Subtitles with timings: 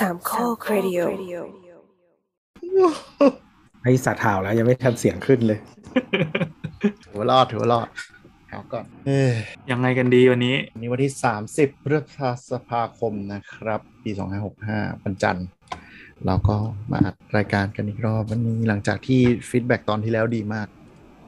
[0.00, 1.00] สามข้อครดิโอ
[3.82, 5.58] ไอสัตว์ห่าวแล้ว ยังไม่ทันเสียงขึ้นเลย
[7.04, 7.88] ถือว่ารอดถือว่ารอด
[8.48, 9.32] เอาก่อนเอ้ย
[9.70, 11.12] ยังไงกันดีวันนี้วันนี้วันที่
[11.48, 11.98] 30พฤ
[12.50, 14.10] ษภาคมนะครับ ปี
[14.56, 15.46] 2565วันจันทร์
[16.26, 16.56] เราก็
[16.90, 20.66] มาอัดรายการกันอีกรอบวันนี้หลังจากที่ feedback ตอนที่แล้วดีมาก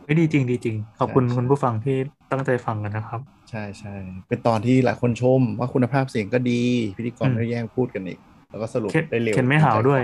[0.05, 1.97] ไม่ดีจริงดีจริง ขอบคุณใช่คุณผู้ฟังที่
[2.33, 3.95] ตั้งใจฟังกันนะครับ ใช่ใช่
[4.29, 6.63] เป็นตอนที่หลายคนชมว่าคุณภาพเสียงก็ดี
[6.97, 8.19] พิธีกรอืมไม่ได้แย่งพูดกันอีก
[8.51, 10.03] แล้วก็สรุปเคนได้เร็วเคนไม่หาวด้วย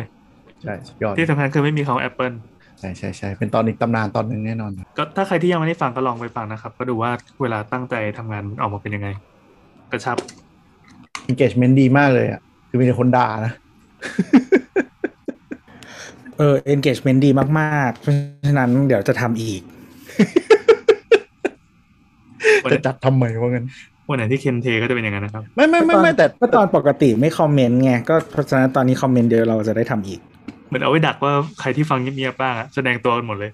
[0.62, 2.32] ใช่สุดยอดที่สำคัญคือไม่มีเขาแอปเปิล
[2.78, 7.10] ใช่ใช่ใช่เป็นตอนอีกตำนานตอนหนึ่งแน่นอน ก็ถ้าใครที่ยังไม่ได้ฟังก็ลองไปฟังนะครับ ก็ดูว่า
[7.42, 9.08] เวลาตั้งใจทำงานมันออกมาเป็นยังไง
[9.92, 10.16] กระชับ
[11.30, 13.52] engagement ดีมากเลยอะ คือมีแต่คนด่านะ
[16.38, 18.14] เออ engagement ดีมากๆ เพราะ
[18.48, 19.60] ฉะนั้นเดี๋ยวจะทำอีก
[22.64, 23.66] วันจะไหนจัดทำไมวะงั้น
[24.08, 30.20] วันไหนที่เคนเทก็จะเป็นอย่างนั้นนะครับ ไม่ไม่ไม่ไม่แต่ก็ตอนปกติไม่คอมเมนต์ไงก็เพราะฉะนั้นตอนนี้คอมเมนต์เดียวเราจะได้ทำอีก
[30.66, 33.50] เหมือนเอาไว้ดักว่าใครที่ฟังเงียบๆบ้างอะแสดงตัวกันหมดเลย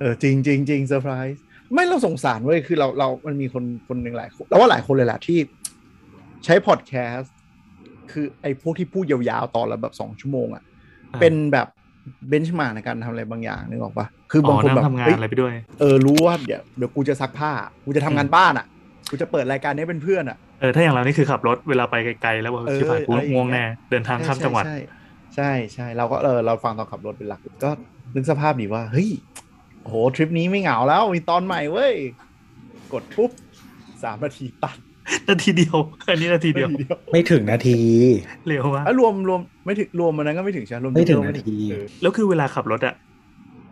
[0.00, 1.40] เออจริงจริงจริงเซอร์ไพรส์
[1.72, 5.38] ไม่เราสงสารเว้ยคือเราเรามันมีคนคนหนึ่งหลายคนเราว่าหลายคนเลยแหละที่
[6.44, 7.34] ใช้พอดแคสต์
[8.12, 10.62] คือไอ้พวกที่พูดยาวๆตอนละแบบสองชั่วโมงอะ
[11.14, 11.66] อ่าเป็นแบบ
[12.28, 17.52] benchmark ในการทำอะไรบางอย่างนึกออกปะคือบางคนนั่แบบทำงานเฮ้ยอะไรไปด้วย เออรู้ว่าเดี๋ยวเดี๋ยวกูจะซักผ้า
[17.84, 18.66] กูจะทำงานบ้านอะ
[19.10, 24.78] กูจะเปิดรายการนี้เป็นเพื่อนอะเออถ้าอย่างเรานี่คือขับรถเวลาไปไกลๆแล้วบอกเออชิบหายกูอะไรอย่างเงี้ยง่วงแน่เดินทางข้ามจังหวัดใช่
[25.34, 27.70] ใช่ใช่เราก็เออเราฟังตอนขับรถเป็นหลักก็
[28.14, 29.10] นึกสภาพดีว่าเฮ้ย
[29.82, 31.94] โอ้โหทริปนี้ไม่เหงาแล้วมีตอนใหม่เว้ย
[32.92, 33.30] กดปุ๊บ
[34.02, 34.76] สามนาทีตัด
[35.28, 35.76] นาทีเดียว
[36.08, 37.78] อันนี้นาทีเดียวนาทีเดียวไม่ถึงนาที
[38.46, 42.94] เร็วมากแล้วรวมรวมไม่ถึงรวมมันนั้นก็ไม่ถึงใช่ไหรวมไม่ถึงรวนาทีเออแล้วคือเวลาขับรถอะ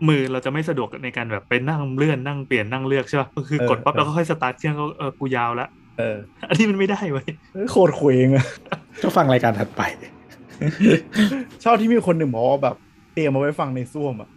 [0.09, 5.69] มือเราจะไม่สะดวกในการแบบไปนั่งเลื่อนนั่งเปลี่ยนนั่งเลือกใช่ป่ะก็คือกดปั๊บแล้วก็ค่อยสตาร์ทเครื่องก็เออกูยาวละ
[5.99, 6.17] เออ
[6.49, 7.29] อันนี้มันไม่ได้เว้ย
[7.71, 8.47] โคตรเคว้งอะ
[9.03, 9.83] ก็ฟังรายการถัดไป
[11.65, 12.77] ชอบที่มีคนหนึ่งบอกว่าแบบ
[13.15, 14.29] เตรียมมาไว้ฟังในซ่วมอะ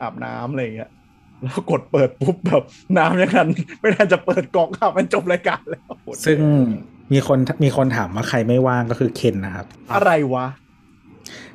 [0.00, 0.90] อาบน้ำอะไรอย่างเงี้ย
[1.42, 2.62] แล้วกดเปิดปุ๊บแบบ
[2.98, 3.48] น้ำยังทัน
[3.80, 5.90] ไม่ทันจะเปิดกล่องครับมันจบรายการแล้ว
[6.26, 6.38] ซึ่ง
[7.12, 10.46] มีคนมีคนถามว่าใครไม่ว่างก็คือเคนนะครับ อะไรวะ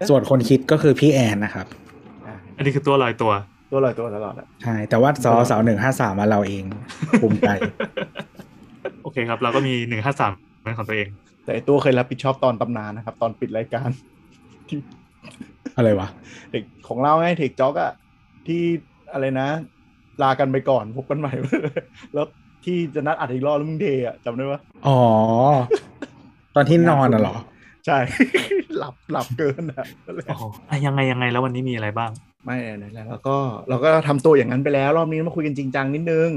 [0.10, 1.68] ส่วนคนคิดก็คือพี่แอนนะครับ
[2.62, 3.32] อะอันนี้คือตัวลอยตัว
[3.72, 6.64] ตัวลอยตัวตลอดอะใช่ แต่ว่าสอสาวหนึ่งห้าสามมาเราเอง
[7.22, 7.50] ภูมิใจ
[9.04, 10.32] โอเคครับ เราก็มีหนึ่งห้าสาม
[10.64, 11.08] เป็นของตัวเอง
[11.44, 13.90] แต่ไอ้ตัวเคยรับผิดชอบตอนตำนานนะครับ ตอนปิดรายการ
[14.70, 14.78] ที่
[15.78, 16.08] อะไรวะ
[16.52, 17.92] เด็กของเราไงเทคจ็อกอะ
[18.48, 18.62] ที่
[19.14, 19.48] อะไรนะ
[20.24, 21.34] ลากันไปก่อนพบกันใหม่
[22.14, 22.26] แล้ว
[22.66, 25.00] ที่จะนัดอัดอีกรอบแล้วมึงเทอะจำได้ปะอ๋อ
[26.56, 27.36] ตอนที่นอนน่ะเหรอ
[27.86, 27.98] ใช่
[28.78, 32.12] หลับหลับเกินอะนั่นแหละโอ้โหอะยังไงยังไงแล้ววันนี้มีอะไรบ้าง
[32.46, 33.36] ไม่ไหนๆแล้วก็
[33.70, 36.30] เราก็ทำตัวอย่างนั้นไปแล้ว รอบนี้มาคุยกันจริงจังนิดนึง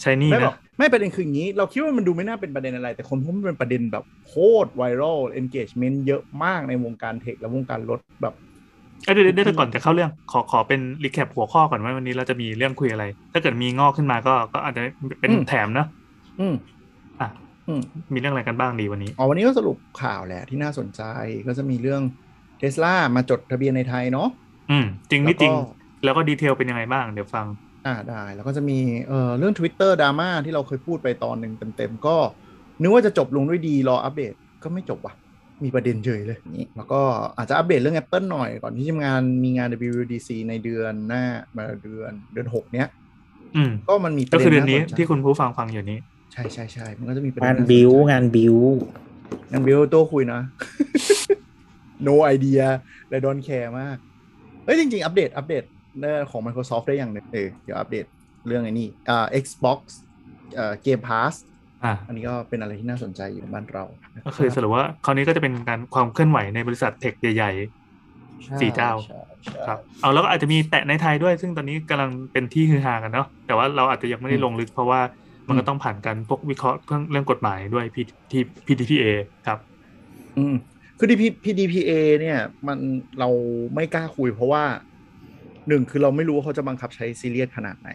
[0.00, 8.34] ใช่นี่ไม่หรอนะกไม่ประเด็นคืออย่างนี้ เราคิดว่ามันดูไม่น่าเป็นประเด็นอะไร แต่คนพบมันเป็นประเด็นแบบโคตรไวรัล engagement เยอะมากในวงการเทคและวงการรถแบบ
[9.04, 14.82] เอ้ยเดี๋ยวเดี๋ยวเดี๋ยวก่อนจะเข้าเรื่องขอขอเป็น recap หัวข้อก่อนว่าวันนี้เราจะมีเรื่องคุยอะไร ถ้าเกิดมีงอกขึ้นมาก็ก็อาจจะ
[15.20, 15.86] เป็นอืมแถมเนอะ
[16.40, 16.54] อืม
[17.20, 17.28] อะ
[17.68, 17.80] อืม
[18.14, 21.02] มีเรื่องอะไรกันบ้างดีวันนี้อ๋อวันนี้ก็สรุปข่าวแหละที่น่าสนใจ
[21.46, 22.02] ก็จะมีเรื่อง
[22.58, 24.28] เทสลามาจดทะเบียนในไทยเนาะ
[24.70, 25.70] อืม จริงไม่จริงแล้วก็
[26.04, 27.46] แล้วก็ detail เป็นยังไงบ้าง เดี๋ยวฟัง
[27.86, 32.16] อ่าได้ แล้วก็จะมีเอ่อเรื่อง Twitter ดราม่าที่เราเคยพูดไปตอนหนึ่งเต็มๆ ก็
[32.80, 35.14] นึกว่าจะจบลงด้วยดีรออัปเดตก็ไม่จบว่ะ
[35.64, 37.00] มีประเด็นเฉยเลยนี่แล้วก็
[37.36, 41.24] อาจจะอัปเดตเรื่อง Apple หน่อยก่อนที่จะงานมีงาน WWDC ในเดือนหน้า
[41.56, 42.88] มาเดือนเดือน6เนี้ย
[43.56, 45.98] อืมก็มันมีปก็ระเด็นคือเดือนนี้าสใจที่คุณผู้ฟังฟังอยู่นี้
[46.32, 48.56] ใช่ใช่ใช่มันก็จะมีประเด็นงานน่สใจบิวงานบิว
[49.50, 50.40] งานบิวตัวคุยนะ
[52.08, 52.64] no idea
[53.08, 53.96] และ don't care มาก
[54.68, 55.64] เอ้ยจริงๆ อัปเดตอัปเดต
[56.00, 58.04] เรื่องของ Microsoft ได้อย่างหนึ่งเออเดี๋ยวอัปเดต
[58.46, 59.80] เรื่องไอ้นี่อ่า Xbox
[60.54, 61.34] เอ่อ Game Pass
[61.84, 63.84] อะอันนี้ก็เป็นอะไรที่น่าสนใจอยู่ในบ้านเรา
[64.24, 67.50] ก็คือสรุปว่าคราวนี้ก็จะเป็นการความเคลื่อนไหวในบริษัทเทคใหญ่
[68.46, 75.00] ใช่สี่เจ้าใช่ใช่ๆครับเอาแล้วก็อาจจะมีแตะในไทยด้วย ซึ่งตอนนี้กำลังเป็นที่ฮือฮากันเนาะแต่ว่าเราอาจจะยังไม่ได้ลงลึกเพราะว่า
[75.48, 79.04] มันก็ต้องผ่านการพวกวิเคราะห์เรื่องเรื่องกฎหมายด้วย P- T- PDPA
[79.46, 79.58] ครับ
[80.36, 80.54] อืม
[80.98, 82.78] คือ DP PDPA เนี่ยมัน
[83.18, 83.28] เรา
[83.74, 84.62] ไม่กล้าคุยเพราะว่า
[85.68, 87.90] หนึ่งคือเราไม่รู้ว่าเขาจะบังคับใช้ซีเรียสขนาดไหน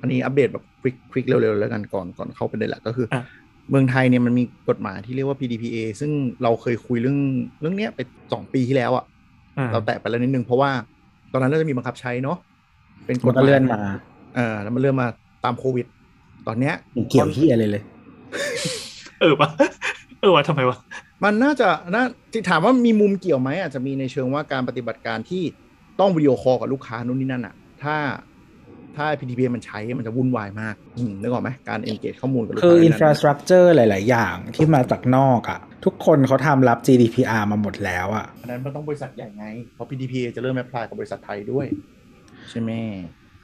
[0.00, 3.22] อันนี้อัปเดตแบบควิกควิกเร็วๆ แล้วกันก่อนก่อนเข้าไปเลยแหละก็คืออะ
[3.70, 6.10] เมืองไทยเนี่ยมันมีกฎหมายที่เรียกว่า PDPA ซึ่ง
[6.42, 7.18] เราเคยคุยเรื่อง
[7.60, 8.00] เรื่องเนี้ยไป
[8.32, 9.04] สองปีที่แล้วอะ
[9.58, 10.70] อ่าเราแตะไปแล้วนิดนึงเพราะว่า
[11.32, 12.38] ตอนนั้นเราจะมีบังคับใช้เนาะ
[13.06, 13.80] เป็นกมัฎนหก็มายเลื่อนมา
[14.36, 15.08] เออแล้วมันเลื่อนมา
[15.44, 15.86] ตามโควิด
[16.46, 17.82] ตอนเนี้ยไม่เกี่ยวที่อะไรเลย
[19.20, 19.48] เออวะ
[20.20, 20.76] เออวะทำไมวะ
[21.24, 25.42] มันน่าจะน่าที่ถามว่ามีมุมเกี่ยวไหมอาจจะมีในเชิงว่าการปฏิบัติการที่
[26.00, 27.96] ต้องวิดีโอคอลกับลูกค้านู่นนี่นั่นอะถ้า
[28.96, 40.26] ถ้า PDPA มันใช้มันจะวุ่นวายมากอืมนึกออกไหมการ engage ข้อมูลกับลูกค้า คืออันนั้นใน infra structure หลาย ๆ อย่างที่มาจากนอกอะ่ะ ทุกคนเขาทำรับ GDPR มาหมดแล้วอะ่ะอันนั้นมันต้องบริษัทใหญ่ไง เพราะ PDPA
[40.36, 41.66] จะเริ่ม apply กับบริษัทไทยด้วย
[42.50, 42.70] ใช่ไหม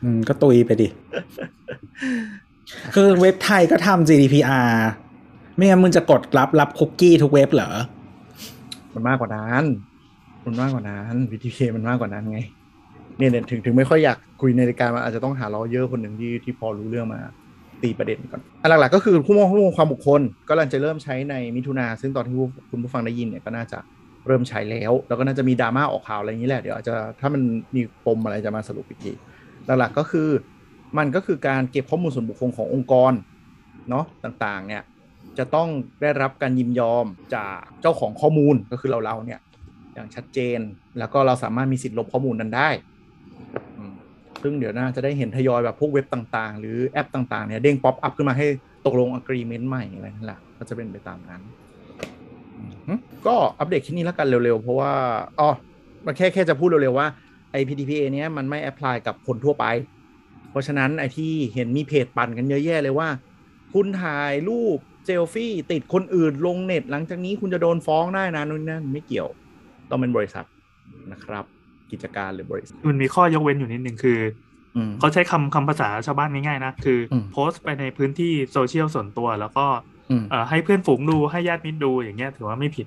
[0.03, 0.89] อืมก็ตุยไปดิ
[2.95, 4.71] คือเว็บไทยก็ทำ GDPR
[5.57, 7.71] ไม่งั้นมึงจะกดรับรับคุกกี้ทุกเว็บเหรอ
[8.95, 9.65] มันมากกว่านั้น
[10.45, 12.39] มันมากกว่านั้น PDPA มันมากกว่านั้นไง
[13.19, 17.21] เนี่ยเนี่ยถึงถึงไม่ค่อยอยากคุยในรายการมันอาจจะต้องหาลอเยอร์คนหนึ่งที่ที่พอรู้เรื่องมา
[17.83, 22.35] ตีประเด็นก่อน อันหลักๆก็คือข้มูลข้อมูลความบุคคลก็กำลังจะเริ่มใช้ในมิถุนา ซึ่งตอนที่
[22.71, 23.79] คุณผู้ฟังได้ยินเนี่ยก็น่าจะ
[24.27, 27.43] เริ่มใช้แล้ว แล้วก็น่าจะมีดราม่าออกข่าวอะไรอย่างนี้แหละ เดี๋ยวอาจจะถ้ามัน
[27.75, 29.13] มีปมอะไรจะมาสรุปอีกที
[29.67, 30.29] หลักๆก็คือ
[30.99, 33.13] มันก็คือการเก็บข้อมูลส่วนบุคคลขององค์กร
[33.91, 34.83] เนาะต่างๆเนี่ย
[35.39, 35.69] จะต้อง
[36.03, 39.41] ได้รับการยินยอมจากเจ้าของข้อมูลก็คือเราเราๆเนี่ย
[39.95, 40.59] อย่างชัดเจน
[40.99, 42.69] แล้วก็เราสามารถมีสิทธิ์ลบข้อมูลนั้นได้
[44.43, 48.47] ซึ่งเดี๋ยวน่าจะได้เห็นทยอยแบบพวกเว็บต่างๆ หรือแอปต่างๆเนี่ยเด้งป๊อปอัพขึ้นมาให้
[48.87, 51.43] ตกลง agreement ใหม่อะไรนั่นแหละก็จะเป็นไปตามนั้น
[53.27, 54.93] ก็อัปเดตแค่นี้แล้วกันเร็วๆ เพราะว่า
[55.41, 55.51] อ๋อ
[56.07, 57.07] มาแค่แค่จะพูดเร็วๆว่า
[57.53, 59.65] ไอ PDPA เนี้ยมันไม่ apply กับคนทั่วไป
[60.51, 63.09] เพราะฉะนั้นไอที่เห็นมีเพจปั่นกันเยอะแยะเลยว่า
[63.73, 69.29] คุณถ่ายรูป เซลฟี่ติดคนอื่นลงเน็ต หลังจากนี้คุณจะโดนฟ้องได้นะนู่นนั่นไม่เกี่ยว
[69.91, 70.45] ต้องเป็นบริษัท
[71.13, 71.45] นะครับ
[71.91, 74.19] กิจการหรือบริษัท มันมีข้อยกเว้นอยู่นิดนึงคือ
[74.77, 79.67] อืมเขาใช้คำคำภาษาชาวบ้านง่ายๆนะ คืออมโพสต์ไปในพื้นที่โซเชียลส่วนตัว แล้วก็
[80.11, 82.87] อืมเอ่อให้เพื่อนฝูงดูให้ญาติมิตรดูอย่างเงี้ยถือว่าไม่ผิด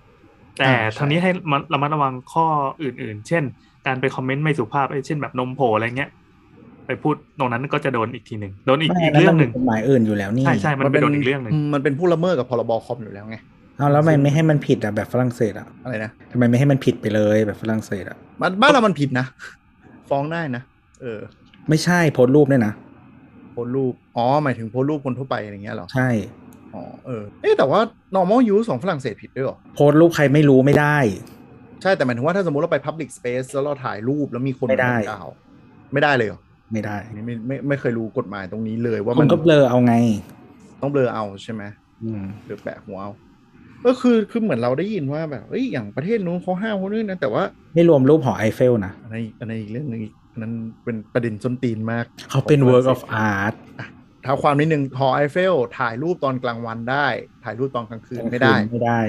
[0.57, 2.45] แต่อ่าใช่ทางนี้ให้มันระมัดระวังข้อ
[2.81, 3.43] อื่น ๆ เช่น
[3.87, 6.09] การไปคอมเมนต์ไม่สุภาพเช่นแบบนมโผล่อะไรเงี้ย
[6.87, 13.37] ไปพูดตรงนั้นก็จะโดนอีกทีหนึ่งโดนอีกไม่อีกแล้วเรื่มัองนหมีนึ่งกฎหมายอื่นอยู่แล้วนี่ใช่ใช่มันไปโดนอีกเรื่องหนึ่งมมันเป็นผู้ละเมิดกับพรบคอมอยู่แล้วไง
[13.77, 19.25] เอาแล้วทำไมไม่ให้มันผิดอะแบบฝรั่งเศสอะอะไรนะทำไมไม่ให้มันผิดไปเลยแบบฝรั่งเศสอะมันบ้านเรามันผิดนะ
[20.09, 20.63] ฟ้องได้นะ
[21.01, 21.19] เออ
[21.69, 22.73] ไม่ใช่โพสต์รูปเนี่ยนะ
[23.51, 26.09] โพสต์รูปอ๋อหมายถึงโพสต์รูปคนทั่วไปอะไรเงี้ยเหรอใช่
[26.73, 27.79] อ๋อเออเอ๊ะแต่ว่า
[28.15, 30.97] normal use ของฝรั่งเศสผิดด้วยเหรอโพสต์รูปใครไม่รู้ไม่ได้
[31.81, 35.29] ใช่แต่หมายถึงว่าถ้าสมมติเราไป public space แล้วเราถ่ายรูปแล้วมีคนไม่ได้ากล่าว
[35.93, 36.39] ไม่ได้เลยเหรอ
[36.71, 39.93] ไม่ได้อันนี้ไม่ไม่ไม่เคยรู้กฎหมายตรงนี้เลยว่ามันมันก็เบลอเอาไง
[40.81, 41.63] ต้องเบลอเอาใช่ไหม
[42.03, 43.11] อืมหรือแปะหัวเอา
[43.85, 50.53] ก็คือคือเหมือนเราได้ยินว่าแบบเอ้ยอย่างประเทศนู้นเขาห้ามคนนู้นนะแต่ว่าไม่รวมรูปหอไอเฟลนะอันนั้นอันนั้นอีกเรื่องหนึงอีกอันนั้น
[50.83, 53.01] เป็นประเด็นส้นตีนมากเขาเป็น work of
[53.31, 53.55] art
[54.25, 57.07] ถ้าความนิดนึงหอไอเฟลถ่ายรูปตอนกลางวันได้
[57.43, 59.01] ถ่ายรูปตอนกลางคืนไม่ได้ไม่ได้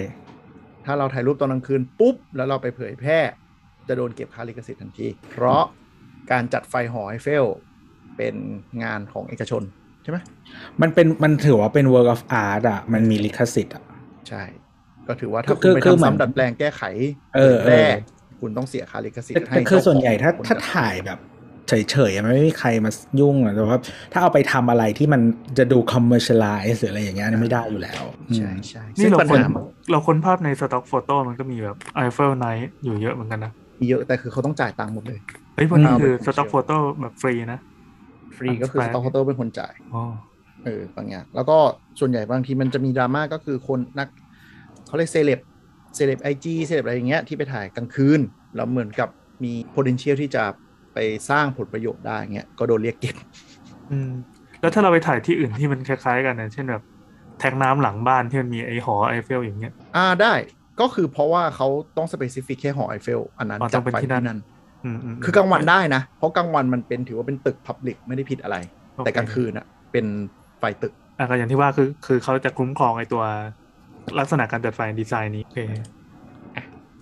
[0.85, 3.19] ถ้าเราถ่ายรูปตอนกลางคืนปุ๊บแล้วเราไปเผยแพร่
[3.89, 5.65] จะโดนเก็บค่าลิขสิทธิ์ทันที เพราะ
[6.33, 7.45] การจัดไฟหอไอเฟล
[8.17, 8.35] เป็น
[8.85, 9.63] งานของเอกชน
[10.03, 10.19] ใช่ไหม
[10.83, 13.85] มันเป็นมันถือว่าเป็น work of art อะ มันมีลิขสิทธิ์อะ
[14.29, 14.43] ใช่
[15.09, 16.83] ก็ถือว่าถ้าคืคุณอไปคือเหมือนทำซ้ำดัดแปลงแก้ไข
[17.37, 21.19] เออผยแพร่เออคุณต้องเสียค่าลิขสิทแต่ธิ์ให้แต่คือเจ้ขงส่วนใหญ่ถ้าคนถ้าจัดถ่ายแบบ
[21.69, 22.91] เฉยๆอะมันไม่มีใครมา
[23.21, 23.79] ยุ่งอะแต่ว่า
[24.13, 25.21] ถ้าเอาไปทำอะไรที่มัน
[25.59, 28.03] จะดู commercialize หรืออะไรอย่างเงี้ยอันนี้ไม่ได้อยู่แล้ว
[28.37, 29.51] ใช่อืมใช่นี่ซึ่งเราปัญค้นหา
[29.91, 33.53] เราค้นภาพใน stock photo มันก็มีแบบ Eiffel night อยู่เยอะเหมือนกันนะ
[33.89, 35.21] เยอะแต่คือเขาต้องจ่ายตังค์หมดเลย
[35.57, 37.59] เฮ้ยพวกนี้อืมคือ stock photo แบบฟรีนะ
[38.37, 39.99] ฟรีก็คือ stock photo เป็นคนจ่ายอ๋อ
[40.65, 41.59] เออบางอย่างแล้วก็
[42.01, 44.09] ส่วนใหญ่บางทีมันจะมีดราม่าก็คือคนนัก
[44.87, 45.41] เขาเรียกเซเลบ
[45.97, 48.21] เซเลบ IG เซเลบอะไรอย่างเงี้ยที่ไปถ่ายกลางคืน
[48.55, 49.09] แล้วเหมือนกับ
[49.45, 50.45] มี potential ที่จะ
[50.95, 50.99] ไป
[51.31, 53.17] สร้างผลประโยชน์ได้เงี้ยก็โดนเรียกเก็บ
[53.89, 54.07] อืม
[54.61, 56.83] แล้วถ้าเราไปถ่ายที่อื่นที่มันคล้ายๆ กันนะเช่นแบบ
[57.37, 60.27] แทงน้ำหลังบ้านที่มันมีไอหอไอเฟลอย่างเงี้ย อ่าได้
[60.79, 64.56] ก็คือเพราะว่าเขาต้อง specific แค่หอไอเฟลอันนั้นอ๋อต้จัองเป็นไฟที่ที่นั่นนั่นอืมอืม
[65.25, 68.57] คือกลางวันได้นะ เพราะกลางวันมันเป็นถือว่าเป็นตึก public ไม่ได้ผิดอะไร
[68.95, 70.07] โอเคแต่กลางคืนอะ เป็น
[70.59, 73.23] ไฟตึกอะก็อย่างที่ว่าคือคือเขาจะคุ้มครองไอตัว
[74.19, 75.61] ลักษณะการจัดไฟดีไซน์นี้โอเค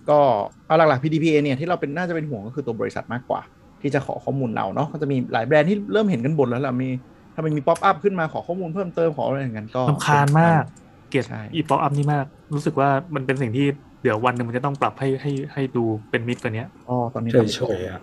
[0.09, 0.19] ก็
[0.67, 3.41] เอาหลักๆ PDPA เนี่ยที่เราเป็นน่าจะเป็นห่วงก็คือตัวบริษัทมากกว่า
[3.81, 6.89] ที่จะขอข้อมูลเราเนาะก็จะมีหลายแบรนด์ที่เริ่มเห็นกันบนแล้วล่ะมี
[7.33, 10.63] ถ้ามันมี pop-up ขึ้นมาขอข้อมูลเพิ่มเติมขออะไรอย่างนั้นก็รำคาญมาก
[11.09, 13.67] เกลียดใช่อี pop-up นี่มาก รู้สึกว่ามันเป็นสิ่งที่
[14.05, 18.01] เดี๋ยววันหนึ่งมันจะต้องปรับให้ให้ให้ดูเป็นมิตรกว่านี้อ๋อตอนนี้เฉทำยๆอะ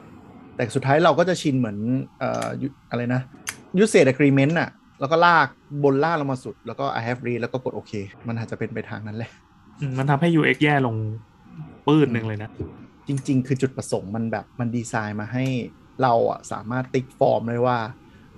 [0.57, 1.79] แต่สุดท้ายเราก็จะชินเหมือน
[2.19, 3.21] เอ่อยุอะไรนะ
[3.83, 4.69] usage agreement อะ
[5.01, 5.49] แล้วก็ลาก
[5.85, 7.93] บนล่ากลงมาสุด แล้วก็ I have read แล้วก็กดโอเค
[8.29, 9.31] มันอาจจะเป็นไปทางนั้นแหละ
[9.81, 10.97] อืมมันทำให้ UX แย่ลง
[11.87, 12.51] ปื้ดหนึ่งเลยนะ
[13.09, 15.45] จริง ๆ คือจุดประสงค์มันแบบมันดีไซน์มาให้
[16.03, 17.79] เราอะสามารถติ๊กฟอร์มได้ว่า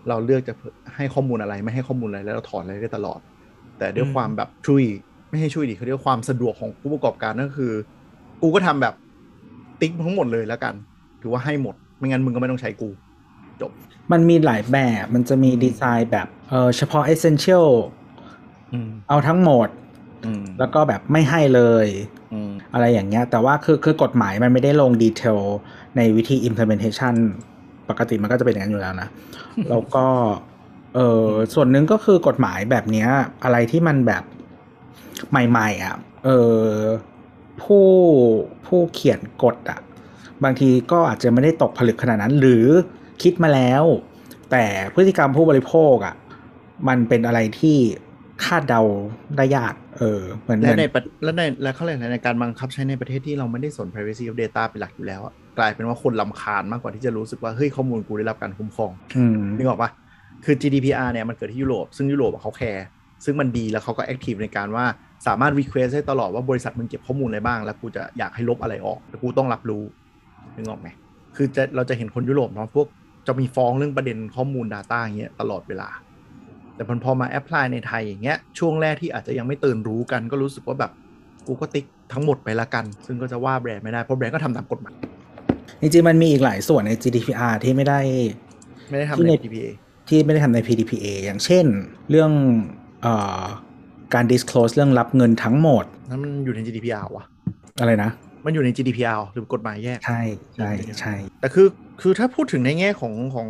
[0.08, 0.54] เราเลือกจะ
[0.96, 3.20] ให้ข้อมูลอะไรไม่ให้ข้อมูลอะไรแล้วเราถอนอะไรได้ตลอด
[3.78, 4.82] แต่ด้วยอืมความแบบช่วย
[5.34, 7.72] ไม่ให้ช่วยดิเขาเรียกว่าความสะดวกของผู้ประกอบการก็คือ
[8.42, 8.94] กูก็ทำแบบ
[9.80, 10.74] ติ๊กทั้งหมดเลยแล้วกัน
[11.22, 12.90] ถือว่าให้หมด ไม่งั้นมึงก็ไม่ต้องใช้กู
[13.60, 13.70] จบ
[14.12, 17.68] มันมีหลายแบบมันจะมีดีไซน์แบบเออเฉพาะ essential
[18.72, 19.68] อืมเอาทั้งหมด
[20.24, 21.86] อืมแล้วก็แบบไม่ให้เลย
[22.32, 25.38] อืมอะไรอย่างเงี้ย แต่ว่าคือคือกฎหมายมันไม่ได้ลงดีเทล
[25.96, 27.14] ในวิธี implementation
[27.88, 29.08] ปกติมันก็จะเป็นอย่างนั้นอยู่แล้วนะ
[29.70, 30.06] แล้วก็
[30.94, 33.08] เออส่วนหนึ่งก็คือกฎหมายแบบเนี้ย
[33.44, 34.22] อะไรที่มันแบบ
[35.30, 36.30] ใหม่ๆอะเอ
[36.68, 36.70] อ
[37.62, 37.88] ผู้
[38.66, 39.80] ผู้เขียนกฎอะ
[40.44, 42.66] บางทีก็อาจจะไม่ได้ตกผลึกขนาดนั้น หรือ
[43.22, 43.84] คิดมาแล้ว
[44.50, 44.64] แต่
[44.94, 46.14] พฤติกรรมผู้บริโภคอะ
[46.88, 47.76] มันเป็นอะไรที่
[48.44, 48.82] คาดเดา
[49.36, 59.90] ได้ยากเออเหมือนเหและมือนในประและในและเขาเรียกอะไรในการบังคับใช้ในประเทศที่เราไม่ได้สน privacy of data เป็นหลักอยู่แล้วอะกลายเป็นว่าคนลำคาญมากกว่าที่จะรู้สึกว่า เฮ้ยข้อมูลกูได้รับการคุ้มครองอืมนึกออกปะ
[60.44, 62.84] คือ GDPR เนี่ยมันเกิดที่ยุโรป ซึ่งยุโรปอะเขาแคร์
[63.24, 64.84] ซึ่งมันดีแล้วเขาก็ active ในการว่า
[65.26, 69.82] สามารถ request ให้ตลอดว่าบริษัทมึงเก็บข้อมูลอะไรบ้าง แล้วกูจะอยากให้ลบอะไรออกแล้วกูต้องรับรู้
[70.56, 70.88] นึกออกไหม
[71.36, 72.86] คือจะเราจะเห็นคนยุโรปเนาะพวก
[73.26, 75.88] จะมีฟ้องเรื่องประเด็นข้อมูล Data อย่างเงี้ยตลอดเวลา
[76.74, 80.92] แต่พอพอมา apply ในไทยอย่างเงี้ยช่วงแรกที่อาจจะยังไม่ตื่นรู้กัน ก็รู้สึกว่าแบบ
[81.46, 84.94] กูก็ติ๊กทั้งหมดไปละกัน ซึ่งก็จะว่าแบรนด์ไม่ได้เพราะแบรนด์ก็ทำตามกฎหมาย
[85.80, 88.00] จริงๆมันมีอีกหลายส่วนใน GDPR ที่ไม่ได้
[88.90, 89.66] ไม่ได้ทำที่ในใน PPA
[90.08, 91.64] ที่ไม่ได้ทำใน PDPA อย่างเช่น
[92.10, 92.30] เรื่อง
[93.02, 93.44] เอ่อ
[94.14, 97.24] การ disclose เรื่องรับเงินทั้งหมดนั้นมันอยู่ใน GDPR วะ
[97.80, 98.10] อะไรนะ
[98.44, 100.20] มันอยู่ใน GDPR หรือกฎหมายแยก ใช่
[100.56, 101.66] ใช่ใช่แต่คือ
[102.00, 103.48] คือถ้าพูดถึงในแง่ของของ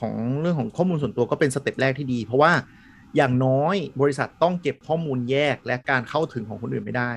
[0.00, 2.52] ของเรื่องของข้อมูลส่วนตัวก็เป็นสเต็ปแรกที่ดี เพราะว่า
[3.16, 7.12] อย่างน้อยบริษัทต้องเก็บข้อมูลแยกและการเข้าถึงของคนอื่นไม่ได้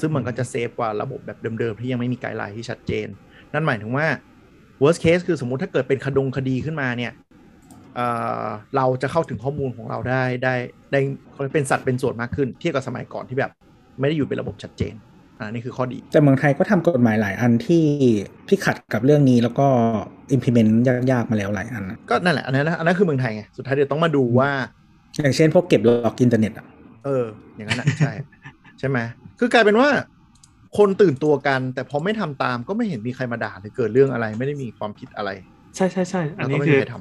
[0.00, 3.06] ซึ่งมันก็จะเซฟกว่าระบบแบบเดิมๆ ที่ยังไม่มีไกด์ไลน์ที่ชัดเจน
[3.52, 4.06] นั่นหมายถึงว่า
[4.82, 7.12] worst case คือสมมุติถ้าเกิดเป็นคดงคดีขึ้นมาเนี่ย
[7.94, 8.06] เอ่
[8.44, 10.54] อเราจะเข้าถึงข้อมูลของเราได้ได้
[10.92, 11.00] ได้
[11.32, 13.50] เขาเรียกเป็นสัตว์เป็นส่วนมากขึ้น เทียบกับสมัยก่อนที่แบบ
[14.00, 14.94] ไม่ได้อยู่เป็นระบบชัดเจน
[15.38, 17.84] อ่านี่คือข้อดี แต่เมืองไทยก็ทำกฎหมายหลายอันที่
[18.48, 19.66] ที่ขัดกับเรื่องนี้แล้วก็
[20.36, 20.70] implement
[21.10, 24.50] ยากๆมาแล้วหลายอันนะก็นั่นแหละอันนั้นนะอันนั้นคือเมืองไทยไงสุดท้ายเดี๋ยวต้องมาดูว่า
[25.22, 26.66] อย่างเช่นพวกเก็บ log อินเทอร์เน็ตอะ
[27.04, 27.24] เออ
[27.56, 28.10] อย่างนั้นอะใช่
[28.78, 28.98] ใช่ไหม
[29.38, 29.90] คือกลายเป็นว่า
[30.78, 35.30] คนตื่นตัวกัน แต่พอไม่ทำตามก็ไม่เห็นมีใครมาด่าหรือเกิดเรื่องอะไร ไม่ได้มีความผิดอะไร
[35.76, 36.94] ใช่ใช่ใช่อัแล้วนก็นี้ไม่คืมีอใครท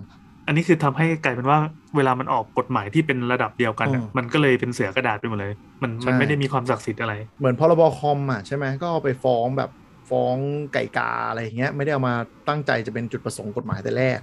[0.50, 1.60] อันนี้คือทำให้กลายเป็นว่า
[1.96, 5.54] เวลามันออกกฎหมายที่เป็นระดับเดียวกันอะอืมมันก็เลยเป็นเสือกระดาษไปหมดเลย
[5.84, 9.70] มันมันใช่ไม่ได้มีความศักดิ์สิทธิ์อะไรำเหมือนพรบคอมอะใช่ไหมก็เอาไปฟ้องแบบ
[10.10, 10.36] ฟ้อง
[10.74, 12.16] ไก่กาอะไรอย่างเงี้ยไม่ได้เอามา
[12.50, 14.20] ตั้งใจจะเป็นจุดประสงค์กฎหมายแต่แรก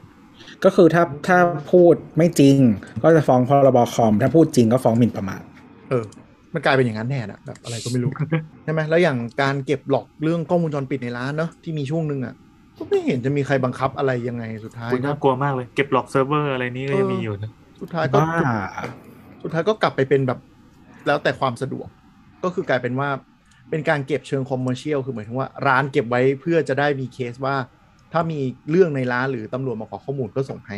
[0.64, 1.38] ก็คือถ้าถ้า
[1.72, 2.58] พูดไม่จริง
[3.02, 5.42] ก็จะฟ้องพรบคอม ถ้าพูดจริงก็ฟ้องหมิ่นประมาท
[5.90, 6.04] เออ
[6.54, 8.12] มันกลายเป็นอย่างนั้นแน่นะแบบอะไรก็ไม่รู้
[8.64, 12.34] ใช่ไหมแล้วอย่างการเก็บ log เรื่องกล้องวงจรปิดในร้านเนอะที่มีช่วงหนึ่งอะ
[12.76, 18.30] ก็ไม่เห็นจะมีใครบังคับอะไรยังไงสุดท้ายคุณก็น่ากลัวมากเลยเก็บ log เซิร์ฟเวอร์อะไรนี้ก็ยังเออมีอยู่นะสุดท้ายก็บ้า
[19.42, 20.38] สุดท้ายก็กลับไปเป็นแบบ
[21.06, 21.88] แล้วแต่ความสะดวก
[22.44, 23.08] ก็คือกลายเป็นว่า
[23.70, 27.56] เป็นการเก็บเชิง commercial คือหมายถึงว่าร้านเก็บไว้เพื่อจะได้มีเคสว่า
[28.12, 28.40] ถ้ามี
[28.70, 30.76] เรื่องในร้านหรือตำรวจมาขอข้อมูลก็ส่งให้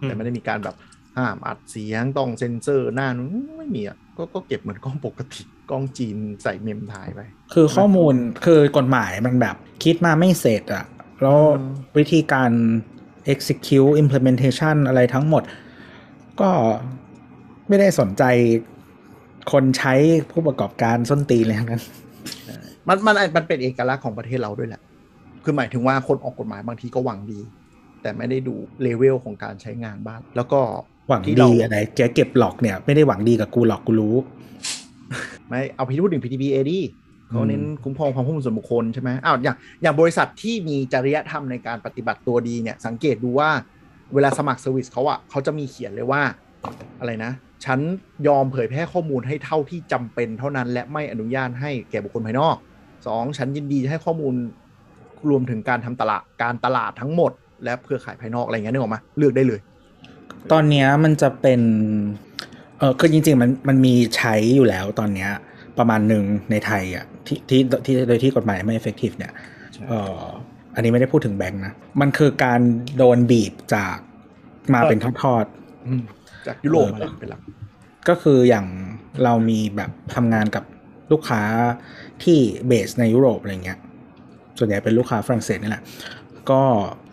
[0.00, 0.76] อืมแต่ไม่ได้มีการแบบ
[1.16, 7.20] ห้ามอัดเสียงต้องเซ็นเซอร์หน้านู้นไม่มีอะก็ก็เก็บเหมือนกล้องปกติกล้องจีนใส่เมมถ่ายไป
[7.54, 8.14] คือข้อมูล
[8.46, 10.84] คือกฎหมายมันแบบคิดมาไม่เสร็จอะ
[11.22, 12.50] แล้วอืมวิธีการ
[13.32, 15.42] execute implementation อะไรทั้งหมด
[16.40, 16.50] ก็
[17.68, 18.24] ไม่ได้สนใจ
[19.52, 19.94] คนใช้
[20.30, 21.82] ผู้ประกอบการส้นตีนเลยทั้งนั้น
[22.88, 24.82] มันมันมันเป็นเอกลักษณ์ของประเทศเราด้วยแหละ
[25.44, 27.40] คือหมายถึงว่าคนออกกฎหมายบางทีก็หวังดี
[28.02, 30.60] แต่ไม่ได้ดูเลเวลของการใช้งานบ้าง แล้วก็
[31.08, 34.16] หวังที่เราดีอะไรแกเก็บ log เนี่ย ไม่ได้หวังดีกับกูหรอกกูรู้
[35.48, 36.78] ไม่เอาพี่พูดถึง PDPA ดิ
[37.30, 43.50] เขาเน้นคุ้มครองความข้อมูลส่วนบุคคลใช่ไหมอ้าวอย่างอย่างบริษัทที่มีจริยธรรมในการปฏิบัติตัวดีเนี่ย สังเกตดูว่า
[44.14, 46.22] เวลาสมัคร service เขาอะเขาจะมีเขียนเลยว่า
[47.00, 47.32] อะไรนะ
[47.64, 47.80] ฉัน
[48.28, 52.56] ยอมเผยแพร่ข้อมูลให้เท่าที่จำเป็นเท่านั้น และไม่อนุญาตให้แก่บุคคลภายนอก
[53.06, 54.34] สองฉันยินดีจะให้ข้อมูล
[55.30, 57.32] รวมถึงการทำตลาดการตลาดทั้งหมด
[57.64, 59.60] และเครือข่ายภายนอกอะไรอย่างเงี้ยนึกออกมาเลือกได้เลย
[60.52, 61.60] ตอนเนี้ยมันจะเป็น
[62.78, 65.30] เออคือจริงๆมันมันมีใช้อยู่แล้วตอนเนี้ย
[65.80, 69.32] ประมาณหนึ่งในไทยอะที่ที่ที่โดยที่กฎหมายไม่ effective เนี่ย
[69.88, 70.22] เออ
[70.74, 72.60] อันนี้ไม่ได้พูดถึงแบงค์นะ มันคือการ
[72.96, 73.96] โดนบีบจาก
[74.74, 75.44] มาเป็นทอด
[75.86, 76.02] อืม
[76.46, 78.66] จากยุโรปมาเลยเป็นหลักๆก็คืออย่าง
[79.24, 80.64] เรามีแบบทำงานกับ
[81.12, 81.42] ลูกค้า
[82.22, 83.78] ที่เบสในยุโรปอะไรเงี้ย
[84.58, 85.82] ส่วนใหญ่เป็นลูกค้าฝรั่งเศสนี่แหละ
[86.50, 86.62] ก็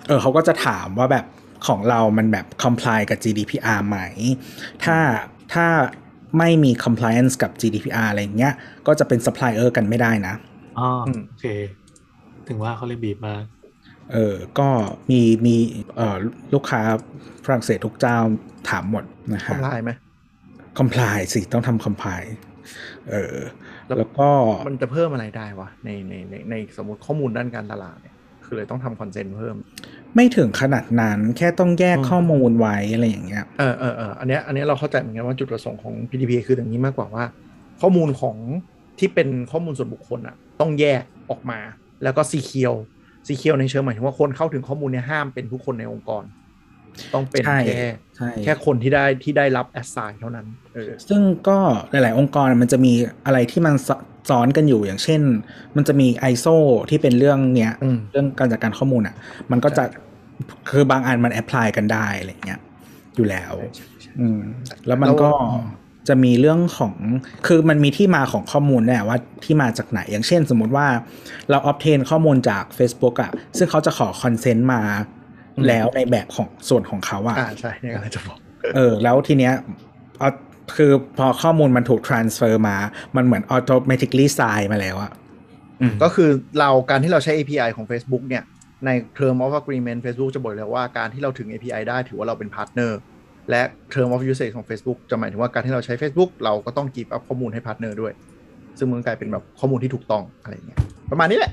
[0.07, 1.25] เออเขาก็จะถามว่าแบบ
[1.67, 3.97] ของเรามันแบบ comply กับ GDPR ไหม
[4.83, 4.97] ถ้า
[5.53, 5.65] ถ้า
[6.37, 8.53] ไม่มี compliance กับ GDPR อะไรเงี้ย
[8.87, 10.35] ก็จะเป็น supplier กันไม่ได้นะ
[10.79, 11.47] อ๋ออมโอเค
[12.47, 13.35] ถึงว่าเขาเลยบีบมา
[14.13, 14.67] เออ ก็
[15.09, 15.55] มีมี
[15.95, 16.17] เอ่อ
[16.53, 16.81] ลูกค้า
[17.45, 18.17] ฝรั่งเศสทุกเจ้า
[18.69, 19.03] ถามหมด
[19.33, 19.91] นะฮะทำลายไหม
[20.77, 22.21] comply สิ ต้องทำ comply
[23.11, 23.35] เออ
[23.87, 24.29] แล้วแล้วก็
[24.69, 28.15] มันจะเพิ่มอะไรได้วะในในในในสมมติข้อมูลด้านการตลาดเนี่ย
[28.47, 29.55] คือเลยต้องทำคอนเซนต์เพิ่ม
[30.15, 37.25] ไม่ถึงขนาดนั้นแค่ต้องแยกอืมข้อมูลไว้อะไรอย่างเงี้ยเออเออเอออันเนี้ยอันเนี้ยเราเข้าใจเหมือนกันว่าจุดประสงค์ของ PDP คืออย่างนี้มากกว่าว่า
[37.81, 38.37] ข้อมูลของ
[38.99, 41.59] ที่เป็นข้อมูลส่วนบุคคลอะต้องแยกออกมา
[42.03, 46.23] แล้วก็ secure secure ในเชิงหมายถึงว่าคนเข้าถึงข้อมูลเนี่ยห้ามเป็นทุกคนในองค์กร
[47.13, 51.57] ต้องเป็นใช่แค่ใช่แค่คนที่ได้ที่ได้รับ assign เท่านั้นเออซึ่งก็
[51.91, 52.93] หลาย ๆ องค์กรมันจะมี
[53.25, 53.75] อะไรที่มัน
[54.29, 55.21] ซ้อนกันอยู่อย่างเช่น
[55.75, 56.55] มันจะมี ISO
[56.89, 59.15] ที่เป็นเรื่องเนี้ยอืมเรื่องการจัดการข้อมูลอะ
[59.51, 59.83] มันก็จะ
[60.69, 62.59] คือบางอันมัน apply กันได้อะไรเงี้ย
[63.15, 63.53] อยู่แล้ว
[64.19, 64.39] อืม
[64.87, 66.93] แล้วมันก็แล้วจะมีเรื่องของ
[67.47, 70.87] คือมันมีที่มาของข้อมูลเนี่ยว่าที่มาจากไหน อย่างเช่น สมมุติว่า
[71.49, 74.81] เรา obtain ข้อมูลจาก Facebook อะซึ่งเขาจะขอ consent มา
[75.67, 78.37] แล้วในแบบของส่วนของเขาอะอ่าใช่เนี่ยกำลังจะบอก
[78.75, 79.86] เออ แล้วทีเนี้ยเอา
[80.75, 82.77] คือพอข้อมูลมันถูก transfer มา
[83.15, 85.11] มันเหมือน automatically sign มาแล้วอะ
[86.03, 88.43] ก็คือเราการที่เราใช้ API ของ Facebook เนี่ย
[88.85, 92.99] ใน Term of Agreement Facebook จะบอกเลยว่าการที่เราถึง API ได้ถือว่าเราเป็น partner
[93.49, 93.61] และ
[93.93, 98.13] Term of Usage ของ Facebook จะหมายถึงว่าการที่เราใช้ Facebook เราก็ต้อง give up ข้อมูลให้ partner ด้วย
[98.77, 100.79] ซึ่งมันกลายเป็นแบบข้อมูลที่ถูกต้องอะไรอย่างเงี้ย
[101.11, 101.51] ประมาณนี้แหละ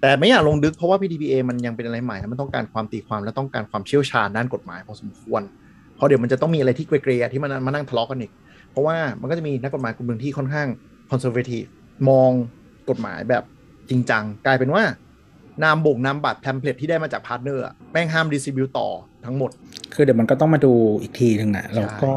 [0.00, 5.42] แต่ไม่อยากลงลึกเพราะว่า PDPA มันยังเป็นอะไรใหม่แล้วมันต้องการความตีความและต้องการความเชี่ยวชาญด้านกฎหมายพอสมควร
[5.96, 8.32] เพราะเดี๋ยวมันจะต้องมีอะไรที่ grey ๆที่มันมานั่งทะเลาะกันอีก
[8.70, 10.68] เพราะว่ามันก็จะมีนักกฎหมายกลุ่มหนึ่งที่ค่อนข้าง
[11.10, 11.68] conservative
[12.08, 12.30] มอง
[12.90, 13.44] กฎหมายแบบ
[13.90, 14.82] จริงจัง กลายเป็นว่า
[15.64, 18.88] นามบ่งนามบัตร template ที่ได้มาจาก partner อะแม่งห้ามดิส t r บิวต่อ
[19.24, 19.50] ทั้งหมด
[19.94, 20.72] คือเดี๋ยวมันก็ต้องมาดู
[21.02, 22.10] อีกทีหนึ่งอะแล้วก็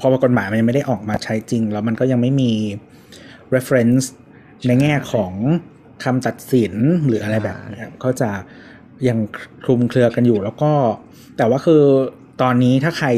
[0.00, 2.52] พอกฎหมายมันยังไม่ได้ออกมาใช้จริง แล้วมันก็ยังไม่มี
[3.54, 4.04] reference
[4.66, 5.32] ในแง่ของ
[6.04, 6.74] คำตัดสิน
[7.06, 8.30] หรืออะไรแบบเนี้ยก็จะ
[9.08, 9.18] ยัง
[9.64, 10.70] คลุมเครือกันอยู่แล้วก็
[11.36, 11.82] แต่ว่าคือ
[12.42, 13.08] ตอนนี้ถ้าใคร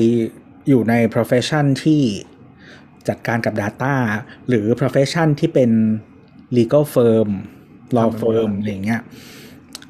[0.68, 2.02] อยู่ใน profession ที่
[3.08, 3.94] จัดการกับ Data
[4.48, 5.70] หรือ profession ที่เป็น
[6.56, 7.28] legal firm
[7.96, 9.00] law ทำไปหมด firm แล้วอะไรอย่างเงี้ย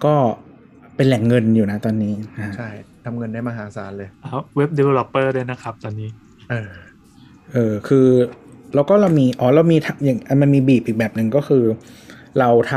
[0.04, 0.14] ก็
[0.96, 2.70] เป็นแหล่งเงินอยู่นะตอนนี้นะใช่
[3.04, 4.08] ทำเงินได้มหาศาลเลย
[4.56, 6.08] เว็บ developer ด้วยนะครับตอนนี้
[6.50, 6.70] เออ
[7.52, 8.08] เออคือ
[8.74, 11.64] แล้วก็เรามีอ๋อเรามีทำอย่างมันมีบีบอีกแบบหนึ่งก็คือ
[12.38, 12.74] เราท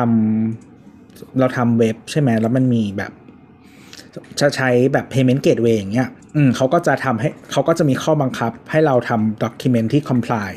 [0.68, 3.12] ำเราทำเว็บใช่ไหมแล้วมันมีแบบ
[4.40, 10.52] จะใช้แบบ payment gateway อย่างเงี้ย อืมเขาก็จะทำให้เขาก็จะมีข้อบังคับ ให้เราทำ document ที่ comply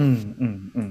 [0.00, 0.90] อืมอืมอืม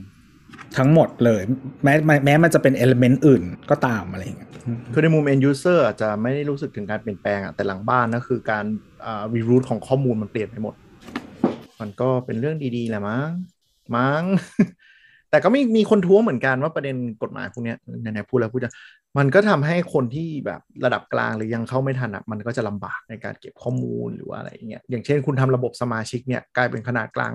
[0.77, 1.41] ทั้งหมดเลย
[1.83, 8.65] แม้แม้แม้มันจะเป็น element อื่นก็ตามอะไรอย่างเงี้ยอืมคือในมุม end user อาจจะไม่ได้รู้สึกถึงการเปลี่ยนแปลงอะแต่หลังบ้านนะคือการ
[9.05, 10.73] อ่า reroute ของข้อมูลมันเปลี่ยนไปหมด
[11.81, 13.29] มันก็เป็นเรื่องดีๆแหละมั้ง
[13.95, 14.23] มั้ง
[15.29, 18.71] แต่ก็มีมีคนท้วงเหมือนกันว่าประเด็นกฎหมายพวกเนี้ยไหนๆพูดแล้วพูดจะ
[19.17, 27.33] มันก็ทำให้คนที่แบบระดับกลางหรือยังเข้าไม่ทันอะมันก็จะลำบากในการเก็บข้อมูลหรือว่าอะไรอย่างเงี้ยอย่างเช่นคุณทำระบบสมาชิกเนี่ยกลายเป็นขนาดกลาง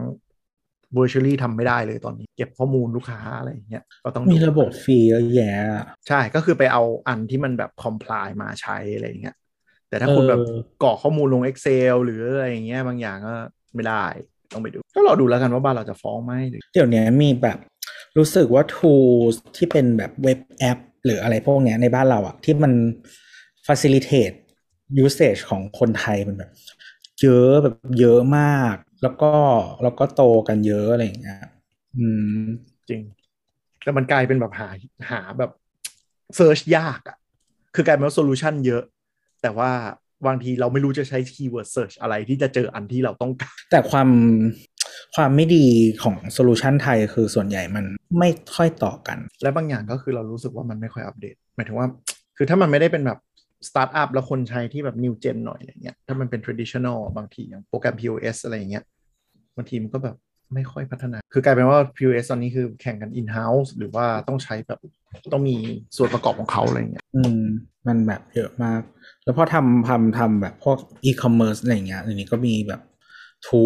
[0.96, 5.54] virtually ทำไม่ได้เลยตอนนี้ เก็บข้อมูลลูกค้าอะไรอย่างเงี้ยก็ต้องดูมีระบบฟรีเยอะแยะ
[6.08, 9.36] ใช่ก็คือไปเอาอันที่มันแบบ comply มาใช้อะไรอย่างเงี้ย
[9.88, 13.34] แต่ถ้าคุณแบบเออกรอกข้อมูลลง Excel หรืออะไรอย่างเงี้ยบางอย่างก็
[13.74, 14.04] ไม่ได้
[14.52, 17.58] ต้องไปดู ก็รอดูแล้วกันว่าบ้านเราจะฟ้องไหมหรือเดี๋ยวนี้มีแบบ
[18.18, 22.72] รู้สึกว่า tools ที่เป็นแบบเว็บแอป หรืออะไรพวกเนี้ยในบ้านเราอะที่มัน
[23.66, 24.36] facilitate
[25.04, 26.50] usage ของคนไทยมันแบบ
[27.22, 29.32] เยอะแบบเยอะมาก แล้วก็
[29.82, 31.40] แล้วก็โตกันเยอะอะไรอย่างเงี้ย
[31.96, 32.06] อื
[32.42, 32.44] ม
[32.88, 33.02] จริง
[33.82, 34.68] แต่มันกลายเป็นแบบหา
[35.10, 35.50] หาแบบ
[36.38, 37.16] search ยากอะ
[37.74, 38.82] คือกลายเป็นว่า solution เยอะ
[39.42, 39.70] แต่ว่า
[40.26, 44.08] บางทีเราไม่รู้จะใช้ keyword search อะไรที่จะเจออันที่เราต้องการ แต่ความ
[45.14, 45.64] ความไม่ดี
[46.02, 47.84] ของโซลูชันไทยคือส่วนใหญ่มัน
[48.18, 51.86] ไม่ค่อยต่อกัน และบางอย่างก็คือเรารู้สึกว่ามันไม่ค่อยอัปเดตหมายถึงว่า
[52.36, 53.18] คือถ้ามันไม่ได้เป็นแบบ
[53.68, 58.84] สตาร์ทอัพแล้วคนใช้ที่แบบ new gen หน่อยอะไรเงี้ยถ้ามันเป็น traditional บางทีอย่างโปรแกรม POS อะไรอย่างเงี้ย
[59.56, 60.16] บางทีมันก็แบบ
[60.54, 64.80] ไม่ค่อยพัฒนา คือกลายเป็นว่า POS ตอนนี้คือแข่งกัน in house หรือว่าต้องใช้แบบ
[65.32, 65.56] ต้องมี
[65.96, 67.42] ส่วนประกอบของเขาอะไรเงี้ย อืม
[67.86, 68.82] มันแบบเยอะมาก
[69.26, 72.80] แล้วพอทำทำทำแบบพวกอีคอมเมิร์ซอะไรอย่างเงี้ยอันนี้ก็มีแบบ
[73.46, 73.62] tool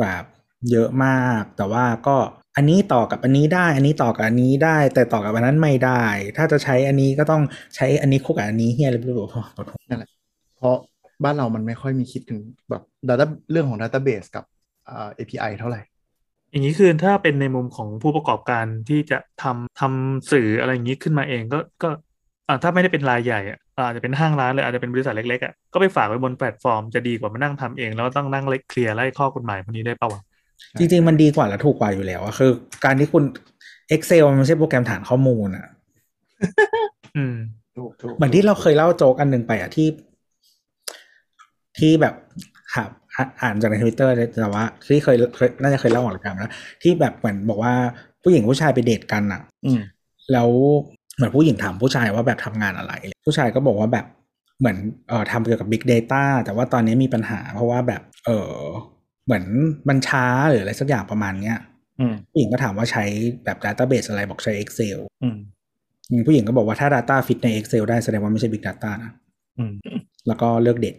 [0.00, 0.24] แบบ
[0.70, 2.16] เยอะมาก แต่ว่าก็
[2.56, 6.04] อันนี้ต่อกับอันนี้ได้ อันนี้ต่อกับอันนี้ได้ แต่ต่อกับอันนั้นไม่ได้
[6.36, 7.42] ถ้าจะใช้อันนี้ก็ต้อง
[7.74, 9.44] ใช้อันนี้คู่กับอันนี้เฮียอะไรไม่รู้ปวดหัว
[10.56, 10.76] เพราะ
[11.24, 14.44] บ้านเรามันไม่ค่อยมีคิดถึงแบบ data เรื่องของ database กับ
[14.88, 15.80] อ่า API เท่าไหร่
[16.50, 21.88] อย่างนี้คือถ้าเป็นในมุมของผู้ประกอบการที่จะทำทำสื่ออะไรอย่างนี้ขึ้นมาเองก็ก็
[22.48, 30.20] อ่าถ้าไม่ได้เป็นรายใหญ่อะ อาจจะเป็นห้างร้านเลยอาจจะเป็นบริษัทเล็กๆอะก็ไปฝากไว้บนแพลตฟอร์มจะดีกว่ามานั่งทำเอง แล้วต้องนั่งเล็กเคลียร์ไล่ข้อกฎหมายพวกนี้ได้ปะวะ
[30.78, 32.50] จริง ๆ มันดีกว่าและถูกกว่าอยู่แล้วอะคือ
[32.84, 33.24] การที่คุณ
[33.94, 35.66] Excel มันไม่ใช่โปรแกรมฐานข้อมูลอะ
[37.16, 37.36] อืม
[37.76, 39.88] ถูกถูกเหมือนที่เราเคยเล่าโจ๊กอันหนึ่งไปอะที่
[41.78, 42.14] ที่แบบ
[42.74, 47.74] ค่ะอ่าอ่านจากในทวิตเตอร์แต่ว่าที่เคยเคยน่าจะเคยเล่าออกรายการแล้วที่แบบเหมือนบอกว่า
[48.22, 49.80] ผู้หญิงผู้ชายไปเดทกันอะอืม
[50.32, 50.50] แล้ว
[51.20, 52.92] เหมือนผู้หญิงถามผู้ชายว่าแบบทำงานอะไร
[53.26, 54.06] ผู้ชายก็บอกว่าแบบ
[54.60, 54.76] เหมือน
[55.08, 58.54] เอ่อทำเกี่ยวกับ Big Data แต่ว่าตอนนี้มีปัญหา เพราะว่าแบบเออ
[59.24, 59.44] เหมือน
[59.88, 61.58] มันช้าหรืออะไรสักอย่างประมาณเนี้ย
[62.00, 63.04] อืมผู้หญิงก็ถามว่าใช้
[63.44, 65.36] แบบ Database อะไรบอกใช้ Excel อืม
[66.10, 69.10] อืมผู้หญิงก็บอกว่าถ้า Data fit ใน Excel ได้แสดงว่าไม่ใช่ Big Data นะ
[69.58, 69.72] อืม
[70.26, 70.94] แล้วก็เลือกเด็ด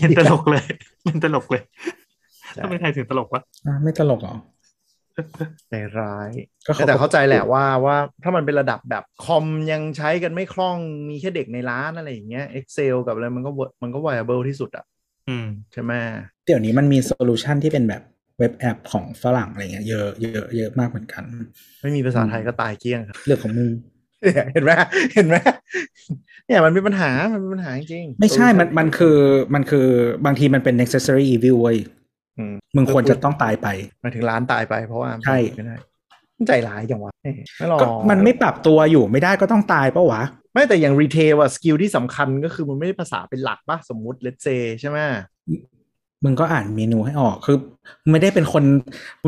[0.00, 0.64] เล่นตลกเลย
[1.04, 1.62] เล่นตลกเลย
[2.54, 4.36] ใช่ทำไมใครถึงตลกวะอะไม่ตลกเหรอ
[5.70, 6.30] ใจร้าย
[6.66, 14.84] ก็เขาแต่เข้าใจแหละว่าว่าถ้ามันเป็นระดับแบบคอมยังใช้กันไม่คล่องมีแค่เด็กในร้านอะไรอย่างเงี้ย Excel กับอะไรมันก็ work- มันก็ viable ที่สุดอะ
[15.28, 15.92] อืมใช่ไหม
[16.46, 18.02] เดี๋ยวนี้มันมีโซลูชันที่เป็นแบบ
[18.38, 21.24] เว็บแอปของฝรั่งอะไรเงี้ยเยอะเยอะเยอะมากเหมือนกัน
[21.82, 23.70] ไม่มีภาษาไทยก็ตายเกลี้ยงครับเรื่องของมึง
[24.22, 24.70] เนี่ยเห็นไหม
[25.14, 25.36] เห็นไหม
[26.46, 29.18] เนี่ยมันมีปัญหามันมีปัญหาจริงๆไม่ใช่มัน solution มันคือ
[29.54, 29.88] มันคือ
[30.24, 32.03] บางทีมันเป็น necessary evil เว้ยอื
[32.52, 33.68] มมึงควรจะต้องตายไป
[34.00, 35.76] หมายถึงร้านตายไปเพราะว่าใช่ไม่ได้
[36.36, 44.48] มันใจร้ายจังวะเอ้ยไม่หรอกก็มันไม่ปรับตัวอยู่ไม่ได้ก็ต้องตายปะวะ ไม่แต่อย่าง retail อะ skill ที่สำคัญก็คือมันไม่ได้ภาษาเป็นหลักป่ะสมมุติ let's say
[44.80, 44.98] ใช่ไหม
[46.24, 47.56] มึงก็อ่านเมนูให้ออกคือ
[48.10, 48.64] ไม่ได้เป็นคน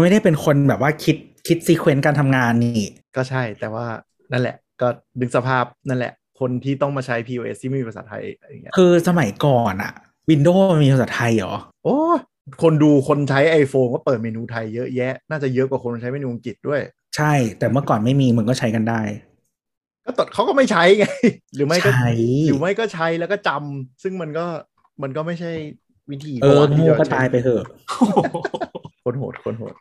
[0.03, 1.17] ไม่ได้เป็นคนแบบว่าคิด
[1.47, 2.83] คิด sequence การทำงานนี่
[3.17, 3.85] ก็ใช่แต่ว่า
[4.33, 4.89] นั่นแหละ ก็
[5.21, 9.93] ดึงสภาพนั่นแหละ คนที่ต้องมาใช้ POS ที่ไม่มีภาษาไทยอะไรอย่างเงี้ยคือสมัยก่อนอะ
[10.31, 11.99] Windows์มีภาษาไทยเหรอ โอ้
[12.63, 16.81] คนดูคนใช้ iPhone ก็เปิดเมนูไทยเยอะแยะ น่าจะเยอะกว่าคนใช้เมนูอังกฤษด้วย
[17.17, 19.01] ใช่ แต่เมื่อก่อนไม่มีมึงก็ใช้กันได้
[20.05, 21.07] ก็ตดเขาก็ไม่ใช้ไง
[21.55, 22.11] หรือไม่ก็ใช้
[22.47, 24.47] หรือไม่ก็ใช้แล้วก็จำซึ่งมันก็
[25.03, 25.53] มันก็ไม่ใช่
[26.11, 27.65] วิธีเออพราะว่าที่โง่จะก็ใช้ตายไปเถอะ
[29.05, 29.75] คนโหดคนโหด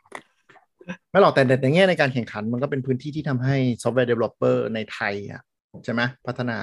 [1.10, 5.42] ไม่หรอกแต่แต่ในแง่ในการแข่งขันมันก็เป็นพื้นที่ที่ทำให้ software developer ในไทยอะ
[5.84, 6.58] ใช่ไหมพัฒนา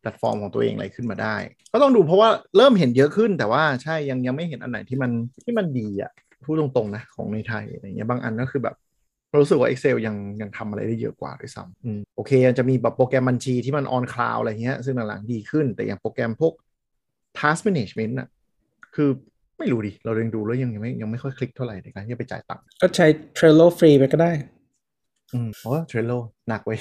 [0.00, 1.36] แพลตฟอร์มของตัวเองอะไรขึ้นมาได้
[1.72, 5.10] ก็ต้องดูเพราะว่าเริ่มเห็นเยอะขึ้นแต่ว่าใช่ยังยังไม่เห็นอันไหนที่มัน
[5.44, 6.10] ที่มันดีอะ
[6.44, 8.76] พูดตรงๆนะของในไทยอะไรเงี้ยบางอันก็คือแบบ
[9.40, 16.52] รู้สึกว่า Excel ยังยังทำอะไรได้เยอะกว่าด้วยซ้ำอืมโอเคจะมีแบบโปรแกรมบัญชีที่มันออนคลาวอะไรเงี้ยซึ่งหลังๆดีขึ้น แต่อย่างโปรแกรมพวก
[17.38, 18.28] task management อะ
[18.94, 19.10] คือ
[19.58, 24.32] ไม่รู้ดิ เราเรียนดูแล้วยังยังไม่ยังไม่ค่อยคลิกเท่าไหร่ในการที่จะไปจ่ายตังค์ก็ใช้ Trello ฟรีไปก็ได้
[25.32, 26.12] อืมโอ้เทรลโล
[26.48, 26.80] หนักเว้ย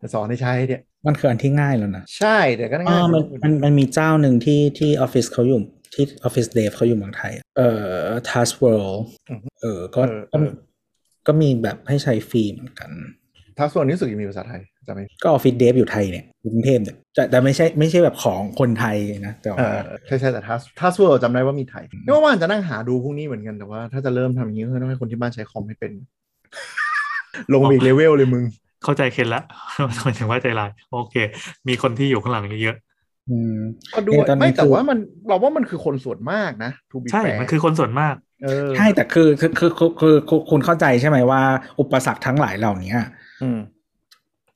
[0.00, 5.60] จะสอนให้ใช้เนี่ย มันคืออันที่ง่ายแล้วนะ ใช่แต่ก็อ๋ง่ายอๆมันมันมันมีเจ้าหนึ่งที่ที่ออฟฟิศเขาอยู่
[5.94, 7.68] ที่ออฟฟิศ dev เขาอยู่เมืองไทย เอ่
[8.06, 8.98] อ Task World
[9.60, 10.38] เออก็ก็
[11.26, 12.90] ก็มีแบบให้ใช้ฟรีเหมือนกัน
[13.58, 25.92] ถ้าส่วนนี้รู้สึกจะมีภาษาไทยจะไม่ก็ออฟฟิศ dev อยู่ไทยเนี่ยกรุงเทพเนี่ยแต่แต่ไม่ใช่ไม่ใช่แบบของคนไทยนะแต่เอว่าอใช่ใช่แต่ Task Task Worldจำได้ว่ามีไทยไม่ว่าว่านจะนั่งหาดูพวกนี้เหมือนกันแต่ว่าถ้าจะเริ่มทำอย่างนี้ก็ต้องให้คนที่บ้านใช้คอมให้เป็น
[27.52, 28.44] ลงไปอีกเลเวลเลยมึง
[28.84, 29.42] เข้าใจเคนละ
[30.02, 31.14] หมายถึงว่าใจร้ายโอเค
[31.68, 32.76] มีคนที่อยู่ข้างหลังเยอะ
[33.30, 33.58] อืม
[33.94, 41.40] ก็ดูเนี่ยตอนนี้ไม่แต่คือว่ามันเราว่ามันคือคนส่วนมากนะทูบีๆใช่แฟมันคือคนส่วนมากเออใช่แต่คือคือคือคือคือคือคุณเข้าใจใช่ไหมว่า
[41.80, 42.94] อุปสรรคทั้งหลายเหล่านี้
[43.42, 43.58] อืม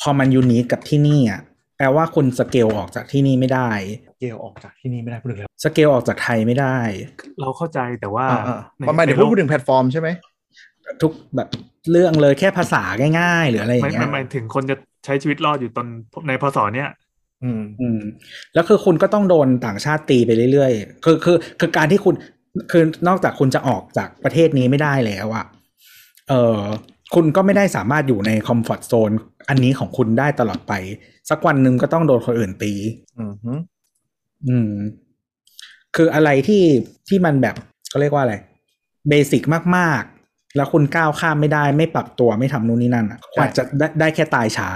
[0.01, 1.41] พอมันยูนิคกับที่นี่อะ
[1.79, 3.69] แปลว่าคุณสเกลออกจากที่นี่ไม่ได้
[4.21, 6.77] เกลออกจากที่นี่ไม่ได้พูดถึงแล้วสเกลออกจากไทยไม่ได้
[7.41, 10.09] เราเข้าใจแต่ว่าอ่าในๆประมาณเดี๋ยวในโลกพูดถึงแพลตฟอร์มใช่ไหม
[11.03, 11.49] ทุกแบบ
[11.91, 12.83] เรื่องเลยแค่ภาษา
[13.21, 15.87] ง่ายๆ หรืออะไรอย่าไม่งเงี้ไม่ยหมายถึงคนจะใช้ชีวิตรอดอยู่ตอน
[16.29, 16.89] ในพศเนี้ย
[17.45, 18.01] อืมอืม
[18.55, 22.15] แล้วคือคุณก็ต้องโดนต่างชาติตีไปเรื่อยๆ คือคือคือการที่คุณ
[22.71, 25.47] คือนอกจากคุณจะออกจากประเทศนี้ไม่ได้แล้วอะ
[26.29, 26.61] เออ
[27.15, 29.11] คุณก็ไม่ได้สามารถอยู่ในคอมฟอร์ z โซน
[29.49, 30.73] อันนี้ของคุณได้ตลอดไป
[31.31, 32.73] สักวันหนึ่งก็ต้องโดนคนอื่นตี
[33.19, 33.53] อืมฮึ
[34.49, 34.73] อืม
[35.97, 36.63] คืออะไรที่
[37.09, 37.55] ที่มันแบบ
[37.89, 38.35] เขาเรียกว่าอะไร
[39.09, 39.43] เบสิก
[39.77, 40.18] มากๆ
[40.59, 44.69] แล้วคุณก้าวข้ามไม่ได้ไม่ปรับตัวไม่ทำนู่นนี่นั่นอะอาจจะได้ได้แค่ตายช้า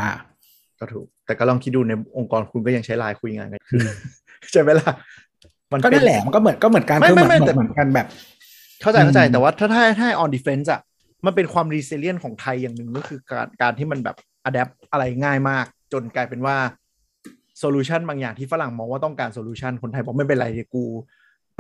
[0.81, 3.85] ก็ถูก แต่ก็ลองคิดดูในองค์กรคุณก็ยังใช้ไลน์คุยงานกันคือ
[4.53, 4.93] ใช่ไหมล่ะ
[5.73, 8.07] มันก็เป็นั่นแหละมันก็เหมือนก็เหมือนกันไม่คือเหมือนไม่ไม่แต่เหมือนกันแบบ
[8.83, 10.81] เข้าใจเข้าใจอืมแต่ว่าถ้าถ้าถ้า on defense อะ
[11.27, 14.17] มันเป็นความ resilient ของไทยอย่างหนึ่งก็คือการการที่มันแบบ
[14.49, 16.57] adapt อะไรง่ายมาก จนกลายเป็นว่า
[17.63, 20.85] solution บางอย่างที่ฝรั่งมองว่าต้องการ solution คนไทยบอกไม่เป็นไรเดี๋ยวกู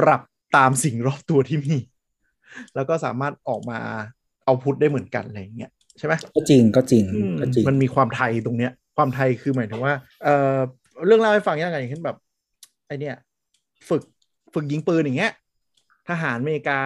[0.01, 0.21] ปรับ
[0.57, 1.77] ตามสิ่งรอบตัวที่มี
[2.75, 3.79] แล้วก็สามารถออกมา
[4.45, 10.57] เอาพุทได้เหมือนกันอะไรอย่างเงี้ยใช่ไหมก็จริงก็จริงอืมก็จริงมันมีความไทยตรงเนี้ย ความไทยคือหมายถึงว่าเอ่อ
[11.07, 12.17] เรื่องเล่าให้ฟังอย่างไรอย่างเช่นแบบ
[12.87, 13.17] ไอเนี้ย
[13.89, 14.03] ฝึก
[14.55, 15.33] ฝึกยิงปืนอย่างเงี้ย
[16.09, 16.81] ทหารอเมริกา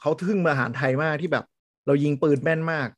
[0.00, 1.44] เขาทึ่งมาทหารไทยมากที่แบบ
[1.86, 2.88] เรายิงปืนแม่นมาก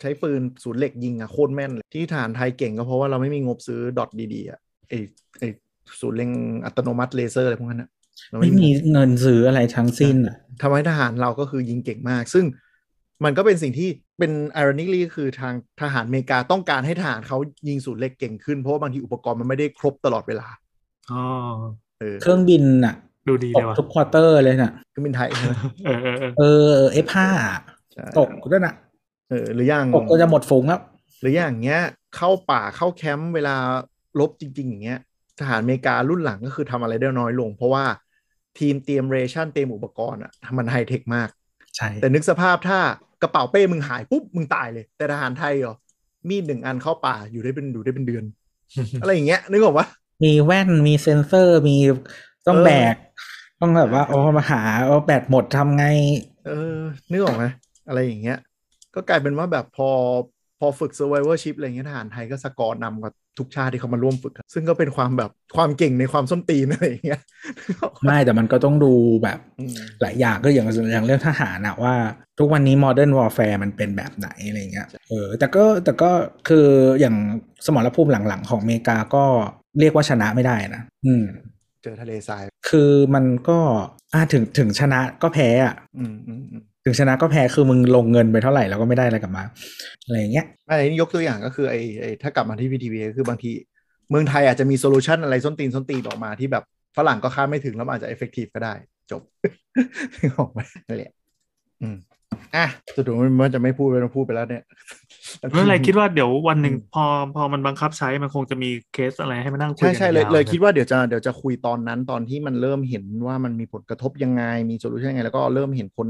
[0.00, 4.92] ใช้ปืนศูนย์เหล็กยิงอะโคตรแม่นเลยที่ทหารไทยเก่งก็เพราะว่าเราไม่มีงบซื้อดอทดีๆอะไอ
[5.38, 5.42] ไอ
[6.00, 6.30] ศูนย์เล็ง
[6.64, 7.95] อัตโนมัติเลเซอร์อะไรพวกนั้นอะเรา
[8.40, 12.44] ไม่มีเงินซื้ออะไรทั้งสิ้นอะทำให้ทหารเราก็คือยิงเก่งมาก ซึ่ง
[13.24, 20.48] มันก็เป็นสิ่งที่เป็น ironically ก็คือทางทหารอเมริกาต้องการให้ทหารเขายิงศูนย์เหล็กเก่งขึ้น เพราะว่าบางทีอุปกรณ์มันไม่ได้ครบตลอดเวลา
[21.10, 21.22] อ๋อ
[22.00, 22.94] เออเครื่องบินอะ
[23.28, 25.54] ดูดีตเลยกว่ะทุก quarter เลยน่ะเครื่องบินไทยใช่ไหม
[25.86, 27.28] เออเออเออเออเอฟห้า
[27.92, 28.74] ใช่ตกด้วยน่ะ
[29.30, 30.80] เออหรืออย่างตกก็จะหมดฝูงแล้ว
[31.20, 31.80] หรืออย่างเงี้ย
[32.16, 33.56] เข้าป่าเข้าแคมป์เวลา
[34.20, 35.00] รบจริง ๆ อย่างเงี้ย
[35.38, 37.84] ทหารอเมริการุ่นหลังก็คือทำอะไรได้น้อยลง เพราะว่า
[38.58, 41.28] ทีมเตรียม ration เตรียมอุปกรณ์อะทำมันไฮเทคมาก
[41.76, 42.78] ใช่ แต่นึกสภาพถ้า
[43.22, 45.74] กระเป๋าเป้มึงหายปุ๊บมึงตายเลย แต่ทหารไทยเหรอ
[46.28, 48.24] มีดหนึ่งอันเข้าป่าอยู่ได้เป็นอยู่ได้เป็นเดือน
[49.00, 49.86] อะไรอย่างเงี้ยนึกออกปะ
[50.24, 51.76] มีแว่นมีเซ็นเซอร์มี
[52.46, 52.96] ต้องเออแบก
[53.60, 55.84] ต้องแบบว่าโอ้มาหาเอาแบตหมดทำไง
[56.46, 56.78] เออ
[57.10, 57.44] นึกออกไหม
[57.88, 58.38] อะไรอย่างเงี้ย
[58.94, 59.90] ก็กลายเป็นว่าแบบพอ
[60.60, 67.20] พอฝึก survivorship อะไรเงี้ยทหารไทยก็สกอร์นำกับทุกชาติที่เขามาร่วมฝึกอะซึ่งก็เป็นความแบบความเก่งในความส้นตีนอะไรอย่างเงี้ย
[68.04, 68.92] ไม่แต่มันก็ต้องดู
[69.22, 71.94] แบบอืมหลายอย่างก็อย่างอย่างเรื่องทหารอะว่า
[72.38, 76.10] ทุกวันนี้ modern warfare มันเป็นแบบไหนอะไรเงี้ยเออแต่ก็แต่ก็
[76.48, 76.66] คือ
[77.00, 77.16] อย่าง
[77.66, 79.24] สมรภูมิหลังๆ ของอเมริกาก็
[79.80, 81.24] เรียกว่าชนะไม่ได้นะอืม
[81.82, 83.58] เจอทะเลทราย คือมันก็
[84.14, 89.44] อ่าถึงถึงชนะก็แพ้อะอืมอืมอืม ถึงชนะก็แพ้คือมึงลงเงินไปเท่าไหร่แล้วก็ไม่ได้อะไรกลับมา
[90.06, 93.50] อะไรอย่างเงี้ยอะไรนี่ยกตัวอย่างก็คือไอ้ไอ้ถ้ากลับมาที่ PDPA คือบางที
[94.10, 96.64] เมืองไทยอาจจะมี solution อะไรส้นตีนส้นตีนออกมาที่แบบ
[96.96, 98.74] ฝรั่งก็คาดไม่ถึงแล้วมันอาจจะ effective ก็ได้
[99.10, 99.22] จบ
[100.20, 101.12] นึกออกไหมนั่นแหละ
[101.82, 101.96] อืม
[102.56, 104.62] อะสุดท้ายมันจะไม่พูดไปต้องพูดไปแล้วเนี่ย
[105.52, 107.04] ไม่เป็นไรคิดว่าเดี๋ยววันหนึ่งอืมพอ
[107.36, 116.08] พอมันบังคับใช้มันคงจะมีเคสอะไรให้มานั่งคุยใช่กันใช่เลยาวๆเลยคิดว่าเดี๋ยวจะเดี๋ยวจะคุยตอนนั้นตอนที่มันเริ่มเห็นว่ามันมีผลกระทบยังไงมี solution ยังไง แล้วก็เริ่มเห็นคน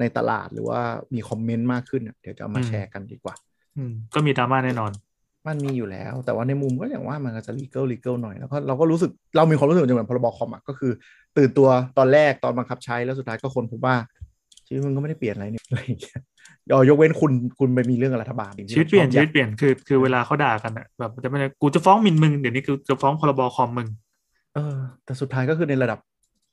[0.00, 0.80] ในตลาดหรือว่า
[1.14, 3.34] มีคอมเมนต์มากขึ้นอะเดี๋ยวจะเอามาแชร์กันดีกว่า
[3.76, 4.92] อืมก็มีดราม่าแน่นอน
[5.46, 10.92] มันมีอยู่แล้ว แต่ว่าในมุมก็อย่างว่ามันก็จะ legal legal หน่อยแล้วก็เราก็รู้สึกเรามีความรู้สึกเหมือนพรบคอมอะก็คือ
[11.36, 13.96] ตื่นตัวตอนแรกตอนบังคับใช้แล้วสุดท้ายก็ค้นพบว่า
[14.66, 16.18] ชีวิตมึงก็ไม่ได้เปลี่ยนอะไรนี่อะไรอย่างเงี้ย
[16.70, 23.88] ยอยกเว้นคุณคุณไปมีเรื่องกับรัฐบาลชีวิตเปลี่ยนชอบชีวิตเปลี่ยนคือคือเวลาเขาด่ากันอะแบบจะไม่ได้กูจะฟ้องหมินมึงเดี๋ยวนี้กูจะฟ้องพรบคอมมึง
[24.54, 25.98] เออแต่สุดท้ายก็คือในระดับ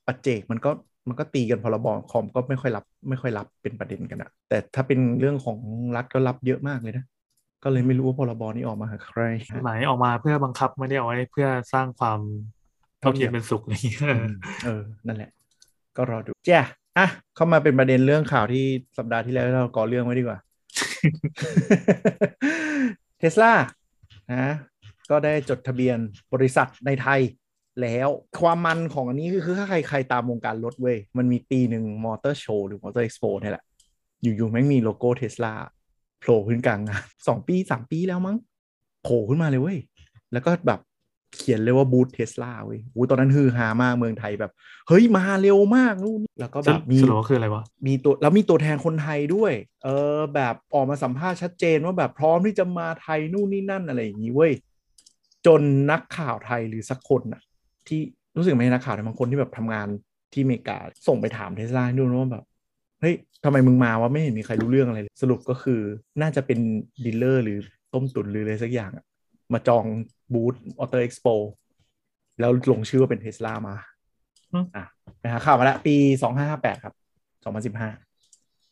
[0.06, 0.70] ปัจเจกมันก็
[1.08, 5.58] มันก็ตีกันพรบคอมก็ไม่ค่อยรับไม่ค่อยรับเป็นประเด็นกันอะแต่ถ้าเป็นเรื่องของ
[5.96, 7.04] รัฐก็รับเยอะมากเลยนะ
[7.64, 9.20] ก็เลยไม่รู้ว่าพรบนี้ออกมาหาใคร
[9.64, 12.18] หมายออกมาเพื่อบังคับไม่ได้เอาไว้เพื่อสร้างความ
[13.00, 15.30] เท่าเทียมเป็นสุขอะไรอย่างเงี้ยอืมเออ นั่นแหละ
[15.96, 16.62] ก็รอดูจ้ะ
[16.98, 18.64] อะเข้ามาเป็นประเด็นเรื่องข่าวที่
[18.98, 20.38] สัปดาห์ที่แล้วเราก่อเรื่องไว้ดีกว่า
[23.18, 23.52] เทสลา
[24.32, 24.52] นะ
[25.10, 25.98] ก็ได้จดทะเบียน
[26.34, 27.20] บริษัทในไทย
[27.82, 28.08] แล้ว
[28.40, 33.64] ความมันของอันนี้คือคือถ้าใครใครตามวงการรถเว้ย มันมีปีหนึ่งมอเตอร์โชว์หรือมอเตอร์เอ็กซ์โปนี่แหละ
[34.22, 35.54] อยู่ๆแม่งมีโลโก้เทสลา
[36.20, 38.36] โผล่ขึ้นกลางงานสองปีสามปีแล้วมั้ง
[39.02, 39.78] โผล่ขึ้นมาเลยเว้ย
[40.32, 40.80] แล้วก็แบบ
[41.34, 44.52] เขียนเลยว่าบูธเทสลาเว้ยอู้ตอนนั้นฮือฮามากเมืองไทยแบบ
[44.88, 49.52] เฮ้ย มาเร็วมากนู่นนี่แล้วก็แบบมีสรุปว่าคืออะไรวะ มีตัวแล้วมีตัวแทนคนไทยด้วย
[49.84, 54.52] เออแบบออกมาสัมภาษณ์ชัดเจนว่าแบบพร้อมที่จะมาไทยนู่นนี่นั่นอะไรอย่างนี้เว้ย
[55.46, 55.60] จน
[55.90, 57.42] นักข่าวไทยหรือสักคนน่ะ
[57.88, 58.00] ที่
[58.36, 59.88] รู้สึกไม่ใช่นักข่าวแต่บางคนที่แบบทำงาน
[60.32, 62.44] ที่อเมริกาส่งไปถามเทสลาดูนว่าแบบ
[63.00, 65.80] เฮ้ยทำไมมึงมาวะไม่เห็นมีใครรู้เรื่องอะไรเลยสรุปก็คือ
[66.20, 66.58] น่าจะเป็น
[67.04, 67.58] dealer หรือ
[67.92, 69.04] ต้มตุ๋นหรืออะไรสักอย่างอะ
[69.52, 69.84] มาจอง
[70.32, 71.26] บูธมอเตอร์เอ็กซ์โป
[72.40, 73.74] แล้วลงชื่อว่าเป็นเทสลามา
[74.52, 74.84] อืมอะ
[75.20, 76.94] ไปหาข่าวมาแล้วปีสองห้าห้าแปดครับ
[77.44, 77.90] สองพันสิบห้า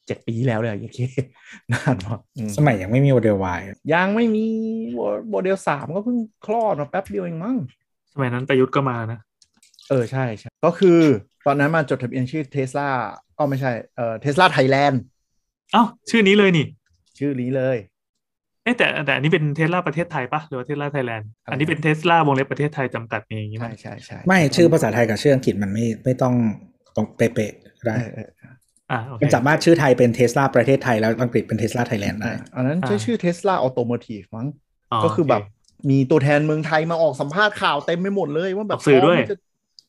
[0.07, 0.98] เจ็ดปีแล้วเลยอะโอเค
[1.72, 3.61] นานมากอืมสมัยยังไม่มี Model Y
[3.94, 4.46] ยังไม่มี
[5.31, 7.57] โมเดลสามก็เพิ่งคลอดมาแป๊บเดียวเองมั้ง
[8.12, 9.18] สมัยนั้นประยุทธ์ก็มานะ
[9.90, 11.01] เออใช่ใช่ก็คือ
[11.46, 12.88] ตอนนั้นมาจดทะเบียนชื่อเทสลา
[13.37, 15.01] อ๋อไม่ใช่เอ่อเทสลาไทยแลนด์
[15.72, 16.66] เอ้าชื่อนี้เลยนี่
[17.18, 17.77] ชื่อนี้เลย
[18.64, 26.35] เอ๊ะแต่แต่อันนี้เป็นเทสลาประเทศไทยปะหรือว่าเทสลาไทยแลนด์อะไรนะอันนี้เป็นเทสลาวงเล็บประเทศไทยจำกัดอย่างงี้ใช่มั้ยใช่ใช่ไม่ชื่อภาษาไทยกับชื่ออังกฤษมันไม่ไม่ต้อง
[26.96, 28.55] ตรงเป๊ะๆได้เออเออเออ
[28.90, 34.46] อ่าโอเคมันสามารถชื่อไทยเป็นเทสลาประเทศไทยแล้วอังกฤษเป็นเทสลาไทยแลนด์ได้อะอันนั้นใช้อ่าชื่อเทสลา Automotive มั้ง
[34.92, 39.38] อ๋อก็คือแบบโเมีตัวแทนเมืองไทยมาออกสัมภาษณ์ข่าวเต็มไปหมดเลยว่าแบบออกสื่อด้วยพร้มที่จะ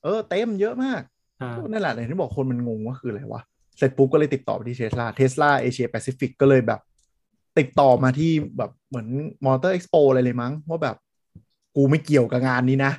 [0.04, 1.02] เออเต็มเยอะมาก
[1.42, 3.42] อ่านั่นแหละอย่างที่บอกคนมันงงว่าคืออะไรวะ
[3.78, 6.80] เสร็จปุ๊บก็เลยติดต่อไปที่เทสลาเทสลาเอเชียแปซิฟิกก็เลยแบบ
[7.60, 9.08] ติดต่อมาที่แบบเหมือน
[9.46, 10.96] มอเตอร์เอ็กซ์โปอะไรเลยมั้ง ว่าแบบ
[11.76, 12.92] กูไม่เกี่ยวกับงานนี้นะ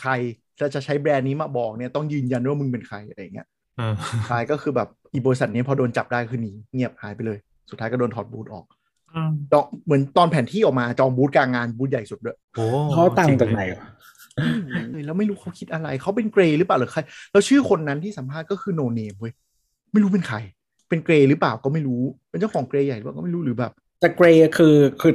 [0.00, 0.10] ใคร
[0.58, 3.46] จะจะใช้แบรนด์นี้มาบอกเนี่ยต้องยืนยันว่ามึงเป็นใครอะไรอย่างเงี้ย
[3.78, 7.38] เออสุดท้ายก็คือแบบอีบริษัทนี้พอโดนจับได้คือหนีเงียบหายไปเลย
[7.70, 8.81] สุดท้ายก็โดนถอดบูธออกอืม
[9.52, 13.88] จองเหมือนตอนแผนที่ออกมาจองบูธกลางงานบูธใหญ่สุดด้วยโอ้เขาตังค์จากไหนจริงวะ
[14.92, 17.00] เลยแล้วไม่รู้เขาคิดอะไร เขาเป็น grey หรือเปล่าหรือใคร
[17.32, 19.32] แล้วชื่อคนนั้นที่สัมภาษณ์ก็คือ no name เว้ย
[19.92, 20.36] ไม่รู้เป็นใคร
[20.88, 25.12] เป็น grey หรือเปล่าก็ไม่รู้ เป็นเจ้าของ grey ใหญ่หรือเปล่าก็ไม่รู้หรือแบบ แต่ grey คือคือ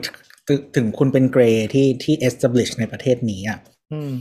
[0.47, 3.59] ถึงถึงคุณเป็น grey ที่ที่ establish ในประเทศนี้อะ
[3.93, 4.11] อืม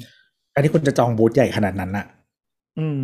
[0.53, 2.07] การที่คุณจะจองบูธใหญ่ขนาดนั้นอะ
[2.79, 2.99] อืม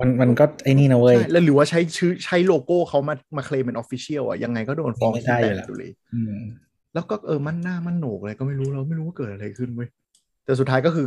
[0.00, 6.36] มันมันก็ไอ้นี่นะเว้ยใช่แล้วหรือว่าใช้ชื่อใช้โลโก้เขามามาเคลมเป็น official อะยังไงก็โดนฟ้องไม่ได้อยู่แล้วอยู่เลยอืม
[6.94, 9.88] แล้วก็เออมันหน้ามันโหนกอะไรก็ไม่รู้เราไม่รู้ว่าเกิดอะไรขึ้นเว้ย
[10.44, 11.06] แต่สุดท้ายก็คือ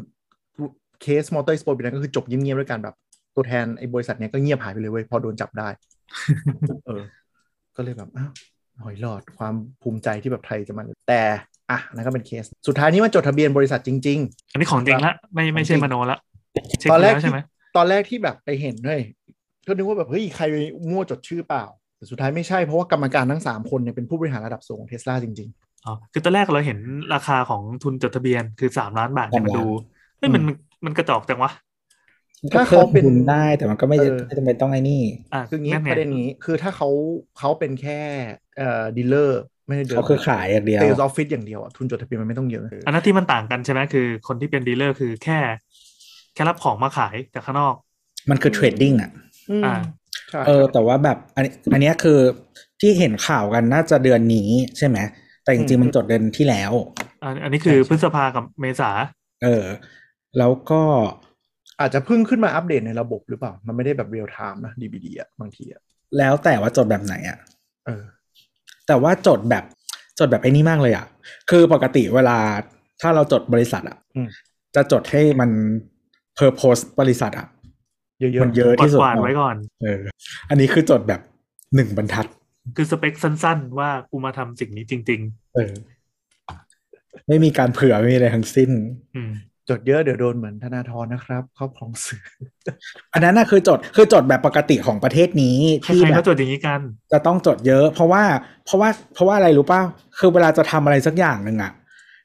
[1.01, 2.95] เคสมอเตอร์สปอร์ตปีนั้นก็คือจบเงียบๆด้วยกันแบบ
[3.35, 5.69] ตัวแทนไอ้บริษัทเนี้ยก็เงียบหายไปเลยเว้ยพอโดนจับได้
[6.85, 7.01] เออ
[7.75, 8.31] ก็เลยแบบอ้าว
[8.83, 11.21] หอยหลอดความภูมิใจที่แบบไทยจะมาแต่
[11.71, 14.19] อะนั่นก็เป็นเคส สุดท้ายนี้มันจดทะเบียนบริษัทจริง
[14.51, 16.17] อันนี้ของจริงละไม่ไม่ใช่ของจริงมโนละ
[16.79, 19.01] เช็คตอนแรกแล้วใช่ไหมๆ ตอนแรกที่แบบไปเห็นเลย
[19.67, 20.45] ก็นึกว่าแบบเฮ้ยใคร
[20.89, 21.65] มั่วจดชื่อเปล่า
[21.97, 25.49] แต่สุดท้ายไม่ใช่เพราะว่ากรรมการทั้ง 3 คนเนี่ยเป็นผู้บริหารระดับสูงของเทสลาจริง
[25.85, 26.79] อ๋อคือตอนแรกเราเห็น
[27.13, 29.65] ราคาของทุนจดทะเบียนคือสามล้านบาทเนี่ยสามมันล้านดู
[30.17, 30.55] เฮ้ยมันมัน
[30.85, 31.51] มันกระจอกจังวะ
[32.53, 35.01] ก็ถ้าเขาเพิ่เขามเป็นทุนได้แต่มันก็ไม่เออไม่จำเป็นต้องไอ้นี่
[35.33, 36.89] อะคืองี้นั่นไงประเด็นนี้คือถ้าเขา
[37.39, 37.99] เขาเป็นแค่
[38.57, 45.39] เอ่อ dealer ไม่ได้เดิเขาคือขายอย่างเดียว sales office อย่างเดียวอะทุนจดทะเบียนมันไม่ต้องเยอะอันนั้นที่มันต่างกันใช่ไหมคือคนที่เป็น dealer คือแค่
[46.33, 47.75] แค่รับของมาขายจากข้างนอก
[48.29, 49.11] มันคือ trading อะ
[49.51, 49.75] อืมอ่า
[50.29, 52.19] ใช่เออแต่ว่าแบบอันนี้อันเนี้ยคือ
[52.81, 54.97] ที่เห็นข่าวกันน่าจะเดือนนี้ใช่ไหม
[55.43, 56.71] แต่จริงๆมันจดเดือนที่แล้ว
[57.23, 58.91] อันอันนี้คือพฤษภากับเมษา
[59.43, 59.65] เออ
[60.37, 60.81] แล้วก็
[61.79, 65.81] อาจจะเพิ่งขึ้นมาอัปเดตในระบบหรือเปล่า มันไม่ได้แบบ real time นะ DBD อะบางทีอะ
[66.17, 67.37] แล้วแต่ว่าจดแบบไหนอะ
[67.85, 68.03] เออ
[68.87, 69.63] แต่ว่าจดแบบ
[70.19, 71.05] จดแบบไอ้นี่มากเลยอะ
[71.49, 72.37] คือปกติเวลา
[73.01, 74.29] ถ้าเราจดบริษัทอะอืม
[74.75, 75.49] จะจดให้มัน
[76.41, 77.47] purpose บริษัทอะ
[78.19, 80.01] เยอะๆมันเยอะกดที่สุดกวาดไว้ก่อนเออ
[80.49, 81.21] อันนี้คือจดแบบ
[81.75, 82.25] หนึ่งบรรทัด
[82.75, 85.21] คือสเปคสั้นๆ ว่ากูมาทำสิ่งนี้จริง
[85.55, 85.73] เออ
[87.27, 89.31] ไม่มีการเผื่อไม่มีอะไรทั้งสิ้นๆอืม
[89.69, 92.23] จดเยอะเดี๋ยวโดนเหมือนธนาธรนะครับครอบครองสื่อ
[93.13, 98.23] อันนั้นน่ะคือจดคือจดแบบปกติของประเทศนี้ใคที่รๆแบก็บจดอย่างนี้กัน จะต้องจดเยอะ เพราะว่า
[98.65, 99.81] เพราะว่าเพราะว่าอะไรรู้ป่ะ
[100.17, 101.71] คือเวลาจะทำอะไรสักอย่างหนึ่งอะ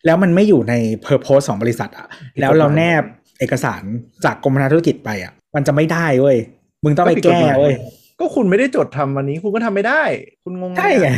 [0.07, 0.75] แล้วมันไม่อยู่ใน
[1.07, 2.07] purpose ของบริษัทอะ
[2.41, 3.03] แล้วเราแนบ
[3.39, 3.83] เอกสาร
[4.25, 6.39] จากกรมพัฒนาธุรกิจไปอะมันจะไม่ได้เว้ย
[6.85, 7.75] มึงต้องไปแก้เว้ย
[8.21, 10.03] ก็คุณไม่ได้จดทำวันนี้คุณก็ทำไม่ได้
[10.45, 11.09] คุณงงใช่ไง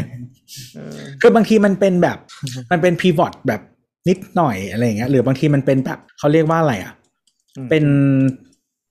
[0.74, 2.18] เออคือบางทีมันเป็นแบบ
[2.70, 3.60] มันเป็น pivot แบบ
[4.08, 6.92] นิดหน่อยอะไรอย่างเงี้ยหรือบางทีมันเป็นแบบเขาเรียกว่าอะไรอะ
[7.56, 7.84] อืมเป็น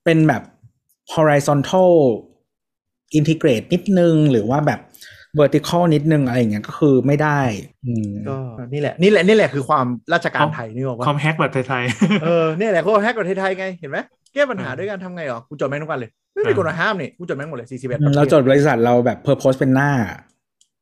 [0.06, 0.44] เป็นแบบ
[1.14, 1.94] horizontal
[3.18, 4.80] integrate นิดนึง หรือว่าแบบ
[5.40, 7.40] vertical นิดนึงอะไรอย่างเงี้ยก็คือไม่ได้
[7.86, 11.84] อืมก็นี่แหละนี่แหละนี่แหละคือความราชการไทยนี่บอกว่าคอมแฮกแบบไทย
[12.24, 13.98] เออเนี่ยแหละเขาแฮกกับไทยๆไงเห็นไหม
[14.34, 19.92] แก้ปัญหาด้วยการทำไงเหรอกูจดแม่งทุกวันเลย ไม่มีกฎหมายห้ามนี่กูจดแม่งหมดเลยสี่สิบเอ็ดเราจดบริษัทเราแบบ purpose เป็นหน้า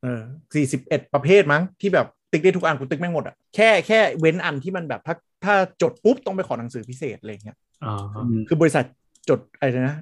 [0.02, 0.20] เออ
[0.54, 5.14] สี่สิบเอ็ดประเภทมั้งที่แบบติ๊กได้ทุกอันกูติ๊กแม่งหมดอะแค่แค่เว้นอันที่มันแบบถ้า
[5.44, 7.94] ถ้าจดปุ๊บต้องไปขอหนังสือพิเศษอะไรอย่างเงี้ยๆอ๋อ
[8.48, 8.84] คือบริษัท
[9.28, 9.96] จดอะไรนะ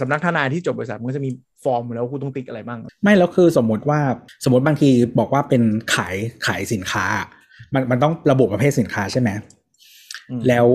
[0.00, 1.30] สำนักทนายที่จดบริษัทมันก็จะมี
[1.64, 4.00] ฟอร์มอยู่แล้วว่ากูต้องติ๊กอะไรบ้าง ไม่แล้วคือสมมติว่า
[4.44, 5.62] สมมติบางทีบอกว่าเป็น
[5.94, 7.06] ขายขายสินค้า
[7.74, 9.30] มันมันต้องระบุประเภทสินค้าใช่ไหม
[10.30, 10.66] อืมแล้ว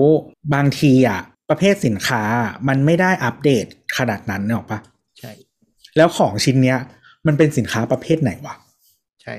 [0.54, 1.20] บางทีอะ
[1.50, 2.22] ประเภทสินค้า
[2.68, 3.66] มันไม่ได้อัปเดต
[3.98, 4.80] ขนาดนั้นเนี่ยหรอกปะ
[5.18, 5.32] ใช่
[5.96, 6.78] แล้วของชิ้นเนี้ย
[7.26, 8.54] มันเป็นสินค้าประเภทไหนวะ
[9.22, 9.34] ใช่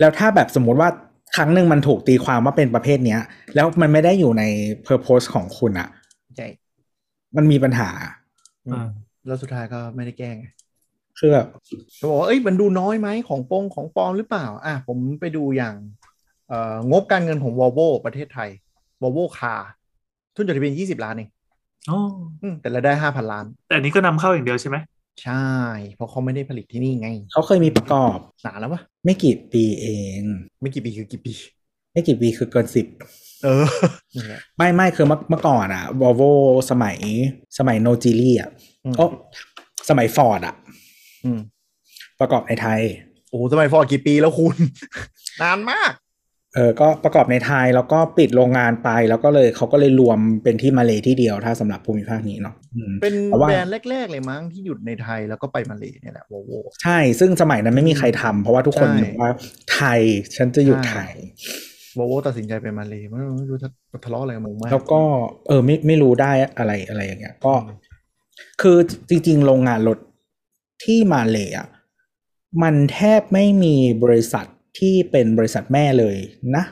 [0.00, 0.90] แล้วถ้าแบบสมมุติว่า
[1.36, 3.20] ครั้งหนึ่งมันถูกตีความว่าเป็นประเภทเนี้ย
[3.54, 4.42] แล้วมันไม่ได้อยู่ใน
[4.86, 5.88] purpose ของคุณอะ
[6.36, 6.46] ใช่
[7.36, 7.90] มันมีปัญหา
[8.66, 8.88] อืม
[9.26, 10.46] แล้วสุดท้ายก็ไม่ได้แก้ไง
[11.18, 11.46] คือแบบ
[11.96, 15.74] เขาบอกว่าเอ้ยมันดูน้อยไหมของโปงของปลอมหรือเปล่า อะผมไปดูอย่าง
[16.48, 18.50] เอ่องบการเงินของ Volvo ประเทศไทย
[19.02, 19.60] Volvo Car
[20.34, 21.30] ทุนจดทะเบียน20ล้านเอง
[21.90, 21.98] อ๋อ
[22.42, 24.76] อืมแต่รายได้5,000ล้าน แต่อันนี้ก็นำเข้าอย่างเดียวใช่ไหม
[25.22, 25.46] ใช่
[25.94, 29.86] เพราะเขาไม่ได้ผลิตที่นี่ไง เขาเคยมีประกอบนานแล้ววะไม่กี่ปีเอ
[30.18, 30.20] ง
[30.60, 31.32] ไม่กี่ปีคือกี่ปี
[31.92, 32.86] ไม่กี่ปีคือเกินสิบ
[33.44, 33.66] เออ
[34.16, 36.30] นั่นแหละไม่ไม่คือเมื่อเมื่อก่อนอะ Volvo
[36.70, 36.96] สมัย
[37.58, 39.06] สมัยโนจิลี่อะอืม โอ้
[39.88, 40.54] สมัยฟอร์ดอะ
[41.24, 41.40] อืม
[42.20, 42.80] ประกอบในไทย
[43.28, 44.56] โอ้โหสมัยฟอร์ดกี่ปีแล้วคุณ
[45.42, 45.92] นานมาก
[46.54, 59.30] เออ ก็ประกอบในไทยแล้วก็ปิดโรงงานไปแล้วก็เลยเขาก็เลยรวมเป็นที่มาเลที่เดียวถ้าสำหรับภูมิภาคนี้เนาะอืมเป็นเพราะว่าแบรนด์แรก ๆ เลยมั้งที่หยุดในไทยแล้วก็ไปมาเลเนี่ยแหละ Volvo ใช่ ซึ่งสมัยนั้นไม่มีใครทำเพราะว่าทุกคนใช่บอกว่า
[59.74, 60.00] ไทย
[60.36, 61.12] ฉันจะอยู่ใช่ไทย
[61.98, 63.68] Volvo ตัดสินใจไปมาเลไม่รู้ไม่รู้ทะ
[64.04, 65.00] ทะเลาะอะไรกับมึงมากแล้วก็
[65.48, 67.52] เออไม่ไม่รู้ได้อะไรอะไรอย่างเงี้ย ก็
[68.62, 68.76] คือ
[69.08, 69.98] จริงๆ โรงงานรถ
[70.84, 71.66] ที่มาเลยอะ
[72.62, 74.46] มันแทบไม่มีบริษัท
[74.78, 76.16] ที่เป็นบริษัทแม่เลย
[76.56, 76.64] นะ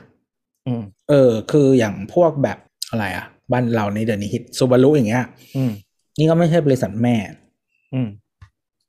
[0.67, 2.57] อืมเออ คืออย่างพวกแบบ
[2.89, 5.23] อะไรอะ บ้านเราในเดี๋ยวนี้ฮิตซูบารุอย่างเงี้ย
[5.57, 5.71] อืม
[6.19, 7.15] นี่ก็ไม่ใช่บริษัทแม่
[7.93, 8.07] อืม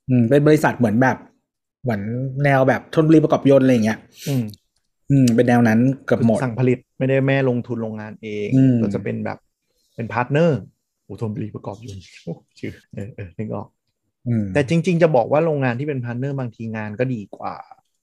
[0.09, 1.17] อืม เป็นบริษัทเหมือนแบบ
[1.83, 2.03] เหมือน
[2.45, 4.45] แนวแบบทนบุรีประกอบยนต์อะไรอย่างเงี้ย อืม
[5.11, 9.39] อืม เป็นแนวนั้นเกือบหมด สั่งผลิตไม่ได้แม่ลงทุนโรงงานเองอืมก็จะเป็นแบบ
[9.95, 10.61] เป็น partner
[11.11, 13.67] อุทมบุรีประกอบยนต์โอ้ชื่อเออเออนึกออก
[14.29, 17.55] อืมแต่จริง ๆ จะบอกว่าโรงงานที่เป็น partner บางทีงานก็ดีกว่า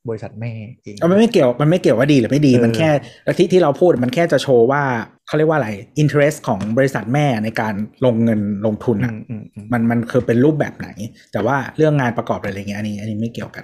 [0.09, 2.89] บริษัทแม่เองเอามันไม่เกี่ยวมันไม่เกี่ยวว่าดีหรือไม่ดีเออมันแค่
[3.23, 4.83] แล้วที่ที่เราพูดมันแค่จะโชว์ว่า
[5.27, 5.69] เขาเรียกว่าอะไร
[6.01, 7.73] interest ของบริษัทแม่ในการ
[8.05, 10.87] ลงเงินลงทุนอือะมอืมอืมมันมันคือเป็นรูปแบบไหน
[11.31, 13.63] แต่ว่าเรื่องงานประกอบอะไรเงี้ยอันนี้อันนี้ไม่เกี่ยวกัน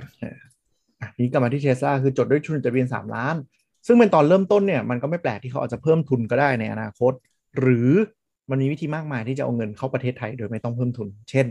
[1.02, 3.36] อะทีนี้กลับมาที่เทสลาคือจดด้วยทุนจดทะเบียนสามล้าน
[3.88, 7.14] ซึ่งเป็นตอนเริ่มต้นเนี่ยมันก็ไม่แปลกที่เขาอาจจะเพิ่มทุนก็ได้ในอนาคต
[7.60, 7.90] หรือ
[8.50, 11.46] มันมีวิธีมากมายที่จะเอาเงินเข้าประเทศไทยโดยไม่ต้องเพิ่มทุน เช่น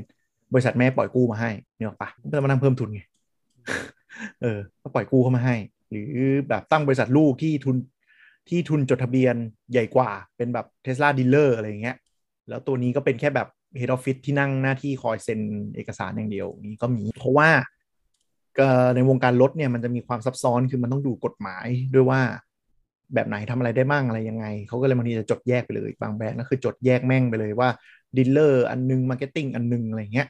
[0.53, 3.01] บริษัทแม่ปล่อยกู้มาให้เนี่ยปะไม่ต้องมานั่งเพิ่มทุนไง
[4.42, 5.57] เออก็ปล่อยกู้เข้ามาให้
[5.90, 6.09] หรือ
[6.49, 7.76] แบบตั้งบริษัทลูกที่ทุน
[8.49, 9.34] ที่ทุนจดทะเบียน
[9.72, 11.97] ใหญ่กว่าเป็นแบบเทสลา dealer อะไรอย่างเงี้ย
[12.49, 15.40] แล้วตัวนี้ก็เป็นแค่แบบ Head Office ที่นั่งหน้าที่คอยเซ็น
[15.76, 17.49] เอกสารอย่างเดียวนี้ก็มี เพราะว่า
[18.94, 22.20] ในวงการรถเนี่ยมันจะมีความซับซ้อนคือมันต้องดูกฎหมายด้วยว่า
[23.14, 27.68] แบบไหนทำอะไรได้มั่งอะไรยังไง เขาก็เลยบางทีจะจดแยกไปเลยบางแบรนด์ก็คือจดแยกแม่งไปเลยว่า
[28.16, 30.28] dealer อันนึง marketing อันนึงอะไรเงี้ย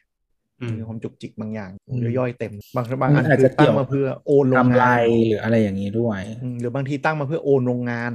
[0.60, 8.12] อืมมีความจุกจิกบางอย่างอืมย่อยๆเต็ม บางบางมัอันนอาจคืจะอตั้งเกี่ยวมาเพื่อโอนโรงกำไรงานหรืออะไรอย่างนี้ด้วยอืมหรือบางทีตั้งมาเพื่อโอนโรงงาน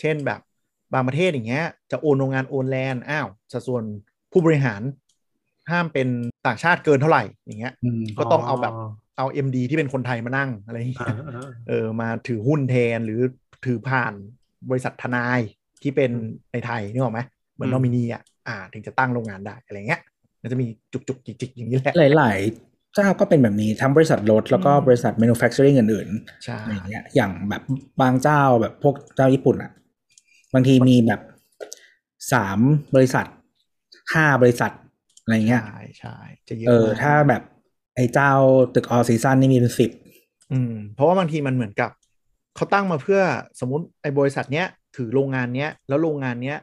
[0.00, 0.40] เช่นแบบ
[0.94, 3.84] บางประเทศอย่างเงี้ยจะโอนโรงงานโอนแลนด์อ้าวสัดส่วน
[4.32, 4.82] ผู้บริหาร
[5.70, 6.08] ห้ามเป็น
[6.46, 8.74] ต่างชาติเกินเท่าไหร่อย่างเงี้ยอืมก็ต้องเอาแบบ
[9.16, 13.20] เอา MD ที่เป็นคนไทยมานั่งอะไรอย่างเงี้อ่ายอ่าเออมาถือหุ้นแทนหรือ
[13.66, 14.12] ถือผ่าน
[14.70, 15.40] บริษัททนาย
[15.82, 16.10] ที่เป็น
[16.52, 17.20] ในไทยนึกออกไหม
[17.54, 20.00] เหมือนนอมินีอะอ่า ถึงจะตั้งโรงงานได้อะไรเงี้ย
[20.42, 26.08] มันจะมีจุกจุกจิกจิกอย่างนี้แหละหลายๆเจ้าก็เป็นแบบนี้ทั้งบริษัทรถแล้วก็อืมบริษัท manufacturing อื่น
[26.44, 27.62] ใช่ๆอย่างเงี้ยอย่างแบบ
[28.00, 29.72] บางเจ้าแบบพวกเจ้าญี่ปุ่นอะ
[30.54, 31.20] บางทีมีแบบ
[32.32, 32.58] สาม
[32.94, 33.26] บริษัท
[34.14, 34.72] ห้าบริษัท
[35.22, 36.16] อะไรเงี้ยใช่ใช่
[36.48, 37.42] จะเยอะเออมากถ้าแบบ
[37.96, 38.32] ไอ้เจ้า
[38.74, 39.90] ตึก All Seasons นี่มีเป็นสิบ
[40.52, 41.90] อืม เพราะว่าบางทีมันเหมือนกับ
[42.56, 43.20] เขาตั้งมาเพื่อ
[43.60, 44.66] สมมติไอ้บริษัทเนี้ย
[44.96, 46.56] ถือโรงงานเนี้ย แล้วโรงงานเนี้ย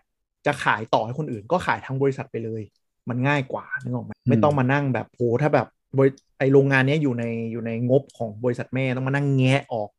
[0.46, 2.62] จะขายต่อให้คนอื่น ก็ขายทั้งบริษัทไปเลย
[3.10, 5.68] มันง่ายกว่านึกออกไหมไม่ต้องมานั่งแบบโหถ้าแบบ
[5.98, 6.10] บริ
[6.40, 9.90] ไอ้โรงงานเนี้ยอยู่ในอยู่ในงบของบริษัทแม่ต้องมานั่งแงะออก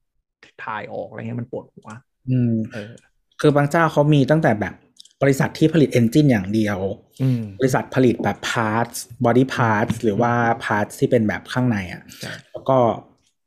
[0.65, 1.89] ถ่ายออกอะไรเงี้ยมันปวดหัว
[2.31, 2.93] อืม เออ
[3.41, 4.75] คือบางเจ้าเขามีตั้งแต่แบบ
[5.23, 6.79] บริษัทที่ผลิต engine อย่างเดียว
[7.23, 8.89] อืมบริษัทผลิตแบบ part
[9.25, 10.33] body part หรือว่า
[10.65, 12.79] part ที่เป็นแบบข้างในอะใช่แล้วก็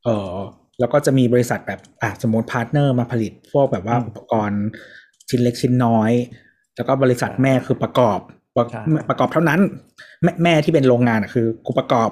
[0.04, 0.34] เออ
[0.80, 4.64] แล้วก็จะมีบริษัทแบบอะสมมติ partner มาผลิตพวกแบบว่าอืมอุปกรณ์
[5.30, 6.12] ชิ้นเล็กชิ้นน้อย
[6.76, 8.20] แล้วก็บริษัทแม่คือประกอบ
[8.56, 9.60] ประใช่ประกอบเท่านั้น
[10.24, 12.10] แม่แม่ที่เป็นโรงงานอะคือกูประกอบ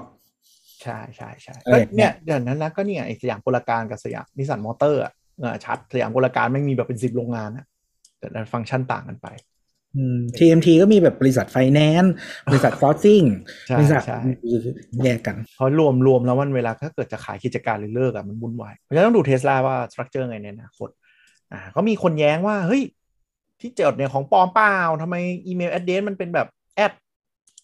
[0.84, 7.66] ใช่ใช่ใช่เอก็อเนี่ยเดี๋ยวนั้นแล้วก็เนี่ยไอ้สยามกลการกับสยามนิสสันมอเตอร์อะเออชัดสยามกลการไม่มีแบบเป็นสิบโรงงานอะ
[8.20, 9.28] แต่ละฟังก์ชันต่างกันไป
[9.96, 12.14] อืม TMT ก็มีแบบบริษัทไฟแนนซ์
[12.52, 13.22] บริษัท sourcing
[13.68, 14.20] ใช่บริษัทใช่
[15.04, 20.90] แยกกันเพราะรวมรวมแล้วมันเวลาถ้าเกิดจะขายกิจการหรือเลิกอะมันวุ่นวายเพราะฉะนั้นต้องดูเทสลาว่า structure ไงในอนาคต
[21.52, 22.84] อ่าก็มีคนแย้งว่า เฮ้ย
[23.62, 25.16] ที่จดเนี่ยของปลอมเปล่าทำไม
[25.48, 26.94] email address มันเป็นแบบ at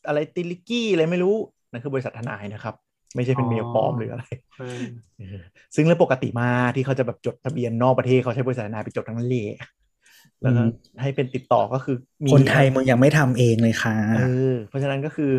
[0.08, 1.36] อะไร Tilleke อะไรไม่รู้
[1.72, 2.76] นั่นคือบริษัททนายนะครับ
[3.16, 4.26] ไม่ใช่เป็นเมลปลอมหรืออะไร
[4.60, 4.82] เออ
[5.20, 5.43] เออ
[5.76, 9.47] ซึ่งเรื่องปกติมาที่เขาจะแบบจดทะเบียนนอกประเทศเขาใช้บริษัททนายไปจดทั้งนั้นเลย
[10.41, 10.69] แล้วก็อืม
[11.01, 14.23] ให้เป็นติดต่อก็คือมีคนไทยมึงยังไม่ทำเองเลยค่ะเอ
[14.53, 15.31] อเพราะฉะนั้นก็คือ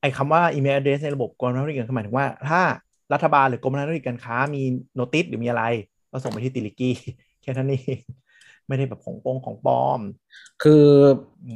[0.00, 2.60] ไอ้คำว่า email address ในระบบกรมธรรม์ธุรกิจหมายถึงว่า ถ้า
[3.12, 4.62] รัฐบาลหรือกรมธรรม์ธุรกิจการค้ามี
[4.94, 5.64] โนติสหรือมีอะไร
[6.10, 6.94] ก็ส่งไปที่ติลิกี้
[7.42, 7.98] แค่นั้นเอง
[8.66, 10.00] ไม่ได้แบบของโปงของปลอม
[10.62, 10.84] คือ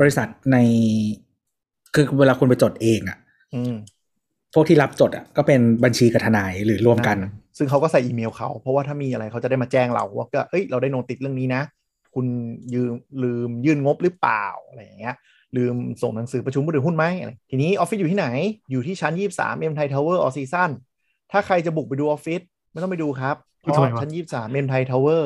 [0.00, 0.56] บริษัทใน
[1.94, 3.18] คือเวลาคุณไปจดเองอะ
[3.54, 3.74] อืม
[4.54, 7.16] พวกที่รับจดอะก็เป็นบัญชีกับทนายหรือรวมกัน
[7.58, 11.62] ซึ่งเขาก็ใส่อีเมลเขา เพราะว่าถ้ามีอะไรเขาจะได้มาแจ้งเราว่าก็เอ้ยเราได้โนติสเรื่องนี้นะ
[12.14, 12.26] คุณ
[12.74, 12.92] ยืม
[13.22, 15.14] ลืมยื่นงบหรือเปล่าอะไรอย่างเงี้ย
[15.56, 18.28] ลืมส่งหนังสือประชุมผู้ถือหุ้นไหมอะไรทีนี้ออฟฟิศอยู่ที่ไหน
[18.70, 20.70] อยู่ที่ชั้น 23 M Thai Tower All Season
[21.32, 22.40] ถ้าใครจะบุกไปดูออฟฟิศ
[22.72, 25.24] ไม่ต้องไปดูครับ เพราะชั้น 23 M Thai Tower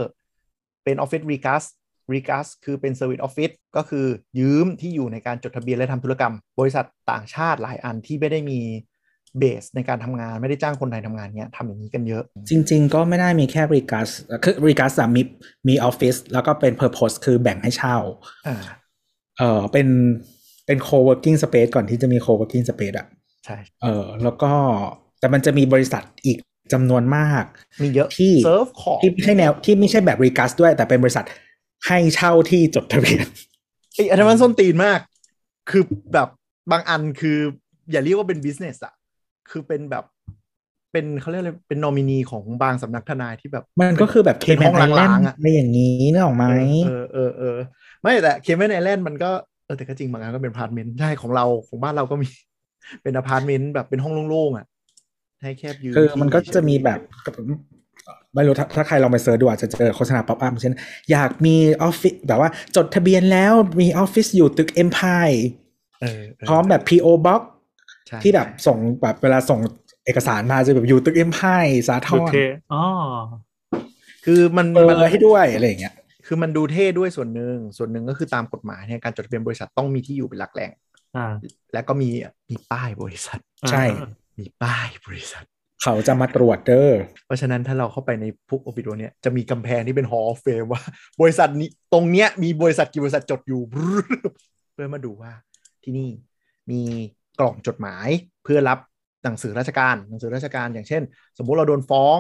[0.85, 1.65] เป็นออฟฟิศ Regus
[2.13, 4.07] Regus คือเป็น service office ก็คือ
[4.39, 8.61] ยืมที่อยู่ในการจดทะเบียนและทำธุรกรรม บริษัทต่างชาติหลายอันที่ไม่ได้มี
[9.39, 14.05] เบสในการทำงานไม่ได้จ้างคนไทยทำงานเนี้ยทำอย่างนี้กันเยอะ จริง ๆ ก็ไม่ได้มีแค่ Regus
[14.45, 15.23] คือ Regus มี
[15.69, 17.97] มีออฟฟิศแล้วก็เป็น purpose คือแบ่งให้เช่า
[18.47, 18.63] อ่า
[19.39, 19.89] เออเป็น
[20.67, 23.07] เป็น co-working space ก่อนที่จะมี co-working space อะ
[23.45, 24.53] ใช่เออแล้วก็
[25.19, 26.39] แต่มันจะมีบริษัทอีก
[26.73, 27.45] จำนวนมาก
[27.83, 31.25] มีเยอะที่เซิร์ฟของที่ไม่ใช่แนวที่ไม่ใช่แบบ Regus ด้วย แต่เป็นบริษัท
[31.87, 33.27] ให้เช่าที่จดทะเบียน
[33.95, 35.01] ไอ้อันนั้นมันส้นตีนมาก
[35.71, 36.29] คือแบบ
[36.71, 37.39] บางอันคือ
[37.91, 38.95] อย่าเรียกว่าเป็นบิสเนสอะ
[39.51, 40.05] คือเป็นแบบ
[40.93, 46.47] เป็นเขาเรียกอะไรเป็นนอมินีของบางสำนักทนายที่แบบ มันก็คือแบบเคเป็นแมห้อนงไอแลนล้างด์ๆอะอะไรอย่างนี้นึกออกไหม
[46.87, 47.57] เออเออเออ
[48.03, 49.31] ไม่แต่เคเมนไอแลนด์มันก็
[49.67, 52.29] เออแต่ก็จริงบางอันก็เป็นพาร์ทเมนต์ใช่ของเราของบ้านเราก็มี
[53.03, 54.67] เป็นอพาร์ตเมนต์แบบเป็นห้องโล่งๆอะ
[55.43, 56.99] ให้แคบยืนคือมันก็ที่จะมีแบบ
[58.35, 60.77] ไม่รู้ถ้าถ้าใครลองไปเซิร์ชดูอาจจะเจอโฆษณาป๊อปอัพเช่น
[61.11, 65.29] อยากมีออฟฟิศแบบว่าจดทะเบียนแล้วมีออฟฟิศอยู่ตึก Empire
[66.03, 67.58] เออพร้อมแบบ PO Box ใช่
[68.23, 69.61] ที่แบบส่งแบบเวลาส่ง
[70.05, 72.37] เอกสารมาจะแบบอยู่ตึก Empire สาทรดูเท่
[72.73, 72.85] อ๋อ
[74.25, 75.95] คือมันเบอร์มันให้ด้วยอะไรอย่างเงี้ย
[76.27, 80.71] คือมันดูเท่ด้วยส่วนหนึ่งส่วนหนึ่งก็คือตามกฎหมายเนี่ยการจดทะเบียนบริษัทต้องมีที่อยู่เป็นหลักแหล่ง
[81.17, 81.33] อ่า
[81.73, 82.09] และก็มี
[82.51, 83.39] มีป้ายบริษัท
[83.71, 83.85] ใช่
[84.39, 85.45] มีป้ายบริษัท
[85.83, 86.91] เขาจะมาตรวจเด้อ
[87.27, 90.83] เพราะฉะนั้นถ้าเราเข้าไปในพวกออฟฟิศเนี่ยจะมีกำแพงที่เป็น Hall of Fame ว่า
[91.21, 95.33] บริษัทนี้ตรงเนี้ยมีบริษัทกี่บริษัทจดอยู่ เพื่อมาดูว่า
[95.83, 96.09] ที่นี่
[96.71, 96.83] มี
[97.41, 98.09] กล่องจดหมาย
[98.45, 98.79] เพื่อรับ
[99.25, 101.03] หนังสือราชการหนังสือราชการ อย่างเช่น
[101.39, 102.19] สมมุติเราโดนฟ้อง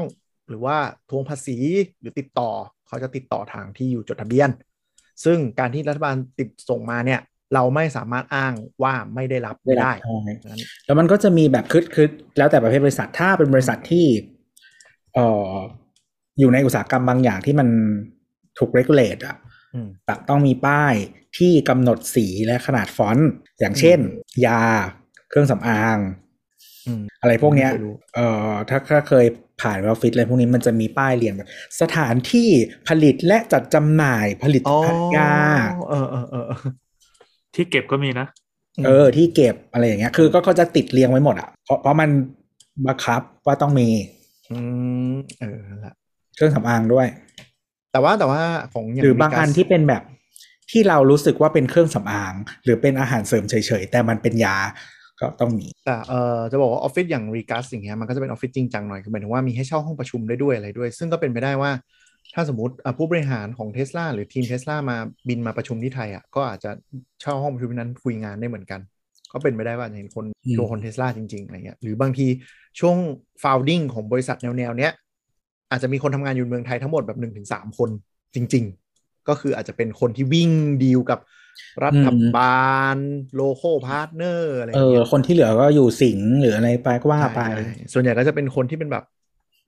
[0.48, 0.76] หรือว่า
[1.10, 1.58] ทวงภาษี
[2.00, 2.50] หรือติดต่อ
[2.88, 4.50] เขาจะติดต่อทางที่อยู่จดทะเบียน
[5.24, 7.20] ซึ่งการที่รัฐบาลติดส่งมาเนี่ย
[7.54, 8.52] เราไม่สามารถอ้าง
[8.82, 12.08] ว่าไม่ได้รับไม่ได้ใช่ฉะนั้นแล้วมันก็จะมีแบบคือคือ
[12.38, 14.06] แล้วแต่ประเภทบริษัทถ้าเป็นบริษัทที่
[15.14, 15.54] เอ่อ
[16.38, 17.68] อยู่ในอุตสาหกรรมบางอย่างที่มัน
[18.58, 19.36] ถูก regulate อะ
[19.74, 20.94] อืมจะต้องมีป้าย
[21.38, 23.98] ที่กำหนดสีและขนาดฟอนต์ อย่างเช่น
[24.46, 24.62] ยา
[25.28, 25.98] เครื่องสำอาง
[26.86, 29.26] อืมอะไรพวกเนี้ยไม่รู้เอ่อถ้าถ้าเคย
[29.60, 31.48] ผ่านออฟฟิศอะไรพวกนี้มันจะมีป้ายเรียงแบบ
[31.80, 32.48] สถานที่
[32.88, 35.32] ผลิตและจัดจำหน่ายผลิตอ๋อภัณฑ์ยา
[35.90, 36.60] เออเออเออเออ
[37.54, 38.26] ที่เก็บก็มีนะ
[38.86, 42.10] เออ ที่เก็บอะไรอย่างเงี้ย คือก็ก็จะติดเรียงไว้หมดอะเพราะเพราะมัน
[42.86, 43.88] บังคับว่าต้องมี
[44.50, 44.58] อื
[45.12, 45.94] มเออนั่นแหละ
[46.36, 47.06] เครื่องสำอางด้วย
[47.92, 48.42] แต่ว่าแต่ว่า
[48.74, 50.02] ของย่หรือบางอัน Vegas ที่เป็นแบบ
[50.70, 54.56] ที่เรารู้สึกว่าเป็นเครื่องสำอาง หรือเป็นอาหารเสริมเฉยๆ แต่มันเป็นยา
[55.20, 61.70] ก็ต้องมี แต่เออจะบอกว่าออฟฟิศอย่างรีกัสอย่างเงี้ยมันก็จะเป็นออฟฟิศจริงจังหน่อยคือหมายถึงว่ามีให้เช่าห้องประชุมได้ด้วยอะไรด้วย ซึ่งก็เป็นไปได้ว่า
[62.34, 64.96] ถ้าสมมติอะผู้บริหารของเท s l a หรือทีมเท s l a มา
[65.28, 66.70] บินมาประชุมที่ไทยอะก็อาจจะ
[67.20, 68.80] เช่าห้องประชุมนั้นคุยงานได้เหมือนกัน
[69.32, 72.26] ก็เป็นไปได้ว่าอาจจะเห็นคนอืมตัวคนเท s l a จริงๆอะไรเงี้ยหรือบางที
[72.80, 72.96] ช่วง
[73.42, 74.92] founding ของบริษัทแนวๆเนี้ย
[75.70, 77.90] อาจจะมีคนทำงานอยู่เมืองไทยทั้งหมดแบบหนึ่งถึงสามคน
[78.34, 78.64] จริง
[78.96, 80.50] ๆ ก็คืออาจจะเป็นคนที่วิ่ง
[80.82, 81.18] ดีลกับ
[81.84, 82.96] รัฐบาล
[83.36, 89.04] local partner อะไรเออเงี้ยคนที่เหลือก็อยู่สิงค์หรืออะไรไปก็ว่าไปใช่ใช่ส่วนใหญ่ก็จะเป็นคนที่เป็นแบบ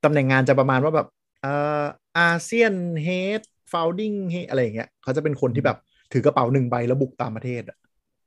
[0.05, 1.07] ตำแหน่งงานจะประมาณว่าแบบ
[1.43, 1.82] เอ่อ
[2.18, 3.42] อาเซียน head
[3.72, 5.76] founding head อะไรอย่างเงี้ยเขาจะเป็นคนที่แบบ
[6.12, 7.78] ถือกระเป๋าหนึ่งใบแล้วบุกตามประเทศอะ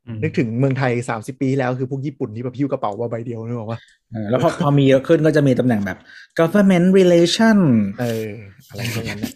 [0.08, 3.80] อืมนึกถึงเมืองไทย30ปีที่แล้วคือพวกญี่ปุ่นที่แบบหิ้วกระเป๋ามาใบเดียวนึกออกปะ
[4.12, 5.98] เออแล้วพอพอมีเยอะขึ้นก็จะมีตำแหน่งแบบ
[6.40, 7.58] government relation
[8.00, 8.28] เออ
[8.70, 9.34] อะไรพวกนั้นนะ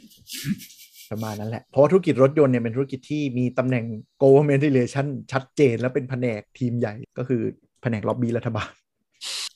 [1.11, 3.85] ประมาณนั้นแหละ เพราะว่าธุรกิจรถยนต์เนี่ยเป็นธุรกิจที่มีตำแหน่ง
[4.21, 7.41] government relation ชัดเจน และเป็นแผนกทีมใหญ่ก็คือ
[7.81, 8.69] แผนกล็อบบี้รัฐบาล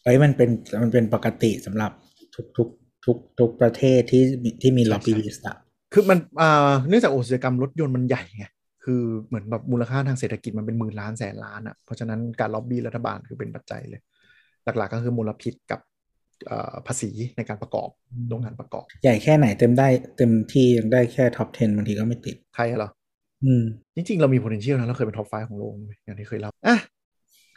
[0.03, 0.49] เอ้ยมันเป็น
[0.81, 1.91] มันเป็นปกติสำหรับ
[2.35, 2.67] ทุกทุก
[3.05, 5.57] ทุกทุกประเทศที่มีที่มีใช่ล็อบบี้ใช่ลิสต์อะ
[5.93, 8.45] คือมันอ่าเนื่องจากอุตสาหกรรมรถยนต์มันใหญ่ไง
[8.83, 14.01] คือเหมือนแบบมูลค่าทางเศรษฐกิจมันเป็นหมื่นล้านแสนล้านอะเพราะฉะนั้นการล็อบบี้รัฐบาลคือเป็นปัจจัยเลย
[14.63, 15.90] หลักๆก็คือมลพิษกับเอ่อ
[16.87, 17.89] ภาษีในการประกอบ
[18.29, 19.87] โรงงานประกอบ ใหญ่แค่ไหนเต็มได้
[20.17, 22.89] เต็มที่ยังได้แค่ top 10 บางทีก็ไม่ติด ใครอะเหรอ
[23.45, 23.63] อืม
[23.95, 26.77] จริง ๆ เรามี potential นะเราเคยเป็น top five ของโลกเลยอย่างที่เคยเล่าอะ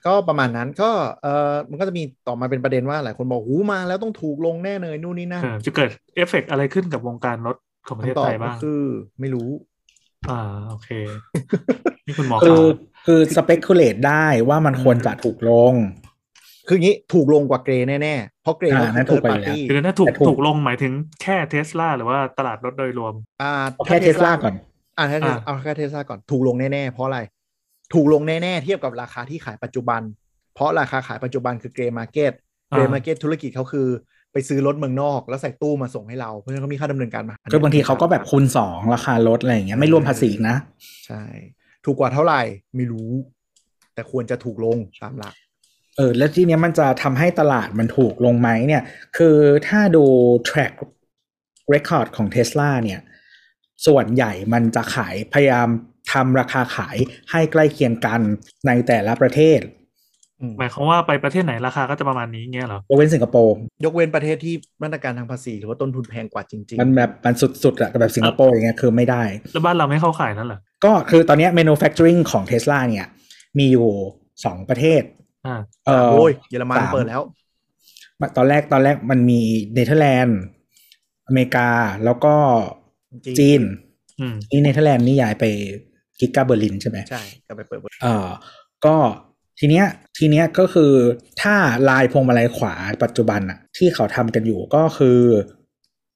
[0.07, 0.91] ก็ประมาณนั้นก็
[1.22, 7.57] เออมันก็จะมีต่อมาเป็นประเด็นว่าหลายคนบอกหูมาแล้วต้องถูกลงแน่เลยนู่นนี่นั่นเออจะเกิดเอฟเฟกต์อะไรขึ้นกับวงการรถ
[7.87, 8.82] ของประเทศคำตอไทบยก็บ้างคือ
[9.20, 9.51] ไม่รู้
[10.30, 10.91] อ่าโอเค
[12.07, 12.62] นี่คุณหมอคืข่าอว
[13.07, 15.74] คือ speculate ได้ว่ามันควรจะถูกลง
[16.69, 20.93] คืออย่างนี้ถูกลงกว่าเกรย์แน่ๆ เพราะเกรย์อ่าก็นั่คืนอถูเติกร์ดไปปาร์แล้วตี้คือถ้าถูกแต่ถูกถูกลงหมายถึง
[21.23, 24.55] แค่เทสลาหรือว่าตลาดรถโดยรวม อ่าเอาแค่เทสลาก่อน
[24.99, 27.21] อ่าแค่อ่าเอาแค่เทสลาก่อนถูกลงแน่ๆ เพราะอะไร
[27.95, 30.03] ถูกลงแน่ๆ เทียบกับราคาที่ขายปัจจุบัน
[30.55, 32.33] เพราะราคาขายปัจจุบันคือเกรย์มาร์เก็ต
[32.71, 33.89] เกรย์มาร์เก็ตธุรกิจเขาคือ
[34.33, 40.57] ไปซื้อรถเมืองนอก แล้วใส่ตู้มาส่งให้เรา เพราะฉะนั้นเขามีค่าดำเนินการมาคือบางทีเขาก็แบบคูณสองราคารถอะไรอย่างเงี้ยไม่รวมภาษีอีกนะ
[41.07, 41.23] ใช่
[41.85, 42.41] ถูกกว่าเท่าไหร่
[42.77, 43.11] ไม่รู้
[43.95, 45.35] แต่ควรจะถูกลงตามหลัก
[45.97, 48.82] เออแล้วทีเนี้ยมันจะทำให้ตลาดมันถูกลงไหมเนี่ย
[49.16, 49.36] คือ
[49.68, 50.05] ถ้าดู
[50.49, 50.74] track
[51.74, 53.01] record ของ Tesla เนี่ย
[53.86, 55.68] ส่วนใหญ่มันจะขายพยายาม
[56.12, 56.97] ทำราคาขาย
[57.30, 58.20] ให้ใกล้เคียงกัน
[58.66, 59.61] ในแต่ละประเทศ
[60.40, 67.34] อืมหมายความว่าไปประเทศไหนราคาก็จะประมาณนี้เงี้ยเหรอยกเว้นสิงคโปร์ยกเว้นประเทศที่มาตรการทางภาษีหรือว่าต้นทุนแพงกว่าจริง มันแบบมัน
[67.64, 69.22] สุดๆอะแบบสิงคโปร์อย่างเงี้ยคือไม่ได้
[69.53, 73.09] แล้วบ้านเราไม่เข้าขายนั่นเหรอก็คือตอนเนี้ย manufacturing ของ Tesla เนี่ย
[73.59, 73.88] มีอยู่
[74.45, 75.03] สองประเทศ
[75.47, 77.22] อ่าเอๆอโอ้ยเยอรมันสามเปิดแล้ว
[78.36, 79.40] ตอนแรกตอนแรกมันมี
[79.74, 80.40] เนเธอร์แลนด์
[81.26, 81.68] อเมริกา
[82.05, 82.34] แล้วก็
[83.24, 83.62] จีนจีน
[84.20, 85.45] อืมนี่เนเธอร์แลนด์นี่ย้ายไป
[86.20, 88.28] Giga Berlin ใช่ไหมใช่ก็ไปเปิดบริษัทเออ
[88.86, 88.97] ก็
[89.59, 89.86] ทีเนี้ย
[90.18, 90.92] ทีเนี้ยก็คือ
[91.42, 91.55] ถ้า
[91.88, 92.74] ลายพวงมาลัยขวา
[93.05, 95.18] ปัจจุบันอะที่เขาทำกันอยู่ก็คือ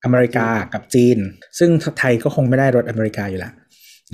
[0.04, 1.18] อเมริกากับจีน
[1.58, 3.52] ซึ่งไทยก็คงไม่ได้รถอเมริกาอยู่แล้ว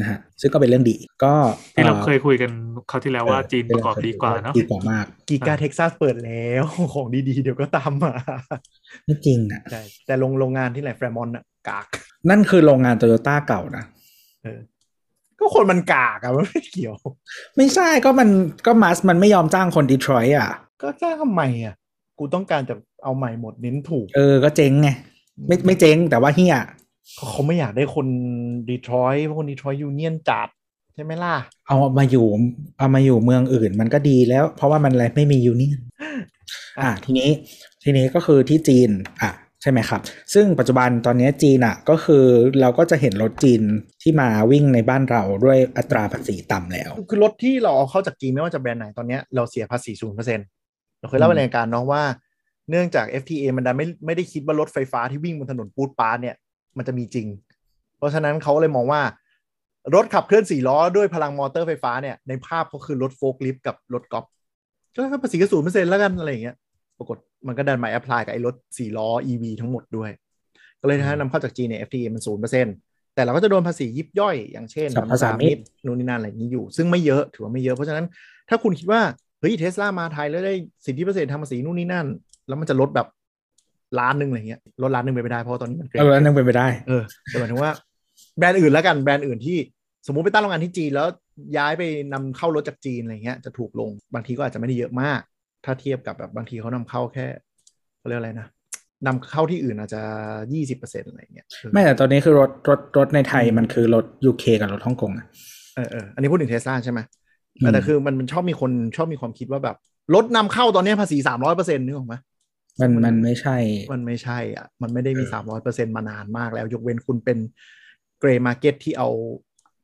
[0.00, 1.32] นะฮะซึ่งก็เป็นเรื่องดีก็
[1.76, 2.50] ที่เราอ่อเคยคุยกัน
[2.90, 6.64] คราวที่แล้วว่าเออจีนประกอบดีกว่าเนาะดีกว่ามาก Giga Texas เปิดแล้ว
[6.94, 8.12] ของดีๆ เดี๋ยวก็ตามมา
[9.04, 11.86] ไม่จริงอะใช่แต่โรงโรงงานที่ไหน Fremont อะกาก
[12.30, 13.84] นั่นคือโรงงานโตโยต้าเก่านะ
[14.42, 14.60] เออ
[15.38, 16.94] ก็คนมันกากอะมันไม่เกี่ยว
[17.56, 18.28] ไม่ใช่ก็มัน
[18.66, 20.50] ก็มัสก์มันไม่ยอมจ้างคนดีทรอยต์อะ
[20.82, 21.74] ก็จ้างทำไมอะ
[22.18, 24.88] กูต้องการจะเอาใหม่หมดเน้นถูก เออ ก็เจ๊งไง
[25.46, 26.56] ไม่ไม่เจ๊งแต่ว่าเฮีย
[27.28, 28.06] เขาไม่อยากได้คน
[28.70, 30.48] ดีทรอยต์เพราะคนดีทรอยต์ union จัด
[30.94, 31.34] ใช่ไหมล่ะ
[31.66, 32.26] เอามาอยู่
[32.78, 35.80] เอามาอยู่เมืองอื่นมันก็ดีแล้ว เพราะว่ามันอะไรไม่มี union
[36.80, 37.28] อะทีนี้
[37.82, 38.90] ทีนี้ก็คือที่จีน
[39.22, 39.30] อะ
[39.62, 40.00] ใช่ไหมครับ
[40.34, 42.24] ซึ่งปัจจุบันตอนนี้จีนอะก็คือ
[42.60, 43.62] เราก็จะเห็นรถจีน
[44.02, 50.46] ที่มาวิ่งในบ้านเราด้วยอัตราภาษีต่ำแล้ว คือรถที่เราเอาเข้าจากจีนไม่ว่าจะแบรนด์ไหนตอนเนี้ยเราเสียภาษีศูนย์เปอร์เซ็นต์
[51.00, 52.02] เราเคยเล่าไปในรายการเนาะว่า
[52.70, 56.36] เนื่องจาก FTA มันดันไม่ไม่ได้คิดว่ารถไฟฟ้าที่วิ่งบนถนนปรู๊ดปร๊าดเนี่ย
[56.78, 57.26] มันจะมีจริง
[57.98, 59.00] เพราะฉะนั้นเขาเลยมองว่า
[59.94, 64.24] รถขับเคลื่อนสี่ล้อด้วยพลังมอเตอร์ไฟฟ้าเนี่ยในภาพก็คือรถโฟล์คลิฟต์กับรถกอล์ฟ
[64.94, 66.56] ก็ภาษีก็ศูนย์เปอร์เซ็นต์แล้วกันอะไรอย่างเงี้ย
[66.98, 67.16] ปรากฏ
[67.46, 70.10] มันก็ดันมา apply กับไอ้รถสี่ล้อ EV ทั้งหมดด้วย
[70.80, 72.74] ก็เลยถ้านำเข้าจากจีนเนี่ย FTA มันศูนย์เปอร์เซ็นต์
[73.14, 78.06] แต่เราก็จะโดนภาษียิบย่อยอย่างเช่นสรรพสามิตนู่นนี่นั่นอะไรนี้อยู่ ซึ่งไม่เยอะถือว่าไม่เยอะเพราะฉะนั้น
[78.48, 79.00] ถ้าคุณคิดว่า
[79.40, 80.54] เฮ้ยเทสลามาไทยแล้วได้
[80.84, 82.06] สิทธิพิเศษทางภาษีนู่นนี่นั่น
[82.48, 83.06] แล้วมันจะลดแบบ
[84.00, 87.70] ล้านหนึ่งอะไรเงี้ยลดล้านหนึ่งไปไม่ได้เพราะว่าตอนนี้มัน grey เออนั่นเป็นไปได้เออแต่หมายถึงว่า
[88.38, 89.58] แบรนด์อื่นแล้วกันแบรนด์อื่นที่
[90.06, 91.08] สมมุติไปตั้งโรงงานที่จีนแล้ว
[91.56, 91.82] ย้ายไป
[92.12, 95.20] นำเข้ารถจากจีนอะไรเงี้ยจะถูกลงบางทีก็อาจจะไม่ได้เยอะมาก
[95.64, 97.26] ถ้าเทียบกับแบบบางทีเขานำเข้าแค่
[97.98, 98.48] เขาเรียกอะไรนะ
[99.06, 100.02] นำเข้าที่อื่นอาจจะ
[100.52, 105.26] ยี่สิบเปอร์เซ็นต์อะไรเงี้ยเออไม่แต่ตอนนี้คือรถรถรถในไทยมันคือรถ UK กับรถฮ่องกงอะ
[105.74, 107.00] เออเอออันนี้พูดถึงเทสลาใช่ไหม
[107.56, 109.76] อืมแต่คือมันมันชอบมีคนชอบมีความคิดว่าแบบ
[110.14, 112.14] รถนำเข้าตอนนี้ภาษีสามร้อยเปอร์เซ็นต์นึกออกไหม
[112.80, 113.56] มันมันไม่ใช่
[113.94, 117.38] มันไม่ใช่อะ มันไม่ได้มีเออสามร้อยเปอร์เซ็นต์มานานมากแล้ว ยกเว้นคุณเป็น
[118.20, 119.08] grey market ที่เอา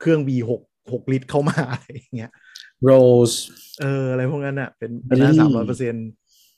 [0.01, 0.63] เครื่อง V หก
[0.93, 2.31] หกลิตรเข้ามาอะไรอย่างเงี้ย
[2.89, 3.37] Rolls
[3.81, 6.09] เออ อะไรพวกนั้นอะ เป็นเป็น Bentley สามร้อยเปอร์เซ็นต์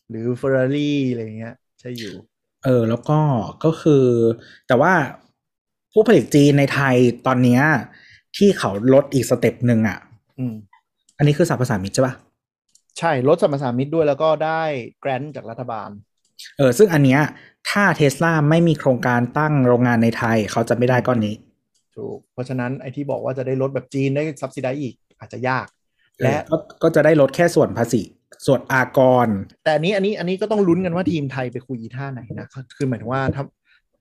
[0.08, 2.14] หรือ Ferrari อะไรอย่างเงี้ย ใช่อยู่
[2.64, 3.18] เออ แล้วก็
[3.64, 4.04] ก็คือ
[4.68, 4.92] แต่ว่า
[5.92, 7.62] ผู้ผลิตจีนในไทยตอนเนี้ย
[8.36, 9.98] ที่เขาลดอีก step หนึ่งอะ
[10.38, 10.54] อืม
[11.18, 12.14] อันนี้คือสรรพสามิตใช่ปะ
[12.98, 14.62] ใช่ลดสัมปทานมิตรด้วยแล้วก็ได้
[15.00, 15.90] grant จากรัฐบาล
[16.58, 17.20] เออซึ่งอันเนี้ย
[17.70, 21.34] ถ้าเทสลาไม่มีโครงการตั้งโรงงานในไทย เขาจะไม่ได้ก้อนนี้
[21.96, 25.66] ถูกเพราะฉะนั้นไอ้ที่บอกว่าจะได้ลดแบบจีนได้ subsidize อีกอาจจะยาก
[26.20, 28.02] และและก็ก็จะได้ลดแค่ส่วนภาษี
[28.46, 29.28] ส่วนอากร
[29.64, 33.44] แต่อันนี้อันนี้อันนี้ก็ต้องลุ้นกันว่าทีมไทยไปคุยอีท่าไหนนะคือหมายถึงว่าถ้า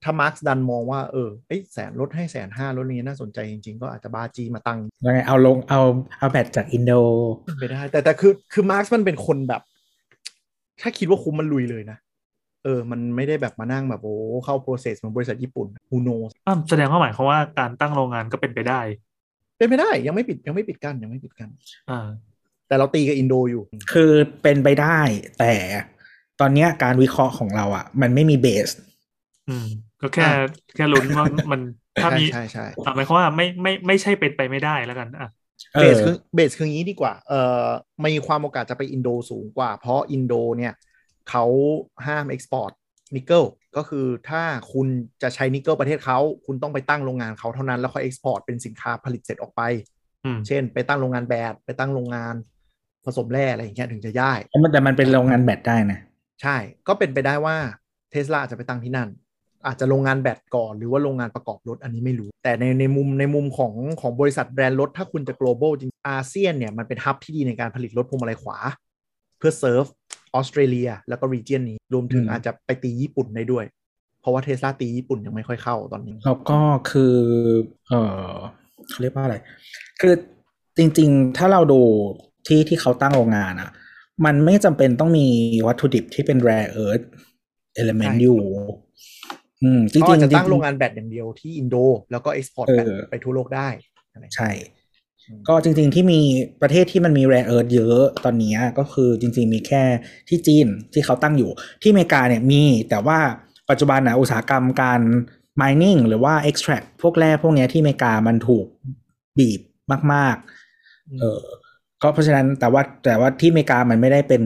[0.03, 5.81] ถ้ามัสก์ดันมองว่าเออเอ้ยแสนลดให้แสนห้าลดนี้น่าสนใจจริงๆ ก็อาจจะบาจีมาตั้งยังไงเอาลงเอา
[6.19, 6.93] เอาแบตจากอินโด
[7.45, 9.61] เป็นไปได้ แต่แต่คือคือมัสก์มันเป็นคนแบบ
[10.81, 11.97] ถ้าคิดว่าคุ้มมันลุยเลยนะ
[12.63, 18.81] เออ มันไม่ได้แบบมานั่งแบบโอ้เข้า process เหมือนบริษัทญี่ปุ่น who knows อ้าวแสดงว่าหมายความว่าการตั้งโรงงานก็เป็นไปได้
[19.57, 21.49] เป็นไปได้ยังไม่ปิดยังไม่ปิดกั้นยังไม่ปิดกั้น
[21.89, 22.07] อ่า
[22.67, 24.99] แต่เราตีกับอินโดอยู่ คือเป็นไปได้
[25.39, 25.53] แต่
[26.39, 28.69] ตอนเนี้ยการวิเคราะห์ของเราอะ มันไม่มีเบส
[29.49, 29.67] อืม
[30.01, 30.27] ก็แค่
[30.75, 31.61] แค่ลุ้นว่ามัน
[32.01, 35.29] ถ้าใช่มีใช่ใช่อะหมายความว่าไม่ไม่ไม่ใช่เป็นไปไม่ได้แล้วกันอะ
[35.73, 37.65] เอเบอสคือเบสคืออย่างนี้ดีกว่า เอ่อ
[38.13, 40.73] มีความโอกาสจะไปอินโดสูงกว่า เพราะอินโดเนี่ย
[41.29, 41.45] เขา
[42.07, 42.71] ห้าม export
[43.15, 43.43] นิกเกิล
[43.77, 44.41] ก็คือถ้า
[44.73, 44.87] คุณ
[45.21, 49.61] จะใช้นิกเกิลประเทศเขา คุณต้องไปตั้งโรงงานเขาเท่านั้น แล้วค่อย export เป็นสินค้าผลิตเสร็จออกไป
[50.25, 52.35] อืมเช่น ไปตั้งโรงงานแบตไปตั้งโรงงาน
[53.05, 54.33] ผสมแร่อะไรอย่างเงี้ยถึงจะได้
[54.71, 55.99] แต่มันเป็นโรงงานแบตได้นะ
[56.41, 56.57] ใช่
[56.87, 57.55] ก็เป็นไปได้ว่า
[58.11, 59.09] เทสลาจะไปตั้งที่นั่น
[59.67, 68.57] อาจจะโรงงานแบตก่อนหรือว่าโรงงานประกอบรถอันนี้ไม่รู้ แต่ในในมุมในมุมของของบริษัทแบรนด์รถ ถ้าคุณจะ global จริงอาเซียนเนี่ยมันเป็น hub ที่ดีในการผลิตรถพวงมาลัยขวา
[69.41, 69.85] เพื่อเซิร์ฟ
[70.35, 73.65] ออสเตรเลียแล้วก็ region นี้รวมถึงอืมอาจจะไปตีญี่ปุ่นได้ด้วย
[74.21, 76.59] เพราะว่าเทสลาตีญี่ปุ่นยังไม่ค่อยเข้าตอนนี้ แล้วก็
[76.91, 77.15] คือ
[77.87, 77.93] เอ
[78.29, 78.31] อ
[78.89, 79.35] เขาเรียกว่าอะไร
[80.01, 80.13] คือ
[80.77, 81.81] จริงๆ ถ้าเราดู
[82.47, 83.71] ที่ที่เขาตั้งโรงงานอะ
[84.25, 85.27] มันไม่จำเป็นต้องมี
[85.67, 87.05] วัตถุดิบที่เป็น rare earth
[87.81, 88.41] element ใช่อยู่
[89.63, 91.75] อืมจริงเขาๆอาจจะตั้งจๆโรงงานแบตอย่างเดียวที่อินโด
[92.11, 93.69] แล้วก็ export เออแบตไปทั่วโลกได้
[94.11, 94.80] อะไรใช่อืม
[95.47, 96.21] ก็จริง ๆที่มี
[96.61, 99.83] ประเทศที่มันมี rare earth เยอะตอนเนี้ยก็คือจริง ๆ มีแค่
[100.29, 101.51] ที่จีนที่เขาตั้งอยู่
[101.81, 103.19] ที่อเมริกาเนี่ยมีแต่ว่า
[103.69, 105.01] ปัจจุบันนะอุตสาหกรรมการ
[105.61, 108.65] mining หรือว่า extract พวกแร่พวกเนี้ยที่อเมริกามันถูก
[109.37, 109.61] บีบ
[110.13, 110.35] มาก
[110.77, 111.41] ๆ เออ
[112.03, 114.41] ก็เพราะฉะนั้นแต่ว่าแต่ว่าที่อเมริกามันไม่ได้เป็น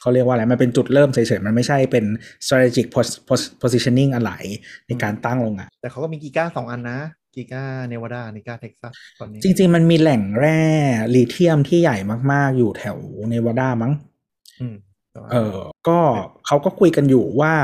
[0.00, 2.04] เขาเรียกว่าอะไร มันเป็นจุดเริ่มเฉยๆ มันไม่ใช่เป็น
[2.46, 4.32] strategic pos- pos- positioning อะไร
[4.86, 6.98] ในการตั้งโรงงานแต่เขาก็มีกีก้าสองอันนะ
[7.34, 10.60] กีก้าเนวาดากีก้าเท็กซัสตอนนี้ จริง ๆ มันมีแหล่งแร่
[11.14, 11.96] ลิเธียมที่ใหญ่
[12.32, 13.92] มาก ๆ อยู่แถวเนวาดามั้ง
[14.60, 14.74] อืม
[15.12, 15.56] แต่ว่าเออ
[15.88, 15.98] ก็
[16.46, 17.54] เขาก็คุยกันอยู่ว่า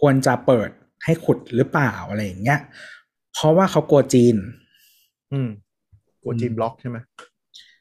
[0.00, 0.70] ควรจะเปิด
[1.04, 2.60] ให้ขุดหรือเปล่าอะไรอย่างเงี้ย
[3.34, 4.36] เพราะว่าเขากลัวจีน
[5.32, 5.48] อืม
[6.22, 6.98] กลัวจีนบล็อกใช่ไหม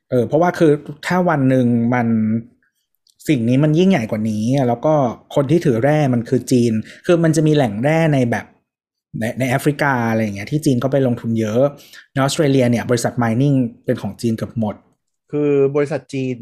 [0.09, 0.71] เออ เพราะว่าคือ
[1.05, 2.07] ถ้าวันหนึ่งมัน
[3.29, 4.93] สิ่งนี้มันยิ่งใหญ่กว่านี้ แล้วก็
[5.35, 6.73] คนที่ถือแร่มันคือจีน
[7.05, 8.45] คือมันจะมีแหล่งแร่ในแบบ
[9.19, 11.61] ในในแอฟริกาอะไรอย่างเงี้ยที่จีนก็ไปลงทุนเยอะ
[12.11, 13.55] ในออสเตรเลียเนี่ยบริษัท mining
[13.85, 14.75] เป็นของจีนเกือบหมด
[15.31, 16.37] คือบริษัทจีน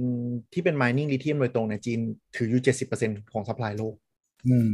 [0.53, 1.99] ที่เป็น mining lithium โดยตรงเนี่ยจีน
[2.35, 2.63] ถืออยู่
[2.97, 3.95] 70%ของ supply โลก
[4.47, 4.71] อืม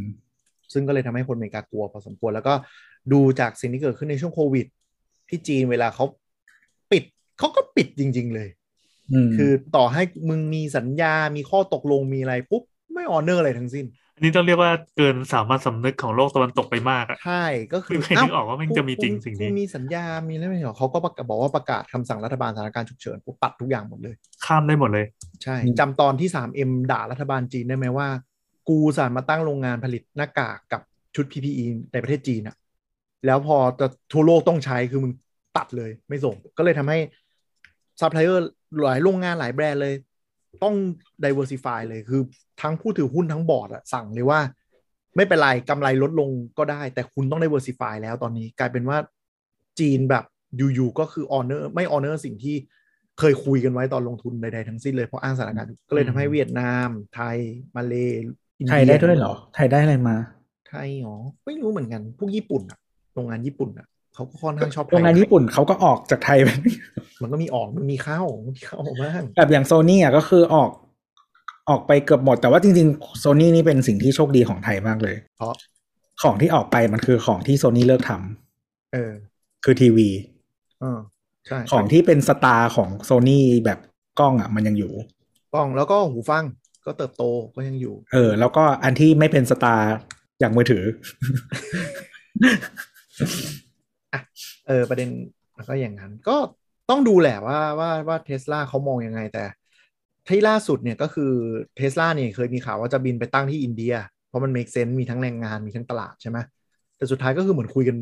[0.74, 2.54] ซึ่งก็เลยทำให้คนอเมริกากลัวพอสมควร แล้วก็
[3.14, 4.66] ดูจากสิ่งที่เกิดขึ้นในช่วงโควิด
[5.30, 6.06] ที่จีนเวลาเขา
[6.92, 7.04] ปิด
[7.40, 8.50] เขาก็ปิดจริง ๆ เลย
[9.14, 13.86] อืมคือต่อให้มึงมีสัญญา มีข้อตกลงมีอะไรปุ๊บ ไม่ออเนอร์อะไรทั้งสิ้น
[14.20, 24.16] อันนี้ต้องเรียกว่าเกินสามัญสำนึกของโลกตะวันตกไปมากอะใช่ก็คือไม่เคยนึกออกว่ามันจะมีจริงสิ่งนี้กูมีสัญญา มีอะไรไม่เหรอเขาก็ประกาศบอกว่าประกาศคำสั่งรัฐบาลสถานการณ์ฉุกเฉินปุ๊บตัดทุกอย่างหมดเลย
[24.46, 25.06] ข้ามได้หมดเลย
[25.44, 28.08] ใช่จำตอนที่ 3M ด่ารัฐบาลจีนได้ไหมว่า
[28.70, 30.82] กูสามมาตั้งโรงงานผลิตหน้ากากกับ
[31.16, 32.56] ชุด PPE ในประเทศจีนอะ
[33.26, 35.12] แล้วพอจะทั่วโลกต้องใช้คือมึง
[35.58, 37.00] ตัดเลยไม่ส่ง ก็เลยทำให้
[38.00, 38.50] ซัพพลายเออร์
[38.84, 39.94] หลายโรงงานหลายแบรนด์เลย
[40.64, 40.76] ต้อง
[41.24, 42.22] diversify เลยคือ
[42.62, 44.40] ทั้งผู้ถือหุ้นทั้งบอร์ดอะสั่งเลยว่า
[45.16, 48.98] ไไม่เป็นไรกำไรลดลงก็ได้ แต่คุณต้อง diversify แล้วตอนนี้กลายเป็นว่า
[49.80, 50.26] จีนแบบ
[50.58, 52.56] อยู่ๆก็คือ honor ไม่ honor สิ่งที่
[53.20, 57.38] เคยคุยกันไว้ตอนลงทุนใดๆทั้งสิ้นเลยเพราะอ้างสถานการณ์ก็เลยทำให้เวียดนาม ไทย
[57.76, 57.94] มาเล
[58.58, 60.16] อินไทยได้ด้วยเหรอ ไทยได้อะไรมา
[60.70, 62.80] ไทยเหรอไม่รู้เหมือนกัน พวกญี่ปุ่นอะ
[63.14, 63.88] โรงงานญี่ปุ่นอะ
[64.20, 66.50] เขาก็ค่อนข้างชอบไทยโรงงานญี่ปุ่นเขาก็ออกจากไทยไป
[67.22, 70.70] มันก็มีออกมันมีเข้ามันมีเข้าบ้างแบบอย่างโซนี่อะก็คือออก
[71.70, 75.54] ออกไปเกือบหมด แต่ว่าจริงๆโซนี่นี่เป็นสิ่งที่โชคดีของไทยมากเลย เพราะ
[76.24, 79.12] ของที่ออกไปมันคือของที่โซนี่เลิกทำเออ
[79.64, 80.10] คือทีวี
[80.82, 81.00] เออ
[81.48, 83.80] ใช่ ของที่เป็นสตาร์ของโซนี่แบบ
[84.20, 84.94] กล้องอะ มันยังอยู่
[85.54, 86.44] กล้องแล้วก็หูฟัง
[86.86, 87.24] ก็เติบโต
[87.56, 89.90] ก็ยังอยู่ เออ แล้วก็อันที่ไม่เป็นสตาร์
[90.40, 90.84] อย่างมือถือ
[94.14, 94.22] อะ
[94.68, 95.10] เออประเด็น
[95.70, 96.38] ก็อย่างนั้นก็
[96.90, 99.46] ต้องดูแหละว่าว่าว่าเทสลาเขามองยังไงแต่
[100.28, 101.32] ที่ล่าสุดเนี่ยก็คือ
[101.78, 103.94] เทสลาเนี่ยเคยมีข่าวว่าจะบินไปตั้งที่อินเดีย
[104.28, 106.38] เพราะมัน make sense มีทั้งแรงงานมีทั้งตลาดใช่ไหม
[106.98, 107.98] แต่สุดท้ายก็คือเหมือนคุยกัน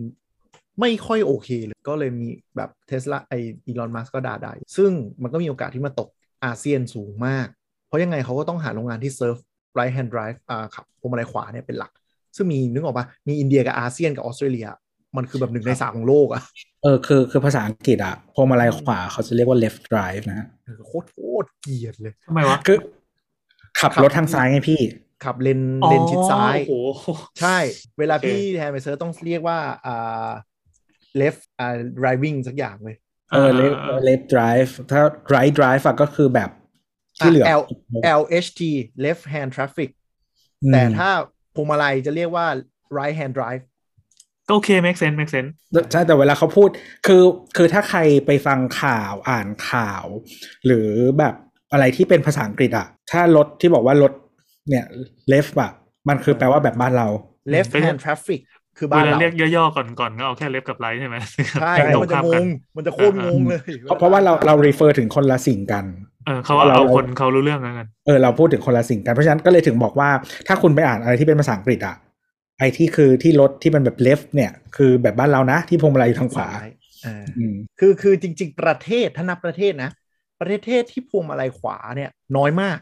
[0.79, 3.33] ไม่ค่อยโอเคเลยก็เลยมีแบบเทสลาไอ้
[3.67, 4.91] อีลอนมัสก์ก็ด่าได้ซึ่ง
[5.23, 6.09] มันก็มีโอกาสที่มาตก
[6.45, 7.47] อาเซียนสูงมาก
[7.87, 9.35] เพราะยังไงเขาก็ต้องหาโรงงานที่ serve
[9.77, 11.91] right hand drive อ่าขับพวงมาลัยขวาเนี่ยเป็นหลัก
[12.35, 14.67] ซึ่งมีนึกออกปะมีอินเดียกับอาเซียนกับออสเตรเลีย
[15.15, 16.41] มันคือแบบหนึ่งในสามของโลกอะ
[16.83, 22.77] เออคือคือภาษาอังกฤษอะพวงมาลัยขวาเขาจะเรียกว่า left drive นะเออโคตรโคตรเกลียดเลยทำไมวะคือ
[23.79, 24.81] ขับขับรถทางซ้ายไงพี่
[25.23, 27.05] ขับเลนเลนชิดซ้ายโอ้โห
[27.41, 27.57] ใช่
[27.99, 30.29] เวลาโอเคพี่แทนไปเซิร์ชต้องเรียกว่าอ่า
[31.21, 32.97] left อ่า driving สักอย่างเลย
[33.31, 35.01] เออ left left drive ถ้า
[35.35, 36.49] right drive อะก็คือแบบ
[37.17, 37.61] ที่เหลือ L
[38.21, 38.61] LHT
[39.05, 39.89] left hand traffic
[40.63, 41.09] อืมแต่ถ้า
[41.55, 42.47] พวงมาลัยจะเรียกว่า
[42.97, 43.63] right hand drive
[44.47, 45.51] ก็โอเค make sense make sense
[45.91, 46.69] ใช่แต่เวลาเขาพูด
[47.07, 47.23] คือ
[47.57, 50.05] คือถ้าใครไปฟังข่าวอ่านข่าว
[50.65, 50.87] หรือ
[51.19, 51.33] แบบ
[51.71, 54.13] อะไรที่เป็นภาษาอังกฤษอะถ้ารถที่บอกว่ารถ
[54.69, 54.85] เนี่ย
[55.31, 55.71] left อะ
[56.09, 57.07] มันคือแปลว่าแบบบ้านเรา
[57.53, 58.41] left ก็ hand traffic
[58.77, 61.15] คือเวบ้านลาเราเรียกย่อๆก่อนก่อนก็เอาแค่เล็บกับไลท์ใช่ไหม
[61.61, 65.85] ใช่ตรมันจะข้ามงกันงมันจะโคตรงงเลยเพราะเพราะว่าเราเรา refer ถึงคนละสิ่งกัน
[66.25, 70.09] เออเขาว่าเราเอาคนเขารู้เรื่องกันเออเราพูดถึงคนละสิ่งกันเพราะฉะนั้นก็เลยถึงบอกว่า
[70.47, 71.95] ถ้าคุณไปอ่านอะไรที่เป็นภาษาอังกฤษอะ
[72.59, 76.69] ไอที่คือที่รถที่มันแบบ left เนี่ย คือแบบบ้านเรานะ ที่พวงมาลัยอยู่ทางขวาซ้าย
[77.05, 79.91] อ่าอืมคือคือจริง ๆ ประเทศถ้านับประเทศนะ
[80.39, 82.77] ประเทศที่พวงมาลัยขวาเนี่ย น้อยมาก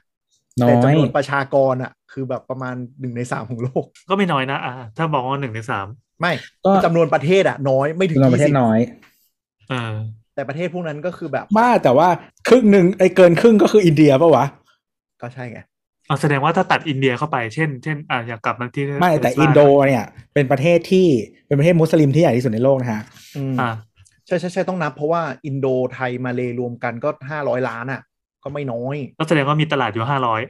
[0.61, 5.87] น้อแต่ยจำนวนประชากรอะ คือแบบประมาณหนึ่งในสามของโลก ก็ไม่น้อยนะอ่าถ้าบอกว่าหนึ่งในสาม
[6.21, 6.33] ไม่
[6.65, 8.79] ก็จำนวนประเทศอะ น้อยไม่ถึงจำนวนประยี่เทสิศบน้อย
[9.69, 9.93] เออ
[10.35, 12.07] แต่ประเทศพวกนั้นก็คือแบบบ้าแต่ว่า
[12.47, 14.45] ครึ่งหนึ่งไอ้เกินครึ่งก็คืออินเดียปะวะ
[15.21, 15.59] ก็ใช่ไง
[16.07, 21.07] เอาแสดงว่าถ้าตัดอินเดียเข้าไปเช่น เช่นอ่าอยากกลับมาที่ไม่แต่ Tesla อินโดเนี่ย เป็นประเทศที่
[21.47, 23.01] เป็นประเทศมุสลิมที่ใหญ่ที่สุดในโลกนะฮะ
[23.37, 23.69] อืมอ่า
[24.25, 28.01] ใช่ใช่ใช่ต้องนับเพราะว่าอินโดไทยมาเลรวมกันก็ห้าร้อยล้านอะ
[28.43, 30.41] ก็ไม่น้อยก็แสดงว่ามีตลาดอยู่ห้าร้อย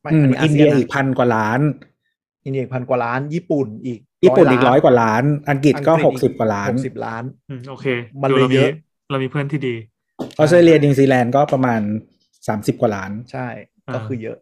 [0.00, 1.60] ไม่อืมอันนี้อาอินเซีเดียยนอีกนะพันกว่าล้าน
[2.44, 7.86] อินเดียอีกพันกว่าล้าน ญี่ปุ่นอีกญี่ปุ่นอีกร้อยล้านกว่าล้าน อังกฤษก็หกสิบกว่าล้านหกสิบล้านอืมโอเค
[8.22, 8.72] มันดูเลยเรามีเยอะ
[9.10, 9.74] เรามีเพื่อนที่ดี
[10.38, 11.80] ออสเตรเลียนิวซีแลนด์ก็ประมาณ
[12.48, 13.46] สามสิบกว่าล้านใช่
[13.88, 14.38] อ่าก็คือเยอะ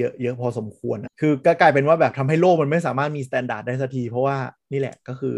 [0.00, 4.36] เยอะเยอะพอสมควรอะคือ ก็กลายเป็นว่าแบบทำให้โลกมันไม่สามารถมีมาตรฐานได้สักที เพราะว่า
[4.72, 5.36] นี่แหละก็คือ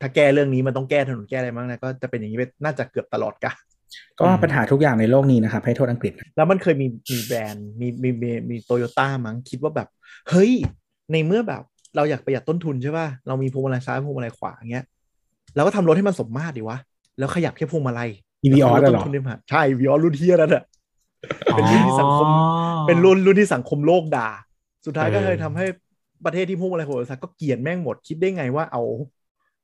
[0.00, 3.58] ถ้าแก้เรื่องนี้มันต้องแก้ถนนแก้อะไรบ้างนะก็จะเป็นอย่างนี้ไปน่าจะเกือบตลอดกาล
[4.20, 9.88] ก็ปัญหาทุกอย่างในโลกนี้นะครับ ให้โทษอังกฤษ แล้วมันเคยมีมีแบรนด์มีมีมีมีโตโยต้ามั้งคิดว่าแบบ
[10.30, 10.50] เฮ้ย
[11.12, 11.62] ในเมื่อแบบ
[11.96, 14.84] เราอยากประหยัดต้นทุนใช่ป่ะ เรามีพวงมาลัยซ้ายพวงมาลัยขวาอย่างเงี้ย
[15.56, 16.78] เราก็ทำรถให้มันสมมาตรดีวะ
[17.18, 18.10] แล้วขยับแค่พวงมาลัย
[18.44, 20.64] EV ออสแล้วเหรต้อนทุนได้มาใช่วีออสรุ่นเทียนั่นแหละ
[21.54, 22.28] เป็นรุ่นที่สังคม
[22.86, 24.28] เป็นรุ่นรุ่นที่สังคมโลกด่า
[24.86, 25.66] สุดท้ายก็เออเลยทำให้
[26.24, 28.82] ประเทศที่พุ่งอะไรโหดสักก็เกลียดแม่งหมดคิดได้ไงว่าเอา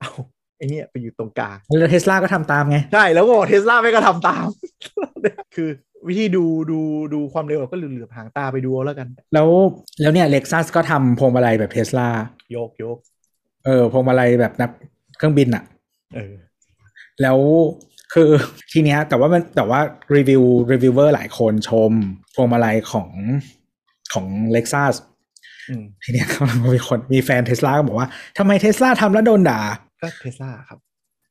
[0.01, 0.11] เอา
[0.57, 4.47] ไอเนี้ยไปอยู่ตรงกลางแล้วเทสลาก็ทำตามไง ใช่ แล้วก็เทสลาไม่ก็ทำตาม
[5.55, 5.69] คือ
[6.09, 6.81] วิธีดูดู
[7.15, 9.49] ดูความเร็วก็เหลือบๆหางตาไปดูเอาแล้วกัน แล้ว
[10.01, 12.09] แล้วเนี่ยเล็กซัสก็ทำพวงมาลัยแบบเทสลา
[12.53, 12.99] โยกโยก
[13.65, 14.71] เออพวงมาลัยแบบนับ
[15.17, 15.65] เครื่องบินอะ
[16.15, 16.35] เออ
[17.23, 17.39] แล้ว
[18.13, 18.31] คือ
[18.73, 19.81] ทีเนี้ยแต่ว่ามันแต่ว่า
[20.17, 20.43] รีวิว
[20.73, 21.93] รีวิวเวอร์หลายคนชม
[22.35, 23.09] พวงมาลัยของ
[24.13, 24.95] ของเล็กซัส
[25.69, 26.41] อืมทีเนี้ยก็
[26.75, 29.61] มีคนมีแฟนเทสลาก็บอกว่าทำไมเทสลาทำแล้วโดนด่า
[30.01, 30.79] ก็เทสลาครับ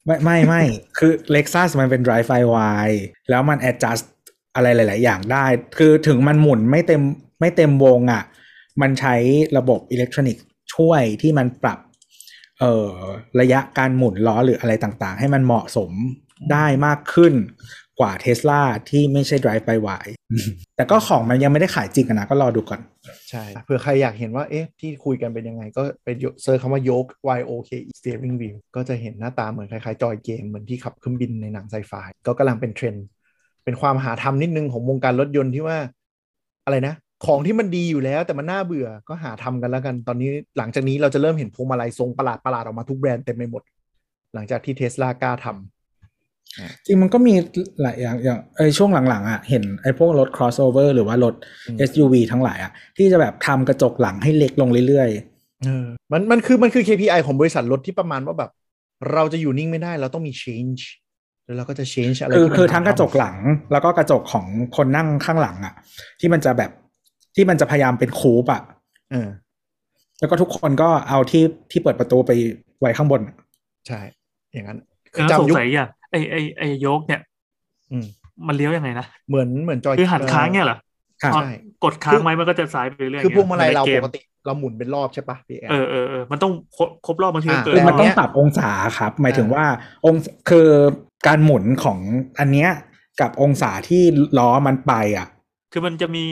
[0.05, 0.63] ไม่ไม่ไม่
[0.97, 2.99] คือ Lexus มันเป็น drive by wire
[3.29, 4.05] แล้วมัน adjust
[4.55, 5.45] อะไรหลาย ๆ อย่างได้
[5.77, 7.01] คือถึงมันหมุนไม่เต็ม
[7.39, 8.23] ไม่เต็มวงอะ่ะ
[8.81, 9.15] มันใช้
[9.57, 10.45] ระบบอิเล็กทรอนิกส์
[10.75, 11.79] ช่วยที่มันปรับ
[12.59, 12.91] เอ่อ
[13.39, 15.91] ระยะการหมุนล้อหรืออะไรต่างๆ ให้มันเหมาะสม
[16.51, 17.33] ได้มากขึ้น
[17.99, 20.13] กว่าเท s l a ที่ไม่ใช่ drive by wire
[20.75, 22.81] แต่ก็ของมันยังไม่ได้ขายจริงนะ ก็รอดูก่อน
[23.29, 26.07] ใช่เผื่อใครอยากเห็นว่าเอ๊ะที่คุยกันเป็นยังไง ก็ไป
[26.43, 27.05] search คำว่าโยก
[27.37, 31.93] Y O K E steering wheel ก็จะเห็นหน้าตาเหมือนคล้ายๆ จอยเกม เหมือนที่ขับเครื่องบินในหนังไซไฟ
[32.27, 33.05] ก็กำลังเป็นเทรนด์
[33.63, 35.77] เป็นความหาทำนิดนึงของวงการรถยนต์ที่ว่า
[36.65, 43.61] อะไรนะ ของที่มันดีอยู่แล้วแต่มันน่าเบื่อก็หาทำกันแล้วกันตอนนี้หลังจากนี้เราจะเริ่มเห็นพวงมาลัยทรงประหลาดประหลาดๆออกมาทุกแบรนด์เต็มไปหมด
[44.33, 45.82] หลังจากที่เทสลากล้าทำ
[46.85, 47.33] จริงมันก็มี
[47.81, 51.33] หลายอย่างอย่างไอช่วงหลังๆอะเห็นไอพวกรถ crossover หรือว่ารถ
[51.67, 55.09] อืม SUV ทั้งหลายอะที่จะแบบทำกระจกหลังให้เล็กลงเรื่อย
[55.63, 58.51] เออมันมันคือมันคือ KPI ของบริษัทรถที่ประมาณว่าแบบ
[59.13, 60.81] เราจะอยู่นิ่งไม่ได้เราต้องมี change
[61.45, 63.37] แล้วเราก็จะ change อะไรๆคือที่มันคือทั้งกระจกทำหลัง
[63.71, 64.45] แล้วก็กระจกของ
[64.75, 65.73] คนนั่งข้างหลังอะ
[66.19, 66.71] ที่มันจะแบบ
[67.35, 68.61] ที่มันจะพยายามเป็นคูปอะ
[69.11, 69.29] เออ
[70.19, 72.31] แล้วก็ทุกคนก็เอาที่ที่เปิดประตูไป
[72.79, 73.35] ไว้ข้างบนอะ
[73.87, 73.99] ใช่
[74.53, 74.79] อย่างนั้น
[75.13, 77.21] แล้วสงจำยุคสัยอย่างไอไอไอโยกเนี่ย
[77.91, 78.05] อืม
[78.47, 80.77] มันเลี้ยวยังไงนะเหมือนเหมือนจอยคือหันค้างเนี่ยเหรอ
[81.23, 81.49] ครับใช่
[81.83, 89.65] กดค้างไว้มันก็จะซ้ายไปเรื่อยๆคือพวงมาลัยเราหอนในปกติเราหมุนเป็นรอบใช่ปะพี่แอนเออเออเออมันต้องครบครบรอบบางทีมันอ่าเกินคือมันแล้วต้องเนี่ยปรับองศาครับ หมายถึงอ่าว่า
[90.05, 90.69] องศคือ
[91.27, 91.99] การหมุนของ
[92.39, 92.69] อันเนี้ย
[93.21, 94.03] กับองศาที่
[94.37, 95.27] ล้อมันไปอะ
[95.71, 96.25] คือมันจะมี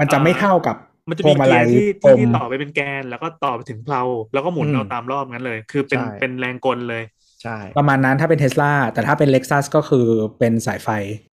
[0.00, 0.76] มันจะไม่เท่ากับ
[1.08, 4.02] มันจะพวมีงมาเกีลัยยร์ที่กลที่มที่ต่อไปเป็นแกนแล้วก็ต่อไปถึงเพลา
[4.34, 7.02] แล้วก็หมุนอืมเอาตามรอบงั้นเลย คือเป็นใช่เป็นแรงกลเลย
[7.42, 10.06] ใช่ประมาณนั้นถ้าเป็นเทสลาแต่ถ้าเป็น Lexus ก็คือ
[10.38, 10.88] เป็นสายไฟ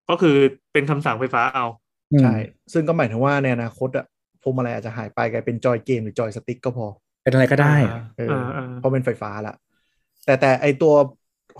[0.10, 0.36] ก็คือ
[0.74, 1.66] เป็นคำสั่งไฟฟ้าเอา
[2.14, 2.36] อืมใช่
[2.74, 4.06] ซึ่งก็หมายถึงว่าในอนาคตอะ
[4.42, 6.86] พวงมาลัยอาจจะหายไปกลายเป็นจอยเกมหรือจอยสติ๊กก็พอ
[7.24, 9.56] เป็นอะไรก็ได้อ่าเอเอออเออเพราะเป็นไฟฟ้าละ
[10.26, 10.94] แต่แต่ไอตัว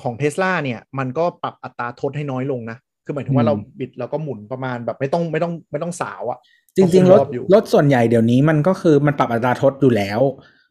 [0.02, 6.40] ของเทสลาเนี่ย มันก็ปรับอัตราทดให้น้อยลงนะคือหมายถึงว่าอืมเราบิดเราก็หมุนประมาณแบบไม่ต้องไม่ต้องไม่ต้องสาวอะ
[6.78, 10.22] จริงๆรถก็คอบอยู่รถส่วนใหญ่เดี๋ยวนี้มันก็คือมันปรับอัตราทดอยู่แล้ว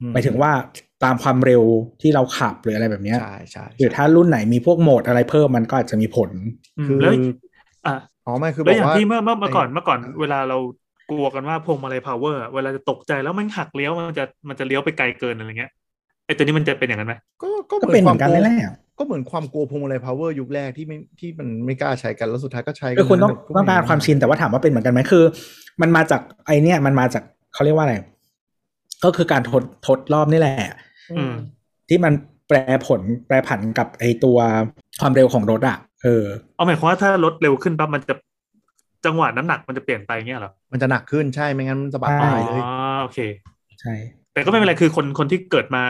[0.00, 0.52] อืหมายถึงว่า
[1.04, 1.62] ตามความเร็ว
[2.02, 6.30] ที่เราขับหรืออะไรแบบเนี้ยใช่ใช่หรือถ้ารุ่นไหนมีพวกโหมดอะไรเพิ่มมันก็อาจจะมีผล
[6.78, 7.12] อืมคือแล้ว
[7.86, 7.94] อะ
[8.26, 10.58] อ๋อไม่คือแล้บวอกอย่างว่าที่เมื่อเมื่อเมื่อก่อนไเมื่อก่อนเวลาเรา
[11.10, 15.70] กลัวกันว่าพวงมาลัย power อะเวลาจะตกใจแล้วมันหักเลี้ยวมันจะมันจะเลี้ยวไปไกลเกินอะไรเงี้ย
[16.26, 18.58] ไอตัวนี้มันจะเป็นอย่างนั้นไหมก็ก็ก็เป็นเหมือนกันควานั่นแหละ
[18.98, 25.24] ก็เหมือนความกลัวพวงมาลัย power ยุคแรกที่ไม่ที่มันไม่กล้าใช้กันแล้วสุดท้ายก็ใช้กัคือคุณต้องก็ต้องการความชินแต่ว่าถามว่าเป็นเหมือนกันไหมคือ
[25.82, 27.22] มันมาจากไอเนี้ยมันมาจาก
[27.54, 27.94] เขาเรียกว่าอะไร
[29.04, 30.83] ก็คือการทดทดรอบนี่แหละอืม
[31.88, 32.12] ที่มัน
[32.48, 34.38] แปรผลแปรผันกับไอตัว
[35.00, 36.24] ความเร็วของรถอะเออ
[36.56, 38.14] เอาหมายความว่าถ้ารถเร็วขึ้นปั๊บมันจะ
[39.06, 43.18] จังหวะน้ำหนักมันจะเปลี่ยนไปเงี้ยเหรอ มันจะหนักขึ้นใช่ไม่งั้นมันสะบัดใช่ตายเลยอ๋อโอเค
[43.80, 43.94] ใช่
[44.32, 45.84] แต่ก็ไม่เป็นไรคือคนคนที่เกิดมา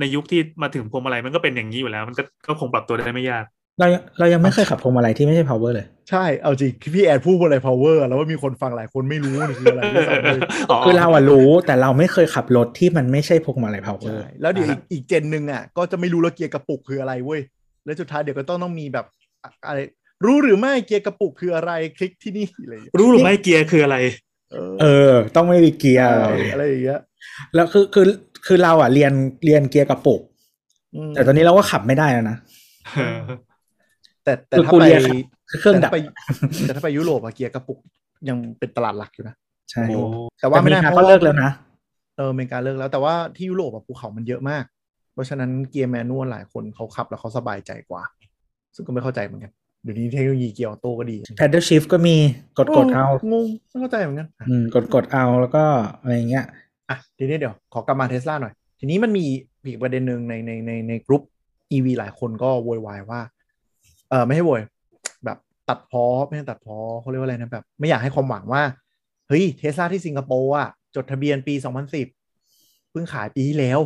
[0.00, 3.44] ในยุคที่มาถึงพวงมาลัยมันก็เป็นอย่างนี้อยู่แล้ว มันก็ก็คงปรับตัวได้ไม่ยาก
[3.78, 3.86] เรา
[4.18, 10.40] เรายังไม่เคยขับพวงมาลัยที่ไม่ใช่ power เลย ใช่ เอาจริงพี่แอนพูดว่าอะไร power แล้วว่ามีคนฟังหลายคนไม่รู้นี่คืออะไรไม่ทราบเลย
[10.84, 17.40] คือเราอะรู้แต่เราไม่เคยขับรถที่มันไม่ใช่พวงมาลัย power ใช่แล้วเดี๋ยวอีกอีกเจนหนึ่งอะ ก็จะไม่รู้แล้วเกียร์กระปุกคืออะไรเว้ย
[17.84, 19.06] แล้วสุดท้ายเดี๋ยวก็ต้องต้องมีแบบ
[19.44, 19.78] อะอะไร
[20.26, 23.96] รู้หรือไม่เกียร์กระปุกคืออะไรคลิกที่นี่อะไรอย่างเงี้ยรู้หรือไม่เกียร์คืออะไร
[24.52, 27.00] เออเออต้องไม่มีเกียร์อะไรอะไรอย่างเงี้ย
[27.54, 28.06] แล้วคือคือ
[28.46, 29.12] คือเราอะเรียน
[29.44, 30.20] เรียนเกียร์กระปุก
[30.94, 32.36] อืมแต่ตอนนี้เราก็ขับไม่ได้แล้วนะ
[34.24, 35.02] แต่แต่คือถ้ากูไปเรียน
[35.60, 35.98] เครื่องดับแต่ถ้าไป
[36.66, 37.78] แต่ถ้าไปยุโรปอะเกียร์กระปุก
[38.28, 39.34] ยังเป็นตลาดหลักอยู่นะ
[39.70, 40.00] ใช่โอ้
[40.40, 41.50] แต่ว่าไม่แต่ได้อเมริเพการาะก็เลิกแล้วนะ
[42.16, 44.64] เอออเมริกาเลิกแล้วแต่ว่าที่ยุโรปอะภูเขามันเยอะมาก
[45.12, 48.02] เพราะฉะนั้นเกียร์แมนนวลหลายคนเขาขับแล้วเขาสบายใจกว่า
[48.74, 49.52] ซึ่งก็ไม่เข้าใจเหมือนกัน
[49.82, 52.16] เดี๋ยวนี้เทคโนโลยีเกียร์ออโต้ก็ดี paddle shift ก็มี
[52.58, 55.62] กดกดเอางงไม่เข้าใจเหมือนกันอะอืมกดกดเอาแล้วก็
[56.00, 56.44] อะไรเงี้ย
[56.90, 59.24] อะทีนี้เดี๋ยวขอกลับมาเทสลาหน่อย ทีนี้มันมี
[59.66, 61.22] อีกประเด็นหนึ่งในในในในกลุ่ม
[61.72, 63.20] EV หลายคนก็โวยวายว่า
[64.12, 64.62] เออไม่ให้โวย
[65.24, 65.38] แบบ
[65.68, 68.62] ตัดพ้อไม่ใช่ตัดพ้อเขาเรียกว่าอะไรนะแบบ ไม่อยากให้ความหวังว่า
[69.28, 71.54] เฮ้ยเทสลาที่สิงคโปร์อะจดทะเบียนปี
[72.18, 73.80] 2010เพิ่งขายปีที่แล้ว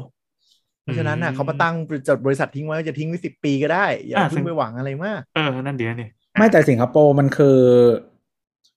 [0.82, 1.74] เพราะฉะนั้นน่ะอืมเขามาตั้ง
[2.08, 6.08] จดบริษัททิ้งไว้จะทิ้งไว้สิบปีก็ได้ อย่าอะเพิ่งไปหวังอะไรมากเออนั่นเดียวนี่
[6.38, 7.58] ไม่แต่สิงคโปร์มันคือ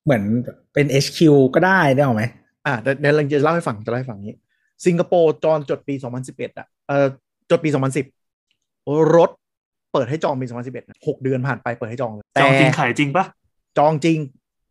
[0.04, 0.24] เหมือน
[0.74, 1.20] เป็น HQ
[1.56, 2.24] ก็ได้ได้หรอไหม
[2.66, 4.36] อะเดี๋ยวเดี๋ยวเราจะเล่าให้ฟังจะเล่าให้ฟังนี้
[4.86, 5.94] สิงคโปร์จอนจดปี
[6.28, 7.08] 2011 อะเอ่อ
[7.52, 7.70] จดปี
[8.36, 9.30] 2010 รถ
[9.94, 13.26] เปิดให้จองปี 2011นะหกเดือนผ่านไปเปิดให้จองเลยจองจริงขายจริงปะ
[13.78, 14.18] จองจริง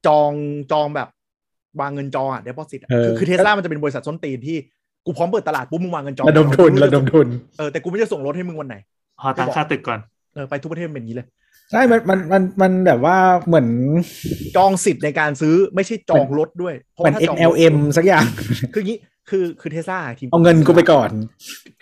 [0.07, 0.31] จอง
[0.73, 1.09] จองแบบ
[1.81, 4.57] วางเงินจองอะเด p o s i t เออคือคือเทสลามันจะเป็นบริษัทส้นตีนที่
[5.07, 8.77] กูพร้อมเปิดตลาดปุ๊บมึงวางเงินจองระดมทุนระดมทุนเออแต่กูไม่จะส่งรถให้มึงวันไหน
[9.23, 9.99] หอตังค่าตึกก่อน
[10.35, 11.27] เออไปทุกประเทศมันเป็นอย่างนี้เลย
[11.71, 13.17] ใช่มันมันมันมันแบบว่า
[13.47, 13.69] เหมือน
[14.57, 18.25] จองสิทธิ์ในการซื้อไม่ใช่จองรถด้วยเพราะเหมือนว่าถ้าจองรถ MLM สักอย่าง
[18.75, 18.99] คืองี้
[19.29, 21.11] คือคือเทสลาทีมเอาเงินกูไปก่อน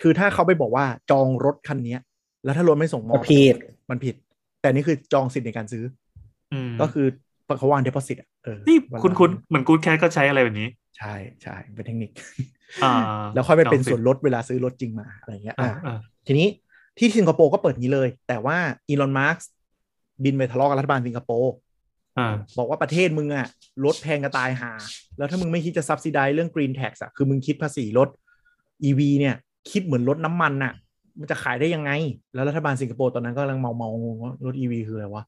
[0.01, 1.99] คือถ้าเขาไปบอกว่าจองรถคันเนี้ย
[2.47, 3.55] แล้วถ้ารถไม่ส่งมอบก็ผิด
[3.89, 4.15] มันผิด
[4.61, 5.83] แต่นี่คือจองสิทธิ์ในการซื้อ
[6.53, 7.07] อืมอก็คือ
[7.59, 10.67] เขาวางเด p o s i t อะเออนี่วันละคุณคุณเหมือนกูแค่ก็ใช้อะไรแบบนี้
[10.97, 12.11] ใช่ใช่เป็นเทคนิค
[12.83, 12.93] อ่า
[13.33, 16.47] แล้วค่อยไปเป็นจงสิส่วนลดเวลาซื้อรถจริงมาอะไรเงี้ยอ่าอะอ่าทีนี้
[16.97, 18.57] ที่สิงคโปร์ก็เปิดงี้เลย แต่ว่า
[18.89, 19.37] อีลอนมัสก์
[20.23, 21.53] บินไปทะเลาะกับรัฐบาลสิงคโปร์
[22.17, 23.47] อ่าบอกว่าประเทศมึงอะ
[23.85, 24.71] รถแพงกะตายห่า
[25.17, 28.09] แล้วถ้ามึงไม่คิดจะ subsidize เรื่อง Green Tax อะคือมึงคิดภาษีรถ
[28.87, 29.35] EV เนี่ย
[29.71, 30.73] คิดเหมือนรถน้ำมันน่ะ
[31.19, 31.91] มันจะขายได้ยังไง
[32.33, 35.23] แล้วรัฐบาลสิงคโปร์ตอนนั้นก็กำลังเมาเมาๆงงว่ารถ EV คืออะไรวะ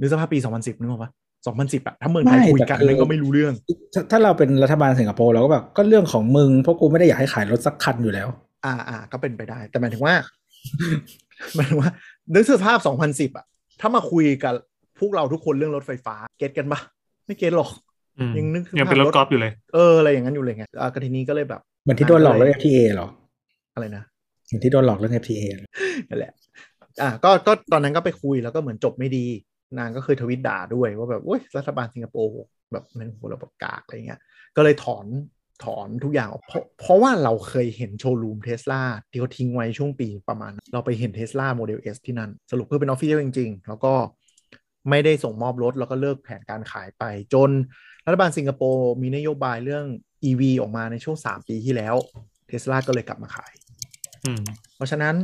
[0.00, 1.10] นึกสภาพปี 2010นึกออกปะ
[1.48, 3.54] 2010อะถ้าเมืองไทยไม่คุยแต่กันคือมันก็ไม่รู้เรื่อง
[3.94, 8.28] ถ้าถ้าเราเป็นรัฐบาลสิงคโปร์เราก็แบบก็เรื่องของมึงเพราะกูไม่ได้อยากให้ขายรถสักคันอยู่แล้ว
[8.64, 10.14] อ่าอ่าก็เป็นไปได้ แต่หมายถึงว่า
[11.54, 11.90] หมายถึงว่า
[12.34, 13.44] นึกสภาพ 2010อะ
[13.80, 14.54] ถ้ามาคุยกับ
[14.98, 16.80] พวกเราทุกคนเรื่องรถไฟฟ้า เก็ตกันปะ
[17.26, 17.70] ไม่เก็ตหรอก
[18.18, 23.08] อืมยังนึกยังเป็นรถภาพรถกอล์ฟอยู่เลย เอออะไรอย่างนั้นอยู่เลยไงอ่าก็ทีนี้ก็เลยแบบเหมือนที่โดนหลอกเรื่อง FTA เหรอ
[23.74, 24.11] อะไรนะเหมือน
[24.62, 25.68] ที่โดนหลอกเรื่อง FTA เหรอ
[26.08, 26.32] นั่นแหละ
[27.02, 29.26] อ่าก็ก็ตอนนั้นก็ไปคุยแล้วก็เหมือนจบไม่ดี
[29.78, 32.32] นางก็เคยทวิตด่าด้วยว่าแบบโอ้ยรัฐบาลสิงคโปร์
[32.72, 34.20] แบบมันหัวเราะกากอะไรเงี้ย
[34.56, 35.06] ก็เลยถอน
[35.64, 43.94] ถอนทุกอย่างออกเพราะเพราะว่าเราเคยเห็นโชว์รูมเทสลาที่เขาทิ้งไว้ช่วงปีประมาณ เราไปเห็นเทสลาโมเดล S ที่นั่น สรุปเพื่อเป็นออฟฟิศจริง ๆ แล้วก็
[44.90, 47.50] ไม่ได้ส่งมอบรถ แล้วก็เลิกแผนการขายไป จน
[48.06, 49.84] รัฐบาลสิงคโปร์มีนโยบายเรื่อง
[50.28, 51.94] EV ออกมาในช่วง 3 ปีที่แล้ว
[52.48, 53.52] เทสลาก็เลยกลับมาขาย
[54.76, 55.14] เพราะฉะนั้น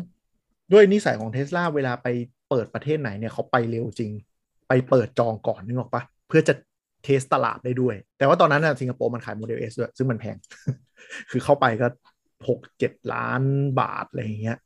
[0.73, 2.09] ด้วยนิสัยของเทสลาเวลาไป
[2.49, 4.13] เปิดประเทศไหนเนี่ยเขาไปเร็วจริง
[4.69, 6.55] ไปเปิดจองก่อนนึกออกปะเพื่อจะ
[7.05, 10.37] เทสตลาดได้ด้วย แต่ว่าตอนนั้นนะสิงคโปร์มันขายโมเดล S ด้วยซึ่งมันแพง
[11.31, 11.89] คือเข้าไปก็
[12.49, 13.43] หกเจ็ดล้าน
[13.81, 14.59] บาท อะไรอย่างเงี้ย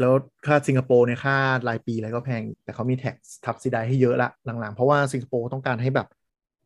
[0.00, 0.12] แล้ว
[0.46, 1.36] ค่าสิงคโปร์เนี่ยค่า
[1.68, 3.14] รายปีอะไรก็แพง แต่เขามีแท็ก
[3.44, 4.28] ทับซิไดให้เยอะละ
[4.60, 6.08] หลังๆ เพราะว่าสิงคโปร์ต้องการให้แบบ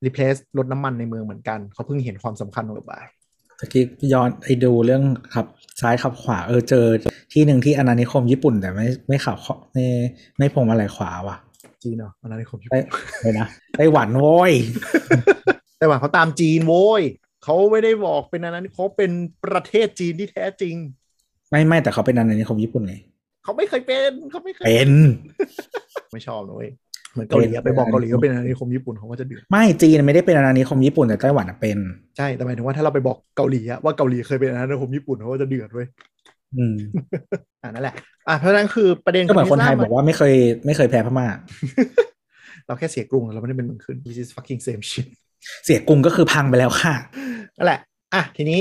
[0.06, 3.06] replace รถน้ำมันในเมืองเหมือนกัน เขาเพิ่งเห็นความสำคัญของบาย
[3.58, 5.02] ตะกี้ย้อนไปดูเรื่อง
[5.34, 5.46] ขับ
[5.80, 6.86] ซ้ายขับขวาเออเจอ
[7.32, 9.86] ที่หนึ่งที่อาณานิคมญี่ปุ่นแต่ไม่ไม่ขับขวาไม่
[10.38, 11.36] ไม่พวงมาลัยขวาว่ะ
[11.82, 12.80] จีนเนาะอันนั้นในความคิดไต้
[13.22, 13.46] เลยนะ
[13.76, 14.52] ไต้หวันโว้ย
[15.78, 17.02] แต่ว่าเขาตามจีนโว้ย
[17.44, 19.10] เขาไม่ได้บอกเป็นอันนั้นเขาเป็น
[19.44, 20.74] ประเทศจีนที่แท้จริง
[21.50, 22.94] ไม่ไม่แต่เขาเป็นอาณานิคมญี่ปุ่นไง
[23.44, 24.90] เขาไม่เคยเป็นเขาไม่เคยเป็น
[26.12, 26.70] ไม่ชอบนะเว้ย
[27.14, 31.78] เหมือนเกาหลีอะเป็ไปนบอกเกาหลีก็เป็นอาณานิคมญี่ปุ่นเขาก็จะเดือดไม่จีนไม่ได้เป็นอาณานิคมญี่ปุ่นแต่ไต้หวันอะเป็น
[32.16, 35.86] ใช่แต่หมายถึงว่าถ้าเราไปบอกเกาหลีอะว่าเกาหลีเคยเป็นอาณานิคมญี่ปุ่นเขาก็จะเดือดเว้ย
[36.56, 36.76] อืม
[37.62, 37.94] อ่านั่นแหละ
[38.28, 40.34] อะเพราะฉะนั้นคือประเด็นก็เหมือนคนไทย Tesla บอกว่าไม่เคย
[40.66, 41.26] ไม่เคยแพ้พม่า
[42.66, 45.06] เราแค่เสียกรุงเราไม่ได้เป็นเมืองขึ้น this is fucking same shit
[45.64, 46.94] เสียกรุงก็คือพังไปแล้วค่ะ
[47.58, 47.80] นั่นแหละ
[48.14, 48.60] อะทีนี้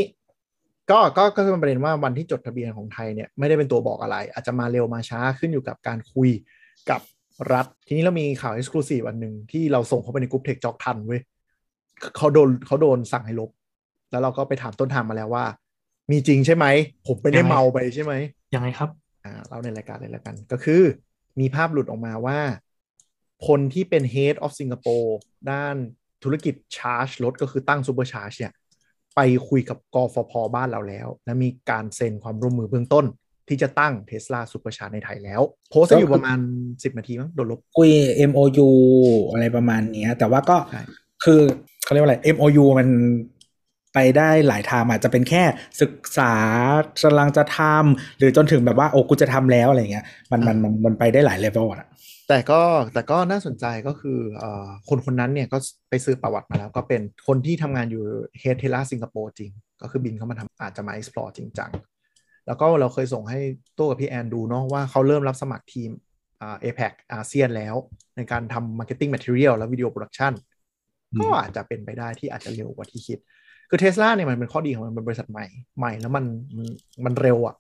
[0.92, 6.30] ก็ก็ก็คือประเด็นว่าวันที่จดทะเบียนของไทยเนี่ยไม่ได้เป็นตัวบอกอะไร อาจจะมาเร็วมาช้าขึ้นอยู่กับการคุย
[6.90, 7.02] กับ
[7.54, 11.22] รัฐ ทีนี้เรามีข่าว Exclusive อันหนึ่งที่เราส่งเข้าไปในกลุ่มเทคจ็อกทันเว้ย
[12.18, 13.50] เขาโดนเขาโดนสั่งให้ลบ
[14.12, 15.46] แล้วเราก็ไปถามต้นทางมาแล้วว่า
[16.12, 16.66] มีจริงใช่ไหม
[17.08, 18.14] ผมไม่ได้ยังไงเมาไปใช่ไหม
[18.56, 18.90] ยังไงครับ
[19.26, 20.82] อ่าเล่าในรายการเลยละกัน ก็คือ
[21.40, 22.40] มีภาพหลุดออกมาว่า
[23.48, 25.12] คนที่เป็น Head of Singapore
[25.52, 25.76] ด้าน
[26.24, 28.54] ธุรกิจชาร์จรถก็คือตั้ง Supercharge เนี่ย
[29.16, 29.20] ไป
[29.50, 33.06] คุยกับกฟพบ้านเราแล้ว และมีการเซ็นความร่วมมือเบื้องต้น
[33.50, 35.42] ที่จะตั้งเทสลา Supercharge ในไทยแล้ว
[35.72, 37.92] โพสต์อยู่ประมาณ 10 นาทีมั้งโดนลบคุย
[38.30, 38.70] MOU
[39.32, 40.84] อะไรประมาณเนี้ยแต่ว่าก็ใช่
[41.24, 41.42] คือ
[41.84, 42.88] เขาเรียกว่าอะไร MOU มัน
[43.94, 45.44] ไปได้หลายทางอาจจะเป็นแค่
[45.82, 46.34] ศึกษา
[47.04, 51.88] กำลังจะทำหรือจนถึงแบบว่า โอ้กูจะทำแล้วอะไรเงี้ยมันมันมันมันไปได้หลายเลเวลอะ
[52.30, 52.62] แต่ก็
[52.94, 55.58] แต่ก็น่าสนใจก็คือเอ่อคนคนนั้นเนี่ยก็
[55.90, 58.04] ไปสืบประวัติมาแล้ว ก็เป็นคนที่ทำงานอยู่
[58.42, 61.72] Head t e l a สิงคโปร์จริง ก็คือบินเข้ามาทำอาจจะมา explore จริงจัง
[62.48, 63.40] แล้วก็เราเคยส่งให้
[63.78, 65.90] ตัวกับพี่แอนดูเนาะว่าเขาเริ่มรับสมัครทีม
[66.42, 67.76] อ่า APAC อาเซียนแล้ว
[68.16, 70.34] ในการทำ Marketing Material และ video production
[71.20, 73.20] ก็อาจจะเป็นไปได้ที่อาจจะเร็วกว่าที่คิด
[73.70, 75.46] คือเทสลาเนี่ยมันเป็นข้อดีของมันเป็นบริษัทใหม่
[75.78, 76.26] ใหม่แล้วมัน
[76.58, 76.68] มัน
[77.06, 77.56] มันเร็วอะ่ะ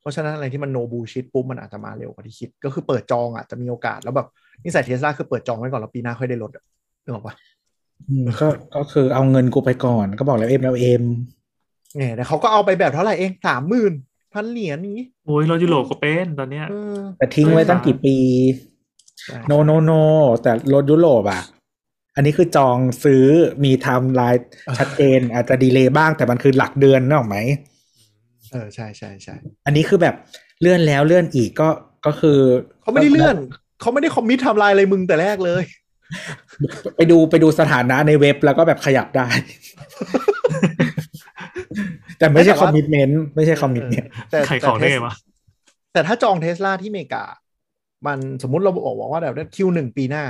[0.00, 4.28] เพราะฉะนั้นอะไรที่มันโนบูชิ t ปุ๊บมันอาจจะมาเร็วกว่าที่คิด ก็คือเปิดจองอะ่ะจะมีโอกาสแล้วแบบ
[4.64, 6.64] นิสัยเทสลาคือเปิดจองไว้ก่อนแล้วปีหน้าค่อยได้รถอะ
[7.04, 7.34] นึกออกปะ
[8.08, 11.04] อืมก็ก็คือเอาเงินกูไปก่อน ก็บอกแล้วเอ็มแล้วเอ็ม
[11.96, 13.92] เนี่ยแต่เขาก็เอาไปแบบเท่าไหร่เองสามหมื่น
[14.32, 18.16] พันเหรียญนี้โอ้ยรถยุโรปก็เป็นตอนเนี้ยเออแต่ทิ้งไว้ตั้งกี่ปี
[19.20, 19.90] ใช่ no no no
[20.42, 21.42] แต่รถยุโรปอะ
[22.16, 23.24] อันนี้คือจองซื้อ
[23.64, 24.48] มีไทม์ไลน์
[24.78, 27.36] ชัดเจนอาจจะ delay บ้างแต่มันคือหลักเดือนนึกออกไหม
[28.52, 29.34] เออใช่ใช่ใช่
[29.66, 30.14] อันนี้คือแบบ
[30.60, 31.68] เลื่อนแล้วเลื่อนอีกก็
[32.06, 32.38] ก็คือ
[32.82, 33.36] เขาไม่ได้เลื่อน
[33.80, 35.62] เขาไม่ได้ commit timeline อะไรมึงแต่แรกเลย
[36.96, 39.28] ไปดูไปดูสถานะในเว็บแล้วก็แบบขยับได้
[42.18, 45.14] แต่ไม่ใช่แต่ว่า commitment ไม่ใช่ commitment แต่ขายของได้ไงวะ
[45.92, 47.24] แต่ถ้าจองเทสลาที่อเมริกา
[48.06, 50.24] มันสมมุติเราบอกว่าแบบ Q หนึ่งปีหน้า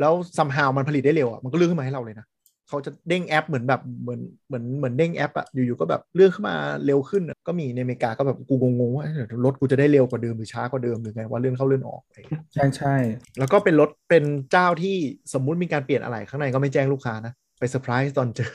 [0.00, 2.26] แล้ว somehow มันผลิตได้เร็วอะมันก็เลื่อนขึ้นมาให้เราเลยนะ
[2.68, 6.56] เขาจะเด้งแอปเหมือนแบบเหมือนเหมือนเหมือนเด้งแอปอะอยู่ๆก็แบบเลื่อนขึ้นมา
[6.86, 9.14] เร็วขึ้นอะก็มีในอเมริกาก็แบบกูงงๆว่าเอ้ย
[9.44, 12.94] รถกูจะได้เร็วกว่าเดิมหรือช้ากว่าเดิมหรือไงว่าเลื่อนเข้าเลื่อนออกอะไรอย่างเงี้ยใช่ใช่
[13.38, 14.96] แล้วก็เป็นรถเป็นเจ้าที่
[15.34, 18.50] สมมุติมีการเปลี่ยนอะไรข้างในก็ไม่แจ้งลูกค้านะ ไปเซอร์ไพรสตอนเจอ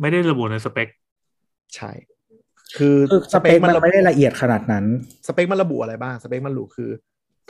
[0.00, 0.88] ไม่ได้ระบุในสเปค
[1.76, 1.90] ใช่
[2.76, 4.84] คือคือสเปคมันระบุไม่ได้ละเอียดขนาดนั้น
[5.26, 6.90] สเปคมันระบุอะไรบ้าง สเปคมันระบุคือ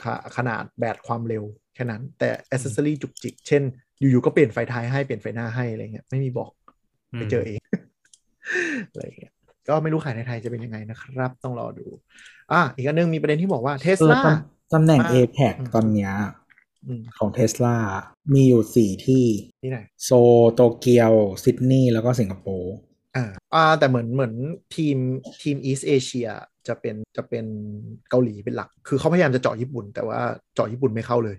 [0.03, 1.43] ขะขนาดแบตความเร็ว
[1.75, 3.63] แค่นั้น แต่อ c เซ s ซอรี่จุกจิก เช่น
[3.99, 6.51] อยู่ๆ ก็เปลี่ยนไฟท้ายให้ เปลี่ยนไฟหน้าให้ อะไรเงี้ย ไม่มีบอก
[7.13, 7.61] อืมไปเจอเอง
[8.91, 9.33] อะไรเงี้ย
[9.67, 11.87] ก็ไม่รู้ขายในไทยจะเป็นยังไงนะครับ ต้องรอดู
[12.51, 16.11] อะ อีกอันนึงมีประเด็นที่บอกว่าเออเทสลาตำตำแหน่งอ่า A PAC อืมตอนเนี้ย
[16.87, 17.75] อืมของเทสลา
[18.33, 19.25] มีอยู่สี่ที่
[19.61, 21.13] ที่ไหนโซลโตเกียว
[21.43, 22.75] ซิดนีย์แล้วก็สิงคโปร์
[23.15, 24.33] อ่าอ่าแต่เหมือนเหมือน
[24.75, 24.97] ทีม
[25.41, 26.27] ทีมอีสเอเชีย
[26.67, 27.45] จะเป็นจะเป็น
[28.09, 30.19] เกาหลีเป็นหลัก คือเขาพยายามจะเจาะญี่ปุ่น แต่ว่า
[30.55, 31.35] เจาะญี่ปุ่นไม่เข้าเลย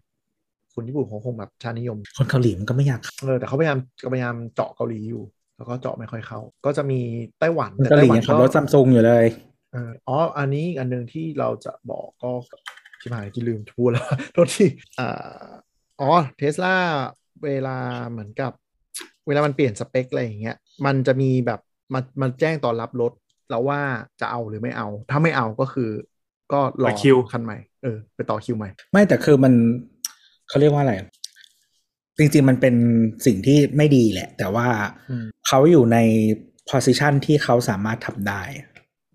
[0.75, 3.79] คนญี่ปุ่นคงคงแบบชาตินิยม คนเกาหลีมันก็ไม่อยากเออแต่เขาพยายาม
[4.12, 5.23] พยายามเจาะเกาหลีอยู่
[5.57, 7.01] แล้วก็เจาะไม่ค่อยเข้า ก็จะมี
[7.39, 9.25] ไต้หวันคนแต่เกาหไต้ลีหวัยังขับก็รถซัมซุงอยู่เลย
[9.73, 12.31] เอออ๋ออันนี้อีกอันหนึ่งที่เราจะบอกก็
[13.01, 14.68] ชิบหายที่ลืมพูดแล้วโทษที่
[14.99, 15.49] อ่า
[16.01, 16.77] อ๋อเทสลา
[17.45, 17.77] เวลา
[18.11, 18.53] เหมือนกับ
[19.27, 20.57] เวลามันเปลี่ยนสเปคอะไรอย่างเงี้ย
[20.87, 21.61] มันจะมีแบบ
[21.95, 23.12] มันมันแจ้งตอนรับรถ
[23.51, 23.81] แล้วว่า
[24.20, 25.91] จะเอาหรือไม่เอา ถ้าไม่เอาก็คือ
[26.53, 29.53] ก็รอไปคิวคันใหม่เออไปต่อคิวใหม่ ไม่แต่คือมัน
[30.49, 30.95] เขาเรียกว่าอะไร
[32.18, 32.75] จริงๆมันเป็น
[33.27, 34.66] สิ่งที่ไม่ดีแหละ แต่ว่า
[35.11, 35.99] อืมเขาอยู่ใน
[36.70, 38.43] position ที่เขาสามารถทำได้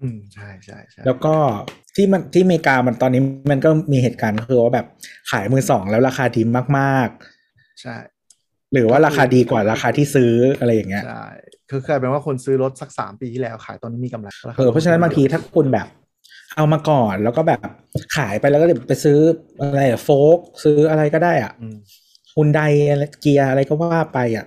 [0.01, 1.35] อืมใช่ใช่ใช่แล้วก็
[1.95, 4.87] ที่มันที่อเมริกามันตอนนี้มันก็มีเหตุการณ์ก็คือว่าแบบ
[5.31, 6.41] ขายมือสองแล้วราคาดี
[6.79, 7.09] มาก
[7.81, 8.16] ใช่ๆ
[8.73, 11.25] หรือว่าราคาดีกว่าราคาที่ซื้ออะไรอย่างเงี้ยใช่
[11.69, 15.87] คือเคยเป็นว่าคนซื้อรถสักสามปีที่แล้วขายตอนนี้มีกำไรเออเพราะฉะนั้นบางทีถ้าคุณแบบ
[16.55, 17.59] เอามาก่อนแล้วก็แบบ
[18.17, 19.19] ขายไปแล้วก็เดี๋ยวไปซื้อ
[19.59, 21.77] อะไรอะโฟกซื้ออะไรก็ได้อะอืม
[22.35, 24.45] ฮุนไดอะไรเกียร์อะไรก็ว่าไปอะ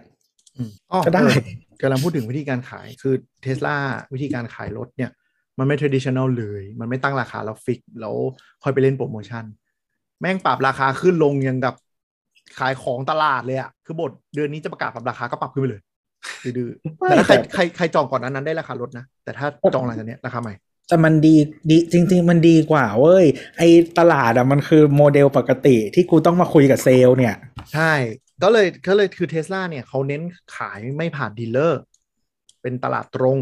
[0.57, 1.43] อืมอ๋อก็ได้เออ
[1.83, 3.77] กำลังพูดถึงวิธีการขายคือเทสลา
[4.15, 5.11] วิธีการขายรถเนี่ย
[5.59, 8.15] มันไม่ traditional เลย มันไม่ตั้งราคาแล้วฟิก แล้ว
[8.63, 9.45] ค่อยไปเล่นโปรโมชั่น
[10.21, 11.75] แม่งปรับราคาขึ้นลงยังกับ
[12.59, 15.83] ขายของตลาดเลยอะคือบทเดือนนี้จะประกาศปรับราคาก็ปรับขึ้นไปเลย
[16.59, 20.55] ดื้อๆแต่ถ้าใครใครใครจองก่อนนั้นนั้นได้ราคาลดนะ แต่ถ้าจองหลังจากเนี้ยราคาใหม่
[20.89, 21.35] แต่มันดี
[21.71, 23.27] ดีจริง ๆ มันดีกว่าเว้ย
[23.59, 23.63] ไอ
[23.99, 27.35] ตลาดอะมันคือโมเดลปกติที่กูต้องมาคุยกับเซลส์เนี่ย
[27.73, 27.93] ใช่
[28.43, 30.23] ก็เลยก็เลยคือเทสลาเนี่ยเขาเน้น
[30.57, 31.81] ขายไม่ผ่าน dealer
[32.63, 33.39] เป็นตลาดตรง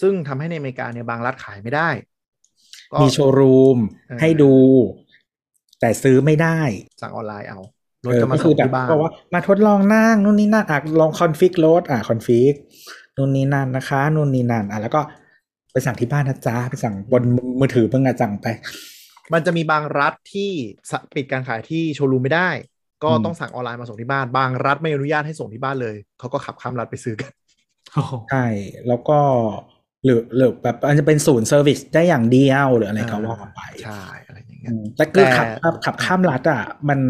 [0.00, 1.88] ซึ่งทำให้ในอเมริกาเนี่ยบางรัฐขายไม่ได้
[2.92, 3.78] ก็มีโชว์รูม
[4.08, 4.54] เออให้ดู
[5.80, 6.60] แต่ซื้อไม่ได้
[7.02, 7.60] สั่งออนไลน์เอา
[8.06, 12.52] รเอถอจะมาก็ส่คืงอแบบที่บ้านบอกว่ามาทดลองนั่งนู่นนี่นั่นอะลอง config รถอะ config
[13.16, 15.00] นู่นนี่นั่นนะคะนู่นนี่นั่นอะแล้วก็
[15.72, 17.22] ไปสั่งที่บ้านนะจ๊ะไปสั่งบน
[17.60, 18.46] มือถือเพิ่งอะสั่งไป
[19.32, 20.50] มันจะมีบางรัฐที่
[20.90, 22.50] สะปิดการขายที่โชว์รูมไม่ได้
[23.04, 27.32] ก็อืมต้องสั่งออนไลน์มาส่งที่บ้าน บางรัฐไม่อนุญาตให้ส่งที่บ้านเลยเขาก็ขับข้ามรัฐไปซื้อกัน
[27.92, 28.46] โอ้โหใช่
[28.88, 29.20] แล้วก็
[30.04, 33.90] หรือหรือแบบอาจจะเป็นศูนย์ service ได้อย่างเดียวหรืออะไรก็ว่าไปใช่
[34.26, 37.00] อะไรอย่างเงี้อืมแต่คือแต่ขับขับขับข้ามรัฐอะมัน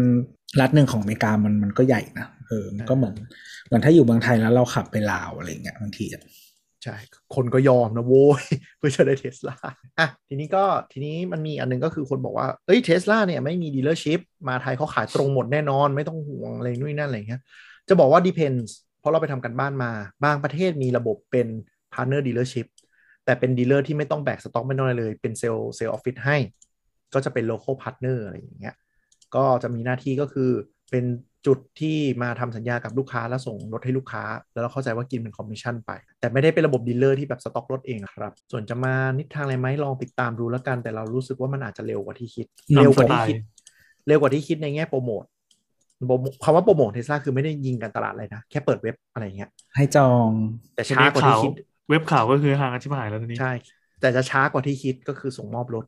[0.61, 3.15] รัฐหนึ่งของอเมริกามันมันก็ใหญ่นะเออมันก็เหมือน
[3.65, 6.23] เหมือนถ้าอยู่เมืองไทยแล้วเราขับไปลาวอะไรอย่างเงี้ยบางทีอะ
[6.83, 6.95] ใช่
[7.35, 8.43] คนก็ยอมนะโว้ย
[8.77, 9.55] เพื่อจะได้เทสลา
[9.99, 17.41] อะทีนี้ก็ทีนี้มันมีอันหนึ่งก็คือคนบอกว่า เอ้ยเทสลาเนี่ยไม่มี dealership มาไทยเขาขายตรงหมดแน่นอน ไม่ต้องห่วงอะไรนู่นนั่นอะไรอย่างเงี้ย
[17.89, 18.69] จะบอกว่า depends
[18.99, 19.91] เพราะเราไปทำการบ้านมา
[20.23, 21.47] บางประเทศมีระบบเป็น
[21.93, 22.67] partner dealership
[23.25, 26.37] แต่เป็น dealer ที่ไม่ต้องแบกสต็อกไม่ต้องอะไรเลย เป็น sales sales office ให้
[27.13, 28.75] ก็จะเป็น local partner อะไรอย่างเงี้ย
[29.35, 30.51] ก็จะมีหน้าที่ก็คือ
[30.91, 31.05] เป็น
[31.45, 34.23] จุดที่มาทำสัญญากับลูกค้าแล้วส่งรถให้ลูกค้า
[34.53, 43.37] แล้วเราเข้าใจว่ากินเป็นคอมมิชชั่นไป แต่ไม่ได้เป็นระบบ dealer ที่แบบสต็อกรถเองครับ ส่วนจะมานิดทางอะไรไหมลองติดตามดูแล้วกัน แต่เรารู้สึกว่ามันอาจจะเร็วกว่าที่คิดอืมเร็วกว่าสไตที่คิด
[44.07, 45.23] เร็วกว่าที่คิดในแง่โปรโมท
[46.07, 50.29] โปรโมคำว่าโปรโมทเทสลาคือไม่ได้ยิงการตลาดเลยนะ แค่เปิดเว็บอะไรอย่างเงี้ย ให้จอง
[50.75, 51.51] แต่ช้ากว่าที่คิด
[51.89, 53.53] เว็บข่าวก็คือห่างกันชิบหายแล้วตอนนี้ใช่
[54.01, 55.85] แต่จะช้ากว่าที่คิดก็คือส่งมอบรถ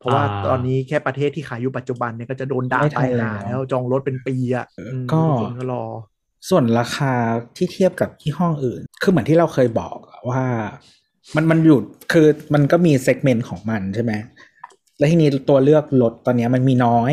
[0.00, 5.84] เพราะว่าอ่าตอนนี้แค่ประเทศที่ขายอยู่ปัจจุบันเนี่ยก็จะโดนด่าไม่ไปทันหาแล้วแล้วจองรถเป็นปีอะอืมก็ทุกคนก็รอ
[6.48, 7.12] ส่วนราคา
[7.56, 10.42] ที่เทียบกับที่ห้องอื่น คือเหมือนที่เราเคยบอกอะว่า
[11.34, 11.78] มันมันอยู่
[12.12, 14.12] คือมันก็มี segment ของมันใช่ไหม
[14.98, 17.12] แล้วทีนี้ตัวเลือกรถตอนเนี้ยมันมีน้อย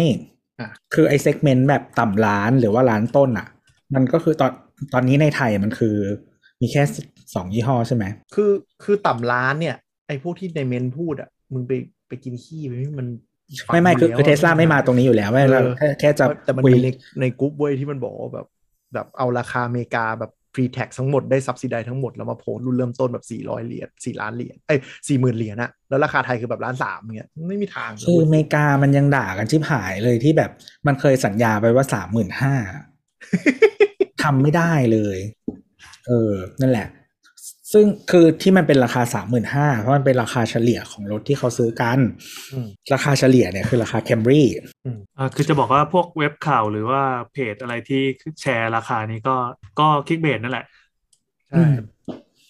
[0.60, 3.48] อะคือไอ้ segment แบบต่ำล้านหรือว่าล้านต้นอะ
[3.96, 4.52] มันก็คือตอน
[4.94, 5.96] ตอนนี้ในไทยมันคือ
[6.62, 6.84] มีแค่
[7.36, 8.06] สองยี่ห้อใช่ไหม
[8.36, 8.52] คือ
[8.84, 9.76] คือต่ำล้านเนี่ย
[10.08, 11.72] ไอ้พวกที่ในเมนต์พูดอะมึงไป
[12.08, 13.08] ไปกินขี้ไปมัน
[13.72, 16.90] ไม่ไม่คือฝังคือเทสลาแล้วไม่มาตรงนี้อยู่แล้วไม่เราเออแค่แค่จะแต่มันคุยมีใน
[17.22, 18.48] ในกรุ๊ปเว้ยที่มันบอกว่าแบบ
[18.94, 30.52] แบบเอาราคาอเมริกาแบบ pre tax ทั้งหมดได้ subsidy ทั้งหมด แล้วมาโพสต์รุ่นเริ่มต้นแบบ 400 เหรียญ4ล้านเหรียญเอ้ยสี่หมื่นเหรียญอะแล้วราคาไทยคือแบบล้านสามเงี้ยไม่มีทางคืออเมริกามันยังด่ากันชิบหายเลยที่แบบ
[30.88, 32.54] มันเคยสัญญาไปว่าสามหมื่นห้า
[34.24, 35.18] ทำไม่ได้เลย
[36.08, 36.88] เออ นั่นแหละ
[37.72, 42.00] ซึ่งคือที่มันเป็นราคาสามหมื่นห้าเพราะมันเป็นราคาเฉลี่ยของรถที่เขาซื้อกัน
[42.54, 44.48] อืมราคาเฉลี่ยเนี่ยคือราคาแคมรี่
[45.18, 47.02] อ่าคือจะบอกว่าพวกเว็บข่าวหรือว่า
[47.34, 48.02] เพจอะไรที่
[48.42, 49.36] แชร์ราคานี้ก็
[49.80, 50.66] ก็คลิกเบสนั่นแหละ
[51.50, 51.66] ใช่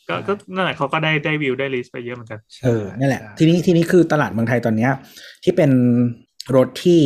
[0.09, 4.91] ก็ก็นั่นแหละเขาก็ได้ได้วิวได้ลิสต์ไปเยอะเหมือนกันเออนั่นแหละใช่ทีนี้ทีนี้คือตลาดเมืองไทยตอนเนี้ย
[5.43, 5.71] ที่เป็น
[6.55, 7.01] รถที่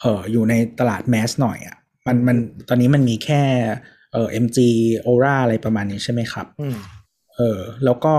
[0.00, 1.76] เอออยู่ในตลาดแมสหน่อยอะ
[2.06, 2.36] มันมัน
[2.68, 3.42] ตอนนี้มันมีแค่
[4.12, 4.58] เออ MG
[5.06, 6.76] Aura อะไรประมาณนี้ใช่ไหมครับอืม
[7.36, 8.14] เออแล้วก็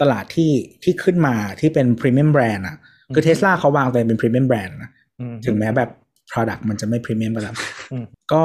[0.00, 2.76] ตลาดที่ที่ขึ้นมาที่เป็นพรีเมียมแบรนด์อะ
[3.14, 4.90] คือเทสลาเขาวางตัวเองเป็นพรีเมียมแบรนด์นะ
[5.20, 5.90] อืมถึงแม้แบบ
[6.30, 7.56] Product มันจะไม่พรีเมียมก็ตาม
[7.92, 8.44] อืมก็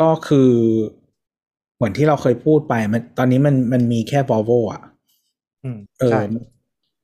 [0.00, 0.50] ก็คือ
[1.76, 4.82] เหมือนที่เราเคยพูดไปมันตอนนี้มันมันมีแค่ Volvo อะ
[5.64, 6.22] อืมเออใช่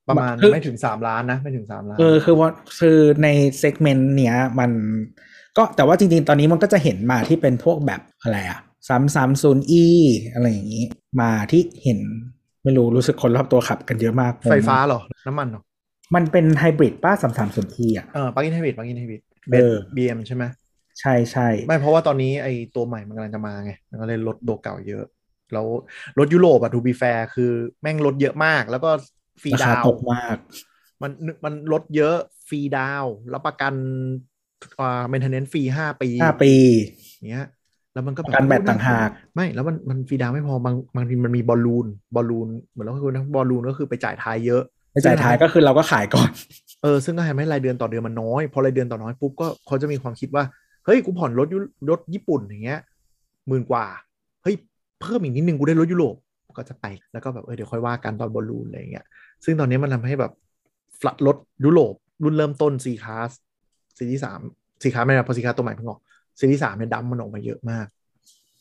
[0.09, 2.49] ประมาณคือไม่ถึงสามล้านนะ ไม่ถึงสามล้าน เออคือว่า
[2.81, 3.28] คือใน
[3.59, 4.70] segment เนี้ยมัน
[5.57, 9.84] ก็แต่ว่าจริงๆ ตอนนี้มันก็จะเห็นมาที่เป็นพวกแบบอะไรอะ สามสามศูนย์ E
[10.32, 10.84] อะไรอย่างนี้
[11.20, 11.98] มาที่เห็น
[12.64, 15.62] ไม่รู้รู้สึกคนรอบตัวขับกันเยอะมาก ไฟฟ้าเหรอ น้ำมันเหรอ
[16.14, 20.44] มันเป็นไฮบริดปะสามสามศูนย์ E อะเออ plug-in hybrid plug-in hybrid เบเออ BM ใช่ไหม
[21.00, 25.04] ใช่ใช่ไม่เพราะว่าตอนนี้ไอ้ตัวใหม่มันกำลังจะมาไงมันก็เลยลดตัวเก่าเยอะ
[25.52, 25.66] แล้ว
[26.18, 27.50] รถยุโรปอะ to be fair คือ
[27.80, 28.90] แม่งลดเยอะมาก แล้วก็
[29.42, 30.36] ฟรีดาวน์ราคาตกมาก
[31.02, 31.10] มัน
[31.44, 32.16] มันลดเยอะ
[32.48, 33.74] ฟรีดาวน์แล้วประกัน
[34.80, 36.52] อ่า maintenance ฟรีห้าปีห้าปี
[37.30, 37.46] เนี้ย
[37.94, 44.62] แล้วมันก็ประกันแบตต่างหาก ไม่แล้วมันมันฟรีดาวน์ไม่พอบางบางทีมันมี balloon balloon เหมือนเราคุยนะบอลลูนก็คือไปจ่ายท้ายเยอะ
[44.93, 46.28] ไปจ่ายท้ายก็คือเราก็ขายก่อน
[46.82, 50.44] เออซึ่งก็ทำให้รายเดือนต่อเดือนมันน้อย พอรายเดือนต่อน้อยปุ๊บก็เขาจะมีความคิดว่า
[50.85, 51.59] เฮ้ยกูผ่อนรถยุ
[51.90, 52.81] รถญี่ปุ่นอย่างเงี้ย
[53.48, 53.85] หมื่นกว่า
[54.43, 54.55] เฮ้ย
[55.01, 56.14] เพิ่มอีกนิดนึงกูได้รถยุโรป
[56.56, 59.05] ก็จะไปแล้วก็แบบเออเดี๋ยวค่อยว่ากันตอนบอลลูนอะไรอย่างเงี้ย
[59.44, 60.32] ซึ่งตอนนี้มันทำให้แบบ
[61.01, 61.94] ฟลัดรถยุโรป
[62.24, 63.31] รุ่นเริ่มต้น C class
[63.97, 64.40] ซีรีส์สาม
[64.82, 66.01] ซีคลาสไม่ได้เพราะซีคลาสตัวใหม่เพิ่งออก
[66.38, 67.86] ซีรีส์สามเนี่ยดัมมันออกมาเยอะมาก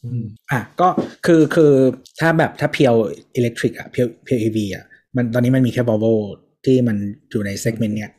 [0.04, 0.88] อืมอะก็
[1.26, 1.72] คือคือ
[2.20, 2.96] ถ้าแบบถ้าเพียว
[3.36, 4.86] อิเล็กทริกอะเพียวเพียวอีวีอะ
[5.16, 6.14] มันตอนนี้มันมีแค่ Volvo
[6.66, 6.98] ที่มัน
[7.30, 8.12] อยู่ใน segment เนี้ย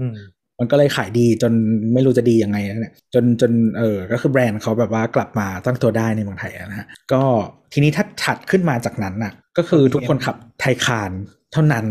[0.00, 0.16] อืม
[0.58, 1.52] มันก็เลยขายดีจน
[1.94, 7.22] ไม่รู้จะดียังไงแล้วเนี่ยจนจนเออก็คือแบรนด์เขาแบบว่ากลับมาตั้งตัวได้ในเมืองไทยอะนะฮะก็
[7.72, 11.10] ทีนี้ถ้าถัดขึ้นมาจากนั้นน่ะ ก็คือทุกคนขับ Taycan
[11.52, 11.86] เท่านั้น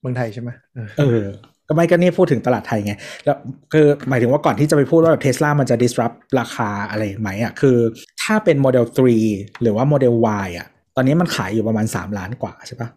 [0.00, 1.22] เมืองไทยใช่ไหมเออเออ
[1.68, 3.36] ก็ไม่ก็นี่พูดถึงตลาดไทยไง แล้ว
[3.72, 7.78] คือหมายถึงว่าก่อนที่จะไปพูดว่าแบบเทสลามันจะ disrupt ราคาอะไรไหมอะคือ
[8.22, 8.84] ถ้าเป็นโมเดล
[9.22, 10.14] 3 หรือว่าโมเดล
[10.46, 10.66] Y อะ
[10.96, 12.88] ตอนนี้มันขายอยู่ประมาณ 3 ล้านกว่าใช่ปะ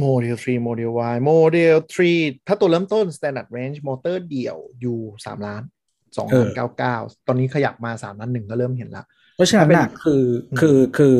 [0.00, 1.76] โมเดล3โมเดล Y โมเดล
[2.12, 5.62] 3ถ้าตัวเริ่มต้น standard range มอเตอร์เดี่ยวอยู่ 3 ล้าน
[6.00, 6.48] 2ล้าน
[6.90, 9.04] 99 ตอนนี้ขยับมา 3 ล้านหนึ่งก็เริ่มเห็นละ
[9.36, 10.22] เพราะฉะนั้นน่ะคือ
[10.60, 11.16] คือคือ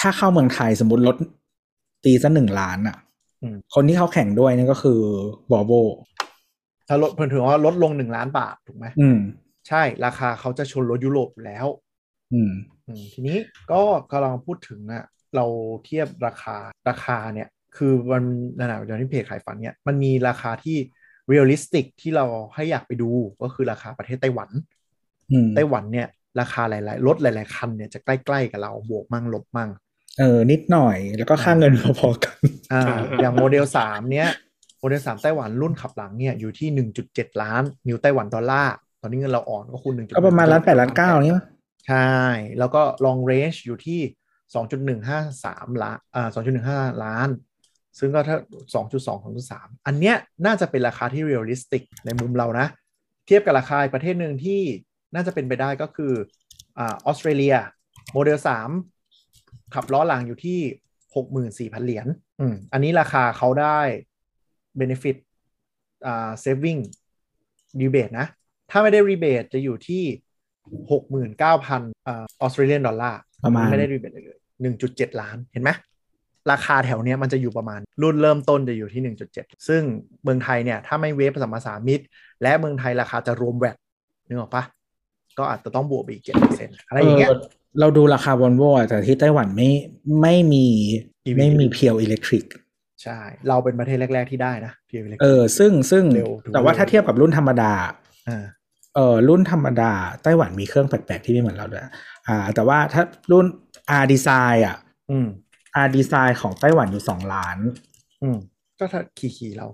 [0.00, 1.16] ถ้าเข้าเมืองไทยสมมติลด
[2.04, 2.96] ตีซะหนึ่งล้านอะ
[3.42, 5.00] อืมคนที่เขาแข่งด้วยนี่ก็คือ
[5.50, 5.82] Volvo
[6.92, 9.18] ถ้าลดเพิ่นถือว่าลดลง1ล้านบาทถูกไหมอืม
[9.68, 11.66] ใช่ราคาเขาจะชนรถยุโรปอยู่แล้ว
[12.32, 12.52] อืม
[12.86, 13.38] อืมทีนี้
[13.72, 15.04] ก็กำลังพูดถึงอะ
[15.36, 15.46] เรา
[15.84, 16.56] เทียบราคา
[16.88, 18.24] ราคาเนี่ย คือมัน
[18.56, 20.76] นั่นแหละอย่างที่เพจขายฝันเนี่ยมันมีราคาที่
[21.32, 23.10] realistic ที่เราให้อยากไปดู
[23.42, 24.50] ก็คือราคาประเทศไต้หวัน
[25.32, 26.08] อืมไต้หวันเนี่ย
[26.40, 29.70] ราคาหลาย ๆ รถหลาย ๆ คันเนี่ยจะใกล้ ๆ กับเราบวกมั่งลบมั่ง
[30.18, 32.36] เออ นิดหน่อยแล้วก็ค่าเงินพอๆกัน
[32.72, 34.28] อ่าเออเอออย่างโมเดล3เนี้ย
[34.80, 36.68] โมเดล3ไต้หวันรุ่นขับหลังเนี่ยอยู่ที่
[37.06, 41.46] 1.7 ล้าน New Taiwan Dollarตอนนี้เงินเราอ่อนก็คูณ1ก็ประมาณล้านแปดล้านเก้านี่มั้ย
[41.86, 42.10] ใช่
[42.58, 44.00] แล้วก็ long range อยู่ที่
[44.94, 46.28] 2.153 ล้านอ่า
[46.66, 47.28] 2.15 ล้าน
[47.98, 48.36] ซึ่งก็ถ้า
[48.74, 50.16] 2.2 2.3 อันเนี้ย
[50.46, 52.66] น่าจะเป็นราคาที่ realistic ในมุมเรานะ
[53.26, 54.60] เทียบกับราคาอีกประเทศหนึ่งที่
[55.14, 56.12] น่าจะเป็นไปได้ก็คือ
[56.78, 57.54] อ่าออสเตรเลีย
[58.12, 58.38] โมเดล
[59.06, 60.60] 3 ขับล้อหลังอยู่ที่
[61.68, 62.06] 64,000 เหรียญ
[62.40, 63.80] อืม อันนี้ราคาเขาได้
[64.80, 65.16] benefit
[66.06, 66.80] อ่า saving
[67.80, 68.26] rebate นะ
[68.70, 70.02] ถ้าไม่ได้ rebate จะอยู่ที่
[70.90, 74.38] 69,000อ่าออสเตรเลียนดอลลาร์ประมาณไม่ได้ rebate เลยเลย
[74.78, 75.70] 1.7ล้านเห็นไหม
[76.52, 79.82] ราคาแถวเนี้ยมันจะอยู่ประมาณ รุ่นเริ่มต้นจะอยู่ที่ 1.7 ซึ่ง
[80.22, 82.04] เมืองไทยเนี่ย ถ้าไม่เวฟสัมมาสามิตร
[82.42, 83.76] และเมืองไทยราคาจะรวมแวด
[84.26, 84.64] นึกออกปะ
[85.38, 87.38] ก็อาจจะต้องบวกไปอีก7%อะไรอย่างเงี้ยเออ
[87.80, 89.70] เราดูราคา Volvo อะแต่ที่ไต้หวันไม่
[90.22, 90.66] ไม่มี
[91.26, 92.44] EV ไม่มีเพียวอิเล็กทริก
[93.02, 93.18] ใช่
[93.48, 97.72] เราเป็นประเทศแรก ๆ ที่ได้นะพีเอเล็กเออซึ่งซึ่งเร็วถือว่าแต่ว่าถ้าเทียบกับรุ่นธรรมดา
[98.28, 98.44] อ่า
[98.96, 101.84] เออรุ่นธรรมดา ไต้หวันมีเครื่องแปลก ๆ ที่ไม่เหมือนเราด้วย
[102.28, 103.02] อ่า แต่ว่าถ้า
[103.32, 103.46] รุ่น
[104.00, 104.76] R Design อะ
[105.10, 105.26] อืม
[105.84, 107.56] R Design ของไต้หวันอยู่สองล้าน
[108.22, 108.36] อืม
[108.78, 109.66] ก็ถ้าขี่ๆเรา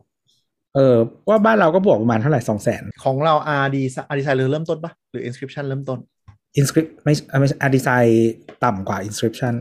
[0.75, 0.97] เออ
[1.29, 3.35] ว่าบ้านเราก็บวกประมาณเท่าไหร่สองแสนของเรา
[3.65, 3.77] RD
[4.13, 5.99] RD ไซเริ่มต้นปะหรือ inscription เริ่มต้น
[6.61, 8.09] Inscript ไม่ไม่ใช่ R Design
[8.65, 9.55] ต่ำกว่า Inscription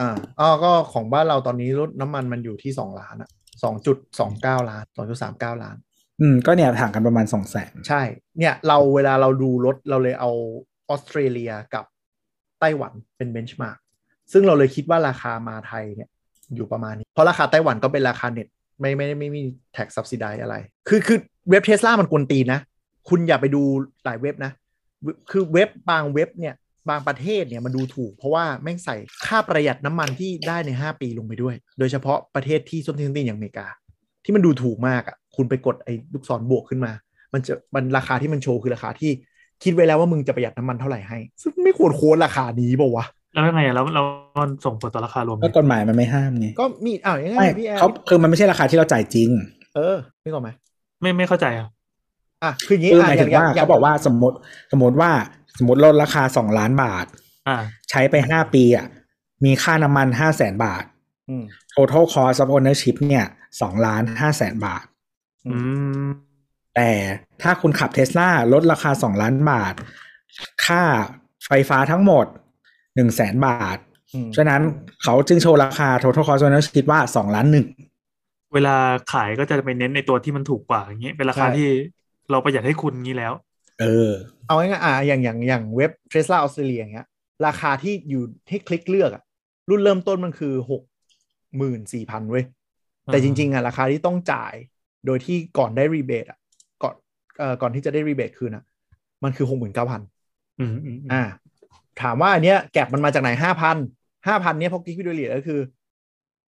[0.00, 0.10] อ่า
[0.40, 3.30] อ๋อก็ของบ้านเราตอนนี้รถน้ำมันมันอยู่ที่สองล้านอะ
[3.62, 5.76] สองจุดสองเก้าล้านสองจุดสามเก้าล้าน
[6.20, 8.02] อืม ก็เนี่ยห่างกันประมาณสองแสนใช่
[8.38, 10.30] เนี่ยเราเวลาเราดูรถเราเลยเอา
[10.88, 11.84] ออสเตรเลียกับ
[12.60, 13.78] ไต้หวันเป็น benchmark
[14.32, 16.08] ซึ่งเราเลยคิดว่าราคามาไทยเนี่ย
[16.54, 18.48] อยู่ประมาณนี้ เพราะราคาไต้หวันก็เป็นราคาเน็ต
[18.80, 19.42] ไม่ไม่ไม่ไม่มี
[19.74, 20.54] tax subsidy อะไร
[20.88, 21.18] คือคือ
[21.50, 22.60] เว็บเทสลามันกวนตีนนะ
[23.08, 23.62] คุณอย่าไปดู
[24.04, 24.52] หลายเว็บนะ
[25.30, 26.54] คือเว็บบางเว็บเนี่ย
[26.88, 28.96] บางประเทศเนี่ยมันดูถูก เพราะว่าแม่งใส่
[29.26, 33.66] ค่าประหยัดน้ำมันที่ได้ใน 5 ปีลงไปด้วย โดยเฉพาะประเทศที่ส้นตีนอย่างอเมริกา
[34.24, 36.92] ที่มันดูถูกมากอะ่ะคุณไปกดไอ้ลูกศรบวกขึ้นมา
[37.32, 39.10] มันจะมันราคาที่มันโชว์คือราคาที่
[39.62, 44.02] คิดไว้แล้วว่ามึงจะประหยัดน้ำมันเท่าไหร่ให้ ซึ่งไม่ควรโค้ดราคานี้ป่าวะแล้วยังไงอะแล้วเรา
[44.40, 49.28] มันส่งผลต่อราคารวมไหมก็กฎหมายมันไม่ห้ามไงก็มีอ้าวยังไงไม่พี่แอนเขาคือมันไม่ใช่ราคาที่เราจ่ายจริง
[49.76, 50.50] เออนึกออกไหม
[51.00, 51.68] ไม่ไม่เข้าใจอะ
[52.44, 54.36] อะคืออย่างนี้คืออะหมายอถึย่างงอย่างว่าอย่าเขางบอกว่าสมมติ
[54.72, 55.10] สมมติว่า
[55.58, 57.06] สมมติลดราคาสองล้านบาท
[57.48, 57.56] อ่า
[57.90, 58.86] ใช้ไปห้าปีอะ
[59.44, 60.84] มีค่าน้ำมันห้าแสนบาท
[61.28, 61.44] อืม
[61.74, 63.26] total cost of ownership เนี่ย
[63.60, 64.84] สองล้านห้าแสนบาท
[65.46, 65.56] อื
[66.04, 66.08] ม
[66.74, 66.90] แต่
[67.42, 69.74] ถ้าคุณขับเทสลาลดราคาสองล้านบาท
[70.66, 70.82] ค่า
[71.46, 72.26] ไฟฟ้าทั้งหมด
[72.94, 73.78] หนึ่งแสนบาท
[74.14, 74.62] อืมฉะนั้น
[75.02, 77.66] เขาจึงโชว์ราคา total cost of ownership ว่าสองล้านหนึ่ง
[78.54, 78.76] เวลา
[79.12, 81.68] ขายก็จะไปเน้นในตัวที่มันถูกกว่าอย่างเงี้ยเป็นราคาที่
[82.30, 83.32] เราประหยัดให้คุณงี้แล้ว
[83.80, 84.14] เออ
[84.46, 87.06] เอาง่ายๆอะอย่างอย่างอย่างเว็บ Tesla ออสเตรเลียอย่างเงี้ย
[87.46, 89.22] ราคาที่อยู่ที่คลิกเลือกอะ
[89.70, 90.82] รุ่นเริ่มต้นมันคือหก
[91.56, 92.44] หมื่นสี่พันเว้ย
[93.08, 94.54] แต่จริง ๆอะราคาที่ต้องจ่าย
[95.06, 96.38] โดยที่ก่อนได้รีเบทอะ
[96.82, 96.94] ก่อน
[97.38, 98.64] เอ่อก่อนที่จะได้รีเบทคืนอะ
[99.24, 100.00] มันคือหกหมื่นเก้าพัน
[100.58, 101.22] อืมอืมอืมอ่า
[102.00, 103.76] ถามว่าอันเนี้ยแก็บมันมาจากไหนห้าพัน
[104.26, 105.60] ห้าพันเนี้ยพอกิ๊กวิดีโอเลียก็คือ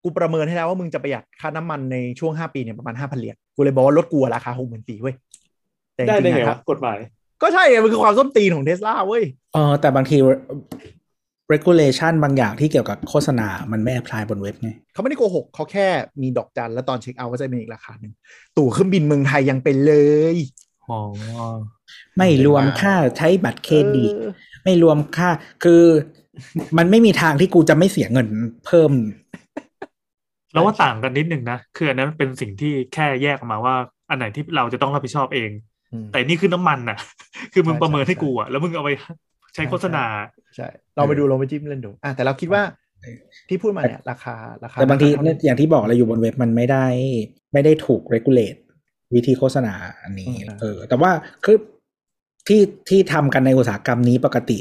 [0.02, 5.14] กูประเมินให้แล้วว่ามึงจะประหยัดค่าน้ำมันในช่วงห้าปีเนี่ยประมาณห้าพันเหรียญ กูเลยบอกว่ารถกูอะราคาหกหมื่นสี่เว้ย
[5.94, 6.98] แต่จได้ริได้งๆไงอะครัวะบกฎหมาย
[7.42, 9.24] ก็ใช่ไงมันคือความส้นตีนของเทสลาเว้ย
[9.54, 10.16] เออแต่บางที
[11.52, 15.86] regulation บางอย่างที่เกี่ยวกับโฆษณา มันไม่ apply บนเว็บไงเขาไม่ได้โกหกเขาแค่
[16.22, 18.12] มีดอกจัน แล้วตอนเช็คเอาท์ก็จะเป็นอีกราคาหนึ่ง
[18.58, 19.94] ตั๋วเครื่องบินเมืองไทยยังเป็นเล
[20.34, 20.36] ย
[20.88, 21.00] อ๋อ
[22.16, 24.32] ไม่รวมค่าใช้บัตรเครดิตเออ
[24.64, 25.30] ไม่รวมค่า
[25.64, 25.82] คือ
[26.78, 28.28] มันไม่มีทางที่กูจะไม่เสียเงิน
[28.66, 28.92] เพิ่ม
[30.52, 33.74] แล้วว่าต่างกันนิดนึงนะ คืออันนั้นเป็นสิ่งที่แค่แยกออกมาว่า
[34.10, 35.71] อันไหนที่เราจะต้องรับผิดชอบเองอืม
[36.12, 36.98] แต่นี่คือน้ำมันน่ะ
[37.52, 38.90] คือมึงใช่ประเมินให้ใช่กูอะแล้วมึงเอาไป
[39.54, 40.04] ใช้โฆษณา
[40.56, 42.62] ใช่เราไปดูเราไปจิ้มเล่นดูอะแต่เราคิดว่า
[43.02, 43.16] เออ
[43.48, 46.86] ที่พูดมาเนี่ยราคาราคาแต่บางทีรคเท่เนี่ยอย่างที่บอกเราอยู่บนเว็บมันไม่ได้
[47.52, 48.58] ไม่ได้ถูก regulate
[49.14, 50.28] วิธีโฆษณาอันนี้
[50.60, 51.10] เออ แต่ว่า
[51.44, 51.56] คือ
[52.48, 54.58] ที่ที่ทำกันในอุตสาหกรรมนี้ปกติ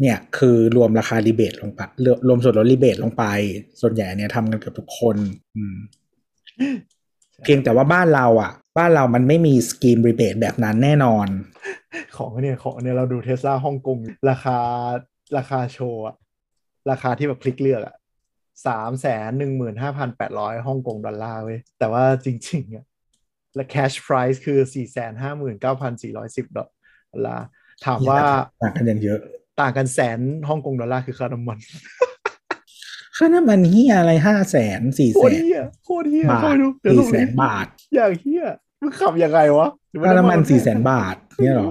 [0.00, 3.24] เนี่ย คือรวมราคา rebate ลงไปรวมรวมส่วนลด rebate ลงไป
[3.80, 5.16] ส่วนใหญ่เนี่ยทำกันเกือบทุกคน
[5.56, 5.76] อืม
[7.42, 11.26] เพียงแต่ว่าบ้านเราอะ บ้านเรามันไม่มี scheme rebate แบบนั้นแน่นอน
[12.16, 13.98] ของเนี่ยของเนี่ยเราดูเทสลาฮ่องกง
[14.30, 14.58] ราคา
[15.36, 16.16] ราคาโชว์อะ
[16.90, 17.94] ราคาที่แบบคลิกเลือกอะ
[18.66, 22.84] สามแสนหนึ่งหมื่นห้าพันแปดร้อยฮ่องกงดอลลาร์เว้ย แต่ว่าจริงๆอะ
[23.54, 26.64] และ cash price คือสี่แสนห้าหมื่นเก้าพันสี่ร้อยสิบดอ
[27.18, 27.46] ลลาร์
[27.84, 28.18] ถามว่า
[28.62, 29.20] ต่างกันอย่างเยอะ
[29.60, 30.18] ต่างกันแสน
[30.48, 31.58] ฮ่องกงดอลลาร์คือค่าน้ำมัน
[33.16, 38.44] ค่าน้ำมันเฮียอะไรห้าแสนสี่โคแสตรนเฮียโคตรเฮียบาเข้าทไปดูเดี๋ยวสี่ส่งแสลินงก์บาท อย่างเฮีย
[38.80, 41.64] มึงขับยังไงวะหรือค่าน้ำมันำสี่แสนบาทเนี่ยเหรอ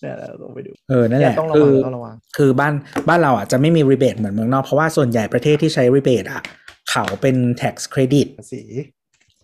[0.00, 2.74] เนี่ยเราต้องไปดูเออนั่นแหละต้องระคืวังอต้องระวังคือบ้าน
[3.08, 6.42] บ้านเราอะจะไม่มีรีเบทเหมือนเมืองนอก เพราะว่าส่วนใหญ่ประเทศที่ใช้รีเบทอะ
[6.90, 8.62] เขาเป็น tax credit ภาษี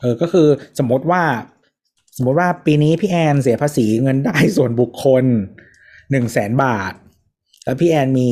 [0.01, 0.49] เออก็คือ
[0.79, 1.23] สมมติว่า
[2.17, 5.25] สมมติว่าปีนี้พี่แอนเสียภาษีเงินได้ส่วนบุคคล
[6.11, 6.93] หนึ่งแสนบาท
[7.65, 8.29] แล้วพี่แอนมี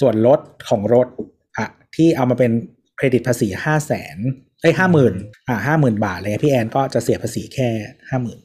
[0.00, 1.06] ส่วนลดของรถ
[1.58, 1.66] อะ
[1.96, 2.52] ที่เอามาเป็น
[2.96, 4.18] เครดิตภาษีห้าแสน
[4.62, 5.14] ไอ้ห้าหมื่น
[5.48, 7.68] อ่าห้าหมื่นบาทเลยพี่แอนก็จะเสียภาษีแค่
[8.10, 8.38] ห้าหมื่น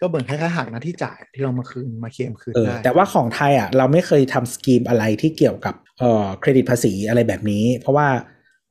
[0.00, 8.08] ก็เหมือนคล้ายๆหักหน้าที่จ่ายที่เรามาคืนมาเคลมคืนเออได้แต่ว่าของไทยอะเราไม่เคยทำสกีมอะไรที่เกี่ยวกับเอ่อเครดิตภาษีอะไรแบบนี้ เพราะว่า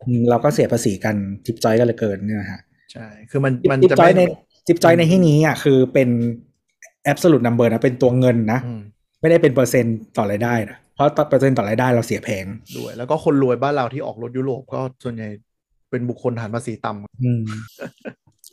[0.02, 4.26] อืมเราก็เสียภาษีกันจิบจอยกันเหลือเกินเนี่ยนะฮะใช่คือมันมันจิบจะจอยในไม่
[4.68, 6.10] จิบจอยในที่นี้อะคือเป็น
[7.12, 8.82] absolute number นะเป็นตัวเงินนะอืม
[9.22, 12.46] ไม่ได้เป็นเปอร์เซ็นต์ต่อรายได้นะ เพราะเปอร์เซ็นต์ต่อรายได้เราเสียแพง
[12.78, 15.28] ด้วย แล้วก็คนรวยบ้านเราที่ออกรถยุโรปก็ส่วนใหญ่
[15.90, 17.44] เป็นบุคคลฐานภาษีต่ำอืม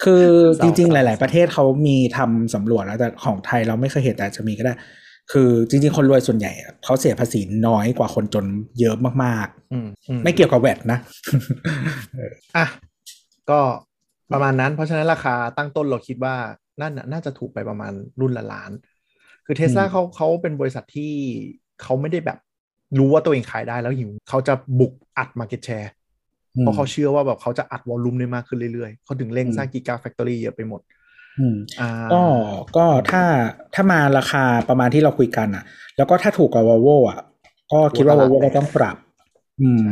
[0.04, 0.24] คือ
[0.56, 4.74] เศร้าจริง ๆหเศร้าลาย ๆ ประเทศเขามีทำสำรวจแล้วแต่ของไทยเราไม่เคยเห็นแต่จะมีก็ได้
[5.32, 8.46] คือจริง ๆ คนรวยส่วนใหญ่อะเขาเสียภาษีน้อยกว่าคนจน
[8.80, 10.98] เยอะมากอืมอืมๆไม่เกี่ยวกับแวดนะ
[12.56, 12.66] อะ
[13.50, 13.60] ก็
[14.32, 16.36] ประมาณนั้น เพราะฉะนั้นราคาตั้งต้นเราคิดว่า
[16.80, 18.70] น่าน่าจะถูกไปประมาณรุ่นละล้าน
[19.46, 21.14] คือเทสลาอืมเขาเขาเป็นบริษัทที่
[21.84, 22.38] เขาไม่ได้แบบ
[22.98, 25.90] รู้ว่าตัวเองขายได้แล้วหิวเขาจะบุกอัด market share
[26.60, 30.80] เพราะเขาเชื่อว่าแบบเขาจะอัด volume ได้มากขึ้นเรื่อยๆ เขาถึงเร่งสร้าง Gigafactory เยอะไปหมด
[31.38, 32.22] อืมอ่าก็
[32.76, 33.22] ก็ถ้า
[33.74, 35.64] ถ้ามาราคาประมาณที่เราคุยกันอะ
[35.96, 37.20] แล้วก็ถ้าถูกกว่า Volvo อะ
[37.72, 38.96] ก็คิดว่า Volvo ก็ต้องปรับ
[39.62, 39.84] อืม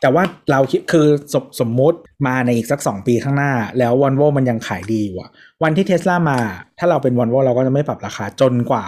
[0.00, 5.30] แต่ว่าเราคิดคือสมสมมุติมาในอีกสักสองปีข้างหน้า แล้ว Volvo มันยังขายดีอยู่อะ
[5.62, 6.38] วันที่เทสลามา
[6.78, 8.84] ถ้าเราเป็น Volvo เราก็จะไม่ปรับราคาจนกว่า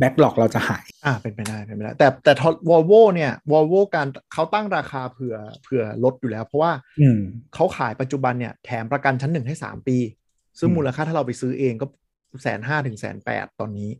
[0.00, 2.32] backlog เราจะหาย อ่าเป็นไปได้เป็นไปได้ แต่แต่
[2.70, 7.18] วอลโวเนี่ยวอลโวการเขาตั้งราคาเผื่อเผื่อลดอยู่แล้ว เพราะว่าอืม
[7.54, 9.96] เขาขายปัจจุบันเนี่ยแถมประกันชั้นหนึ่งให้สามปี
[10.58, 11.86] ซึ่งอืมมูลค่าถ้าเราไปซื้อเองก็
[12.42, 13.90] แสนห้าถึงแสนแปดตอนนี้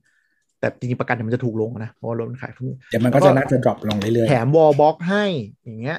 [0.60, 5.24] แต่จริงๆประกันเนี่ยมันจะถูกลงนะ เพราะว่ารถมันขายเพิ่งเดี๋ยวมันก็จะน่าจะ drop ลงเรื่อยแถม wallbox ให้
[5.64, 5.98] อย่างเงี้ย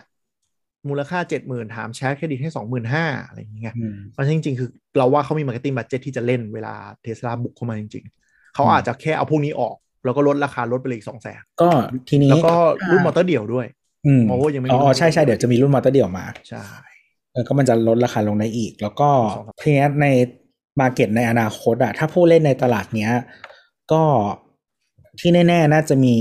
[0.90, 6.74] มูลค่าเจ็ดหมื่นแถม charge credit ให้สองหมื่นห้าอะไรอย่างเงี้ยๆอืมเพราะฉะนั้นจริงๆ คือเราว่าเขามี marketing budget ที่จะเล่นเวลา
[7.04, 9.76] เทสลาบุกเข้ามาจริง ๆ เขาอืมอาจจะแค่เอาพวกนี้ออก
[10.06, 11.70] แล้วก็ลดราคาลดไปเลยอีกสองแสนก็
[12.10, 12.54] ทีนี้แล้วก็
[12.92, 13.68] รุ่นมอเตอร์เดี่ยวด้วย
[14.06, 16.64] อืม Volvo ยังไม่มีอ๋อรุ่นใช่ใช่เดี๋ยวจะมีรุ่นมอเตอร์เดี่ยวมาใช่
[17.32, 20.06] เออก็มันจะลดราคาลงได้อีก แล้วก็สองสามทีนี้ใน
[20.80, 23.12] มาเก็ตในอนาคตอะถ้าผู้เล่นในตลาดเนี้ย
[23.92, 24.04] ก็
[25.20, 26.16] ที่แน่ ๆ น่าจะมี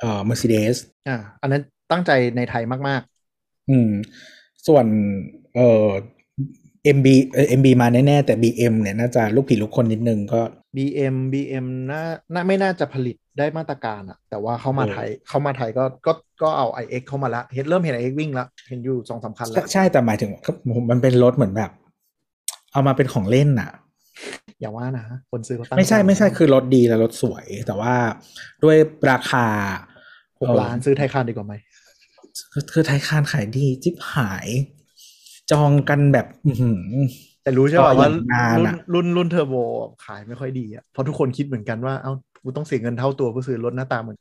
[0.00, 0.76] เอ่อ Mercedes
[1.08, 3.02] อ่าอันนั้นตั้งใจในไทยมาก
[3.70, 3.90] อืม
[4.66, 4.86] ส่วน
[5.54, 5.88] เอ่อ
[6.96, 16.12] MB เอ่อ MB มาแน่ ๆ แต่ BM เนี่ย น่าจะลูกผีลูกคนนิดนึงก็ๆ BM BM น่าน่าไม่น่าจะผลิตได้มาตรการอะแต่ว่าเข้ามาเออไทยเข้ามาไทยก็ก็
[16.42, 20.52] ก็เอา iX เข้ามาละเห็นเริ่มเห็น iX วิ่งละเห็นอยู่สองสามคันใช่แล้วใช่แต่หมายถึงก็
[20.90, 21.70] มันเป็นรถเหมือนแบบ
[22.72, 23.70] เอามาเป็นของเล่นน่ะ
[24.60, 27.94] อย่าว่านะคนซื้อเขาตั้งไม่ใช่ใจไม่ใช่คือรถดีและรถสวย แต่ว่า
[28.64, 28.76] ด้วย
[29.10, 29.46] ราคา
[30.40, 31.54] หกล้านซื้อไทยคานดีกว่าไหม
[32.52, 34.48] คือคือไทยคานขายดี จิ๊บหาย
[35.52, 36.82] จองกันแบบอื้อหือ
[37.48, 39.54] แต่รู้ใช่ก็ป่ะอย่าว่างนานรุ่นอะรุ่นรุ่นเทอร์โบ
[40.04, 42.12] ขายไม่ค่อยดีอะเพราะทุกคนคิดเหมือนกันว่าเอ้า
[42.42, 44.16] กูต้องเสียเงินเท่าตัวเพื่อซื้อรถหน้าตาเหมือน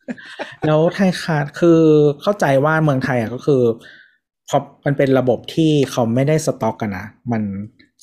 [0.68, 1.82] แล้วไทยคานคือ
[2.22, 3.62] เข้าใจว่าเมืองไทยอะก็คือ
[4.50, 7.42] พอมันเป็นระบบที่เขาไม่ได้สต็อกกันนะมัน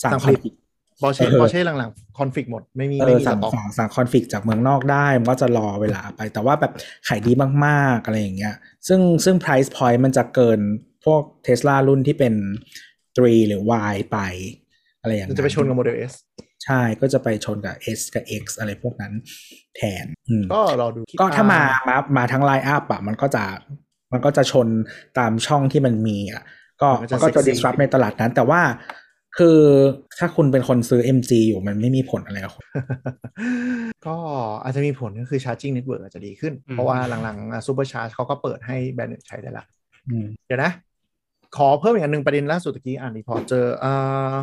[0.03, 0.55] สั่งสั่งคผอนลิตฟิก
[1.03, 6.73] บอเช่เออบอเช่หลังๆคอนฟิกหมดไม่มีเอไม่อมีสสั่งต็อกสั่งสั่งคอนฟิกจากเมืองนอกได้ มันก็จะรอเวลาไป แต่ว่าแบบ
[7.09, 7.33] ขายดี
[7.67, 8.55] มากๆอะไรอย่างเงี้ย
[8.89, 10.61] ซึ่งซึ่ง price point มันจะเกิน
[11.05, 12.35] พวกเทสลารุ่นที่เป็น
[12.93, 14.19] 3 หรือ Y ไป
[15.05, 16.13] อะไรอย่างจะไปชนกับโมเดล S
[16.65, 19.13] ใช่ก็จะไปชนกับ S กับ X อะไรพวกนั้น
[19.77, 23.45] แทนอืมก็รอดู ก็ถ้ามามามาทั้งไลน์อัพอะมันก็จะ
[24.13, 24.69] มันก็จะชน
[25.19, 26.43] ตามช่องที่มันมีอะ
[26.83, 28.61] ก็มันก็จะ disrupt ในตลาดนั้น แต่ว่า
[29.39, 29.59] คือ
[30.19, 32.65] ถ้าคุณเป็นคนซื้อ MG อยู่มันไม่มีผลอะไรกับคุณ
[34.07, 34.17] ก็
[34.63, 39.65] อาจจะมีผลก็คือ charging network อาจจะดีขึ้นอืมเพราะว่าหลังๆ Supercharge เขาก็เปิดให้แบรนด์อื่นใช้ได้ละ
[40.09, 40.73] อืมเดี๋ยวนะ
[41.57, 44.37] ขอเพิ่มอีกอันหนึ่งประเด็นล่าสุดตะกี้อ่าน report เจออ่า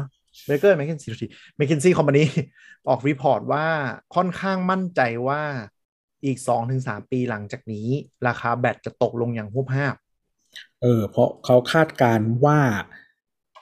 [0.45, 2.23] Baker McKenzie ทีแมคคินซีย์ company
[2.89, 3.67] ออก report ว่า
[4.15, 5.41] ค่อนข้างมั่นใจว่า
[6.25, 6.37] อีก
[6.75, 7.87] 2-3ปีหลังจากนี้
[8.27, 9.95] ราคาแบตจะตกลงอย่างฮวบฮาบ
[10.81, 12.59] เออ เพราะเขาคาดการณ์ว่า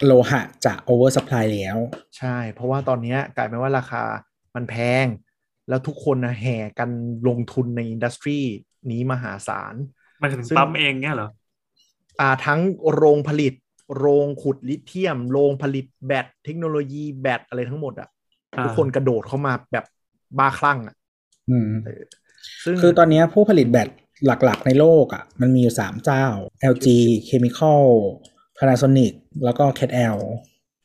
[0.06, 1.78] โลหะจะ over supply แล้ว
[2.18, 4.04] ใช่ เพราะว่าตอนเนี้ยกลายเป็นว่าราคา
[4.56, 5.06] มันแพง
[5.70, 6.90] แล้วทุกคนนะแห่กัน
[7.28, 8.40] ลงทุนในอินดัสทรี
[8.92, 9.76] นี้มหาศาล
[10.20, 11.30] หมันถึงซึ่งปั๊มเองเนี่ยเหรอ
[12.20, 12.60] อ่าทั้ง
[12.94, 13.54] โรงผลิต
[13.98, 18.10] โรงขุดลิเธียม โรงผลิตแบตเทคโนโลยีแบตอะไรทั้งหมดอะ
[18.58, 19.86] อ่าทุกคนกระโดดเข้ามาแบบ
[20.40, 20.96] บ้าคลั่งอะ
[21.50, 22.04] อืมเออ
[22.64, 23.90] ซึ่งคือตอนนี้ผู้ผลิตแบต
[24.26, 26.26] หลักๆในโลกอะ มันมีอยู่สามเจ้า
[26.74, 26.88] LG
[27.30, 27.84] Chemical
[28.58, 29.14] Panasonic
[29.46, 30.18] แล้วก็ CATL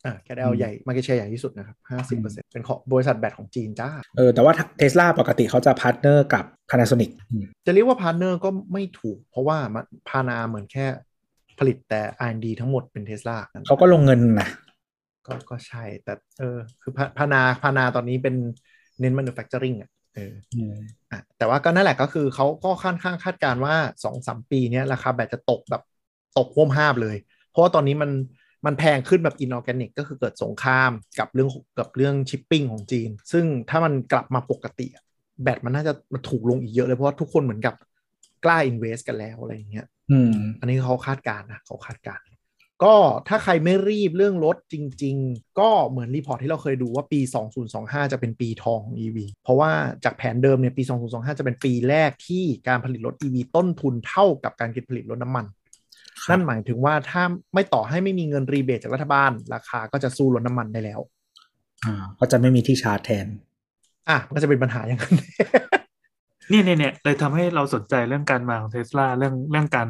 [0.07, 10.87] อ่า CATL ใหญ่ market share ใหญ่ที่สุดนะครับห้าสิบเปอร์เซ็นต์เป็นของบริษัทแบตของจีนจ้า เออ แต่ว่าเทสลาปกติเขาจะ partner กับ Panasonic อืมจะเรียกว่าพาร์ n เนอร์ก็ไม่ถูก เพราะว่ามันพานาเหมือนแค่
[11.59, 13.37] ผลิตแต่ R&D ทั้งหมดเป็นเทสลา
[13.67, 14.49] เขาก็ลงเงินนะ
[15.27, 18.35] ก็ก็ใช่ แต่เออ คือพาพานาพานาตอนนี้เป็น
[19.01, 20.77] เน้น manufacturing อะเอออืม
[21.11, 23.75] อะแต่ว่าก็นั่นแหละก็คือเขาก็ค่อนข้างคาดการณ์ว่า
[24.05, 25.83] สองสามปีเนี้ยราคาแบตจะตกแบบ
[26.39, 27.17] ตกฮวบฮาบเลย
[27.51, 28.11] เพราะว่าตอนนี้มัน
[28.67, 31.49] มันแพงขึ้นแบบ inorganic ก็คือเกิดสงครามกับเรื่อง
[31.79, 35.05] กับเรื่องชิปปิ้งของจีน ซึ่งถ้ามันกลับมาปกติอะ
[35.43, 37.75] แบตมันน่าจะมันถูกลงอีกเยอะเลย เพราะว่าทุกคนเหมือนกับ
[38.45, 42.25] กล้า invest กันแล้วอะไรอย่างเงี้ยอืม อันนี้เขาคาดการณ์นะเขาคาดการณ์
[42.85, 42.95] ก็
[43.29, 47.21] ถ้าใครไม่รีบเรื่องรถจริง ๆ ก็เหมือน report ที่เราเคยดูว่าปี
[47.67, 49.71] 2025 จะเป็นปีทองของ EV เพราะว่า
[50.05, 55.47] จากแผนเดิมเนี่ยปี 2025 จะเป็นปีแรกที่การผลิตรถ EV ต้นทุนเท่ากับการผลิตรถน้ำมัน
[56.23, 57.23] ครับนั่นหมายถึงว่าถ้า
[57.55, 61.01] ไม่ต่อให้ไม่มีเงินรีเบทจากรัฐบาล ราคาก็จะสู้รถน้ำมันได้แล้ว
[61.85, 63.27] อ่า ก็จะไม่มีที่ชาร์จแทน
[64.09, 65.15] อะมันก็จะเป็นปัญหาอย่างนั้น
[66.51, 69.89] เนี่ยเนี่ยเนี่ยเลยทำให้เราสนใจเรื่องการมาของเทสลาเรื่องเรื่องการ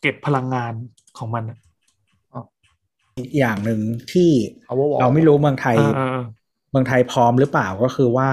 [0.00, 0.72] เก็บพลังงาน
[1.18, 1.58] ของมันอะ
[3.18, 3.80] อีกอย่างหนึ่ง
[4.12, 4.30] ที่
[4.68, 6.26] Powerwall เราไม่รู้เมืองไทยเออเออเออ
[6.70, 8.30] เมืองไทยพร้อมหรือเปล่าก็คือว่า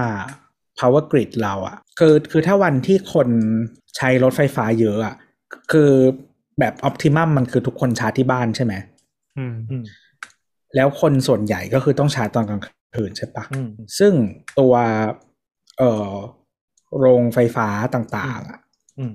[0.80, 3.30] power grid เราอะคือคือถ้าวันที่คน
[3.98, 5.16] ใช้รถไฟฟ้าเยอะอะ
[5.72, 5.92] คือ
[6.60, 8.74] แบบ optimum มันคือทุกคนชาร์จที่บ้านใช่ไหม
[9.38, 9.84] อืมอืม
[10.76, 12.64] แล้วคนส่วนใหญ่ก็คือต้องชาร์จตอนกลาง
[12.96, 13.70] คืนใช่ปะอืม
[14.00, 14.14] ซึ่ง
[14.60, 14.74] ตัว
[15.78, 16.14] เอ่อ
[16.98, 18.60] โรงไฟฟ้าต่างๆอะ
[19.00, 19.12] อืม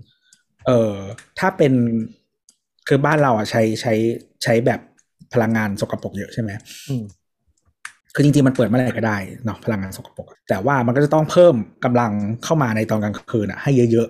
[0.67, 0.95] เออ
[1.39, 1.73] ถ้าเป็น
[2.89, 3.95] คือบ้านเราอะใช้ใช้
[4.43, 4.81] ใช้แบบ
[5.33, 6.51] พลังงานสกปรกเยอะใช่ไหม
[6.89, 7.05] อืม
[8.15, 12.13] คือจริงๆ มันเปิดเมื่อไหร่ก็ได้เนาะพลังงานสกปรกอะแต่ว่ามันก็จะต้องเพิ่มกำลัง
[12.45, 14.09] เข้ามาในตอนกลางคืนอะให้เยอะ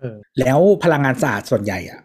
[0.00, 2.00] เออๆแล้วพลังงานสะอาดส่วนใหญ่อะ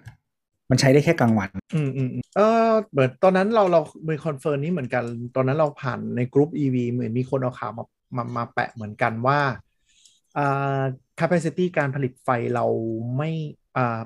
[0.70, 5.04] มันใช้ได้แค่กลางวันอืมอืมอืมเออเหมือนตอนนั้นเราเรามี concern นี้เหมือนกัน
[5.36, 7.86] ตอนนั้นเราผ่านในกลุ่ม EV เหมือนมีคนเอาข่าวมา
[8.16, 9.40] มามาแปะเหมือนกันว่า
[10.40, 10.82] อ่า
[11.20, 12.66] capacity การผลิตไฟเรา
[13.18, 13.30] ไม่
[13.78, 14.00] อ่า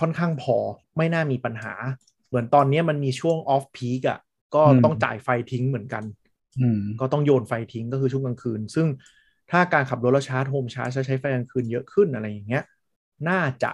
[0.00, 0.56] ค่อนข้างพอ
[0.96, 1.72] ไม่น่ามีปัญหา
[2.28, 4.18] เหมือนตอนนี้มันมีช่วง off peak อะ
[4.54, 6.04] ก็อืมต้องจ่ายไฟทิ้งเหมือนกัน
[6.58, 8.86] อืมก็ต้องโยนไฟทิ้งก็คือช่วงกลางคืน ซึ่ง
[9.50, 12.62] ถ้าการขับรถแล้วชาร์จ home charge ใช้ไฟกลางคืนเยอะขึ้นอะไรอย่างเงี้ย
[13.28, 13.70] น่าจะ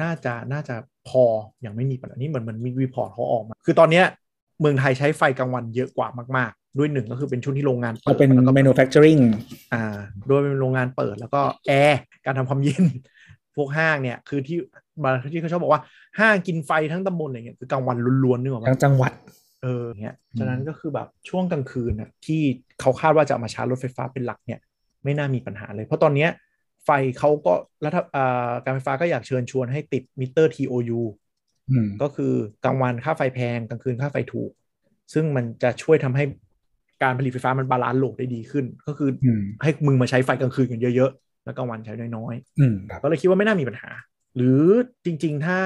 [0.00, 0.76] น่าจะน่าจะ
[1.08, 1.24] พอ
[1.60, 4.04] อย่างไม่มีปัญหานี่เหมือนเหมันมี report เขาออกมา คือตอนเนี้ย
[4.60, 9.22] เมืองไทยใช้ไฟกลางวันเยอะกว่ามากๆ ด้วยหนึ่งก็คือเป็นช่วงที่โรงงานเราเป็นแล้วก็ manufacturing
[9.72, 12.84] อ่าโดยเป็นโรงงานเปิดแล้วก็แอร์การทำความเย็น
[13.56, 14.58] พวกห้างเนี่ยคือที่
[15.02, 15.82] บางที่เขาชอบบอกว่า
[16.20, 19.12] ห้างกินไฟทั้งตำบลอะไรเงี้ยคือกลางวันล้วนๆนึกออกไหมทั้งจังหวัด
[19.62, 22.42] เออเงี้ยฉะนั้นก็คือแบบช่วงกลางคืนน่ะที่
[22.80, 24.60] เขาคาดว่าจะเอามาชาร์จรถไฟฟ้าเป็นหลักเนี่ย
[25.04, 26.30] ไม่น่ามีปัญหาเลย เพราะตอนเนี้ย
[26.84, 27.52] ไฟเขาก็
[27.84, 31.00] รัฐอ่าการไฟฟ้าก็อยากเชิญชวนให้ติดมิเตอร์ TOU
[31.70, 32.32] อืมก็คือ
[32.64, 34.50] กลางวันค่าไฟแพงกลางคืนค่าไฟถูก
[35.12, 36.24] ซึ่งมันจะช่วยทำให้
[37.02, 43.90] การผลิตไฟฟ้ามัน balance load ได้ดีขึ้น ก็คือออืมให้มึงมาใช้ไฟกลางคืนกันเยอะๆ แล้วกลางวันใช้น้อยอืมครับๆก็เลยคิดว่าไม่น่ามีปัญหา
[44.36, 44.62] หรือ
[45.04, 45.58] จริง ๆ ถ้า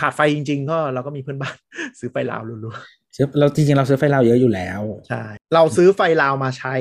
[0.00, 1.56] ขาดไฟจริง ๆ ก็เราก็มีเพื่อนบ้าน
[1.98, 2.74] ซื้อไฟลาวรัว
[3.16, 5.22] ซื้อเราจริงๆเราซื้อไฟเราเยอะอยู่แล้วๆใช่
[5.54, 6.74] เราซื้อไฟลาวมาใช้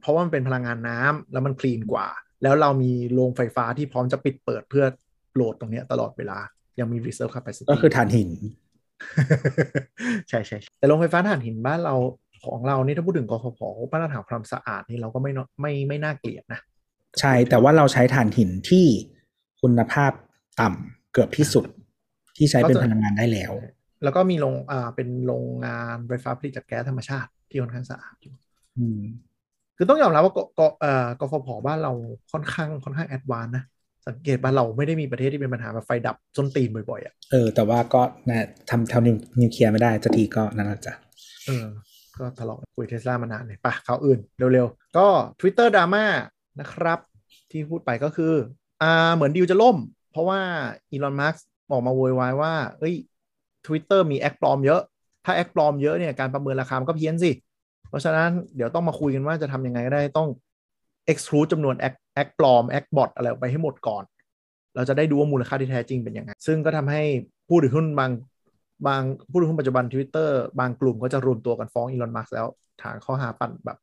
[0.00, 2.08] เพราะว่ามันเป็นพลังงานน้ำแล้วมัน clean กว่า
[2.42, 4.84] แล้วเรามีโรงไฟฟ้าที่พร้อมจะปิดเปิดเพื่อ
[5.34, 6.38] load ตรงเนี้ยตลอดเวลา
[6.80, 8.30] ยังมี reserve capacity ก็คือถ่านหิน
[10.28, 11.94] ใช่ใช่ใช่แต่โรงไฟฟ้าถ่านหินบ้านเรา
[12.54, 13.60] ของเรานี่ถ้าพูดถึงกฟผ
[13.92, 16.60] มาตรฐานความสะอาดนี่เราก็ไม่เนอะไม่ไม่น่าเกลียดนะ
[17.20, 18.86] ใช่แต่ว่าเราใช้ถ่านหินที่
[19.62, 20.12] คุณภาพ
[20.60, 21.64] ต่ำเกือบที่สุด
[22.36, 23.52] ที่ใช้เป็นพลังงานได้แล้ว
[24.02, 28.34] แล้วก็มีโรงอ่าเป็นโรงงานไฟฟ้าผลิตจากแก๊สธรรมชาติที่ค่อนข้างสะอาดอยู่
[28.78, 29.00] อืม
[29.76, 31.92] คือต้องยอมรับว่ากกเอ่อกฟผบ้านเรา
[32.32, 33.64] ค่อนข้างค่อนข้าง advance นะ
[34.06, 40.94] สังเกตบ้านเราไม่ได้มีประเทศที่เป็นปัญหาแบบไฟดับจนตีนบ่อยๆอะเออแต่ว่าก็นะทำทำนิวนิวเคลียร์ไม่ได้สักทีก็นั่นแหละจ้ะ
[41.46, 41.66] เออ
[42.20, 44.18] ก็ทะเลาะคุยเทสลามานานเลยปะข่าวอื่น
[44.52, 45.06] เร็วๆ ก็
[45.40, 46.04] Twitter ดราม่า
[46.60, 46.98] นะครับ
[47.50, 48.32] ที่พูดไปก็คือ
[48.82, 49.76] อ่าเหมือนดีลจะล่ม
[50.12, 50.40] เพราะว่า
[50.90, 52.94] อีลอนมัสก์ออกมาโวยวายว่า เอ้ย
[53.66, 54.80] Twitter มีแอคปลอมเยอะ
[55.24, 57.30] ถ้าแอคปลอมเยอะเนี่ยการประเมินราคามันก็เพี้ยนสิ
[57.88, 60.28] เพราะฉะนั้นเดี๋ยวต้องมาคุยกันว่าจะทำยังไงก็ได้ต้อง
[61.12, 64.04] exclude จำนวนแอคแอคปลอมแอคบอทอะไรออกไปให้หมดก่อน
[64.76, 67.02] เราจะได้ดูว่ามูลค่าที่แท้จริงเป็นยังไง ซึ่งก็ทำให้
[67.48, 68.10] ผู้ถือหุ้นบาง
[68.86, 72.46] บางผู้ถือหุ้นปัจจุบัน Twitter บางกลุ่มก็จะรวมตัวกันฟ้องอีลอนมัสก์แล้ว
[72.82, 73.78] ฐานข้อหาปั่นแบบ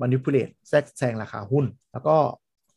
[0.00, 2.16] manipulate แทรกแซงราคาหุ้น แล้วก็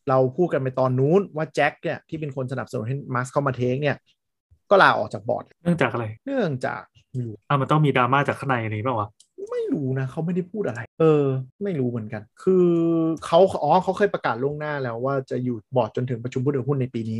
[0.09, 3.95] เราพูดกันไปตอนนู้นว่าแจ็คเนี่ยที่เป็นคนสนับสนุนให้มัสก์เข้ามา take เนี่ย
[4.69, 9.09] ก็ลาออกจากบอร์ด เนื่องจากอะไร เนื่องจากไม่รู้อะมันต้องมีดราม่าจากข้างในอะไรเปล่าวะ
[9.51, 11.25] ไม่รู้นะเขาไม่ได้พูดอะไร เออ
[11.63, 12.67] ไม่รู้เหมือนกัน คือ
[13.25, 17.19] เขาอ๋อเขาเคยประกาศล่วงหน้าแล้วว่าจะอยู่บอร์ดจนถึงประชุมผู้ถือหุ้นในปีนี้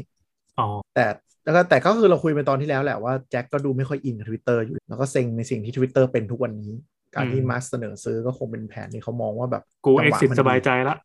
[0.59, 1.05] อ๋อแต่
[1.43, 6.73] แล้วก็แต่ก็คือเราคุยไปตอนที่แล้วแหละว่าแจ็คก็ดูไม่ค่อยอินกับทวิตเตอร์อยู่ แล้วก็เซ็งในสิ่งที่ Twitter เป็นทุกวันนี้
[7.15, 10.95] การที่อืมมัสก์เสนอซื้อก็คงเป็นแผนที่เขามองว่าแบบกูจัเอ็งกหวะซิสมันสบายดีใจละ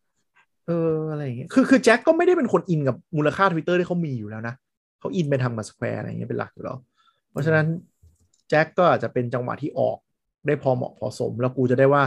[0.66, 4.54] เอออะไรอย่างเงี้ยคือคือแจ็คก็ไม่ได้เป็นคนอินกับมูลค่า Twitter ที่เขามีอยู่แล้วนะ
[5.00, 6.78] เขาอินไปทำกับ Square อะไรอย่างเงี้ยเป็นหลักอยู่แล้ว
[7.30, 7.66] เพราะฉะนั้น
[8.48, 9.98] แจ็คก็อาจจะเป็นจังหวะที่ออก
[10.46, 12.02] ได้พอเหมาะพอสม แล้วกูจะได้ว่า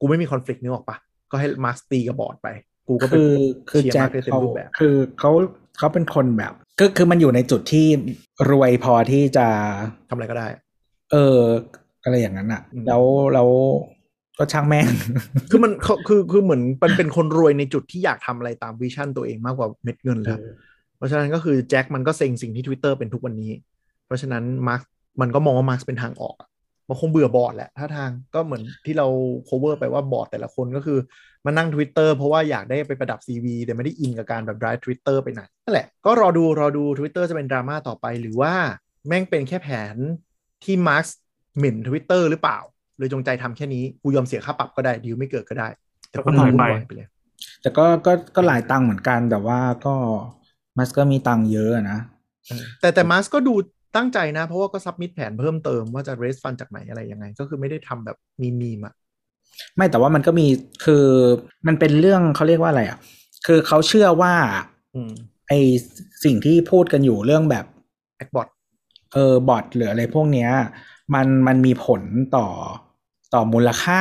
[0.00, 0.96] กูไม่มี conflict นึกออกปะ
[1.30, 2.48] ก็ให้มัสก์ตีกับบอร์ดไป
[2.88, 3.34] กูก็ไปคือ
[3.70, 5.30] คือเชียร์แจ็มาคร์คได้เต็มเขารูปแบบคือเขา
[5.78, 7.86] เขาเป็นคนแบบก็คือมันอยู่ในจุดที่
[8.50, 9.46] รวยพอที่จะ
[10.08, 10.48] ทำอะไรก็ได้
[11.10, 11.38] เออ
[12.04, 13.02] อะไรอย่างนั้นอะอืมแล้ว
[13.34, 13.48] แล้ว
[14.38, 14.86] ก็ช่างแม่ง
[15.50, 20.38] คือมันเขาคือคือเหมือนมันเป็นคนรวยในจุดที่อยากทำอะไรตามวิชั่นตัวเองมากกว่าเม็ดเงินแล้ว
[20.96, 23.52] เพราะฉะนั้นก็คือแจ็คมันก็เซ็งสิ่งที่ Twitter เป็นทุกวันนี้
[24.06, 24.80] เพราะฉะนั้นแจ็ค
[25.20, 26.48] มันก็มองว่ามัสก์เป็นทางออกอะ
[26.88, 29.06] มันคงเบื่อบอร์ดแหละ ถ้าทางก็เหมือนที่เรา
[29.48, 30.98] cover ไปว่าบอร์ดแต่ละคนก็คือ
[31.46, 38.54] มานั่ง Twitter เพราะว่าอยากได้ไปประดับ CV แต่ไม่ได้อินกับการแบบ drive Twitter ไปไหนนั่นแหละก็รอดูรอดู Twitter จะเป็นดราม่าต่อไปหรือว่า
[39.06, 39.96] แม่งเป็นแค่แผน
[40.64, 41.04] ที่มัสก์
[41.56, 42.58] เหม็น Twitter หรือเปล่า
[42.98, 45.68] เลยจงใจทำแค่นี้กูยอมเสียค่าปรับก็ได้ดีลไม่เกิดก็ได้
[46.10, 47.08] แต่ก็แล้วก็ถอยไปวุ่นวายไปเลย
[47.62, 49.94] แต่ก็ก็ก็หลายตังค์เหมือนกัน แต่ว่าก็
[50.78, 51.98] มัสก็มีตังค์เยอะอะนะ
[52.80, 53.54] แต่แต่มาสก็ดู
[53.96, 58.94] ตั้งใจนะ เพราะว่าก็ซับมิ t แผนเพิ่มเติมว่าจะเรสฟันจากไหนอะไรยังไง ก็คือไม่ได้ทำแบบมีมีมอะ
[59.76, 60.46] ไม่แต่ว่ามันก็มี
[60.84, 61.04] คือ
[61.66, 62.98] มันเป็นเรื่องเขาเรียกว่าอะไรอะ
[63.46, 64.34] คือเขาเชื่อว่า
[64.94, 65.12] อืม
[65.48, 65.52] ไอ
[66.24, 67.66] สิ่งที่พูดกันอยู่เรื่องแบบ
[68.16, 68.48] แอคบอท
[69.12, 70.50] เออบอทหรืออะไรพวกเนี้ย
[71.14, 72.02] มันมันมีผล
[72.36, 72.46] ต่อ
[73.34, 74.00] ต่อมูลค่า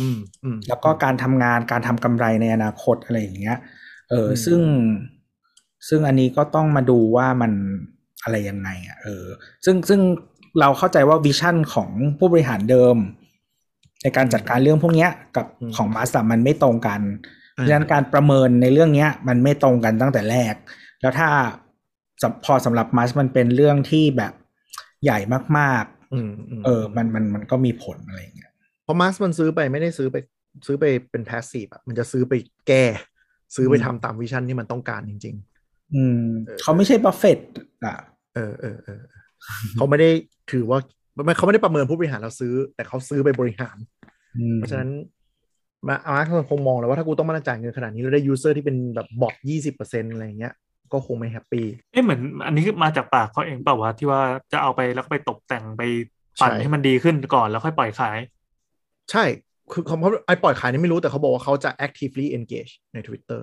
[0.00, 3.58] อืมอืมแล้วก็การทำงานการทำกำไรในอนาคตอะไรอย่างเงี้ย
[4.10, 4.60] เอออมซึ่ง
[5.88, 7.52] ซึ่งอันนี้ก็ต้องมาดูว่ามัน
[8.22, 9.24] อะไรยังไงอะเออ
[9.64, 10.00] ซึ่งซึ่ง
[10.60, 12.96] เราเข้าใจว่าวิชั่นของผู้บริหารเดิม
[14.06, 15.46] ในการจัดการเรื่องพวกเนี้ยกับ
[15.76, 17.00] ของมาสอะมันไม่ตรงกัน
[17.52, 20.54] เพราะฉะนั้นการประเมินในเรื่องเนี้ยมันไม่ตรงกันตั้งแต่แรก
[21.02, 21.28] แล้วถ้า
[22.22, 24.32] สำพอสำหรับมัสก์มันเป็นเรื่องที่แบบ
[25.04, 25.18] ใหญ่
[25.58, 25.84] มาก
[26.14, 28.52] อืมอืมๆเออ มันมันมันก็มีผลอะไรอย่างเงี้ย
[28.84, 30.16] เพราะมาสมันซื้อไปไม่ได้ซื้อไป
[30.66, 32.32] ซื้อไปเป็น passive อะมันจะซื้อไป
[32.68, 32.84] แก้
[33.56, 35.36] ซื้อไปอืมทำตาม vision ที่มันต้องการจริง
[35.94, 37.40] อืมเออเขาไม่ใช่บัฟเฟต
[37.84, 39.22] อะๆเออเออเออเออ
[39.76, 40.10] เขาไม่ได้
[40.52, 40.78] ถือว่า
[41.24, 43.95] ไม่เขาไม่ได้ประเมินผู้บริหารเราซื้อ แต่เขาซื้อไปบริหารอืม
[44.56, 44.90] เพราะฉะนั้น
[45.88, 50.54] มาอาร์คคงมองแล้วว่าถ้ากูต้องมาจ่ายเงินขนาดนี้แล้วได้ user ที่เป็นแบบ bot ยี่สิบเปอร์เซ็นอะไรอย่างเงี้ย
[50.92, 54.20] ก็คงไม่แฮปปี้ เอ๊ะเหมือนอันนี้คือมาจากปากเขาเองเปล่าวะที่ว่า
[54.52, 55.82] จะเอาไปแล้วก็ไปตกแต่งไป
[56.40, 58.18] ปั่นใช่ให้มันดีขึ้นก่อนแล้วค่อยปล่อยขาย
[59.10, 59.24] ใช่
[59.72, 59.96] คือเขา
[60.26, 63.40] ไอ้ปล่อยขายนี่ไม่รู้แต่เขาบอกว่าเขาจะ actively engage ใน Twitter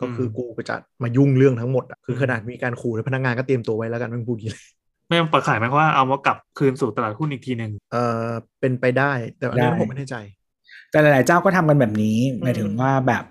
[0.00, 4.66] ก็คืออมกูก็จะมายุ่งเรื่องทั้งหมดอะคือขนาดมีการขู่ในพนักงานก็เตรียมตัวไว้แล้วกันไม่พูดอย่างนี้เลย
[5.08, 8.24] ไม่ต้องเปิดขายหมายความว่าเอามากลับคืนสู่ตลาดหุ้นอีกทีหนึ่งเออ
[8.60, 10.16] เป็นไปได้ แต่อันนี้ผมไม่แน่ใจ
[10.90, 13.24] แต่หลาย ๆ เจ้าก็ทำกันแบบนี้หมายถึงว่าแบบ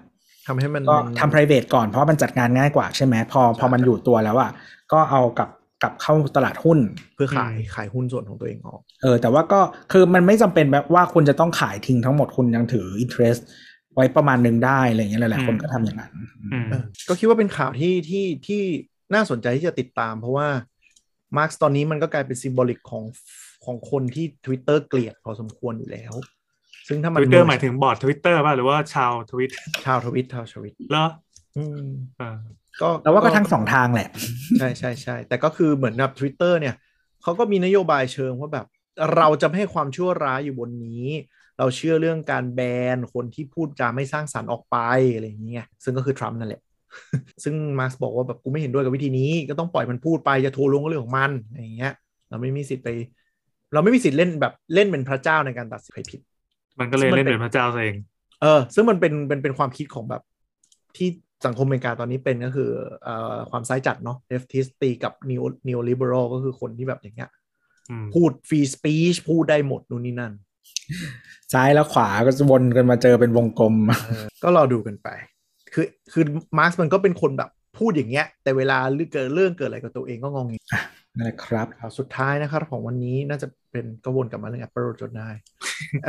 [0.47, 4.51] ทำให้มันก็ทำ private ก่อนเพราะมันจัดงานง่ายกว่าใช่ไหมพอพอมันอยู่ตัวแล้วอะ
[4.91, 5.49] ก็เอากลับ
[5.81, 6.79] กลับเข้าตลาดหุ้น
[7.15, 9.59] เพื่อขายขายหุ้นส่วนของตัวเองออกเออแต่ว่าก็
[9.91, 13.41] คือมันไม่จำเป็นแบบว่าคุณจะต้องขายทิ้งทั้งหมดคุณยังถือ interest
[13.95, 16.11] ไว้ประมาณหนึ่งได้อะไรอย่างเงี้ยหลายๆคนก็ทำอย่างนั้น
[16.53, 18.61] อืมเออก็คิดว่าเป็นข่าวที่ที่ที่
[19.13, 20.47] น่าสนใจที่จะติดตาม เพราะว่า
[21.37, 23.03] มาร์กตอนนี้มันก็กลายเป็นซิมโบลิกของ
[23.65, 26.13] ของคนที่ Twitter เกลียดพอสมควรอยู่แล้ว
[26.87, 29.51] ซึ่งถ้าทมันหมายถึงบอร์ดทวิตเตอร์ป่ะหรือว่าชาวทวิต
[29.85, 31.05] ชาวทวิตชาวทวิตเหรอ
[31.57, 31.87] อืม
[32.19, 32.31] อ่า
[32.81, 34.09] ก็แล้วว่าก็ทั้งสองทางแหละ
[34.57, 36.75] ใช่ใช่ใช่แต่ก็คือเหมือนแบบ Twitter เนี่ย
[37.21, 38.67] เขาก็มีนโยบายเชิงว่าแบบ
[39.15, 41.05] เราจะไม่ให้ความชั่วร้ายอยู่บนนี้
[41.59, 42.61] เราเชื่อเรื่องการแบ
[42.95, 44.77] นคนที่พูดจาไม่สร้างสรรค์ออกไป
[45.13, 46.61] อะไรอย่างเงี้ยซึ่งก็คือทรัมป์นั่นแหละ
[47.43, 51.93] ซึ่งมัสก์บอกว่าแบบกูไม่เห็นด้วยกับวิธีนี้ ก็ต้องปล่อยมันพูดไปจะทัวร์ลงก็เรื่องของมันอะไรอย่างเงี้ย
[52.29, 52.89] เราไม่มีสิทธิ์ไป
[53.73, 56.21] เราไม่มีสิทธิ์เล่นแบบเล่นเป็นพระเจ้าในการตัดสินใครผิด
[56.79, 57.97] มันก็เลยซึ่งมันเล่นเป็นเป็นพระเจ้าซะเอง
[58.41, 60.21] เออ ซึ่งมันเป็นเป็นเป็นความคิดของแบบ
[60.97, 61.09] ที่
[61.45, 62.69] สังคมอเมริกาตอนนี้เป็นก็คือ
[63.03, 67.29] เอ่อความซ้ายจัดเนาะ leftist ตีกับ neo neo liberal ก็คือคนที่แบบอย่างเงี้ย
[67.89, 70.33] อืมพูด free speech พูดได้หมดนู่นนี่นั่น
[71.53, 73.75] ซ้ายแล้วขวาก็จะวนกันมาเจอเป็นวงกลม
[74.07, 75.09] เออก็รอดูกันไป
[75.75, 76.23] คือคือ
[76.59, 80.55] มาร์กมันก็เป็นคนแบบพูดอย่างเงี้ย แต่เวลาเรื่องเกิดเรื่องเกิดอะไรกับตัวเองก็งงง
[81.15, 85.29] นั่นแหละครับข่าวสุดท้ายนะครับของวันนี้น่าจะเป็นก็วนกลับมาเรื่อง Apple จนได้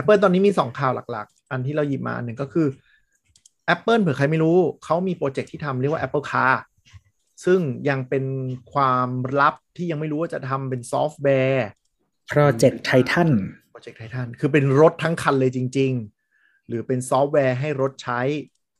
[0.01, 2.67] Apple ตอนนี้มี 2 ข่าวหลักๆ อันที่เราหยิบมาอันหนึ่งก็คือ
[3.75, 6.55] Apple เผื่อใครไม่รู้ เขามีโปรเจกต์ที่ทำเรียกว่า Apple Car
[7.45, 8.25] ซึ่งยังเป็น
[8.73, 9.09] ความ
[9.41, 11.69] ลับที่ยังไม่รู้ว่าจะทำเป็นซอฟต์แวร์
[12.33, 13.31] Project Titan
[13.73, 15.93] โปรเจกต์ไททันคือเป็นรถทั้งคันเลยจริง
[16.31, 18.21] ๆ หรือเป็นซอฟต์แวร์ให้รถใช้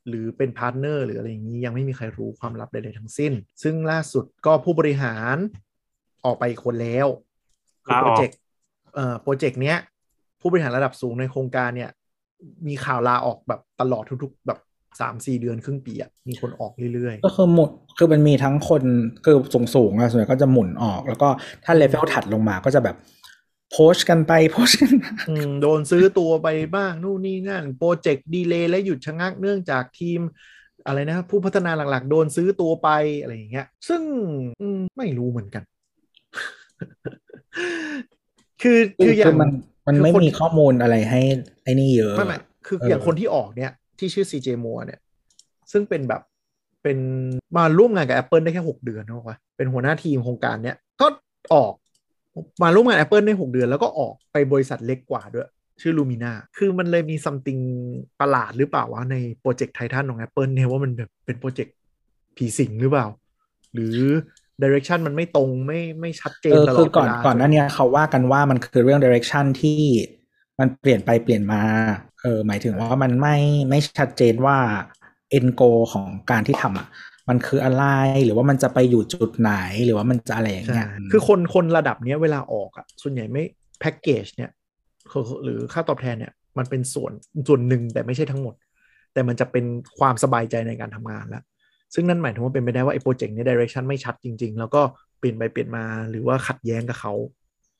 [0.07, 5.37] หรือเป็น partner หรืออะไรอย่างนี้ยังไม่มีใครรู้ความลับใดๆทั้งสิ้น ซึ่งล่าสุดก็ผู้บริหาร
[6.25, 7.07] ออกไปอีกคนแล้ว
[7.85, 8.37] คือลาออกโปรเจกต์
[8.95, 9.77] เอ่อโปรเจกต์เนี้ย
[10.41, 11.89] ผู้บริหารระดับสูงในโครงการเนี่ย
[12.67, 14.59] มีข่าวลาออกแบบตลอดทุกๆ แบบ
[14.99, 18.83] สามสี่เดือนครึ่งปีอะมีคนออกเรื่อยก็คือหมุนคือมันมีทั้งคน
[19.25, 21.29] คือสูงสูงๆอะส่วนใหญ่ก็จะหมุนออก แล้วก็
[21.65, 22.95] ถ้าเลเวลถัดลงมาก็จะแบบ
[23.71, 30.19] โพสต์กันไปโพสต์กันมาๆอืมโดนซื้อตัวไปบ้างนู่นนี่นั่นโปรเจกต์ดีเลย์และหยุดชะงักเนื่องจากทีม
[30.85, 32.89] อะไรนะ ผู้พัฒนาหลักๆ โดนซื้อตัวไป
[33.21, 34.01] อะไรอย่างเงี้ย ซึ่ง
[34.61, 35.63] อืมไม่รู้เหมือนกัน
[38.61, 39.49] คือคืออย่างมัน
[39.87, 41.21] มันคือไม่คนมีข้อมูลอะไรให้
[41.63, 42.37] ไอ้นี่เยอะไม่ไม่
[42.67, 44.99] คือเออออย่างคนที่ออกเนี่ย ที่ชื่อ CJ Moore เนี่ย
[45.71, 46.21] ซึ่งเป็นแบบ
[46.83, 46.97] เป็น
[47.57, 51.07] มาร่วมงานกับ Apple ได้แค่ 6 เดือนนะวะเป็นหัวหน้าทีมโครงการเนี้ยก็
[51.53, 51.73] ออก
[52.63, 55.47] มาร่วมงาน Apple ได้ 6 เดือน แล้วก็ออกไปบริษัทเล็กกว่าด้วย
[55.81, 57.59] ชื่อ Lumina คือมันเลยมีซัมติง
[58.19, 61.75] ประหลาดหรือเปล่าวะในโปรเจกต์ไททันของ Apple เนี่ยว่ามันแบบเป็นโปรเจกต์
[62.37, 63.07] ผีสิงหรือเปล่า
[63.73, 63.97] หรือ
[64.61, 69.81] ดิเรกชันมันไม่ตรงไม่ไม่ชัดเจนเออตลอคืดอก่อนเวลาก่อนหน้าเนี้ยเขาว่ากันว่ามันคือเรื่อง direction ที่
[70.59, 71.61] มันเปลี่ยนไปเปลี่ยนมา
[72.21, 73.37] เออหมายถึงว่ามันไม่
[73.69, 74.57] ไม่ชัดเจนว่า
[75.37, 76.87] end goal ของการที่ทำอะ
[77.29, 77.83] มันคืออะไร
[78.25, 79.53] หรือว่ามันจะไปอยู่จุดไหน
[79.85, 83.43] หรือว่ามันจะอะไรอย่างใช่เงี้ยคือคนคนระดับเนี้ยเวลาออกอะส่วนใหญ่ไม่
[83.79, 84.51] แพ็กเกจเนี่ย
[85.11, 87.11] คือหรือค่าตอบแทนเนี่ยมันเป็นส่วน
[87.47, 88.55] ส่วนหนึ่งแต่ไม่ใช่ทั้งหมด
[89.13, 89.65] แต่มันจะเป็น
[89.99, 91.43] ความสบายใจในการทำงานแล้ว
[91.93, 94.81] ซึ่งนั่นหมายถึงว่าเป็นไปได้ว่าไอ้โปรเจกต์เนี้ดิเรกชันไม่ชัดจริง ๆ แล้วก็
[95.19, 97.13] เปลี่ยนไปเปลี่ยนมาหรือว่าขัดแย้งกับเขา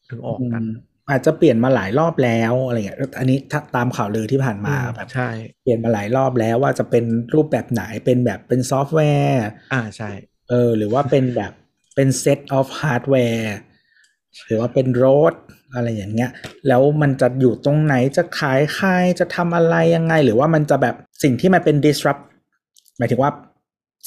[0.10, 0.64] ถึงออกกัน
[1.07, 5.29] อืมอาจจะเปลี่ยนมาหลายรอบแล้วอะไรเงี้ยอันนี้ถ้าตามข่าวลือที่ผ่านมาแบบใช่
[5.61, 10.09] เปลี่ยนมาหลายรอบแล้วว่าจะเป็นรูปแบบไหนเป็นแบบเป็นซอฟต์แวร์ อ่าใช่
[10.49, 11.51] เออหรือว่าเป็นแบบ
[11.95, 13.56] เป็น set of hardware
[14.45, 15.34] หรือว่าเป็นรถ
[15.75, 16.31] อะไรอย่างเงี้ย
[16.67, 18.89] แล้วมันจะอยู่ตรงไหนจะขายใคร
[19.19, 22.23] จะทำอะไรยังไง หรือว่ามันจะแบบสิ่งที่มันเป็น disrupt
[22.97, 23.31] หมายถึงว่า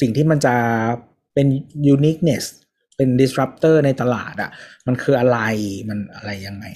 [0.00, 0.54] สิ่งที่มันจะ
[1.34, 1.46] เป็น
[1.94, 2.44] uniqueness
[3.00, 4.50] เป็น disruptor ในตลาดอะ่ะ
[4.86, 5.38] มันคืออะไร
[5.88, 6.66] มันอะไรยังไง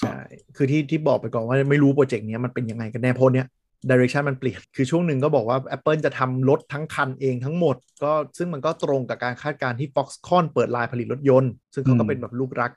[0.00, 0.16] ใช่
[0.56, 3.46] คือที่ที่บอกไปก่อนว่าไม่รู้โปรเจกต์เนี้ยมันเป็นยังไงกันแน่เพราะเนี้ย
[3.90, 12.70] ดิเรกชันมันเปลี่ยน คือช่วงหนึ่งก็บอกว่า Apple จะทำรถทั้งคันเองทั้งหมด ก็ซึ่งมันก็ตรงกับการคาดการณ์ที่ Foxconn เปิดไลน์ผลิตรถยนต์ ซึ่งเขาก็เป็นแบบลูกรัก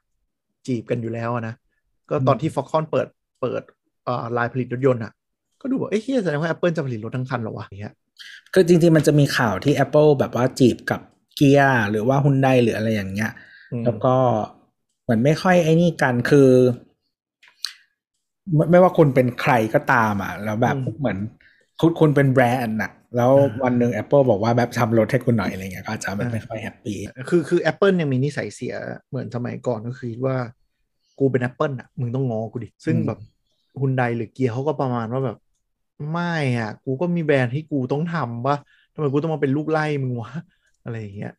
[0.67, 1.53] จีบกันอยู่แล้วอะนะ
[2.09, 3.07] ก็ตอนที่ Foxconn เปิด
[3.41, 3.61] เปิด
[4.05, 5.11] เอ่อไลน์ผลิตรถยนต์อะ
[5.61, 7.93] ก็ดูบอกเอ้ยเฮียแสดงว่า Apple จะผลิตรถทั้งคันเหรอวะอย่างเงี้ย
[8.53, 11.01] คือจริงๆ มันจะมีข่าวที่ Apple แบบว่าจีบกับ
[11.35, 13.31] เกียร์หรือว่าฮุนไดหรืออะไรอย่างเงี้ย
[13.71, 14.15] อืมแล้วก็
[15.03, 16.49] เหมือนไม่ค่อยไอ้นี่กันคือ
[18.55, 21.17] ไม่ไม่ว่าคุณเป็นใครก็ตามอะ แล้วแบบเหมือน
[21.79, 23.31] คุณคุณเป็นแบรนด์อะ แล้ว
[23.63, 26.97] วันหนึ่ง Apple บอกว่าแบบทำรถให้คุณหน่อยอะไรเงี้ยก็อาจจะไม่ไม่ค่อย happy
[27.29, 28.75] คือคือ Apple ยังมีนิสัยเสีย
[29.09, 30.37] เหมือนสมัยก่อนก็คือว่า
[31.19, 33.19] กูเป็น Apple อะ มึงต้องง้อกูดิ ซึ่งอืมแบบ
[33.81, 35.37] ฮุนไดหรือ Kia เขาก็ประมาณว่าแบบ
[36.11, 38.55] ไม่อะ กูก็มีแบรนด์ที่กูต้องทำว่า
[38.93, 40.31] ทำไมกูต้องมาเป็นลูกไล่มึงวะ
[40.83, 41.33] อะไรอย่างเงี้ย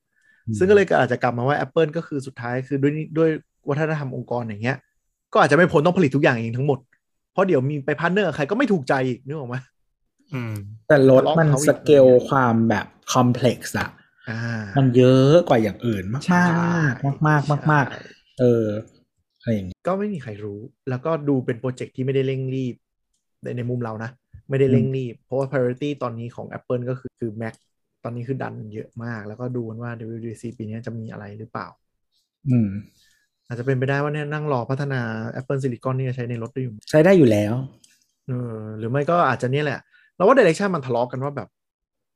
[0.47, 3.31] อืมซึ่งก็เลยก็อาจจะกลับมาว่า Apple ก็คือสุดท้ายคือด้วยด้วย
[3.69, 4.79] วัฒนธรรมองค์กรอย่างเงี้ย
[5.33, 6.79] ก็อาจจะไม่พ้นต้องผลิตทุกอย่างเองทั้งหมด
[7.33, 9.57] เพราะเดี๋ยวมีไป partner กับใครก็ไม่ถูกใจอีกนึกออกไหม
[10.33, 10.55] อืม
[10.89, 13.89] แต่รถมันทะเลาะกับเขาอีกสเกลความแบบ complex อะ
[14.31, 14.41] อ่า
[14.77, 16.45] มันเยอะกว่าอย่างอื่นมากใช่
[17.07, 18.67] มากมากมากมากใช่ๆเออ
[19.41, 22.75] อะไรอย่างเงี้ยก็ไม่มีใครรู้ แล้วก็ดูเป็นโปรเจกต์ที่ไม่ได้เร่งรีบ
[23.43, 24.11] ในในมุมเรานะ
[24.49, 27.55] ไม่ได้เร่งรีบ เพราะว่า priority ตอนนี้ของ Apple ก็คือคือ Mac
[28.05, 31.69] ตอนนี้คือ demand เยอะมาก แล้วก็ดูกันว่า WWDC ปีนี้จะมีอะไรหรือเปล่า
[32.49, 32.69] อืม
[33.47, 35.01] อาจจะเป็นไปได้ว่าเนี่ยนั่งรอพัฒนา
[35.41, 37.55] Apple Silicon นี่จะใช้ในรถได้อยู่ ใช้ได้อยู่แล้ว
[38.27, 39.81] เออหรือไม่ก็อาจจะเนี่ยแหละ
[40.15, 41.49] เราว่า direction มันทะเลาะกันว่าแบบ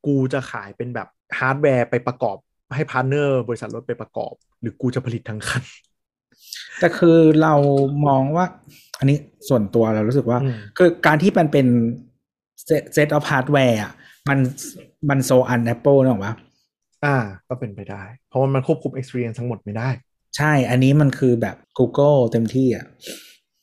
[0.07, 1.09] กูจะขายเป็นแบบ
[1.39, 2.37] ฮาร์ดแวร์ไปประกอบ
[2.75, 5.63] ให้ partner บริษัทรถไปประกอบ หรือกูจะผลิตทั้งคัน
[6.81, 7.55] แต่คือเรา
[8.07, 8.47] มองว่า
[8.99, 9.17] อันนี้
[9.49, 11.67] ส่วนตัวเรารู้สึกว่าอืมคือการที่มันเป็น
[12.93, 13.93] set of hardware อะ
[14.29, 14.39] มัน
[15.09, 16.35] มัน so un-Apple นึกออกปะ
[17.05, 17.17] อ่า
[17.49, 19.89] ก็เป็นไปได้ เพราะว่ามันควบคุม experience ทั้งหมดไม่ได้
[20.37, 22.87] ใช่ อันนี้มันคือแบบ Google เต็มที่อะ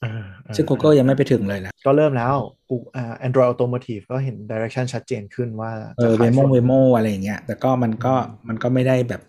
[0.03, 0.11] อ่า
[0.45, 2.35] อ่าซึ่ง Google ยังไม่ไปถึงเลยนะ ก็เริ่มแล้ว
[2.69, 9.21] กูอ่า Android Automotive ก็เห็น direction ชัดเจนขึ้นว่าเออจะเวขายโมส่วน Waymo อะไรอย่างเงี้ย แต่ก็มันก็อืมมันก็ไม่ได้แบบ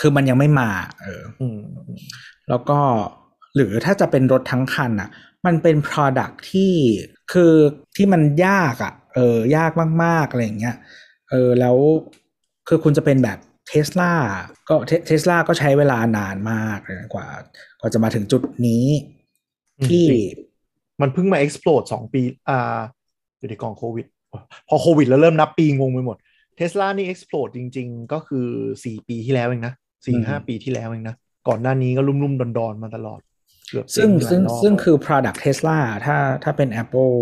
[0.00, 0.70] คือมันยังไม่มา
[1.02, 1.98] เอออืมอืม
[2.48, 2.78] แล้วก็
[3.54, 5.10] หรือถ้าจะเป็นรถทั้งคันอะ
[5.46, 6.72] มันเป็น Product ที่
[7.32, 7.52] คือ
[7.96, 9.72] ที่มันยากอะ เออ ยาก
[10.04, 10.76] มาก ๆ อะไรอย่างเงี้ย
[11.30, 11.76] เออแล้ว
[12.68, 13.38] คือคุณจะเป็นแบบ
[13.68, 14.12] เทสลา
[14.68, 14.74] ก็
[15.06, 17.26] เทสลาก็ใช้เวลานานมากเลยกว่า
[17.80, 18.86] กว่าจะมาถึงจุดนี้
[19.88, 20.04] ที่
[21.00, 22.78] มันเพิ่งมา explode สองปี อ่า
[23.38, 24.06] อยู่ในกล่องโควิด
[24.68, 26.16] พอโควิดแล้วเริ่มนับปีงงไปหมด
[26.56, 28.46] เทสลานี่ explode จริง ๆ ก็คือ
[28.84, 29.74] สี่ปีที่แล้วเองนะ
[30.06, 31.16] สี่ห้าปีที่แล้วเองนะ
[31.48, 33.20] ก่อนหน้านี้ก็ลุ่มๆ ดอน ๆ มาตลอด
[33.68, 37.16] เกือบซึ่งเจ๊หลายซึ่งรอบซึ่งคือ Product Tesla ถ้าถ้าเป็น Apple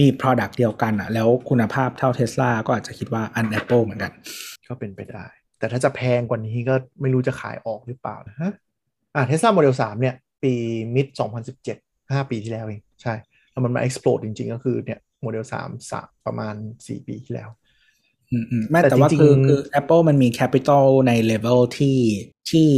[0.00, 4.12] มี Product เดียวกันอะแล้วคุณภาพเท่า Tesla ก็อาจจะคิดว่าอัน Apple เหมือนกัน
[4.68, 5.26] ก็เป็นไปได้
[5.58, 8.52] แต่ถ้าจะแพงกว่านี้ก็ไม่รู้จะขายออกหรือเปล่านะฮะ
[9.14, 10.52] อ่าเทสลาโมเดลสามเนี่ย ปี
[10.94, 11.06] มิด
[11.60, 13.14] 2017 5 ปีที่แล้วเอง ใช่
[13.50, 17.50] แล้วมันมา explode จริง ๆ ก็คือเนี่ยโมเดลสามสามประมาณ 4 ปีที่แล้ว
[18.32, 21.98] อืมอืมไม่แต่แต่ว่าจริงๆคือคือ Apple มันมี Capital ใน Level ที่
[22.50, 22.68] ที่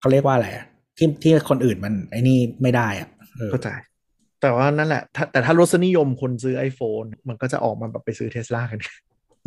[0.00, 0.66] เขาเรียกว่าอะไรอะ
[0.98, 3.68] ที่ที่คนอื่นมันไอ้นี่ไม่ได้อะเออเข้าใจ
[4.40, 8.80] แต่ว่านั่นแหละถ้าแต่ถ้ารสนิยมคนซื้อ iPhone มันก็จะออกมาแบบไปซื้อเทสลากัน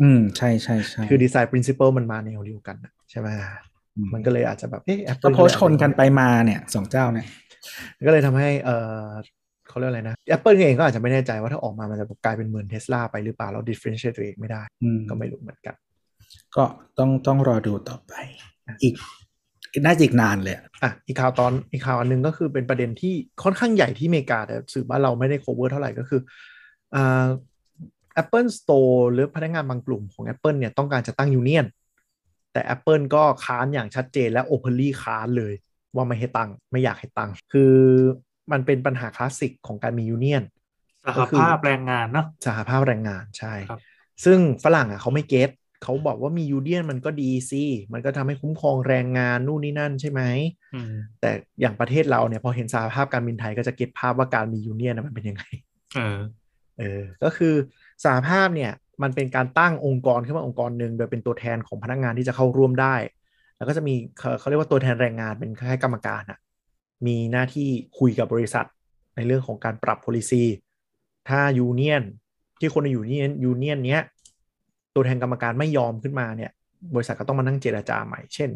[0.02, 3.28] อืม ใช่ใช่ใช่คือดีไซน์ principle มันมาแนวเดียวกันน่ะใช่ไหม
[3.96, 7.26] อืมมันก็เลยอาจจะแบบเอ๊ะก็ Apple โพสต์ชนกันไปมาเนี่ยสองเจ้าเนี่ย
[8.06, 8.70] ก็เลยทำให้เอ
[9.02, 9.04] อ
[9.68, 15.74] เขาเรียกอะไรนะ Apple เองก็อาจจะไม่แน่ใจว่าถ้าออกมามันจะกลายเป็นเหมือนเทสลาไปหรือเปล่าแล้ว differentiate ตัวเองไม่ได้อืมก็ไม่รู้เหมือนกัน
[16.56, 16.64] ก็
[16.98, 18.12] ต้องต้องรอดูต่อไป
[18.82, 18.94] อีก
[19.84, 26.20] น่าจะอีกนานเลยอะอะอีกข่าวตอนอีกข่าวอันหนึงก็คือเป็นประเด็นที่ค่อนข้างใหญ่ที่อเมริกาแต่สื่อบ้านเราไม่ได้ cover เท่าไหร่ก็คือ
[26.94, 27.26] อ่า
[28.22, 31.66] Apple Store หรือพนักงานบางกลุ่มของ Apple เนี่ยต้องการจะตั้งยูเนียน
[32.52, 35.54] แต่ Apple ก็ค้านอย่างชัดเจนและ openly ค้านเลย
[35.94, 37.74] ว่าไม่ให้ตั้งไม่อยากให้ตั้งคือ
[38.52, 40.44] มันเป็นปัญหาคลาสสิกของการมี union
[41.06, 43.80] สหภาพแรงงานเนาะสหภาพแรงงานใช่ครับ
[44.24, 45.50] ซึ่งฝรั่งอะเขาไม่ get
[45.84, 50.22] เขาบอกว่ามี union มันก็ดีสิมันก็ทำให้คุ้มครองแรงงานนู่นนี่นั่นใช่ไหม
[50.74, 51.30] อืมแต่
[51.60, 55.44] อย่างประเทศเราเนี่ยพอเห็นสหภาพการบินไทยก็จะ get ภาพว่าการมี union นะมันเป็นยังไง
[55.96, 56.20] เออ
[56.78, 57.54] เออก็คือ
[58.04, 62.94] สหภาพเนี่ยมันเป็นการตั้งองค์กรขึ้นมาองค์กรหนึ่งโดยเป็นตัวแทนของพนักงานที่จะเข้าร่วมได้
[63.56, 66.38] แล้วก็จะมีเขาเขาเรียกว่าตัวแทนแรงงานเป็นคล้ายๆกรรมการอะ
[67.06, 68.66] มีหน้าที่คุยกับบริษัท
[69.16, 70.44] ในเรื่องของการปรับ policy
[71.28, 72.02] ถ้า union
[72.60, 74.02] ที่คนใน union union เนี้ย
[74.94, 76.50] ตัวแทนกรรมการไม่ยอมขึ้นมาเนี่ย
[76.94, 78.50] บริษัทก็ต้องมานั่งเจรจาใหม่ เช่น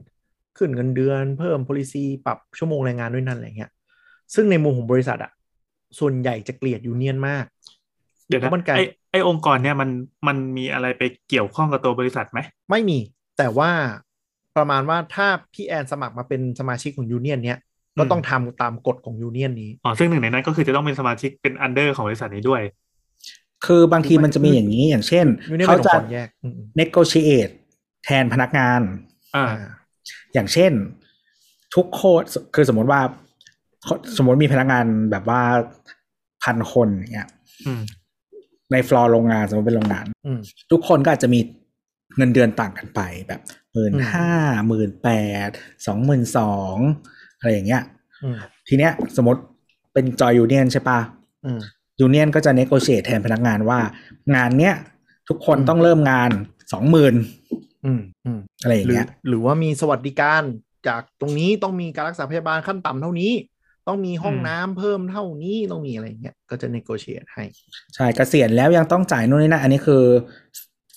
[0.57, 3.71] ขึ้นเงินเดือนเพิ่ม policy ปรับชั่วโมงแรงงานด้วยนั่นอะไรเงี้ย
[4.35, 5.33] ซึ่งในมุมของบริษัทอะ
[5.99, 7.45] ส่วนใหญ่จะเกลียด union มาก
[8.29, 8.81] เดี๋ยวนะเพราะมันกลายไอ
[9.13, 9.91] ไอองค์กรเนี่ยมัน
[10.27, 12.41] มันมีอะไรไปเกี่ยวข้องกับตัวบริษัทไหม
[12.71, 12.99] ไม่มี
[13.39, 13.71] แต่ว่า
[14.57, 17.59] ประมาณว่าถ้าพี่แอนสมัครมาเป็นสมาชิกของ union เนี้ย
[17.99, 22.63] ก็ต้องทำตามกฎของ union นี้ อ๋อ ซึ่งหนึ่งในนั้นก็คือจะต้องเป็นสมาชิกเป็น under ของบริษัทนี้ด้วย
[23.67, 27.53] คือบางทีมันจะมีอย่างนี้อย่างเช่นยูเนียนเขาจะเป็นองค์กรแยกอืม negotiate
[28.05, 28.81] แทนพนักงาน
[29.37, 29.71] อ่าอ่า
[30.35, 30.73] อย่างเช่น
[31.75, 32.23] ทุกคน
[32.55, 33.01] คือสมมติว่า
[34.17, 35.43] สมมติมีพนักงานแบบว่า
[36.43, 37.29] พันคนอย่างเงี้ย
[37.67, 37.83] อืม
[38.73, 40.41] ในฟลอร์โรงงานสมมติเป็นโรงงานอืม
[40.73, 41.41] ทุกคนก็อาจจะมี
[42.17, 43.41] เงินเดือนต่างกันไปแบบ
[43.73, 44.31] หมื่นอืมห้า
[44.67, 45.11] หมื่นแป
[45.49, 45.51] ด
[45.87, 46.77] สองหมื่นสอง
[47.39, 47.83] อะไรอย่างเงี้ย
[48.23, 48.37] อืม
[48.69, 49.41] ทีเนี้ย สมมติ
[49.93, 50.99] เป็น join union ใช่ปะ
[51.45, 51.61] อืม
[52.01, 53.79] union ก็จะ negotiate แทนพนักงานว่า
[54.35, 54.75] งานเนี้ย
[55.29, 56.31] ทุกคนอืมต้องเริ่มงาน
[56.73, 57.15] สองหมื่น
[57.85, 60.43] อืมอืมอะไรอย่าหงรือเงี้ยหรือว่ามีสวัสดิการ
[60.89, 63.33] จากตรงนี้ต้องมีการรักษาพยาบาลขั้นต่ำเท่านี้
[63.89, 67.45] ต้องมีห้องอืมน้ำเพิ่มเท่านี้ต้องมีอะไรอย่างเงี้ยก็จะ negotiate ให้
[67.95, 70.03] ใช่เกษียณแล้วยังต้องจ่ายนู่นนี่นั่นอันนี้คือ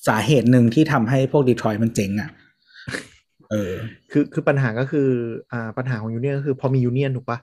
[0.07, 2.29] สาเหตุหนึ่งที่ทำให้พวกดีทรอยต์มันเจ๋งอะ
[3.51, 3.73] เออ
[4.11, 5.07] คือคือปัญหาก็คือ
[5.51, 7.37] อ่าปัญหาของ union ก็คือพอมี union ถูกปะ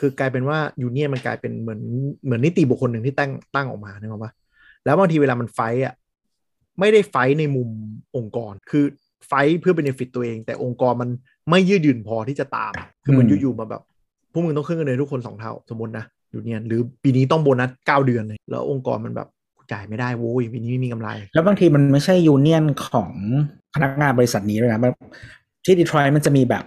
[0.00, 1.80] คือกลายเป็นว่า union มันกลายเป็นเหมือน
[2.24, 4.32] เหมือนนิติบุคคลหนึ่งที่ตั้งตั้งออกมานึกออกปะ
[4.84, 5.94] แล้วบางทีเวลามัน fight อะ
[6.80, 7.68] ไม่ได้ fight ในมุม
[8.16, 8.84] องค์กร คือ
[9.26, 11.08] fight เพื่อ benefit ตัวเอง แต่องค์กรมัน
[11.50, 12.72] ไม่ยืดหยุ่นพอที่จะตาม
[13.04, 13.82] คือเหมือนอืมอยู่ๆมาแบบ
[14.32, 16.04] พวกมึงต้องขึ้นเงินเดือนทุกคนสองเท่าสมมตินะ
[16.34, 19.28] union หรือปีนี้ต้องโบนัสเก้าเดือนเลยแล้วองค์กรมันแบบ
[19.72, 23.10] จ่ายไม่ได้โว้ยปีนี้ไม่มีกำไร แล้วบางทีมันไม่ใช่ union ของ
[23.74, 24.96] พนักงานบริษัทนี้ด้วยนะแบบ
[25.64, 26.64] ที่ดีทรอยต์มันจะมีแบบ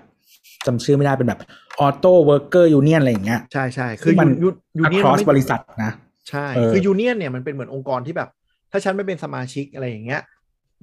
[0.65, 1.39] จำชื่อไม่ได้เป็นแบบ
[1.79, 5.91] auto worker union อะไรอย่างเงี้ยใช่ใช่คือมันยูยูเนียน across บริษัทนะ
[6.29, 8.29] ใช่เออคือ union เนี่ยมันเป็นเหมือนองค์กรที่แบบ
[8.71, 10.21] ถ้าฉันไม่เป็นสมาชิกอะไรอย่างเงี้ย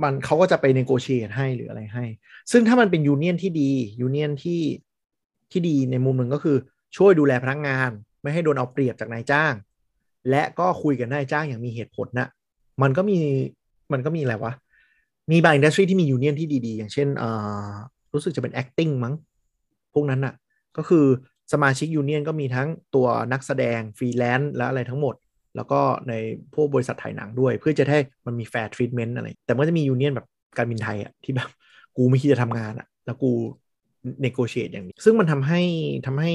[0.03, 2.05] มันเขาก็จะไป negotiate ให้หรืออะไรให้
[2.53, 4.63] ซึ่งถ้ามันเป็น union ที่ดี union ที่
[5.53, 6.57] ที่ดีในมุมหนึ่งก็คือ
[6.97, 7.91] ช่วยดูแลพนักงาน
[8.23, 9.55] ไม่ให้โดนเอาเปรียบจากนายจ้าง
[10.31, 12.29] และก็คุยกับนายจ้างอย่างมีเหตุผลนะ
[12.83, 13.17] มันก็มี
[13.93, 14.53] มันก็มีอะไรวะ
[15.33, 17.31] มีบาง industry ที่มี union ที่ดีๆ อย่างเช่นเอ่
[17.69, 17.71] อ
[18.15, 19.28] รู้สึกจะเป็น acting มั้งพ
[19.99, 20.35] วกนั้นน่ะ
[20.77, 21.07] ก็คือ
[21.53, 25.15] สมาชิก union ก็มีทั้งตัวนักแสดงฟรีแลนซ์และอะไรทั้งหมด
[25.57, 26.13] แล้วก็ใน
[26.55, 30.27] พวกบริษัทถ่ายหนังด้วย เพื่อจะให้มันมี fair treatment อะไร แต่มันก็จะมี union แบบ
[30.57, 31.51] การบินไทยอะที่แบบ
[31.97, 33.31] กูไม่คิดจะทำงานอะแล้วกู
[34.21, 35.63] negotiate อย่างนี้ ซึ่งมันทำให้
[36.07, 36.33] ทำให้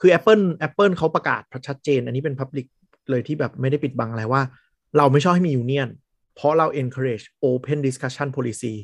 [0.00, 2.66] คือ Apple Apple เขาประกาศชัดเจน อันนี้เป็น Public
[3.10, 4.42] เลยที่แบบไม่ได้ปิดบังอะไรว่า
[4.96, 5.88] เราไม่ชอบให้มี union
[6.34, 8.74] เพราะเรา encourage open discussion policy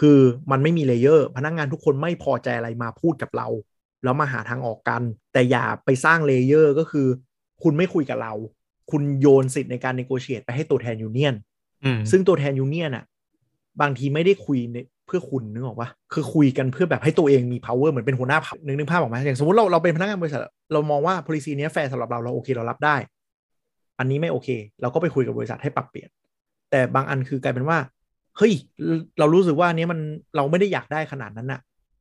[0.00, 0.18] คือ
[0.50, 3.48] มันไม่มี layer พนักงานทุกคนไม่พอใจอะไรมาพูดกับเรา
[4.04, 5.02] แล้วมาหาทางออกกัน
[5.32, 7.06] แต่อย่าไปสร้าง layer ก็คือ
[7.62, 8.32] คุณไม่คุยกับเรา
[8.90, 11.34] คุณโยนสิทธิ์ในการ negotiate ไปให้ตัวแทน union
[11.84, 13.04] อืมซึ่งตัวแทน union อะ
[13.80, 20.40] บางทีไม่ได้คุยในเพื่อคุณนึกออกปะคือคุยกันเพื่อแบบให้ตัวเองมี power เหมือนเป็นหัวหน้าเผ่านึกนึกภาพออกไหมอย่างสมมติเราเราเป็นพนักงานบริษัท
[20.72, 22.96] เรามองว่า policy เนี้ยแฟร์สำหรับเราเราโอเคเรารับได้
[23.98, 24.48] อันนี้ไม่โอเค
[24.82, 26.08] เราก็ไปคุยกับบริษัทให้ปรับเปลี่ยน
[26.70, 27.78] แต่บางอันคือกลายเป็นว่า
[28.38, 28.52] เฮ้ย
[29.18, 30.00] เรารู้สึกว่าอันนี้มัน
[30.36, 31.60] เราไม่ได้อยากได้ขนาดนั้นน่ะ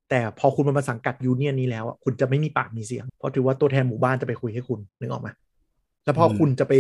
[0.10, 5.30] แต่พอคุณมาสังกัด union นี้แล้วอะคุณจะไม่มีปากมีเสียง เพราะถือว่าตัวแทนหมู่บ้านจะไปคุยให้คุณนึกออกไหม
[6.04, 6.74] แล้วพอคุณจะไป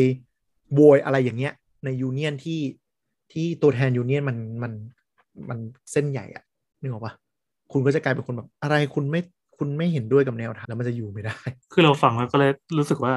[0.74, 1.54] โวยอะไรอย่างเงี้ย
[1.86, 2.60] ใน union ที่
[3.32, 4.72] ที่ตัวแทน union มันมัน
[5.50, 5.60] มัน
[5.92, 6.44] เส้นใหญ่อะ
[6.82, 7.14] นึกออกปะ
[7.72, 9.22] คุณก็จะกลายเป็นคนแบบอะไรคุณไม่
[9.58, 11.38] คุณไม่เห็นด้วยกับแนวทางแล้วมันจะอยู่ไม่ได้
[11.74, 13.14] คือเราฟังแล้วก็เลยรู้สึกว่า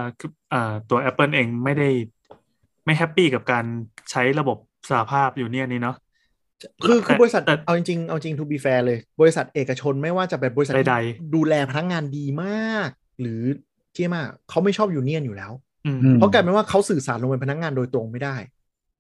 [0.52, 1.88] อ่าตัว Apple เองไม่ได้
[2.84, 3.64] ไม่ happy กับการ
[4.10, 4.59] ใช้ระบบ
[4.90, 5.96] สหภาพอยู่เนี่ยนี้เนาะ
[6.84, 10.98] คือคือบริษัทแต่เอาจริงๆเอาจริง to be fair เลย บริษัทเอกชนไม่ว่าจะเป็นบริษัทที่ใด
[11.34, 12.89] ดูแลพนักงานดีมาก
[13.20, 13.40] หรือ
[13.93, 15.52] เหี้ยมากเขาไม่ชอบ union อยู่แล้ว
[15.86, 18.36] อืมอืมเพราะกลายเป็นว่าเขาสื่อสารลงไปพนักงานโดยตรงไม่ได้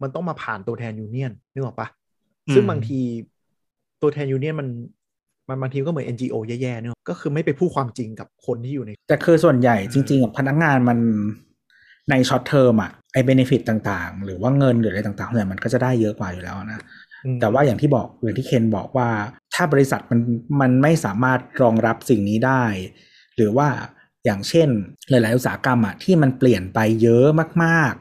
[0.02, 1.88] มันต้องมาผ่านตัวแทน union นึกออกปะ
[2.48, 3.00] อืมซึ่งบางที
[4.02, 4.68] ตัวแทน union มัน
[5.48, 10.98] มันบางทีก็เหมือน NGO แย่ๆเนอะก็คือไม่ไปพูดความจริงกับคนที่อยู่ใน แต่คือส่วนใหญ่จริงๆกับพนักงานมัน
[12.10, 16.80] ใน short term อะไอ้ benefit ต่างๆ หรือว่าเงินหรืออะไรต่างๆเนี่ยมันก็จะได้เยอะกว่าอยู่แล้วนะอืม
[17.40, 19.08] แต่ว่าอย่างที่บอกอย่างที่เคนบอกว่า
[19.54, 20.20] ถ้าบริษัทมัน
[20.60, 22.64] มันไม่สามารถรองรับสิ่งนี้ได้
[23.36, 23.68] หรือว่า
[24.24, 24.68] อย่างเช่น
[25.10, 27.26] หลาย ๆ อุตสาหกรรมอะที่มันเปลี่ยนไปเยอะ
[27.64, 27.94] มาก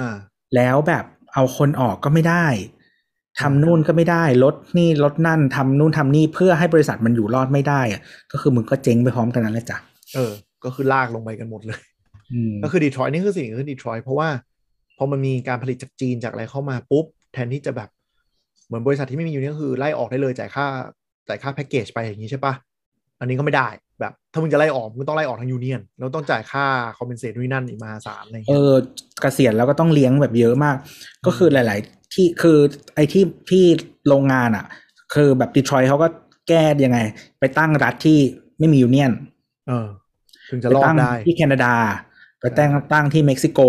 [0.00, 2.46] อ่าๆแล้วแบบเอาคนออกก็ไม่ได้
[3.40, 8.00] ทำนู่นก็ไม่ได้ ลดนี่ลดนั่นทำนู่นทำนี่เพื่อให้บริษัทมันอยู่รอดไม่ได้อะ
[8.32, 9.78] ก็คือมึงก็เจ๊งไปพร้อมกันนั่นแหละจ้ะ
[10.14, 10.32] เออ
[10.64, 11.80] ก็คือลากลงไปกันหมดเลย
[12.32, 14.28] อืมก็คือดีทรอยต์นี่คือสิ่งที่คือดีทรอยต์เพราะว่า
[14.96, 17.88] พอมันมีการผลิตจากจีนจากอะไรเข้ามาปุ๊บ แทนที่จะแบบ
[18.66, 20.66] เหมือนบริษัทที่ไม่มีอยู่นี่ก็คือไล่ออกได้เลยจ่ายค่า
[21.28, 22.54] จ่ายค่าแพ็กเกจไปอย่างนี้ใช่ปะ
[23.20, 23.68] อันนี้ก็ไม่ได้
[24.00, 26.64] แบบถ้ามึงจะไล่ออกมึงต้องไล่ออกทาง union แล้วต้องจ่ายค่า
[26.98, 28.76] compensate นู่นนั่นอีกมหาศาลอะไรอย่างเอเงี้ยอ
[29.20, 30.76] เกษียณแล้วก็ต้องเลี้ยงแบบเยอะมาก
[31.26, 32.58] ก็คือหลาย ๆ ที่คือ
[32.94, 33.64] ไอ้ที่ที่
[34.08, 34.66] โรงงานอะ
[35.14, 36.08] คือแบบดีทรอยต์เขาก็
[36.48, 36.98] แก้ยังไง
[37.40, 38.18] ไปตั้งรัฐที่
[38.58, 39.12] ไม่มี union
[39.68, 39.88] เออ
[40.50, 41.74] ถึงจะไปรอดตั้งได้ที่แคนาดา
[42.40, 43.60] ไปตั้งตั้งที่เม็กซิโก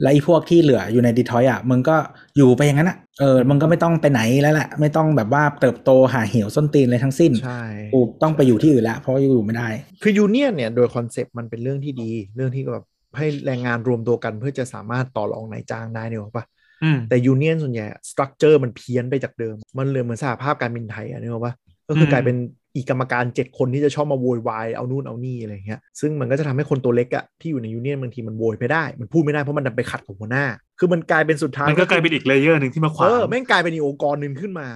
[0.00, 1.96] และไอ้พวกที่เหลืออยู่ในดีทรอยต์อะมึงก็
[2.36, 7.62] อยู่ไปอย่างนั้นอะเออมึงก็ไม่ต้องไปไหนแล้วแหละไม่ต้องแบบว่าเติบโตหาเหวส้นตีนเลยทั้งสิ้นใช่
[7.92, 9.68] กูต้องไปอยู่ที่อื่นแล้วเพราะว่าอยู่ไม่ได้
[10.02, 12.84] คือ unionเนี่ยโดย concept มันเป็นเรื่องที่ดี เรื่องที่แบบ
[13.16, 16.44] ให้แรงงานรวมตัวกันเพื่อจะสามารถต่อรองนายจ้างได้เนี่ยหรอกปะ
[16.82, 21.54] อืมแต่ union ส่วนใหญ่ structure มันเพี้ยนไปจากเดิม มันเลยเหมือนสหภาพการบินไทยอะนึกออกปะ
[21.88, 22.36] ก็คือมันกลายเป็น
[22.76, 30.44] อีกกรรมการเจ็ดคนที่จะชอบมาโวยวายเอานู่นเอานี่อะไรเงี้ยซึ่งมันก็จะทำให้คนตัวเล็กอะที่อยู่ใน union บางทีมันโวยไม่ได้ มันพูดไม่ได้เพราะมันดันไปขัดกับหัวหน้า
[30.78, 34.68] คือมันกลายเป็นสุดท้ายมันก็กลายเป็นอีก layer หนึ่งที่มาขวาเองอแม่งกลายเป็นอีกองค์กรหนึ่งขึ้นมา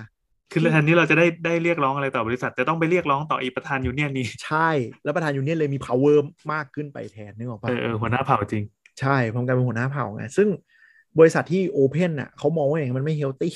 [0.52, 4.70] คือแทนที่เราจะได้ได้เรียกร้องอะไรต่อบริษัทจะต้องไปเรียกร้องต่ออีประธาน union นี้ใช่
[5.04, 6.18] แล้วประธาน union เลยมี power
[6.52, 8.64] มากขึ้นไปแทนนึกออกปะเออเออหัวหน้าเผ่าจริง
[9.00, 10.48] ใช่เพราะมันกลายเป็นหัวหน้าเผ่าไงซึ่ง
[11.18, 13.52] บริษัทที่โอเพนอะเขามองว่าอย่างนั้นมันไม่เฮลตี้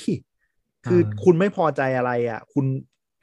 [0.87, 2.65] คืออาคุณไม่พอใจอะไรอะ คุณ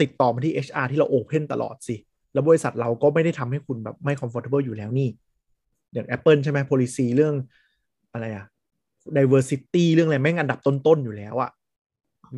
[0.00, 1.96] ติดต่อมาที่ HR ที่เราโอเพนตลอดสิ
[2.32, 5.08] แล้วบริษัทเราก็ไม่ได้ทำให้คุณแบบไม่ comfortable อยู่แล้วนี่
[5.92, 7.34] อย่าง Apple ใช่ไหม policy เรื่อง
[8.12, 8.44] อะไรอะ
[9.16, 11.50] diversity เรื่องอะไรแม่งอันดับต้น ๆ อยู่แล้วอะ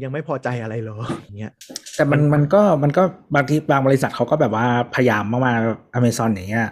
[0.02, 1.52] ยังไม่พอใจอะไรเหรออย่างเงี้ย
[1.96, 3.02] แต่มันมันก็มันก็
[3.34, 6.68] บางทีบางบริษัทเขาก็แบบว่าพยายามมากๆอเมซอนอย่างเงี้ย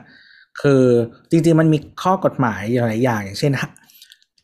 [0.61, 0.83] คือ
[1.31, 3.53] จริง ๆ มันมีข้อกฎหมายหลายอย่าง อย่างเช่น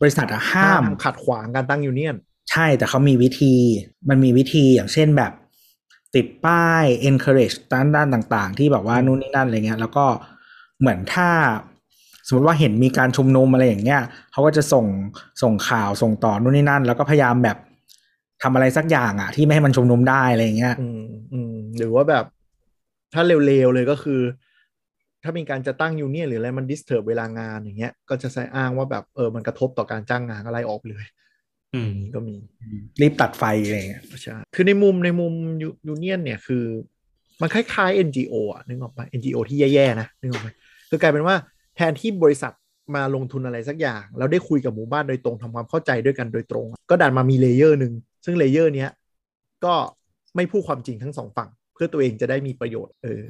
[0.00, 2.16] บริษัทอะห้ามขัดขวางการตั้งยูเนียน
[2.50, 3.54] ใช่แต่เขามีวิธี
[4.08, 5.32] มันมีวิธีอย่างเช่นแบบ
[6.14, 10.04] ติดป้าย encourage ด้านด้านต่าง ๆ ที่แบบว่านู่นนี่นั่นอะไรเงี้ย แล้วก็
[10.80, 11.28] เหมือนถ้า
[12.26, 14.86] สมมติว่าเห็นมีการชุมนุมอะไรอย่างเงี้ยเขาก็จะส่ง
[15.42, 17.56] ส่งข่าวส่งต่อนู่นนี่นั่น แล้วก็พยายามแบบ
[18.42, 22.24] ทำอะไรสักอย่างอะที่ไม่ให้มันชุมนุมได้อะไรอย่างเงี้ย อืมอืมหรือว่าแบบ
[23.14, 24.20] ถ้าเร็วๆเลยก็คือ
[25.22, 31.04] ถ้ามีการจะตั้ง union หรืออะไรมัน disturb เวลางานอย่างเงี้ย ก็จะใช้อ้างว่าแบบเออมันกระทบต่อการจ้างงานไล่ออกเลย
[31.74, 32.34] อืมก็มี
[33.00, 35.32] รีบตัดไฟอะไรอย่างเงี้ยใช่คือในมุมในมุม
[35.88, 36.64] union เนี่ยคือ
[37.40, 40.48] มันคล้ายๆ NGO อะนึกออกปะ NGO ที่แย่ๆนะนึกออกไหม
[40.90, 41.36] คือกลายเป็นว่า
[41.76, 42.52] แทนที่บริษัท
[42.94, 47.92] มาลงทุนอะไรสักอย่าง แล้วได้คุยกับหมู่บ้านโดยตรงทำความเข้าใจด้วยกันโดยตรง ก็ดันมามี layer หนึ่ง
[48.24, 48.90] ซึ่ง layer เนี้ย
[49.64, 49.74] ก็
[50.36, 53.24] ไม่พูดความจริงทั้งสองฝั่ง เพื่อตัวเองจะได้มีประโยชน์ เออ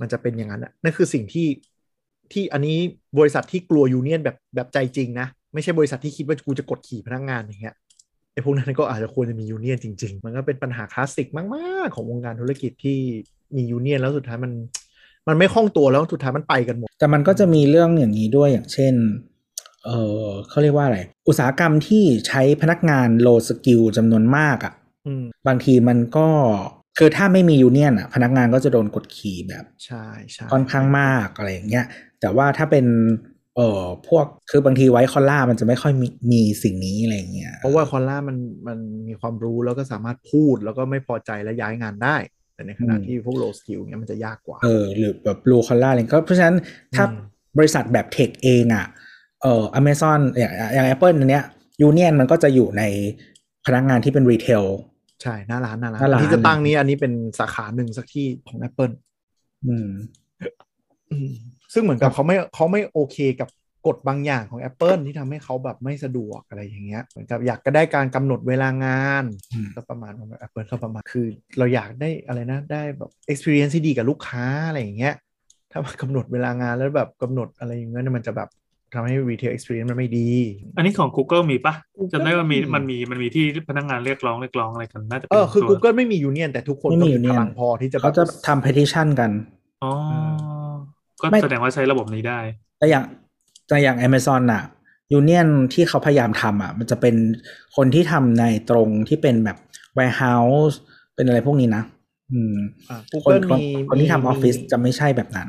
[0.00, 1.48] มันจะเป็นอย่างนั้นอะนั่นคือสิ่งที่
[2.32, 2.78] ที่อันนี้
[3.18, 7.74] บริษัทที่กลัว union แบบแบบใจจริงนะ ไม่ใช่บริษัทที่คิดว่ากูจะกดขี่พนักงานอย่างเงี้ย
[8.32, 12.98] ไอ้พวกนั้นก็อาจจะควรจะมี union จริง ๆ มันก็เป็นปัญหาคลาสสิกมากๆ ของวงการธุรกิจที่
[13.56, 14.52] มี union แล้วสุดท้ายมัน
[15.28, 18.94] มันไม่คล่องตัวแล้วสุดท้ายมันไปกันหมด แต่มันก็จะมีเรื่องอย่างนี้ด้วยอย่างเช่น
[19.84, 19.90] เอ
[20.24, 20.98] อเขาเรียกว่าอะไร
[21.28, 24.74] อุตสาหกรรมที่ใช้พนักงาน low skill จำนวนมากอะ่ะ
[25.06, 26.28] อืมบางทีมันก็
[26.98, 31.86] คือถ้าไม่มี union อะ พนักงานก็จะโดนกดขี่แบบ ใช่ใช่ค่อนข้างมากอะไรอย่างเงี้ย
[32.20, 32.86] แต่ว่าถ้าเป็น
[33.56, 42.16] เอ่อพวกคือบางที white collar มันจะไม่ค่อยมีมีสิ่งนี้อะไรอย่างเงี้ยเพราะว่าคอนล่ามันมันมีความรู้แล้วก็สามารถพูดแล้วก็ไม่พอใจและย้ายงานได้
[42.54, 46.56] แต่ในขณะที่พวก low skill เนี้ยมันจะยากกว่า เออ หรือแบบ blue collar อะไรก็เพราะฉะนั้น
[46.96, 47.18] ถ้าอืม
[47.58, 48.86] บริษัทแบบ tech เองอะ
[49.42, 51.44] เอ่ออเมซอนอย่างอย่างแอปเปิลอันเนี้ย
[51.82, 52.82] union มันก็จะอยู่ใน
[53.66, 54.64] พนักงานที่เป็น retail
[55.22, 58.94] ใช่หน้าร้านหน้าร้านหน้าร้านที่จะตั้งนี้อันนี้เป็นสาขาหนึ่งสักที่ของ Apple
[59.66, 59.88] อืม
[61.10, 61.32] อืม
[61.72, 63.48] ซึ่งเหมือนกับเขาไม่เขาไม่โอเคกับ
[63.86, 71.26] กฎบางอย่างของ Apple ที่ทำให้เขาแบบไม่สะดวกอะไรอย่างเงี้ยเหมือนกับอยากก็ได้การกำหนดเวลางานอืมก็ประมาณว่า Apple ก็ประมาณคือ
[71.58, 75.14] เราอยากได้อะไรนะได้แบบ experience ที่ดีกับลูกค้าอะไรอย่างเงี้ย
[75.70, 78.48] ถ้ามากำหนดเวลางานแล้วแบบกำหนดอะไรอย่างเงี้ยมันจะแบบ
[78.94, 80.30] ทำให้ retail experience มันไม่ดี
[80.76, 89.30] อันนี้ของ Google มีปะ Google จำได้ว่ามีมีมันมีมันมีที่พนักงานเรียกร้องเรียกร้องอะไรกันน่าจะเป็เอนอคือตัว Google ไม่มี union แต่ทุกคนไม่ก็มีมีพ union ลังพอที่จะแบบเขาจะทำ petition กัน
[89.84, 89.92] อ๋อ
[91.22, 92.40] ก็ไม่แสดงว่าใช้ระบบนี้ได้
[92.78, 93.04] แต่อย่าง
[93.68, 94.62] แต่อย่าง Amazon อะ
[95.12, 97.14] ยูเนียนที่เขาพยายามทำอะ มันจะเป็น
[97.76, 99.58] คนที่ทำในตรงที่เป็นแบบ
[99.98, 100.76] warehouse
[101.14, 101.82] เป็นอะไรพวกนี้นะ
[102.32, 102.56] อืม
[102.90, 105.48] อ่าคน Google คนมีคนที่ทำอมีออฟฟิศจะไม่ใช่แบบนั้น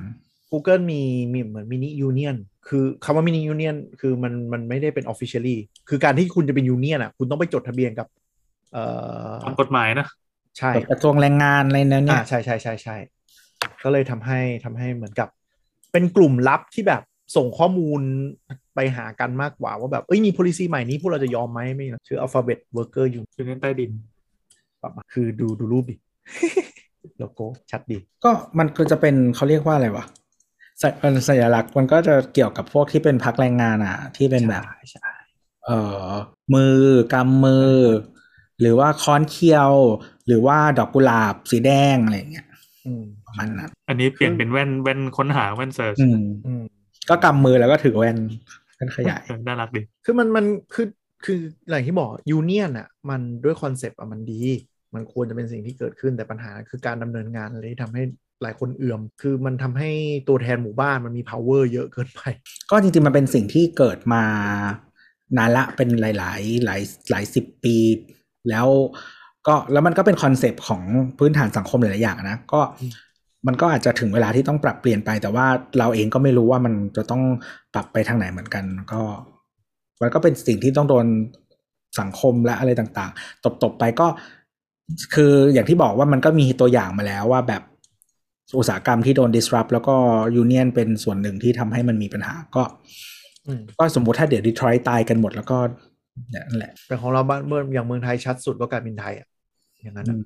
[0.52, 1.02] Google มี
[1.34, 2.38] มีเหมือน mini union
[2.68, 5.58] คือคำว่า mini union คือมันมันไม่ได้เป็น officially
[5.90, 8.08] คือการที่คุณจะเป็น union อะ คุณต้องไปจดทะเบียนกับ
[8.74, 8.84] เอ่
[9.28, 10.08] อตามกฎหมายนะ
[10.58, 12.95] ใช่กระทรวงแรงงานอะไรนั้นเนี่อ่ายใช่ใช่ใช่ใช่
[13.84, 15.30] ก็เลยทำให้ทำให้เหมือนกับ
[15.94, 17.02] เป็นกลุ่มลับที่แบบ
[17.36, 18.02] ส่งข้อมูล
[18.76, 23.91] ไปหากันมากกว่า ว่าแบบ เอ้ยมี policy ใหม่นี้พวกเราจะยอมไหมไม่นะชื่อ alphabet worker อยู่อยู่ในใต้ดิน
[24.82, 25.95] ประมาณคือดูดูรูปดิ
[27.20, 30.06] โลโก้ชัดดี ก็มันก็จะเป็นเขาเรียกว่าอะไรวะ
[30.82, 35.11] สัญสัญลักษณ์มันก็จะเกี่ยวกับพวกที่เป็นพักแรงงานอะ ที่เป็นแบบใช่ใช่
[35.65, 36.07] เอ่อ
[36.53, 36.78] มือ
[37.14, 37.74] กำมือ
[38.61, 39.72] หรือว่าค้อนเคียว
[40.28, 42.48] หรือว่าดอกกุหลาบสีแดงอะไรอย่างเงี้ย
[42.86, 43.03] อืม
[43.34, 46.64] ประมาณนั้นอันนี้เปลี่ยนเป็นแว่นแว่นค้นหาแว่น search อืมอืม
[47.10, 48.18] ก็กำมือแล้วก็ถือแว่น
[48.76, 50.88] แว่นขยายน่ารักดี คือมันมันคือ
[51.26, 51.40] คือ
[51.70, 54.42] อย่างที่บอก union อะ มันด้วย concept อะมันดี
[54.94, 58.04] มันควรจะเป็นสิ่งที่เกิดขึ้นแต่ปัญหาคือการดำเนินงานอะไรที่ทำให้
[58.44, 59.92] หลายคนเอื่อม คือมันทำให้
[60.28, 62.22] ตัวแทนหมู่บ้านมันมี power เยอะเกินไป
[62.72, 64.24] ก็จริงๆ มันเป็นสิ่งที่เกิดมา
[65.38, 67.76] นานละเป็นหลาย ๆ หลายหลายสิบปี
[68.50, 68.68] แล้ว
[69.48, 70.82] ก็แล้วมันก็เป็น concept ของ
[71.18, 72.86] พื้นฐานสังคมหลายๆอย่างนะ ก็อื
[73.45, 75.45] มมันก็อาจจะถึงเวลาที่ต้องปรับเปลี่ยนไป แต่ว่า
[75.80, 77.24] เราเองก็ไม่รู้ว่ามันจะต้อง
[77.74, 79.02] ปรับไปทางไหนเหมือนกัน ก็
[80.02, 81.06] มันก็เป็นสิ่งที่ต้องโดน
[81.99, 84.07] สังคมและอะไรต่างๆ ตบๆไปก็
[85.15, 87.61] คืออย่างที่บอกว่ามันก็มีตัวอย่างมาแล้วว่าแบบ
[88.57, 89.95] อุตสาหกรรมที่โดน disrupt แล้วก็
[90.36, 92.64] ยูเนียนเป็นส่วนหนึ่งที่ทำให้มันมีปัญหาก็
[93.48, 95.57] อืมก็สมมติถ้าเดี๋ยวดีทรอยต์ตายกันหมดแล้วก็
[96.32, 99.28] เนี่ยนั่นแหละแต่ของเราบ้านเมื่ออย่างเมืองไทยชัดสุดก็การบินไทยอะ
[99.82, 100.22] อย่างนั้นอือะม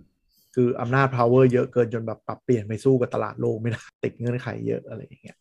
[0.59, 5.37] คืออำนาจ power เยอะเกินจนแบบปรับเปลี่ยนไปสู้กับตลาดโลกไม่ได้ติดเงื่อนไขเยอะอะไรอย่างเงี้ย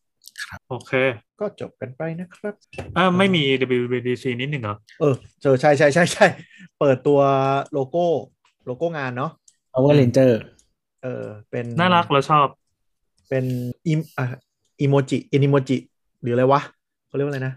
[0.68, 0.92] โอเค
[1.40, 2.54] ก็จบกันไปนะครับ
[2.96, 3.42] อ่าไม่มี
[3.78, 6.26] WWDC นิดหนึ่งเหรอ เออเจอใช่ใช่ใช่ใช่
[6.78, 7.20] เปิดตัว
[7.72, 8.04] โลโก้
[8.66, 9.30] โลโก้งานเนาะ
[9.72, 10.32] Power Ranger
[11.02, 12.46] เออเป็น น่ารักเราชอบ
[13.28, 13.44] เป็น
[13.88, 14.24] อิมอะ
[14.80, 15.76] emoji Animoji
[16.20, 16.60] หรืออะไรวะ
[17.06, 17.54] เขาเรียกว่าอะไรนะ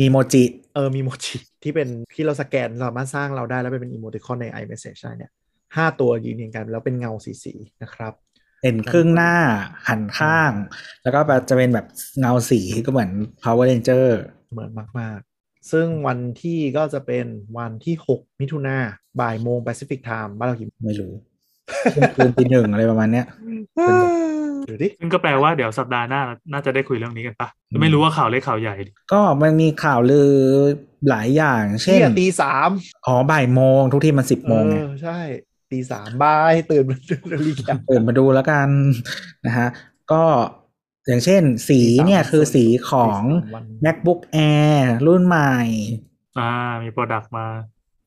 [0.00, 0.42] Memoji
[0.74, 5.32] เออ Memojiที่เป็นที่เราสแกนเราสามารถสร้างเราได้แล้วไปเป็นอีโมติคอนใน iMessage ได้เนี่ย
[5.76, 8.12] ห้าตัวยืนเรียงกันแล้วเป็นเงาสีสีๆนะครับ
[8.62, 9.34] เห็นครึ่งหน้า
[9.88, 10.52] หันข้าง
[11.02, 11.86] แล้วก็แบบจะเป็นแบบ
[12.20, 13.10] เงาสีก็เหมือน
[13.42, 14.06] Power Ranger
[14.52, 14.70] เหมือน
[15.00, 17.26] มาก ๆ ซึ่งวันที่ก็จะเป็น
[17.58, 18.76] วันที่ 6 มิถุนา
[19.20, 21.12] บ่ายโมง Pacific Time บ้านเรากี่โมงไม่รู้
[21.92, 23.26] เที่ยงคืนตีหนึ่งอะไรประมาณเนี้ย
[24.66, 26.20] เดี๋ยวดิซึ่งก็แปลว่าเดี๋ยวสัปดาห์หน้า
[26.52, 30.30] น่าจะได้คุยเรื่องนี้กันปะอืมไม่รู้ว่าข่าวเล็กข่าวใหญ่ดิก็มันมีข่าวลือ
[31.08, 32.70] หลายอย่าง เช่เที่นยตีสาม
[33.06, 35.18] อ๋อบ่ายโมงทุกที่มันสิบเอโมงไงอใช่
[35.70, 37.16] ตีสามบ่ายตื่นมาดู
[37.46, 38.68] รีแคปตื่นมาดูแล้วกัน
[39.46, 39.68] นะฮะ
[40.12, 40.22] ก็
[41.06, 45.54] อย่างเช่น สีเนี่ยตีสามคือสีของตีสามวัน MacBook Air รุ่นใหม่
[46.38, 46.50] อ่า
[46.82, 47.46] มีโปรดักต์มา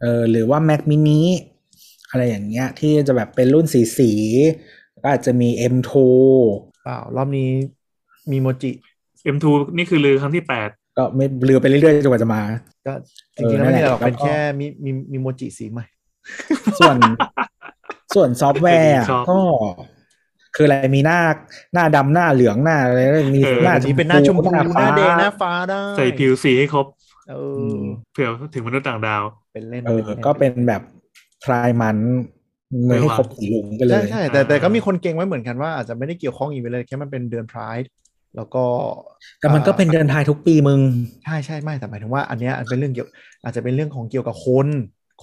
[0.02, 1.22] เออ หรือว่า Mac mini
[2.10, 5.92] อะไรอย่างเงี้ย ที่จะแบบเป็นรุ่นสีสีๆก็อาจจะมี M2
[6.84, 7.50] เปล่ารอบนี้
[8.32, 8.72] มีโมจิ
[9.36, 9.46] M2
[9.78, 12.42] นี่คือลือครั้งที่แปดก็ไม่เรือไปเรื่อยๆจนกว่าจะมา
[12.88, 12.94] ก็
[13.36, 15.86] จริงๆแล้วไม่เออนั่นแหใช่ละหรอกเป็นแล้วก็แค่มีมีมีโมจิสีใหม่
[16.80, 16.98] ส่วน
[18.14, 19.40] ส่วนซอฟต์แวร์อะชอบก็
[20.56, 21.20] คืออะไรมีหน้า
[21.74, 23.00] หน้าดำหน้าเหลืองหน้าอะไร
[23.36, 26.86] มีเออหน้าอันนี้เป็นหน้าชมพูหฟ้น้าแดงหน้าฟ้าได้ใส่ผิวสีให้ครบ
[27.30, 27.82] เออือม
[28.12, 30.82] เผื่อถึงมนุษย์ต่างดาว เป็นเล่นเออล่นก็เป็นแบบ
[31.44, 31.98] พรายมัน
[32.86, 37.78] ไม่ให้เออว่ะครบสีลุงไปเลใช่ยใช่แต่แต่อ่าก็มีคนเก่งไว้เหมือนกันว่าอาจจะไม่ได้เกี่ยวข้องอีกไปเลยแค่มันเป็นเดือนพราย
[38.36, 38.66] แล้วก็
[39.40, 40.80] แต่มันก็เป็นเดินทายทุกปีมึง
[41.24, 43.08] ใช่ใช่ไม่แต่หมายถึงว่าอันเนี้ยอันเป็นเรื่องเกี่ยว
[43.44, 44.68] อาจจะเป็นเรื่องของเกี่ยวกับคน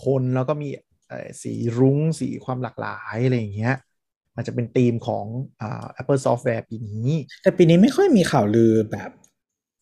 [0.04, 0.84] คนแล้วก็มีเอ่อ
[1.42, 3.76] สีรุ้งสีความหลากหลายอะไรอย่างเงี้ย
[4.34, 5.24] อาจจะเป็นธีมของ
[5.60, 7.08] อ่า Apple Software ปีนี้
[7.42, 9.10] แต่ปีนี้ไม่ค่อยมีข่าวลือแบบ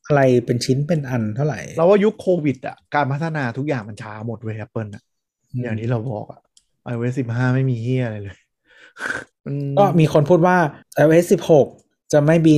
[0.07, 5.03] อะไรเป็นชิ้นเป็นอันเท่าไหร่ เราว่ายุคโควิดอะการพัฒนาทุกอย่างมันช้าหมดเว้ย Apple อะ
[5.63, 6.41] อย่างที่เราบอกอะ
[6.91, 8.39] iOS 15 ไม่มีเฮียอะไรเลย
[9.45, 10.57] มันก็มีคนพูดว่า
[11.01, 11.27] iOS
[11.73, 12.57] 16 จะไม่มี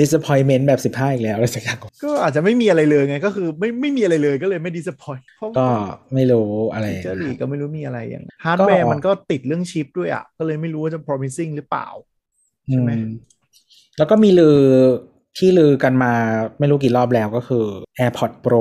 [0.00, 5.68] disappointment แบบ15อีกแล้วอะไรสักอย่างก็อาจจะไม่มีอะไรเลยไงก็คือไม่ไม่มีอะไรเลยก็เลยไม่ disappoint เพราะก็
[6.14, 11.88] ไม่รู้อะไรฟีเจอร์ลีก็ไม่รู้มีอะไรอย่างฮาร์ดแวร์มันก็ติดเรื่องชิปด้วยอะ ก็เลยไม่รู้ว่าจะ promising หรือเปล่า
[12.70, 13.08] ใช่ไหมอื
[13.98, 14.60] แล้วก็มีลือ
[15.38, 16.12] ที่ลือกันมา
[16.58, 17.66] ไม่รู้กี่รอบแล้วก็คือ
[17.98, 18.60] AirPods Pro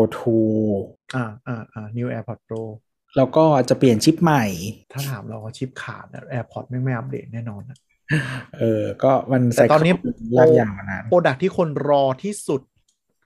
[1.16, 4.46] อ่าอ่าอ่า New AirPods Pro 2แล้วก็จะเปลี่ยนชิปใหม่
[4.94, 7.78] ถ้าถามเราว่าชิปขาดนะ AirPods ไม่ไม่อัปเดตแน่นอนนะ
[8.58, 9.94] เออ ก็มันแต่ตอนนี้
[10.38, 12.62] ลากยาวมานานโ product ที่คนรอที่สุด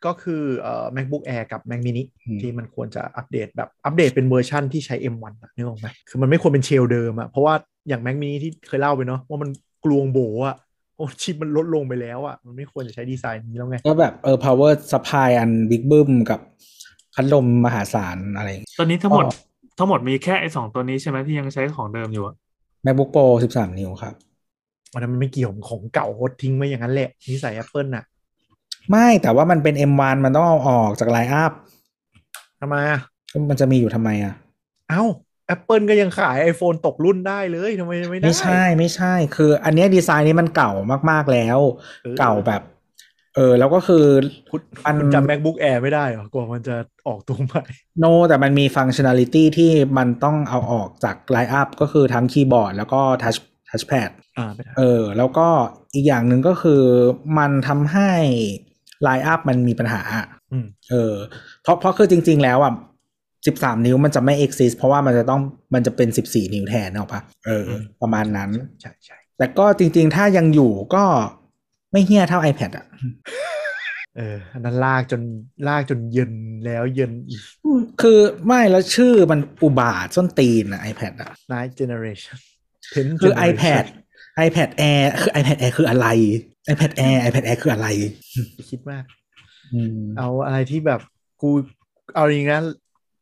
[0.05, 7.53] ก็คือเอ่อ MacBook Air กับ Mac mini อืมที่มันควรจะอัปเดตแบบอัปเดตเป็นเวอร์ชั่นที่ใช้ M1 อะนึกออกไหมคือมันไม่ควรเป็น shell เดิมอะเพราะว่า
[7.87, 9.49] อย่าง Mac mini ที่เคยเล่าไปเนาะว่ามัน
[9.85, 10.55] กลวงโบอะ
[10.93, 16.39] เพราะชิปมันลดลงไปแล้วอะมันไม่ควรจะใช้ดีไซน์นี้แล้วไง ก็แบบเออ power supply อันบิ๊กบึ้มกับ
[17.15, 19.33] พัดลมมหาศาลอะไรอย่างเงี้ยตอนนี้ทั้งหมดอ๋อ
[19.77, 22.35] ทั้งหมดมีแค่ไอ้สองตัวนี้ใช่ไหมที่ยังใช้ของเดิมอยู่อะ
[22.85, 24.13] MacBook Pro 13 นิ้วครับ
[24.93, 28.03] อันนั้นมันไม่เกี่ยวของเก่าโคตรทิ้งไว้อย่างนั้นแหละนิสัย Apple น่ะ
[28.89, 31.51] ไม่แต่ว่ามันเป็น M1 มันต้องเอาออกจากไลน์อัพ
[32.61, 32.99] ทำไมอะ
[33.49, 34.33] มันจะมีอยู่ทำไมอะ
[34.89, 35.03] เอ้า
[35.55, 40.71] Apple ก็ยังขาย iPhone ตกรุ่นได้เลยทำไมไม่ได้ ไม่ใช่ไม่ใช่ คือ อันเนี้ยดีไซน์นี้มันเก่า
[41.11, 41.59] มากๆแล้ว
[42.03, 42.61] เออเก่าแบบ
[43.35, 44.05] เออ แล้วก็คือ
[44.51, 46.75] คุณมันคุณจำ MacBook Air ไม่ได้เหรอกว่ามันจะ
[47.07, 47.63] ออกตัวใหม่
[47.99, 53.35] โนแต่มันมี functionality ที่มันต้องเอาออกจาก lineup ก็คือทั้งคีย์บอร์ดแล้วก็ touch
[53.71, 55.47] touchpad อ่าไม่ได้เออ แล้วก็
[55.93, 56.81] อีกอย่างหนึ่งก็คือ
[57.37, 58.11] มันทำให้
[59.03, 60.01] lineup มันมีปัญหา
[60.51, 61.13] อืมเออ
[61.63, 62.73] เพราะเพราะคือจริง ๆ แล้วอะ
[63.47, 65.41] สิบสามนิ้วมันจะไม่ exist เพราะว่ามันจะต้อง
[65.73, 68.49] มันจะเป็นสิบสี่นิ้วแทนนึกออกปะเอออมประมาณนั้น
[68.81, 71.03] ใช่ใช่แต่ก็จริง ๆ ถ้ายังอยู่ก็
[71.91, 72.85] ไม่เฮี้ยเท่า iPad อะ
[74.17, 75.21] เอออันนั้นลากจน
[75.67, 76.33] ลากจนเย็น
[76.65, 77.41] แล้วเย็นอีก
[78.01, 82.50] คือไม่แล้วชื่อมันอุบาทส้นตีนอะ iPad อะ Night Generation 10
[82.91, 83.83] คือ generation iPad
[84.47, 86.07] iPad Air คือ iPad Air คืออะไร
[86.73, 87.87] iPad Air iPad Air คืออะไร
[88.55, 89.03] อย่าคิดมาก
[89.73, 90.99] อืมเอาอะไรที่แบบ
[91.41, 91.49] กู
[92.15, 92.65] เอาอย่างนั้น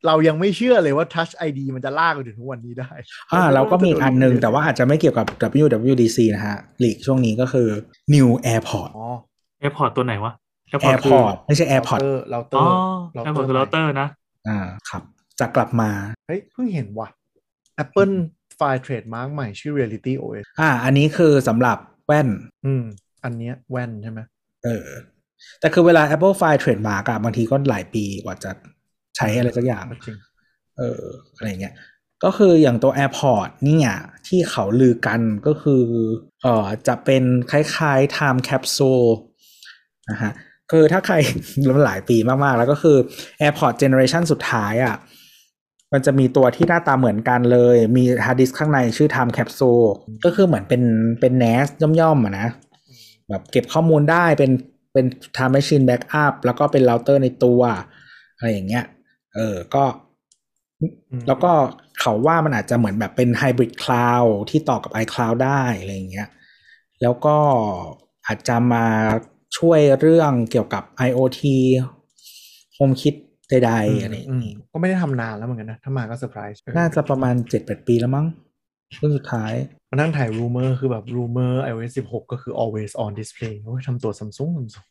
[0.07, 2.89] เรายังไม่เชื่อเลยว่า Touch ID มันจะลากไปถึงทุกวันนี้ได้
[3.31, 5.25] อ่า เราก็มีอีกอันหนึ่งแต่ว่าอาจจะไม่เกี่ยวกับ
[5.63, 7.67] WWDC นะฮะหลีกช่วงนี้ก็คือ
[8.13, 9.07] New AirPod อ๋อ
[9.59, 10.33] AirPort ตัวไหนวะ
[10.71, 11.99] AirPort คือ AirPort ไม่ใช่ AirPod
[12.31, 12.67] เราเตออ๋อ
[13.19, 14.07] ร์ AirPort คือเราเตอร์นะ
[14.47, 14.59] อ่า
[14.89, 15.03] ครับ
[15.39, 15.89] จะกลับมา
[16.27, 17.07] เฮ้ย เพิ่งเห็นว่ะ
[17.83, 18.13] Apple
[18.59, 21.77] file trademark ใหม่ชื่อ Reality OS อ่า อันนี้คือสำหรับ
[22.07, 22.29] แว่น
[22.65, 22.83] อืม
[23.23, 24.19] อันเนี้ยแว่นใช่ไหม
[24.65, 24.87] เออ
[25.59, 28.51] แต่คือเวลา Apple File Trademark อะบางทีก็หลายปีกว่าจะ
[29.17, 30.17] ใช้อะไรสักอย่างก็จริง
[30.77, 31.03] เออ
[31.35, 31.73] อะไรเงี้ย
[32.23, 33.91] ก็คืออย่างตัว AirPod เนี่ย
[34.27, 35.83] ที่เขาลือกันก็คือ
[36.41, 39.09] เอ่อจะเป็นคล้ายๆ Time Capsule
[40.09, 40.31] นะฮะ
[40.71, 41.15] คือถ้าใคร
[41.67, 42.97] มันหลายปีมากๆ แล้วก็คือ
[43.41, 44.95] AirPod Generation สุดท้ายอะ่ะ
[45.93, 49.85] มันจะมีตัวที่หน้าตาเหมือนกันเลย มีฮาร์ดดิสข้างในชื่อ Time Capsule
[50.23, 50.83] ก็คือเหมือนเป็น
[51.19, 51.67] เป็น NAS
[52.01, 52.47] ย่อมๆอะนะ
[53.29, 54.51] แบบเก็บข้อมูลได้เป็น
[54.93, 55.05] เป็น
[55.35, 57.61] Time Machine Backup แล้วก็เป็นเราเตอร์ในตัว
[58.35, 58.85] อะไรอย่างเงี้ย
[59.35, 59.83] เออ ก็
[60.79, 60.85] อื
[61.19, 61.51] มแล้วก็
[61.99, 66.29] เขาว่ามันอาจจะเหมือนแบบเป็น hybrid cloud ที่ต่อกับ iCloud ได้อะไรอย่างเงี้ย
[67.01, 67.37] แล้วก็
[68.27, 68.85] อาจจะมา
[69.57, 71.41] ช่วยเรื่องเกี่ยวกับ IoT
[72.77, 73.15] HomeKit
[73.49, 78.25] ใดๆอะไรอย่างอืมงี้ก็ไม่ได้ทำนานแล้วเหมือนกันนะ ถ้ามาก็เซอร์ไพรส์น่าจะประมาณเจ็ดแปดปีแล้วมั้ง
[78.97, 79.53] เรื่องสุดท้าย
[79.89, 84.85] มานั่งไถ rumor คือแบบรูเมอร์ iOS 16 ก็คือ always on display โอ้ยทำตัวซัมซุงซัมซุง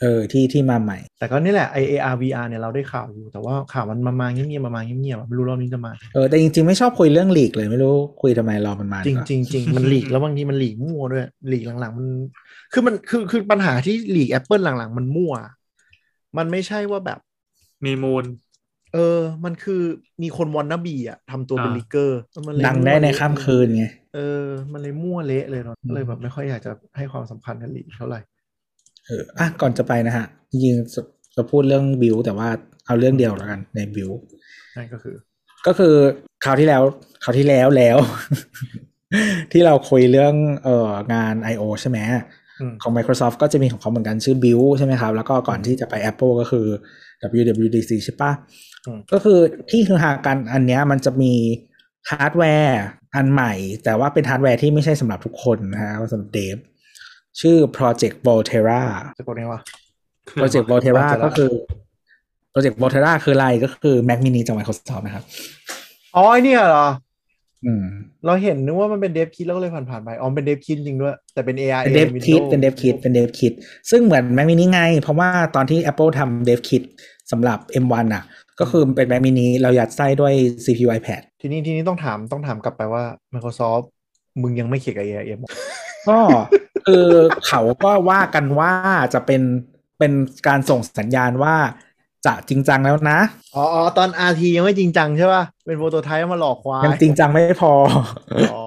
[0.00, 12.06] เออที่ที่มาใหม่ แต่ก็นี่แหละ IAR VR เนี่ยเราได้ข่าวอยู่ แต่ว่าข่าวมันมามาเงียบๆมามาเงียบๆไม่รู้รอบนี้จะมา เออแต่จริงๆ ไม่ชอบคุยเรื่องหลีกเลย ไม่รู้คุยทำไมรอมันมา จริดีงกว่าจริงจริงมันหลีกแล้วบางทีมันหลีกมั่วด้วยหลีกหลังๆมัน
[12.72, 15.34] คือมันคือคือปัญหาที่หลีก Apple หลังๆ มันมั่ว
[16.38, 17.18] มันไม่ใช่ว่าแบบ
[17.84, 18.24] มีมูล
[18.94, 19.82] เออ มันคือ
[20.22, 23.84] มีคนวอนนาบีอะทำตัวเป็นอ่าลีกเกอร์มันเลยดังได้ในข้ามคืนไง
[24.14, 28.20] เออ มันเลยมั่วเละเลยเนาะอืมก็เลยแบบไม่ค่อยอยากจะให้ความสำคัญกับลีกเท่าไหร่
[29.06, 31.02] เออ อะ ก่อนจะไปนะฮะ จริงๆจะ
[31.36, 32.48] จะพูดเรื่องบิวแต่ว่า
[32.86, 34.10] เอาเรื่องเดียวแล้วกันในบิว
[34.76, 35.16] นั่นก็คือ
[35.66, 35.94] ก็คือ
[36.44, 36.82] คราวที่แล้ว
[37.24, 37.98] คราวที่แล้วแล้ว
[39.52, 40.34] ที่เราคุยเรื่อง
[40.64, 41.62] เอ่องาน I.O.
[41.80, 42.20] ใช่ไหมอืม
[42.82, 46.66] ของ Microsoft ก็จะมีของเขาเหมือนกันชื่อ Build ใช่ไหมครับ แล้วก็ก่อนที่จะไป Apple ก็คือ
[47.38, 48.32] WWDC ใช่ปะ
[48.86, 49.38] อืมก็คือ
[49.70, 51.32] ที่คือหากันอันเนี้ยมันจะมี
[52.10, 52.82] ฮาร์ดแวร์
[53.14, 53.52] อันใหม่
[53.84, 56.58] แต่ว่าเป็นฮาร์ดแวร์ที่ไม่ใช่สำหรับทุกคนนะฮะสำหรับ dev
[57.40, 58.82] ชื่อ Project Volterra
[59.18, 59.60] จะกดไงวะ
[60.40, 61.50] Project Volterra Volterra ก็คือ
[62.52, 65.24] Project Volterra คืออะไรก็คือ Mac mini จาก Microsoft นะครับ
[66.16, 67.09] อ๋อไอเนี่ยเหรออืม
[68.26, 72.94] เราเห็นนึกว่ามันเป็น dev kit แล้วก็เลยผ่านๆไปอ๋อเป็น dev kit จริงด้วย แต่เป็น ARM เป็น dev kit เป็น dev kit
[73.00, 73.52] เป็น dev kit
[73.90, 76.82] ซึ่งเหมือน Mac mini ไง เพราะว่าตอนที่ Apple ทำเดฟคิด
[77.30, 78.24] สำหรับ M1 อะ
[78.60, 80.34] ก็คือเป็น Mac mini เรายัดไส้ด้วย
[80.64, 83.02] CPU iPad ทีนี้ทีนี้ต้องถามต้องถามกลับไปว่า
[83.34, 83.84] Microsoft
[84.42, 85.40] มึงยังไม่เขียนกับ ARM
[86.08, 86.18] ก็
[86.86, 87.06] คือ
[87.46, 88.72] เขาก็ว่ากันว่า
[89.14, 89.42] จะเป็น
[89.98, 90.12] เป็น
[90.48, 91.56] การส่งสัญญาณว่า
[92.26, 93.18] จะจริงจังแล้วนะ
[93.54, 97.72] อ๋ออ๋อตอน RT ยังไม่จริงจังใช่ป่ะ เป็นโปรโตไทป์มาหลอกควายยังจริงจังไม่พอ
[98.52, 98.62] อ๋อ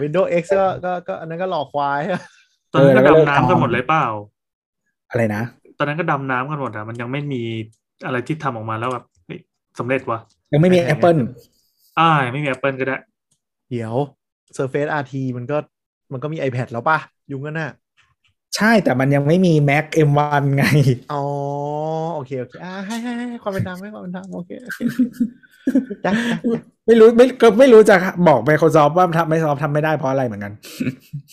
[0.00, 2.00] Windows X ก็ก็ก็อันนั้นก็หลอกควาย
[2.72, 4.04] ตอนนั้นก็เออแล้วก็เลิกดำน้ำกันทำหมดเลยเปล่า
[5.10, 5.42] อะไรนะ
[5.78, 7.42] ตอนนั้นก็ดำน้ำกันหมดอะมันยังไม่มี
[8.04, 9.38] อะไรที่ทำออกมาแล้วแบบเฮ้ย
[9.78, 10.18] สำเร็จวะ
[10.52, 11.18] ยังไม่มีไม่ Apple
[11.98, 12.96] อ่าไม่มี Apple ก็ได้
[13.70, 13.94] เดี๋ยว
[14.56, 15.56] Surface RT มันก็
[16.12, 16.98] มันก็มี iPad แล้วป่ะ
[17.30, 17.70] ยุงกันน่ะ
[18.56, 20.64] ใช่แต่มันยังไม่มี Mac M1 ไง
[21.12, 21.24] อ๋อ
[22.14, 24.78] โอเค โอเคอ่าให้ให้ให้ความเป็นธรรมให้ความเป็นธรรมโอเคโอเค
[26.04, 27.96] จ้ะจ้ะจ้ะไม่รู้ไม่ก็ไม่รู้จะ
[28.28, 30.52] บอก Microsoft ว่าทำ Microsoft ทำไม่ได้เพราะอะไรเหมือนกัน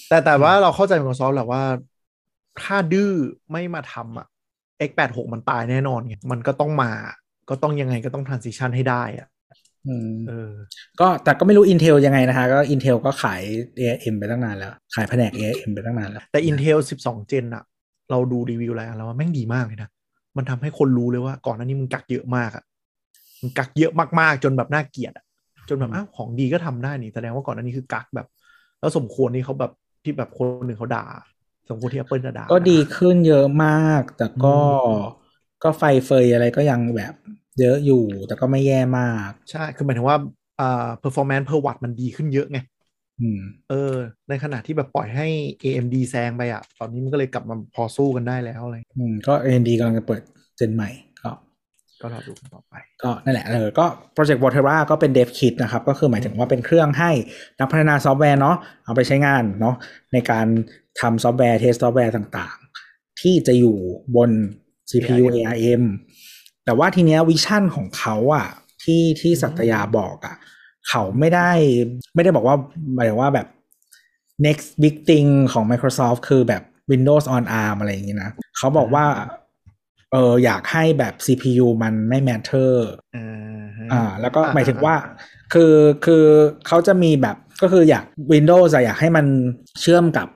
[0.09, 1.63] แต่แต่ว่าเราเข้าใจ Microsoft แหละว่า
[2.61, 3.11] ถ้าดื้อ
[3.51, 4.27] ไม่มาทำอะ
[4.89, 6.91] X86 มันตายแน่นอนไงมันก็ต้องมา
[7.49, 9.30] ก็ต้องยังไงก็ต้อง transition ให้ได้อะอืมเออ
[10.99, 13.41] ก็แต่ก็ไม่รู้ Intel ยังไงนะฮะก็ Intel ก็ขาย
[13.79, 17.63] ARM ไปตั้งนานแล้ว ขายแผนก ARM ไปตั้งนานแล้ว แต่ Intel 12 Gen อะ
[18.11, 19.89] เราดูรีวิวอะไรแล้วว่าแม่งดีมากเลยนะ
[20.37, 22.63] มันทำให้คนรู้เลยว่าก่อนหน้านี้มึงกักเยอะมากอะ
[23.41, 25.25] มึงกักเยอะมากๆ จนแบบน่าเกลียดอะ
[25.69, 28.27] จนแบบอืมอ้าวของดีก็ทำได้นี่แสดงว่าก่อนหน้านี้คือกักแบบ
[28.79, 29.71] แล้วสมควรที่เขาแบบ
[30.03, 31.05] ที่แบบคนหนึ่งเขาด่า
[31.69, 35.21] สมควรที่ Apple จะด่าก็ดีขึ้นเยอะมาก แต่ก็อืม
[35.63, 37.13] ก็ไฟเฟยอะไรก็ยังแบบ
[37.59, 40.17] เยอะอยู่แต่ก็ไม่แย่มาก ใช่ คือหมายถึงว่า
[40.59, 42.59] อ่า performance per watt มันดีขึ้นเยอะไง
[43.21, 43.93] อืมเออ
[44.29, 45.27] ในขณะที่แบบปล่อยให้
[45.63, 50.21] AMD แซงไปอะตอนนี้มันก็เลยกลับมาพอสู้กันได้แล้วอะไรอืมก็ AMD กำลังจะเปิด
[50.57, 50.89] gen ใหม่
[51.21, 51.31] ก็
[52.01, 52.73] ก็รอดูกันต่อไป
[53.03, 57.11] ก็นั่นแหละเออก็ Project Volterra ก็เป็น Dev Kit นะครับ ก็คือหมายถึงว่าเป็นเครื่องให้
[57.59, 59.75] นักพัฒนาซอฟต์แวร์เนาะเอาไปใช้งานเนาะ
[60.13, 60.47] ในการ
[60.99, 63.77] ทำซอฟต์แวร์ test ซอฟต์แวร์ต่างๆ ที่จะอยู่
[64.15, 64.31] บน
[64.89, 65.83] CPU ARM ARM
[66.65, 68.47] แต่ว่าทีเนี้ย vision ของเขาอะ
[68.83, 70.35] ที่ที่สัตยาบอกอะ
[70.89, 71.51] เขาไม่ได้
[72.15, 72.55] ไม่ได้บอกว่า
[72.95, 73.47] หมายถึงว่าแบบ
[74.45, 79.05] next big thing ของ Microsoft คือแบบ Windows on ARM อะไรอย่างนี้นะ เขาบอกว่า
[80.11, 82.71] เอออยากให้แบบ CPU มันไม่ matter
[83.15, 85.73] อ่าฮะอ่าแล้วก็อ่าหมายถึงว่าอ่า คือ
[86.05, 86.25] คือ
[86.67, 89.25] เขาจะมีแบบก็คืออยาก Windows อะอยากให้มัน
[89.81, 90.27] เชื่อมกับ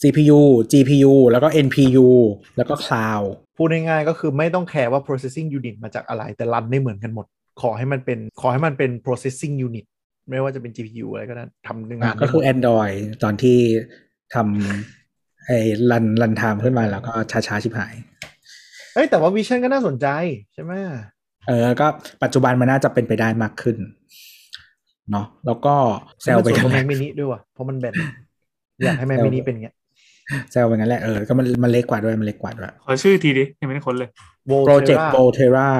[0.00, 0.40] CPU
[0.72, 2.08] GPU แล้วก็ NPU
[2.56, 3.26] แล้วก็ Cloud
[3.58, 7.26] พูดง่ายๆก็คือไม่ต้องแคร์ว่า processing unit มาจากอะไร แต่รันได้เหมือนกันหมด
[7.62, 9.86] ขอให้มันเป็นขอให้มันเป็น processing unit
[10.28, 13.58] ไม่ว่าจะเป็น GPU อะไรก็ได้ทำงาอะนก็คือได้หมด Android ตอนที่
[14.34, 15.58] ทำไอ้
[15.90, 17.94] รันรันไทม์ขึ้นมาแล้วก็ช้าๆชิบหาย
[18.94, 20.06] เอ้ยแต่ว่า Vision ก็น่าสนใจ
[20.54, 20.72] ใช่ไหม
[21.46, 21.86] เออ ก็
[22.22, 23.76] ปัจจุบันมันน่าจะเป็นไปได้มากขึ้น
[25.10, 25.74] เนาะแล้วก็
[26.22, 27.94] แซวไปมักันนแหแม็ละกมินิด้วยว่ะเพราะมันแบน
[28.84, 29.76] อยากให้แม็กมินิเป็นอย่างเงี้ย
[30.50, 34.08] แซวไปงั้นแหละเออก็มันมันเล็กกว่าด้วยมันเล็กกว่าด้วยขอชื่อทีดิยังไม่ได้ค้นเลย
[34.68, 35.70] Project Volterra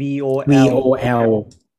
[0.00, 0.88] V O V L O
[1.22, 1.26] L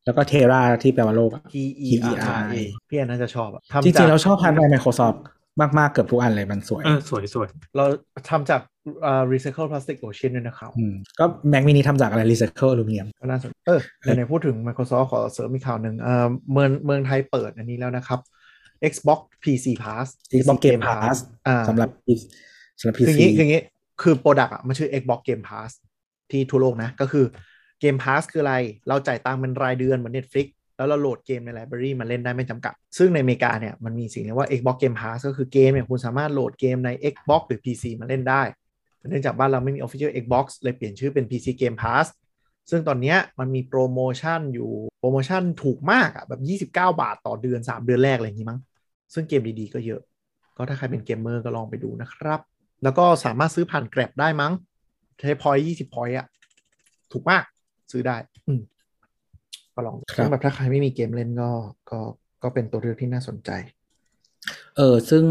[0.05, 1.55] แล้วก็ Terra ที่แปลว่าโลกอะ T
[1.87, 2.57] E R T E R A A
[2.89, 5.17] พี่แอนน่าจะชอบอะทำจริงๆจากเราชอบฮาร์ดแวร์ Microsoft
[5.61, 7.85] มาก ๆ เกือบทุกอันเลยมันสวย เออ สวยสวยเรา
[8.29, 8.61] ทำจาก
[9.05, 18.19] อ่า recycle plastic ocean ด้วยนะครับมก็ Mac mini ทำจากอะไรรีไซเคิลอลูมิเนียมก็น่าสนเออไหนๆพูดถึง Microsoft ขอเสริมอีกข่าวหนึ่งเออเมืองเมืองไทยเปิดอันนี้แล้วนะครับ
[18.91, 20.05] Xbox PC Pass
[20.39, 21.15] Xbox Game Pass
[21.47, 21.89] อ่าสำหรับ
[22.79, 23.61] สำหรับคือ PC อย่างนี้คืออย่างนี้
[24.01, 25.71] คือ product อะมันชื่อ Xbox Game Pass
[26.31, 27.25] ที่ทั่วโลกนะ ก็คือ
[27.83, 28.55] Game Pass คืออะไร
[28.87, 30.47] เราจ่ายตังค์เป็นรายเดือนเหมือน Netflix
[30.77, 38.41] แล้วเราโหลดเกมใน library มาเล่นได้ไม่จำกัด ซึ่งในอเมริกาเนี่ยมันมีสิ่งเรียกว่า Xbox Game Pass ก็คือเกมเนี่ยคุณสามารถโหลดเกมใน Xbox หรือ PC มาเล่นได้
[38.97, 42.05] แต่เนื่องจากบ้านเราไม่มี Official Xbox เลยเปลี่ยนชื่อเป็น PC Game Pass
[42.69, 46.67] ซึ่งตอนเนี้ยมันมีโปรโมชั่นอยู่โปรโมชั่นถูกมากอะแบบ 29
[47.01, 48.59] บาทต่อเดือน 3 เดือนแรกอะไรอย่างนี้มั้ง
[49.13, 50.01] ซึ่งเกมดีๆก็เยอะ
[50.57, 52.39] ก็ถ้าใครเป็นเกมเมอร์ก็ลองไปดูนะครับ
[52.83, 54.53] แล้วก็สามารถซื้อผ่าน Grab ได้มั้ง
[55.19, 56.27] ใช้ point ยี่สิบ point อะ
[57.11, 57.43] ถูกมาก
[57.91, 58.17] ซื้อได้
[58.47, 58.61] อืม
[59.75, 61.49] ก็ลองครับซึ่งแบบถ้าใครไม่มีเกมเล่นก็
[61.89, 61.99] ก็
[62.43, 63.49] ก็เป็นตัวเลือกที่น่าสนใจ
[64.77, 65.23] เออ ซึ่ง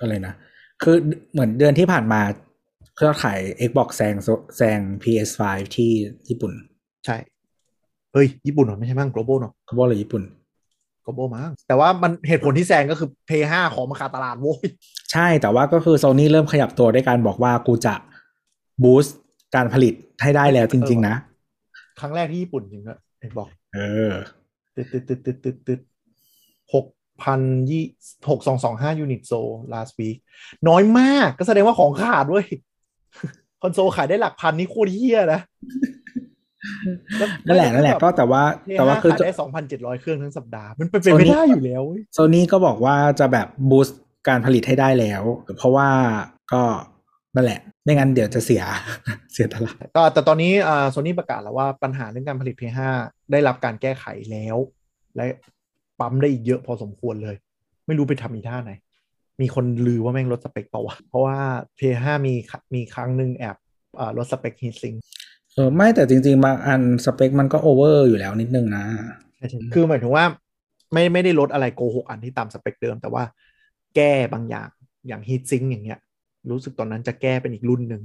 [0.00, 0.34] อะไรนะ
[0.82, 0.96] คือ
[1.32, 2.20] เหมือนเดือนที่ผ่านมา
[2.96, 4.14] เขาขาย Xbox แซง
[4.56, 5.40] แซง PS5
[5.76, 5.90] ที่
[6.28, 6.52] ญี่ปุ่น
[7.06, 7.16] ใช่
[8.12, 10.22] เฮ้ย ญี่ปุ่นเหรอ ไม่ใช่มั้ง global เนาะเขาบอกเลยญี่ปุ่น
[11.04, 14.66] global มั้งแต่ว่ามันเหตุผลที่แซงก็คือ p 5ของมาขาดตลาดโว้ย
[15.12, 17.94] ใช่แต่ว่าก็คือ Sony เริ่มขยับตัวด้วยการบอกว่ากูจะ
[18.82, 19.16] บูสต์
[19.54, 21.14] การผลิตให้ได้แล้วจริง ๆ นะ
[22.00, 23.78] ครั้งแรกที่ญี่ปุ่นจริงก็เห็นบอก เอ
[24.10, 24.12] อ
[24.74, 25.80] ตึดตึดตึดตึดตึดตึด
[26.74, 26.86] หก
[27.22, 27.40] พัน
[27.70, 27.84] ยี่
[28.30, 29.32] หกสองสองห้ายูนิตโซ
[29.72, 30.16] last week
[30.68, 32.46] น้อยมากก็แสดงว่าของขาดเว้ย
[33.62, 35.40] คอนโซลขายได้หลักพันนี่โคตรเฮี้ยนะ
[37.46, 38.42] นั่นแหละนั่นแหละก็แต่ว่า
[38.76, 45.22] แต่แต่ว่าว่าคืคืออขายได้สองพันเจ็ดร้อยเครื่องทั้งสัปดาห์ มันเป็นไปไม่ได้อยู่แล้วเว้ยโซนี่ก็บอกว่าจะแบบบูสต์การผลิตให้ได้แล้ว
[45.56, 45.88] เพราะว่า
[46.52, 46.62] ก็
[47.34, 48.64] นั่นแหละ ไม่งั้นเดี๋ยวจะเสีย
[49.32, 52.78] เสียตลาดก็แต่ตอนนี้อ่าโซนี่ประกาศแล้วว่าปัญหาเรื่องการผลิต P5
[53.32, 54.56] ได้รับการแก้ไขแล้ว
[55.16, 55.24] และ
[56.00, 57.36] ปั๊มได้อีกเยอะพอสมควรเลย
[57.86, 58.72] ไม่รู้ไปทำอีท่าไหน
[59.40, 61.38] มีคนลือว่าแม่งลดสเปคเปล่าวะเพราะว่า
[61.78, 62.34] PS5 มี
[62.74, 63.56] มีครั้งหนึ่งแอบ
[64.00, 64.94] อ่าลดสเปค heatsink
[65.54, 68.84] เออไม่แต่จริงๆบางอันสเปคมันก็โอเวอร์อยู่แล้วนิดนึงนะ
[69.74, 70.24] คือหมายถึงว่า
[70.92, 73.24] ไม่ไม่ได้ลดอะไรโกหกอันที่ตามสเปคเดิม แต่ว่า
[73.96, 74.68] แก้บางอย่าง
[75.08, 75.98] อย่าง heatsink อย่างเงี้ย
[76.50, 78.02] รู้สึกตอนนั้นจะแก้เป็นอีกรุ่นหนึ่ง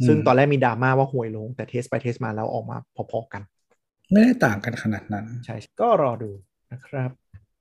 [0.00, 2.76] อืมซึ่งตอนแรกมีดราม่าว่าห่วยลง แต่ test ไป test มาแล้วออกมา
[3.10, 3.42] พอๆกัน
[4.10, 6.30] ไม่ได้ต่างกันขนาดนั้น ใช่ ก็รอดู
[6.72, 7.10] นะครับ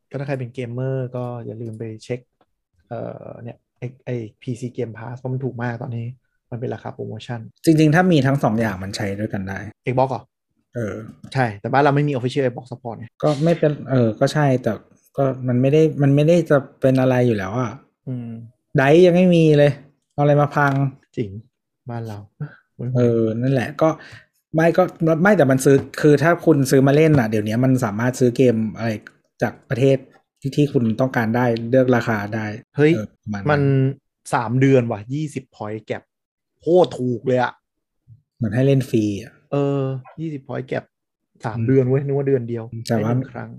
[0.10, 2.20] ก็ถ้าใครเป็นเกมเมอร์ก็อย่าลืมไปเช็ค
[2.88, 4.10] เอ่อเนี่ยไอไอ
[4.42, 6.08] PC Game Pass เพราะมันถูกมากตอนนี้
[6.52, 9.60] มันเป็นราคาโปรโมชั่น จริง ๆ ถ้ามีทั้งสองอย่างมันใช้ด้วยกันได้
[9.92, 10.24] Xbox เหรอ
[10.76, 10.96] เออ
[11.34, 14.74] ใช่ แต่บ้านเราไม่มี Official Xbox Support ไงก็ไม่เป็น เออ ก็ใช่ แต่
[15.18, 17.72] ก็มันไม่ได้ มันไม่ได้จะเป็นอะไรอยู่แล้วอะ
[18.08, 18.28] อืม
[18.78, 19.72] ไดยังไม่มีเลย
[20.14, 20.74] เอาอะไรมาพัง
[21.18, 21.30] จริง
[21.90, 22.20] บ้านเรา
[22.98, 23.90] เออ นั่นแหละ ก็
[24.56, 24.84] ไม่ก็
[25.24, 28.92] ไม่แต่มันซื้อ คือถ้าคุณซื้อมาเล่นอะ เดี๋ยวนี้มันสามารถซื้อเกมอะไร
[29.42, 29.98] จากประเทศ
[30.42, 32.46] ที่ที่คุณต้องการได้เลือกราคาได้
[32.78, 33.62] เฮ้ยออประาณมัน
[34.34, 36.02] สามเดือนว่ะยี่สิบ point Grab
[36.62, 37.54] โคตรถูกเลยอะ
[38.36, 39.82] เหมือนให้เล่นฟรีอะเออ
[40.22, 40.84] ยี่สิบ point Grab
[41.46, 43.50] สามอืมเดือนเว้ยนึกว่าเดือนเดียวแต่ว่าได้หนึ่งครั้ง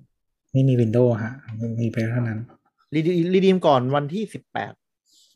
[0.52, 1.32] ไม่มีวินโดว์ฮะ
[1.80, 2.40] มีไปเท่านั้น
[2.94, 4.72] redeem redeem ก่อนวันที่สิบแปด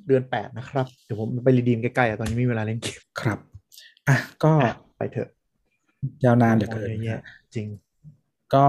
[0.06, 3.38] เดือนแปดนะครับ เดี๋ยวผมไป redeem ใกล้ๆอะตอนนี้ไม่มีเวลาเล่นเกมครับ
[4.09, 5.28] อะก็อะไปเถอะ
[6.24, 7.20] ยาวนานเหลือเกินเยอะแยะ
[7.55, 7.66] จริง
[8.55, 8.64] ก็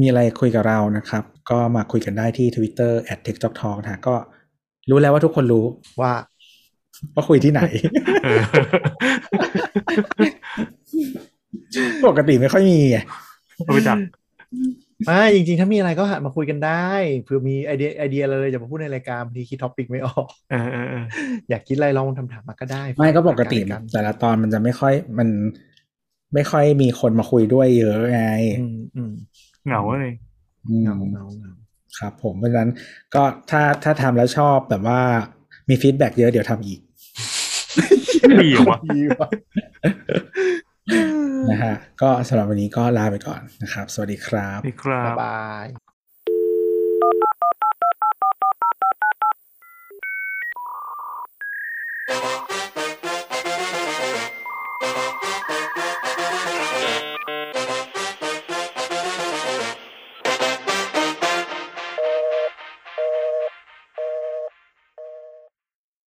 [0.00, 2.92] มีอะไรคุยกับเรานะครับ ก็มาคุยกันได้ที่ Twitter
[3.26, 4.14] t e c h t a l k Talk นะฮะก็
[4.90, 5.64] รู้แล้วว่าทุกคนรู้
[6.00, 6.12] ว่า
[7.14, 7.62] ว่าคุยที่ไหน
[8.24, 8.40] เออ
[12.06, 12.98] ปกติไม่ค่อยมีไง
[13.74, 13.96] รู้จัก
[15.06, 16.88] ไม่จริงๆ ถ้ามีอะไรก็หันมาคุยกันได้
[17.22, 21.04] เผื่อมีไอเดียไอเดียอะไรเลยจะมาพูดในรายการบางทีคิดท็อปิกไม่ออกเออเออเออ
[21.50, 25.28] อยากคิดอะไรลองทำถามมาก็ได้ ไม่ก็ปกติกันแต่ละตอนมันจะไม่ค่อยมัน
[26.34, 28.22] ไม่ค่อยมีคนมาคุยด้วยเยอะไง
[28.60, 29.12] อืมอืม
[29.66, 30.14] เหงาเลย
[30.66, 31.52] อืมเหงาเหงาเหงา
[31.98, 32.70] ครับ ผมเพราะฉะนั้น
[33.14, 35.00] ก็ถ้าถ้าทำแล้วชอบแบบว่า
[35.68, 36.80] มี feedback เยอะเดี๋ยวทำอีก
[38.40, 38.78] มีเหรอวะ
[41.50, 45.66] นะฮะก็สำหรับวันนี้ก็ลาไปก่อนนะครับ สวัสดีครับสวัสดีครับบ๊ายบาย